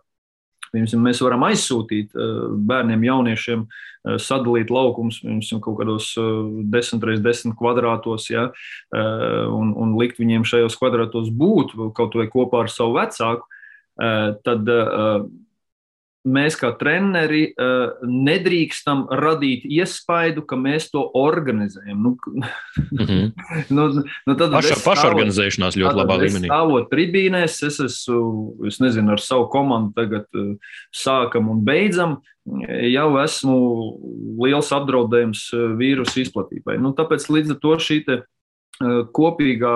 piemēram, 0.72 1.04
mēs 1.06 1.20
varam 1.24 1.44
aizsūtīt 1.48 2.16
eh, 2.16 2.32
bērniem, 2.70 3.04
jauniešiem, 3.08 3.64
eh, 3.66 4.18
sadalīt 4.22 4.72
laukumus 4.72 5.20
kaut 5.62 5.78
kādos 5.80 6.12
10 6.16 7.04
x 7.04 7.22
10 7.26 7.56
kvadrātos, 7.58 8.30
ja, 8.32 8.48
eh, 8.94 9.44
un, 9.52 9.74
un 9.76 9.96
likt 10.00 10.20
viņiem 10.22 10.46
šajos 10.48 10.78
kvadrātos 10.80 11.30
būt 11.30 11.76
kaut 11.96 12.16
vai 12.18 12.28
kopā 12.32 12.64
ar 12.64 12.72
savu 12.72 12.98
vecāku. 13.00 13.48
Tad 13.92 14.68
mēs 16.22 16.56
kā 16.58 16.70
treneri 16.78 17.48
uh, 17.50 17.98
nedrīkstam 18.06 19.04
radīt 19.18 19.64
iespaidu, 19.66 20.44
ka 20.46 20.56
mēs 20.58 20.88
to 20.92 21.02
organizējam. 21.18 21.98
Nu, 21.98 22.14
mm 22.14 23.06
-hmm. 23.06 23.32
nu, 23.76 23.86
nu 24.26 24.36
tad 24.38 24.54
Paša, 24.54 24.78
pašorganizēšanās 24.86 25.78
ļoti 25.78 25.98
labā 25.98 26.18
līmenī. 26.22 26.50
Stāvot 26.50 26.90
tribīnēs, 26.90 27.58
es 27.66 27.80
esmu, 27.80 28.66
es 28.66 28.80
nezinu, 28.80 29.12
ar 29.12 29.20
savu 29.20 29.48
komandu 29.50 29.92
tagad 29.96 30.26
uh, 30.34 30.54
sākam 30.94 31.50
un 31.50 31.64
beidzam. 31.64 32.20
Jau 32.90 33.22
esmu 33.22 33.56
liels 34.42 34.72
apdraudējums 34.74 35.52
vīrusu 35.78 36.24
izplatībai. 36.24 36.74
Nu, 36.82 36.90
tāpēc 36.90 37.28
līdz 37.30 37.54
ar 37.54 37.58
to 37.62 37.76
šī 37.78 38.02
kopīgā 39.14 39.74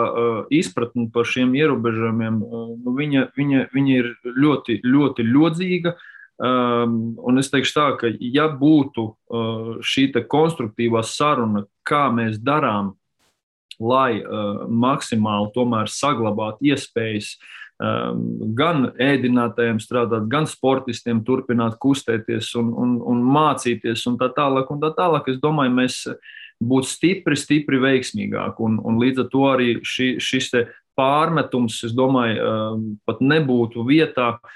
izpratne 0.50 1.06
par 1.14 1.28
šiem 1.30 1.54
ierobežojumiem, 1.54 2.40
nu, 2.82 2.94
viņa, 2.96 3.28
viņa, 3.38 3.68
viņa 3.70 3.92
ir 4.00 4.08
ļoti, 4.24 4.80
ļoti 4.82 5.22
ļodzīga. 5.22 5.92
Uh, 5.94 6.15
Um, 6.36 7.16
un 7.24 7.40
es 7.40 7.48
teikšu 7.48 7.72
tā, 7.72 7.86
ka 7.96 8.10
ja 8.20 8.50
būtu 8.52 9.06
uh, 9.08 9.68
šī 9.80 10.10
konstruktīvā 10.28 11.00
saruna, 11.00 11.64
kā 11.86 12.10
mēs 12.12 12.36
darām, 12.44 12.92
lai 13.80 14.20
uh, 14.20 14.66
maksimāli 14.68 15.48
tomēr 15.54 15.88
saglabātu 15.88 16.68
iespējas 16.68 17.38
um, 17.80 18.52
gan 18.56 18.90
ēdinātājiem 19.00 19.80
strādāt, 19.80 20.28
gan 20.28 20.44
sportistiem 20.48 21.24
turpināt 21.24 21.78
kustēties 21.80 22.52
un, 22.60 22.72
un, 22.84 22.96
un 23.00 23.24
mācīties 23.24 24.04
un 24.10 24.20
tā 24.20 24.28
tālāk, 24.36 24.68
un 24.72 24.84
tā 24.84 24.92
tālāk, 24.96 25.32
es 25.32 25.40
domāju, 25.40 25.72
mēs 25.80 26.02
būtu 26.60 26.88
stipri, 26.88 27.36
stipri 27.36 27.80
veiksmīgāki. 27.80 28.60
Un, 28.64 28.76
un 28.84 29.00
līdz 29.00 29.24
ar 29.24 29.32
to 29.32 29.48
arī 29.48 29.70
ši, 29.84 30.16
šis 30.20 30.52
pārmetums, 30.96 31.80
es 31.86 31.94
domāju, 31.96 32.36
um, 32.42 32.86
pat 33.08 33.20
nebūtu 33.24 33.84
vietā 33.88 34.34
uh, 34.36 34.54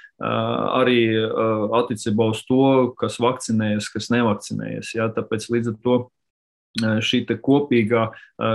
arī 0.80 1.02
uh, 1.16 1.66
attiecībā 1.82 2.30
uz 2.32 2.44
to, 2.48 2.64
kas 3.00 3.20
vakcinējas, 3.22 3.90
kas 3.92 4.10
nevakcinējas. 4.14 4.94
Ja? 4.96 5.10
Tāpēc 5.14 5.48
līdz 5.52 5.74
ar 5.74 5.76
to 5.84 5.98
uh, 6.00 6.96
šī 7.04 7.24
kopīgā 7.28 8.10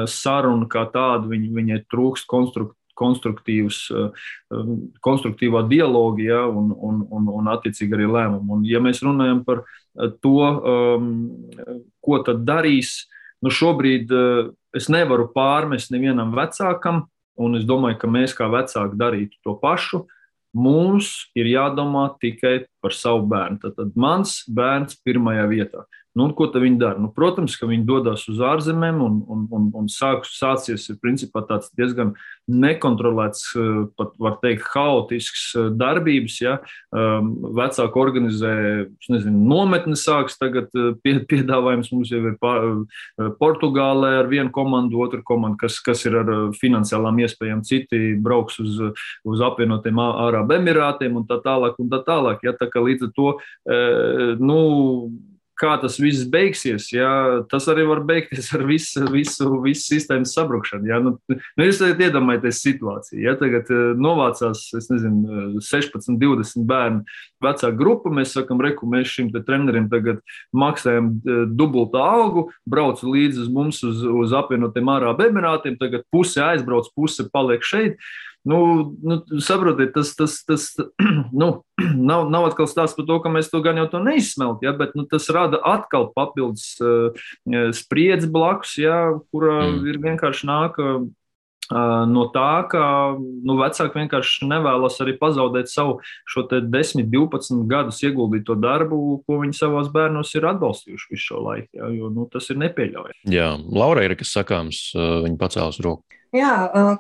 saruna 0.10 0.70
kā 0.72 0.88
tāda, 0.94 1.30
viņa, 1.32 1.54
viņai 1.60 1.86
trūkst 1.92 2.30
konstruktīvi 2.32 2.82
konstruktīvs, 2.96 3.78
um, 4.56 4.76
konstruktīvā 5.04 5.66
dialoga 5.68 6.24
ja, 6.24 6.38
un, 6.48 6.70
un, 6.72 7.02
un, 7.12 7.26
un 7.42 7.50
attiecīgi 7.52 7.98
arī 7.98 8.06
lēmumu. 8.08 8.56
Un, 8.56 8.62
ja 8.64 8.80
mēs 8.80 9.02
runājam 9.04 9.42
par 9.44 9.66
to, 10.24 10.38
um, 10.40 11.10
ko 12.00 12.22
tad 12.24 12.46
darīs, 12.48 13.02
nu 13.44 13.52
šobrīd 13.52 14.14
es 14.76 14.88
nevaru 14.92 15.28
pārmest 15.36 15.92
nevienam 15.94 16.34
vecākam, 16.36 17.04
un 17.38 17.58
es 17.60 17.66
domāju, 17.68 18.00
ka 18.02 18.10
mēs 18.12 18.36
kā 18.38 18.48
vecāki 18.52 19.00
darītu 19.00 19.40
to 19.44 19.56
pašu. 19.62 20.06
Mums 20.56 21.12
ir 21.36 21.50
jādomā 21.52 22.08
tikai 22.22 22.64
par 22.84 22.96
savu 22.96 23.26
bērnu. 23.28 23.60
Tad, 23.64 23.76
tad 23.76 23.98
mans 24.00 24.38
bērns 24.48 24.96
pirmajā 25.04 25.48
vietā. 25.52 25.84
Nu, 26.16 26.30
ko 26.32 26.48
viņi 26.48 26.78
dara? 26.80 26.96
Nu, 27.02 27.10
protams, 27.12 27.58
ka 27.60 27.68
viņi 27.68 27.84
dodas 27.88 28.22
uz 28.32 28.40
ārzemēm 28.40 29.02
un, 29.04 29.18
un, 29.28 29.42
un, 29.52 29.66
un 29.76 29.90
sāk, 29.92 30.24
sācies 30.24 30.88
principā 31.04 31.44
diezgan 31.76 32.14
nekontrolēts, 32.48 33.50
eh, 33.58 33.82
pat 33.98 34.14
var 34.22 34.38
teikt, 34.40 34.64
haotisks 34.72 35.44
eh, 35.60 35.68
darbības. 35.76 36.38
Ja? 36.40 36.54
Um, 36.96 37.34
vecāki 37.58 38.00
organizē, 38.00 38.54
nezinu, 39.12 39.44
nometni 39.50 39.98
sāks 40.00 40.40
tagad 40.40 40.72
eh, 40.72 40.94
pie, 41.04 41.18
piedāvājums. 41.28 41.92
Mums 41.92 42.16
jau 42.16 42.24
ir 42.32 42.40
Portugālē 43.42 44.16
ar 44.22 44.32
vienu 44.32 44.56
komandu, 44.56 45.04
otru 45.04 45.20
komandu, 45.26 45.60
kas, 45.66 45.82
kas 45.84 46.08
ir 46.08 46.16
ar 46.22 46.34
finansiālām 46.56 47.20
iespējām. 47.26 47.68
Citi 47.68 48.16
brauks 48.24 48.62
uz, 48.64 48.80
uz 49.28 49.46
apvienotiem 49.52 50.00
Ārābu 50.00 50.62
Emirātiem 50.62 51.20
un 51.20 51.28
tā 51.28 51.42
tālāk. 51.44 51.76
Un 51.84 51.92
tā 51.92 52.00
tālāk 52.08 52.48
ja? 52.48 52.56
tā 52.56 52.72
kā 52.72 52.88
līdz 52.88 53.10
ar 53.10 53.16
to, 53.20 53.32
nu, 54.40 54.60
kā 55.60 55.76
tas 55.82 55.96
viss 56.02 56.26
beigsies, 56.32 56.90
jā, 56.94 57.12
tas 57.52 57.68
arī 57.72 57.86
var 57.88 58.02
beigties 58.08 58.52
ar 58.56 58.66
visu, 58.68 59.06
visu, 59.12 59.48
visu 59.64 59.86
sistēmas 59.94 60.34
sabrukšanu. 60.36 60.90
Jā. 60.90 61.00
Nu, 61.04 61.16
nu, 61.32 61.68
jūs 61.68 61.82
iedomājaties 61.86 62.62
situāciju, 62.66 63.22
ja 63.24 63.36
tagad 63.40 63.72
eh, 63.72 63.86
novācās, 64.00 64.68
nezinu, 64.92 65.62
16, 65.64 66.18
20 66.22 66.68
bērnu 66.68 67.06
vecā 67.46 67.72
grupa, 67.78 68.12
mēs 68.14 68.36
sakam, 68.36 68.62
reku, 68.64 68.90
mēs 68.90 69.14
šim 69.16 69.32
trenerim 69.36 69.88
tagad 69.92 70.22
maksājam 70.56 71.14
eh, 71.16 71.42
dubultā 71.48 72.04
algu, 72.04 72.50
brauc 72.68 73.04
līdzi 73.06 73.46
uz 73.46 73.52
mums 73.52 73.84
uz, 73.88 74.04
uz 74.04 74.36
apvienotiem 74.36 74.94
Ārābu 74.98 75.30
Emirātiem, 75.30 75.80
tagad 75.80 76.08
puse 76.14 76.44
aizbrauc, 76.44 76.92
puse 76.96 77.30
paliek 77.32 77.64
šeit. 77.66 78.00
Nu, 78.46 78.94
nu, 79.02 79.20
saprotiet, 79.42 79.96
tas, 79.96 80.14
tas, 80.16 80.38
tas 80.46 80.68
nu, 81.42 81.50
nav, 82.10 82.30
nav 82.30 82.50
atkal 82.52 82.70
stāsts 82.70 82.98
par 82.98 83.08
to, 83.10 83.20
ka 83.24 83.34
mēs 83.34 83.50
to 83.50 83.62
gan 83.66 83.82
jau 83.82 83.88
to 83.90 84.02
neizsmelt, 84.06 84.62
ja, 84.66 84.76
bet 84.78 84.94
nu, 84.98 85.08
tas 85.10 85.26
rada 85.34 85.58
atkal 85.66 86.12
papildus 86.14 86.76
uh, 86.84 87.26
spriedzi 87.74 88.30
blakus, 88.30 88.78
ja, 88.78 89.00
kura 89.34 89.64
mm. 89.66 89.80
ir 89.90 90.02
vienkārši 90.04 90.50
nāk 90.52 90.78
uh, 90.78 91.08
no 92.12 92.28
tā, 92.36 92.68
ka 92.70 92.84
nu, 93.18 93.56
vecāki 93.58 94.04
vienkārši 94.04 94.46
nevēlas 94.52 95.00
arī 95.02 95.16
pazaudēt 95.18 95.72
savu 95.72 95.98
šo 96.30 96.46
10, 96.54 97.02
12 97.10 97.66
gadus 97.72 98.04
ieguldīto 98.06 98.54
darbu, 98.62 99.00
ko 99.26 99.40
viņi 99.42 99.58
savos 99.58 99.90
bērnos 99.94 100.36
ir 100.38 100.46
atbalstījuši 100.52 101.10
visu 101.16 101.32
šo 101.32 101.42
laiku. 101.48 101.72
Ja, 101.80 101.90
jo 101.90 102.12
nu, 102.14 102.28
tas 102.30 102.52
ir 102.54 102.62
nepieļaujami. 102.62 103.26
Jā, 103.34 103.56
Laura 103.66 104.06
ir 104.06 104.14
kas 104.20 104.36
sakāms, 104.38 104.92
viņa 104.94 105.42
pacēlus 105.42 105.82
roku. 105.82 106.06
Jā, 106.36 106.52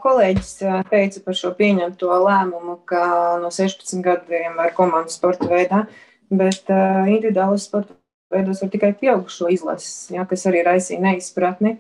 kolēģis 0.04 0.52
teica 0.88 1.22
par 1.26 1.36
šo 1.36 1.52
pieņemto 1.58 2.20
lēmumu, 2.24 2.78
ka 2.88 3.02
no 3.42 3.50
16 3.52 4.04
gadiem 4.06 4.56
var 4.56 4.72
komandas 4.78 5.18
sporta 5.20 5.50
veidā, 5.52 5.86
bet 6.32 6.70
individuālas 6.70 7.66
sporta 7.68 7.98
veidos 8.32 8.62
var 8.64 8.72
tikai 8.72 8.94
pieaugušo 9.00 9.50
izlases, 9.52 10.08
jā, 10.14 10.24
kas 10.30 10.48
arī 10.50 10.64
raisīja 10.68 11.04
neizpratni. 11.04 11.76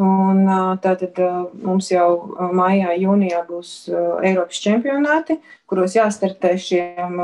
Un, 0.00 0.46
tātad 0.80 1.18
mums 1.60 1.90
jau 1.90 2.06
maijā, 2.56 2.94
jūnijā 2.96 3.42
būs 3.48 3.72
Eiropas 4.24 4.60
čempionāti, 4.64 5.36
kuros 5.68 5.96
jāstartē 5.98 6.54
šiem 6.56 7.18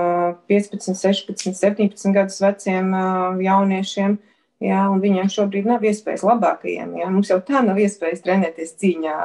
15, 0.51 0.93
16, 0.93 1.55
17 1.57 2.12
gadus 2.16 2.43
veciem 2.44 2.93
jauniešiem. 3.40 4.19
Ja, 4.65 4.87
viņiem 4.89 5.28
šobrīd 5.28 5.66
nav 5.69 5.85
iespējas 5.85 6.24
labākajiem. 6.24 6.95
Ja. 6.97 7.11
Mums 7.12 7.28
jau 7.28 7.43
tā 7.45 7.61
nav 7.65 7.77
iespējas 7.81 8.23
trenēties 8.24 8.77
cīņā. 8.81 9.16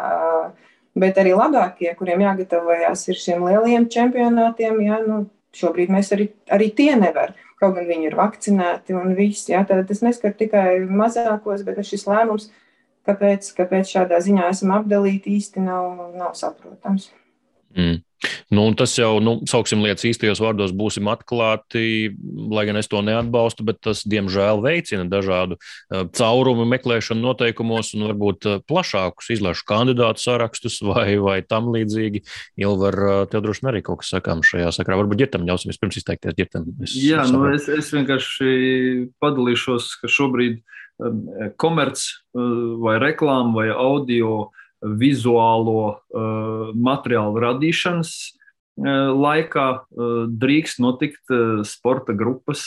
Bet 0.99 1.19
arī 1.21 1.31
labākie, 1.37 1.87
kuriem 1.95 2.25
jāgatavojas 2.25 3.05
šiem 3.15 3.45
lielajiem 3.47 3.87
čempionātiem, 3.93 4.81
ja, 4.83 4.97
nu, 5.05 5.21
šobrīd 5.55 5.93
mēs 5.93 6.11
arī, 6.15 6.27
arī 6.51 6.67
tie 6.75 6.91
nevaram. 6.99 7.37
Kaut 7.61 7.77
gan 7.77 7.87
viņi 7.87 8.09
ir 8.09 8.17
vakcinēti 8.17 8.95
un 8.97 9.13
viss. 9.15 9.47
Ja, 9.51 9.61
tad 9.69 9.85
tas 9.87 10.01
neskar 10.03 10.33
tikai 10.35 10.81
mazākos, 10.89 11.63
bet 11.63 11.79
šis 11.85 12.07
lēmums, 12.09 12.49
kāpēc, 13.07 13.51
kāpēc 13.55 13.95
šādā 13.95 14.19
ziņā 14.25 14.49
esam 14.51 14.73
apdalīti, 14.75 15.37
īsti 15.37 15.63
nav, 15.63 16.09
nav 16.17 16.33
saprotams. 16.39 17.11
Mm. 17.77 18.01
Nu, 18.53 18.65
tas 18.77 18.93
jau, 18.97 19.15
nu, 19.23 19.37
sauksim 19.49 19.81
lietas 19.83 20.05
īstajos 20.09 20.41
vārdos, 20.43 20.73
būsim 20.77 21.09
atklāti, 21.11 22.11
lai 22.51 22.65
gan 22.67 22.79
es 22.81 22.89
to 22.91 23.01
neatbalstu, 23.05 23.65
bet 23.67 23.81
tas, 23.85 24.03
diemžēl, 24.07 24.61
veicina 24.63 25.05
dažādu 25.09 25.57
uh, 25.57 26.05
caurumu 26.17 26.65
meklēšanu 26.69 27.23
noteikumos 27.23 27.93
un 27.97 28.07
varbūt 28.09 28.49
uh, 28.49 28.59
plašākus 28.67 29.31
izlašu 29.37 29.65
kandidātu 29.69 30.23
sarakstus 30.23 30.81
vai, 30.85 31.15
vai 31.21 31.39
tam 31.41 31.71
līdzīgi. 31.73 32.25
Ilvar, 32.61 32.99
uh, 33.01 33.23
tev 33.31 33.45
droši 33.45 33.65
vien 33.65 33.73
arī 33.73 33.83
kaut 33.85 34.03
kas 34.03 34.13
sakām 34.15 34.45
šajā 34.45 34.73
sakrā. 34.75 34.99
Varbūt 35.01 35.23
ģirtam 35.23 35.47
ļausim 35.47 35.73
vispirms 35.73 36.01
izteikties 36.01 36.37
ģirtam. 36.37 36.67
Es, 36.83 36.97
Jā, 36.99 37.25
nu, 37.31 37.45
es, 37.55 37.69
es 37.71 37.93
vienkārši 37.95 38.51
padalīšos, 39.23 39.95
ka 40.01 40.11
šobrīd 40.11 40.61
komerc 41.57 42.01
vai 42.83 42.97
reklāma 43.01 43.55
vai 43.55 43.69
audio 43.73 44.51
vizuālo 44.81 45.81
uh, 45.87 46.71
materiālu 46.73 47.41
radīšanas 47.43 48.11
uh, 48.21 49.11
laikā 49.13 49.65
uh, 49.77 50.11
drīkst 50.41 50.81
notikt 50.83 51.33
sporta 51.67 52.15
grupas 52.17 52.65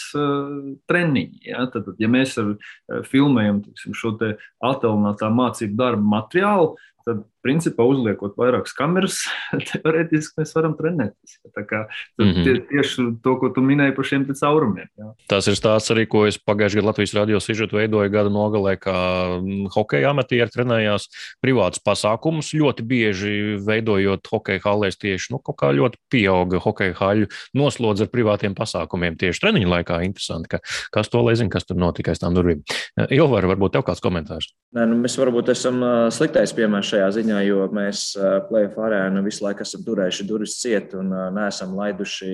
treniņi. 0.90 1.44
Ja? 1.50 1.66
Tad, 1.72 1.94
ja 1.98 2.10
mēs 2.10 2.38
filmējam 3.10 3.62
tiksim, 3.66 3.96
šo 3.98 4.14
attēlinātā 4.18 5.30
mācību 5.34 5.78
darbu 5.78 6.10
materiālu, 6.14 6.74
tad, 7.06 7.24
principā, 7.44 7.84
uzliekot 7.88 8.38
vairākas 8.40 8.74
kameras, 8.76 9.20
teorētiski 9.70 10.40
mēs 10.40 10.54
varam 10.56 10.76
trenēties. 10.78 11.38
Tā 11.54 11.64
kā 11.68 11.84
mm 12.18 12.24
-hmm. 12.24 12.44
tie, 12.44 12.54
tieši 12.70 13.06
to, 13.24 13.36
ko 13.40 13.50
tu 13.54 13.62
minēji 13.64 13.96
par 13.96 14.08
šiem 14.08 14.26
caurumiem. 14.32 14.88
Jā. 14.98 15.12
Tas 15.28 15.46
ir 15.48 15.58
stāsts 15.58 15.92
arī, 15.92 16.06
ko 16.08 16.26
es 16.26 16.38
pagājušajā 16.38 16.80
gadā 16.80 16.90
Latvijas 16.90 17.14
radio 17.14 17.40
sižetu 17.40 17.76
veidoju 17.76 18.10
gada 18.10 18.30
nogalē, 18.32 18.76
kā 18.80 18.96
mm, 19.40 19.68
hokeja 19.74 20.10
amatieri 20.10 20.50
trenējās 20.50 21.08
privātus 21.44 21.82
pasākumus, 21.84 22.54
ļoti 22.54 22.82
bieži 22.82 23.34
veidojot 23.66 24.26
hokeja 24.32 24.64
halēs 24.64 24.98
tieši, 24.98 25.32
nu, 25.34 25.38
kaut 25.38 25.58
kā 25.60 25.72
ļoti 25.74 26.00
pieauga 26.10 26.58
hokeja 26.58 26.94
haļu 26.98 27.30
noslodz 27.54 28.04
ar 28.04 28.10
privātiem 28.12 28.54
pasākumiem 28.54 29.18
tieši 29.20 29.40
treniņu 29.44 29.68
laikā. 29.68 30.00
Interesanti, 30.04 30.48
ka 30.48 30.58
kas 30.94 31.10
to 31.12 31.22
lai 31.24 31.36
zina, 31.38 31.52
kas 31.52 31.66
tur 31.68 31.78
notika 31.80 32.12
aiz 32.12 32.22
tām 32.22 32.36
durvīm. 32.36 32.62
Ilvar, 33.10 33.46
varbūt 33.50 33.76
tev 33.76 33.84
kāds 33.86 34.02
komentārs? 34.04 34.52
Nē, 34.74 34.86
nu, 34.90 34.98
mēs 35.02 35.16
varbūt 35.20 35.52
esam 35.54 35.82
sliktais 36.14 36.54
piemērs 36.56 36.92
šajā 36.94 37.10
ziņā, 37.18 37.33
jo 37.42 37.66
mēs 37.74 38.06
plēsoņu 38.48 38.86
arēnu 38.86 39.24
visu 39.26 39.44
laiku 39.46 39.64
esam 39.64 39.84
turējuši 39.86 40.26
durvis 40.28 40.58
ciet 40.60 40.94
un 40.98 41.10
neesam 41.34 41.74
laiduši 41.78 42.30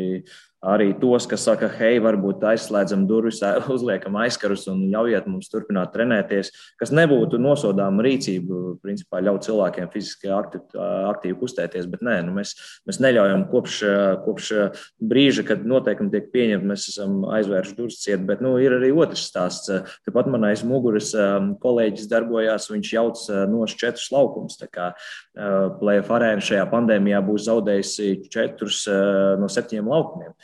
arī 0.61 0.91
tos, 1.01 1.25
kas 1.29 1.45
saka, 1.47 1.71
hei, 1.73 1.97
varbūt 2.05 2.43
aizslēdzam 2.45 3.07
durvis, 3.09 3.41
uzliekam 3.75 4.19
aizkarus 4.21 4.67
un 4.71 4.83
ļaujiet 4.93 5.29
mums 5.31 5.49
turpināt 5.53 5.93
trenēties, 5.95 6.53
kas 6.81 6.93
nebūtu 6.93 7.41
nosodāma 7.41 8.05
rīcība, 8.05 8.77
principā 8.85 9.23
ļaut 9.25 9.47
cilvēkiem 9.47 9.89
fiziski 9.93 10.33
aktīvi, 10.35 10.85
aktīvi 11.11 11.39
kustēties, 11.41 11.89
bet 11.91 12.05
nē, 12.05 12.19
nu 12.27 12.37
mēs, 12.37 12.55
mēs 12.89 13.01
neļaujam 13.01 13.47
kopš, 13.53 13.79
kopš 14.27 14.53
brīža, 15.01 15.47
kad 15.49 15.65
noteikumi 15.69 16.13
tiek 16.13 16.29
pieņemti, 16.35 16.71
mēs 16.73 16.89
esam 16.93 17.25
aizvērši 17.39 17.77
durvis 17.79 18.03
ciet, 18.05 18.25
bet 18.29 18.45
nu, 18.45 18.57
ir 18.61 18.77
arī 18.77 18.93
otrs 18.93 19.25
stāsts. 19.31 19.73
Tepat 20.05 20.29
man 20.33 20.45
aiz 20.51 20.65
muguras 20.67 21.15
kolēģis 21.63 22.11
darbojās, 22.11 22.69
viņš 22.73 22.93
jauc 22.99 23.25
nos 23.51 23.77
četrus 23.81 24.11
laukumus, 24.13 24.61
tā 24.61 24.69
kā 24.71 24.93
Plēfa 25.81 26.17
arēna 26.19 26.45
šajā 26.45 26.67
pandēmijā 26.73 27.21
būs 27.25 27.47
zaudējusi 27.49 28.31
četrus 28.33 28.83
no 29.41 29.49
septiņiem 29.51 29.89
laukumiem. 29.89 30.35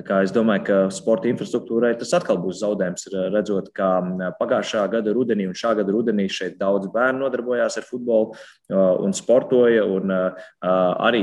Es 0.00 0.32
domāju, 0.32 0.62
ka 0.64 0.76
sporta 0.88 1.28
infrastruktūrai 1.28 1.90
tas 2.00 2.14
atkal 2.16 2.38
būs 2.40 2.62
zaudējums. 2.62 3.10
Redzot, 3.34 3.66
kā 3.76 3.90
pagājušā 4.38 4.86
gada 4.88 5.12
rudenī 5.12 5.44
un 5.50 5.52
šā 5.52 5.74
gada 5.76 5.92
rudenī 5.92 6.30
šeit 6.32 6.56
daudz 6.56 6.88
bērnu 6.94 7.20
nodarbojās 7.20 7.76
ar 7.76 7.84
futbolu 7.84 8.32
un 8.72 9.12
sportoja. 9.12 9.84
Un 9.84 10.14
arī 10.16 11.20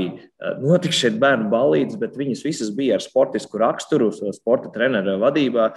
notika 0.62 0.94
šeit 0.94 1.18
bērnu 1.18 1.48
balīdzes, 1.50 1.98
bet 1.98 2.14
viņas 2.14 2.44
visas 2.46 2.70
bija 2.76 2.94
ar 2.94 3.02
sportisku 3.02 3.58
raksturu, 3.58 4.12
sporta 4.36 4.70
treneru 4.70 5.16
vadībā. 5.18 5.72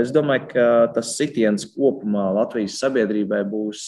Es 0.00 0.08
domāju, 0.16 0.48
ka 0.54 0.66
tas 0.96 1.12
sitiens 1.18 1.68
kopumā 1.74 2.30
Latvijas 2.38 2.78
sabiedrībai 2.80 3.42
būs 3.52 3.84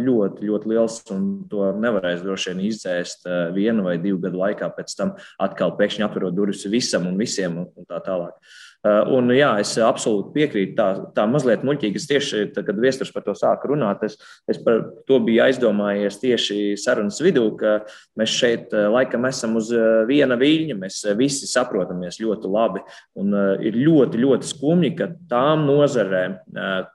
ļoti, 0.00 0.48
ļoti 0.48 0.72
liels 0.72 0.98
un 1.12 1.28
to 1.52 1.68
nevarēs 1.76 2.24
droši 2.24 2.54
vien 2.54 2.64
izdzēst 2.70 3.28
vienu 3.52 3.84
vai 3.90 3.98
divu 4.00 4.24
gadu 4.24 4.40
laikā. 4.46 4.72
Pēc 4.80 4.96
tam 4.96 5.12
atkal 5.36 5.76
pēkšņi 5.76 6.08
atverot 6.08 6.40
durvis 6.40 6.64
visam 6.72 7.12
un 7.12 7.20
visiem 7.20 7.60
un 7.60 7.70
tā 7.88 8.00
tālāk. 8.04 8.34
Uh, 8.82 9.00
un, 9.14 9.30
jā, 9.34 9.50
es 9.62 9.76
absolūti 9.78 10.32
piekrītu. 10.34 10.74
Tā, 10.78 10.86
tā 11.16 11.26
mazliet 11.30 11.62
muļķīgi. 11.66 12.00
Es 12.00 12.08
tieši 12.10 12.42
tad, 12.54 12.66
kad 12.66 12.80
viesturs 12.82 13.12
par 13.14 13.24
to 13.26 13.34
sāku 13.38 13.72
runāt, 13.72 14.02
es, 14.06 14.18
es 14.50 14.58
par 14.62 14.82
to 15.08 15.20
biju 15.22 15.44
aizdomājies 15.46 16.18
tieši 16.22 16.58
sarunas 16.82 17.20
vidū, 17.22 17.46
ka 17.60 17.78
mēs 18.18 18.34
šeit 18.34 18.74
uh, 18.74 18.88
laikam 18.94 19.28
esam 19.30 19.56
uz 19.60 19.70
uh, 19.76 20.02
viena 20.08 20.38
viļņa. 20.40 20.78
Mēs 20.82 21.00
visi 21.18 21.50
saprotamies 21.50 22.20
ļoti 22.22 22.52
labi. 22.52 22.82
Un 23.22 23.34
ir 23.62 23.76
ļoti, 23.78 24.20
ļoti 24.20 24.48
skumji, 24.48 24.92
ka 24.98 25.12
tām 25.30 25.66
nozarēm, 25.68 26.38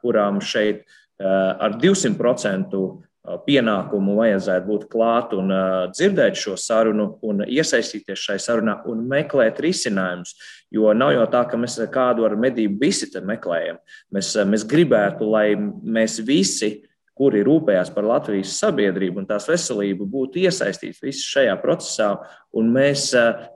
kurām 0.02 0.42
šeit 0.44 0.84
ar 1.18 1.78
200% 1.82 2.82
pienākumu 3.48 4.16
vajadzētu 4.18 4.68
būt 4.68 4.86
klāt 4.92 5.34
un 5.36 5.52
dzirdēt 5.92 6.40
šo 6.40 6.56
sarunu, 6.60 7.10
un 7.28 7.44
iesaistīties 7.44 8.24
šai 8.30 8.38
sarunā 8.40 8.80
un 8.88 9.04
meklēt 9.10 9.60
risinājumus. 9.64 10.36
Jo 10.72 10.94
nav 10.96 11.14
jau 11.16 11.26
tā, 11.32 11.44
ka 11.48 11.60
mēs 11.60 11.80
kādu 11.92 12.28
ar 12.28 12.38
medību 12.40 12.80
visi 12.82 13.10
te 13.12 13.22
meklējam. 13.24 13.80
Mēs, 14.16 14.34
mēs 14.48 14.66
gribētu, 14.68 15.28
lai 15.32 15.50
mēs 15.58 16.20
visi 16.28 16.87
kuri 17.18 17.44
rūpējās 17.46 17.92
par 17.96 18.06
Latvijas 18.08 18.56
sabiedrību 18.62 19.24
un 19.24 19.30
tās 19.30 19.48
veselību, 19.50 20.06
būtu 20.10 20.44
iesaistīti 20.46 21.10
visi 21.10 21.26
šajā 21.26 21.56
procesā 21.64 22.12
un 22.58 22.70
mēs 22.74 23.10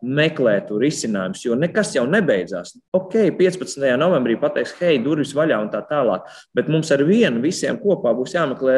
meklētu 0.05 0.77
risinājumus, 0.81 1.43
jo 1.45 1.55
nekas 1.57 1.93
jau 1.95 2.03
nebeidzās. 2.09 2.75
Ok, 2.97 3.15
15. 3.37 3.85
novembrī 3.99 4.35
pateiks, 4.41 4.75
hei, 4.81 4.99
durvis 5.01 5.33
vaļā 5.37 5.59
un 5.63 5.69
tā 5.73 5.81
tālāk, 5.89 6.27
bet 6.57 6.69
mums 6.71 6.91
ar 6.93 7.03
vienu 7.07 7.41
visiem 7.43 7.79
kopā 7.81 8.13
būs 8.17 8.35
jāmeklē 8.35 8.77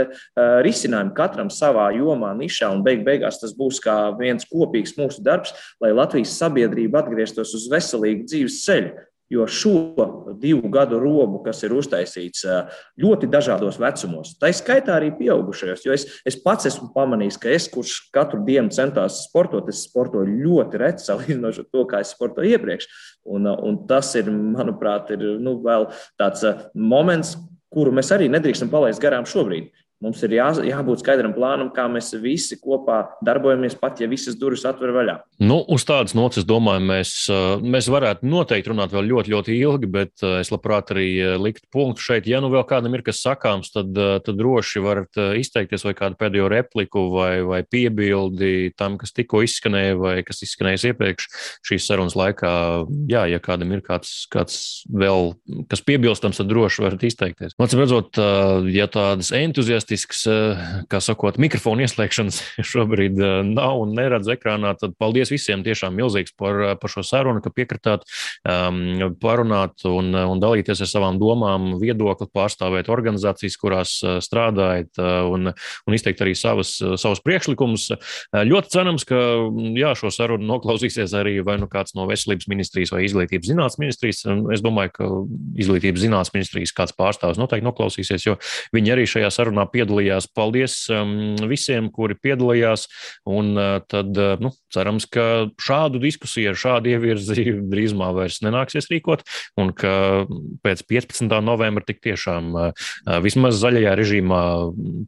risinājumi 0.66 1.16
katram 1.18 1.52
savā 1.54 1.90
jomā, 1.98 2.34
nišā, 2.40 2.72
un 2.76 2.84
beig 2.86 3.04
beigās 3.08 3.42
tas 3.42 3.56
būs 3.58 3.82
kā 3.84 3.98
viens 4.20 4.48
kopīgs 4.50 4.96
mūsu 5.00 5.24
darbs, 5.26 5.56
lai 5.84 5.94
Latvijas 5.96 6.38
sabiedrība 6.40 7.04
atgrieztos 7.04 7.56
uz 7.58 7.68
veselīgu 7.72 8.30
dzīves 8.30 8.62
ceļu. 8.68 8.94
Jo 9.32 9.46
šo 9.50 10.36
divu 10.38 10.68
gadu 10.70 11.00
robu, 11.02 11.40
kas 11.46 11.64
ir 11.64 11.74
uztaisīts 11.74 12.44
ļoti 13.00 13.30
dažādos 13.32 13.80
vecumos, 13.82 14.34
tā 14.38 14.52
skaitā 14.54 14.98
arī 14.98 15.14
pieaugušajos, 15.16 15.86
jo 15.88 15.96
es, 15.96 16.06
es 16.28 16.38
pats 16.44 16.68
esmu 16.70 16.92
pamanījis, 16.94 17.40
ka 17.42 17.50
es, 17.56 17.70
kurš 17.72 17.96
katru 18.14 18.44
dienu 18.46 18.70
centos 18.76 19.24
sportot, 19.30 19.72
es 19.72 19.86
sportoju 19.88 20.28
ļoti 20.44 20.82
reti 20.84 21.06
salīdzinot 21.08 21.64
ar 21.64 21.70
to, 21.72 21.86
kā 21.90 22.04
es 22.04 22.14
sportoju 22.14 22.58
iepriekš. 22.58 22.90
Un, 23.24 23.48
un 23.48 23.80
tas 23.90 24.12
ir, 24.20 24.30
manuprāt, 24.30 25.16
ir 25.16 25.24
nu, 25.42 25.58
vēl 25.64 25.88
tāds 26.20 26.44
moments, 26.76 27.38
kuru 27.74 27.94
mēs 27.96 28.12
arī 28.14 28.30
nedrīkstam 28.30 28.70
palaist 28.70 29.02
garām 29.02 29.26
šobrīd. 29.30 29.72
Mums 30.04 30.20
ir 30.26 30.34
jā, 30.36 30.50
jābūt 30.68 31.00
skaidram 31.00 31.32
plānam, 31.32 31.70
kā 31.72 31.86
mēs 31.88 32.10
visi 32.20 32.58
kopā 32.60 32.98
darbojamies, 33.24 33.78
pat 33.80 34.02
ja 34.04 34.08
visas 34.12 34.36
durvis 34.36 34.66
atver 34.68 34.92
vaļā. 34.92 35.16
Nu, 35.48 35.62
uz 35.72 35.86
tādas 35.88 36.12
nots, 36.18 36.42
es 36.42 36.48
domāju, 36.48 36.84
mēs, 36.90 37.14
mēs 37.64 37.88
varētu 37.92 38.28
noteikti 38.28 38.72
runāt 38.74 38.92
vēl 38.92 39.08
ļoti, 39.08 39.32
ļoti 39.32 39.56
ilgi, 39.56 39.90
bet 39.94 40.26
es 40.42 40.52
labprāt 40.52 40.92
arī 40.92 41.08
liktu 41.40 41.70
punktu 41.72 42.04
šeit. 42.04 42.28
Ja 42.28 42.42
nu 42.44 42.50
vēl 42.52 42.66
kādam 42.68 42.98
ir 42.98 43.06
kas 43.08 43.22
sakāms, 43.24 43.72
tad, 43.72 43.96
tad 43.96 44.40
droši 44.40 44.84
varat 44.84 45.22
izteikties 45.40 45.88
vai 45.88 45.96
kādu 45.96 46.20
pēdējo 46.20 46.52
repliku 46.52 47.06
vai, 47.14 47.32
vai 47.48 47.62
piebildi 47.64 48.74
tam, 48.76 49.00
kas 49.00 49.16
tikko 49.16 49.46
izskanēja 49.48 49.96
vai 50.02 50.18
kas 50.28 50.44
izskanējis 50.44 50.88
iepriekš 50.92 51.30
šīs 51.70 51.88
sarunas 51.88 52.18
laikā. 52.20 52.52
Jā, 53.12 53.24
ja 53.32 53.40
kādam 53.44 53.72
ir 53.72 53.86
kāds, 53.88 54.26
kāds 54.34 54.60
vēl, 54.92 55.32
kas 55.72 55.86
piebilstams, 55.88 56.44
tad 56.44 56.52
droši 56.52 56.84
varat 56.90 57.08
izteikties. 57.08 57.56
Man 57.56 57.72
redzot, 57.72 58.20
ja 58.68 58.92
tādas 58.92 59.32
entuziastiskas 59.36 59.93
fantastisks, 59.94 60.26
eh, 60.28 60.86
kā 60.90 61.00
sakot, 61.02 61.38
mikrofona 61.38 61.86
ieslēgšanas 61.86 62.42
šobrīd 62.72 63.20
eh, 63.20 63.44
nav 63.46 63.82
un 63.82 63.94
neredz 63.96 64.28
ekrānā. 64.28 64.76
Tad 64.80 64.96
paldies 64.98 65.32
visiem 65.32 65.64
tiešām 65.64 65.94
milzīgs 65.96 66.34
par, 66.38 66.62
eh, 66.62 66.76
par 66.76 66.90
šo 66.90 67.04
sarunu, 67.04 67.42
ka 67.44 67.52
piekritāt 67.54 68.04
um, 68.48 69.14
parunāt 69.22 69.84
un, 69.86 70.14
un 70.14 70.40
dalīties 70.40 70.82
ar 70.82 70.90
savām 70.90 71.20
domām, 71.20 71.78
viedokli, 71.82 72.28
pārstāvēt 72.34 72.90
organizācijas, 72.90 73.58
kurās 73.60 73.94
strādājat 74.24 74.98
un, 75.00 75.52
un 75.52 75.96
izteikt 75.96 76.22
arī 76.24 76.34
savas, 76.38 76.76
savus 77.00 77.22
priekšlikumus. 77.24 77.90
Ļoti 78.34 78.72
cerams, 78.74 79.06
ka 79.08 79.20
jā, 79.78 79.94
šo 79.98 80.12
sarunu 80.14 80.48
noklausīsies 80.48 81.14
arī 81.18 81.38
vai 81.46 81.58
nu 81.62 81.68
kāds 81.72 81.96
no 81.98 82.08
veselības 82.10 82.50
ministrijas 82.52 82.94
vai 82.94 83.04
izglītības 83.08 83.52
zinātnes 83.52 83.80
ministrijas. 83.82 84.24
Es 84.56 84.64
domāju, 84.66 84.94
ka 84.98 85.10
izglītības 85.64 86.06
zinātnes 86.06 86.34
ministrijas 86.36 86.76
kāds 86.76 86.96
pārstāvs 86.98 87.42
noteikti 87.42 87.68
noklausīsies, 87.68 88.28
jo 88.28 88.38
viņi 88.76 88.96
arī 88.96 89.08
šajā 89.10 89.32
sarunā 89.34 89.66
piedalās 89.74 89.83
piedalījās. 89.84 90.30
Paldies 90.34 90.78
um, 90.94 91.36
visiem, 91.50 91.90
kuri 91.94 92.16
piedalījās. 92.16 92.88
Un 93.30 93.54
uh, 93.58 93.78
tad 93.88 94.16
uh, 94.18 94.36
nu, 94.42 94.54
cerams, 94.74 95.08
ka 95.10 95.48
šādu 95.62 96.02
diskusiju 96.04 96.52
ar 96.52 96.60
šādu 96.60 96.94
ievirzi 96.94 97.46
drīzumā 97.72 98.12
vairs 98.16 98.42
nenāksies 98.46 98.90
rīkot, 98.92 99.24
un 99.62 99.72
ka 99.78 99.94
pēc 100.66 100.84
15. 100.90 101.30
novembra 101.46 101.86
tik 101.88 102.02
tiešām 102.04 102.52
uh, 102.58 102.90
vismaz 103.24 103.60
zaļajā 103.62 103.96
režīmā 104.00 104.42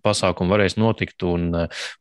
pasākumi 0.06 0.54
varēs 0.56 0.78
notikt, 0.80 1.26
un, 1.28 1.50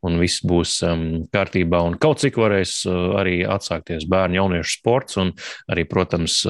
un 0.04 0.20
viss 0.20 0.44
būs 0.46 0.76
um, 0.86 1.04
kārtībā, 1.34 1.82
un 1.88 1.98
kaut 2.00 2.22
cik 2.22 2.38
varēs 2.40 2.76
arī 3.18 3.40
atsākties 3.48 4.06
bērnu 4.10 4.40
jauniešu 4.40 4.78
sports, 4.78 5.18
un 5.20 5.32
arī, 5.70 5.86
protams, 5.88 6.40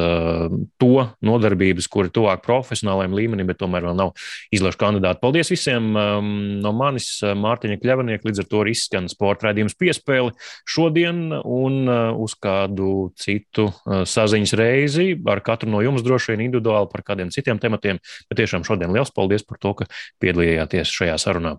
to 0.80 0.92
nodarbības, 1.24 1.88
kuri 1.90 2.12
tuvāk 2.14 2.44
profesionālajiem 2.44 3.16
līmenim, 3.16 3.48
bet 3.48 3.60
tomēr 3.62 3.88
vēl 3.88 3.98
nav 3.98 4.14
izlašu 4.54 4.80
kandidāti. 4.80 5.22
Paldies 5.24 5.52
visiem! 5.52 5.94
um, 5.94 6.30
no 6.62 6.72
manis 6.76 7.08
Mārtiņa 7.22 7.78
Kļavanieka. 7.82 8.26
Līdz 8.28 8.42
ar 8.42 8.48
to 8.50 8.62
arī 8.64 8.74
izskan 8.76 9.08
sporta 9.10 9.48
raidījums 9.48 9.76
piespēli 9.78 10.32
šodien 10.68 11.03
un 11.10 11.80
uh, 11.88 12.12
uz 12.16 12.36
kādu 12.40 13.10
citu 13.20 13.68
uh, 13.68 14.04
saziņas 14.08 14.54
reizi 14.60 15.10
ar 15.30 15.42
katru 15.44 15.70
no 15.72 15.82
jums 15.84 16.04
droši 16.06 16.34
vien 16.34 16.46
individuāli 16.48 16.90
par 16.92 17.04
kādiem 17.06 17.32
citiem 17.34 17.60
tematiem. 17.62 18.00
Bet 18.30 18.40
tiešām 18.42 18.64
šodien 18.66 18.94
liels 18.94 19.12
paldies 19.14 19.46
par 19.46 19.60
to, 19.60 19.74
ka 19.82 19.90
piedalījāties 20.22 20.94
šajā 20.94 21.18
sarunā. 21.20 21.58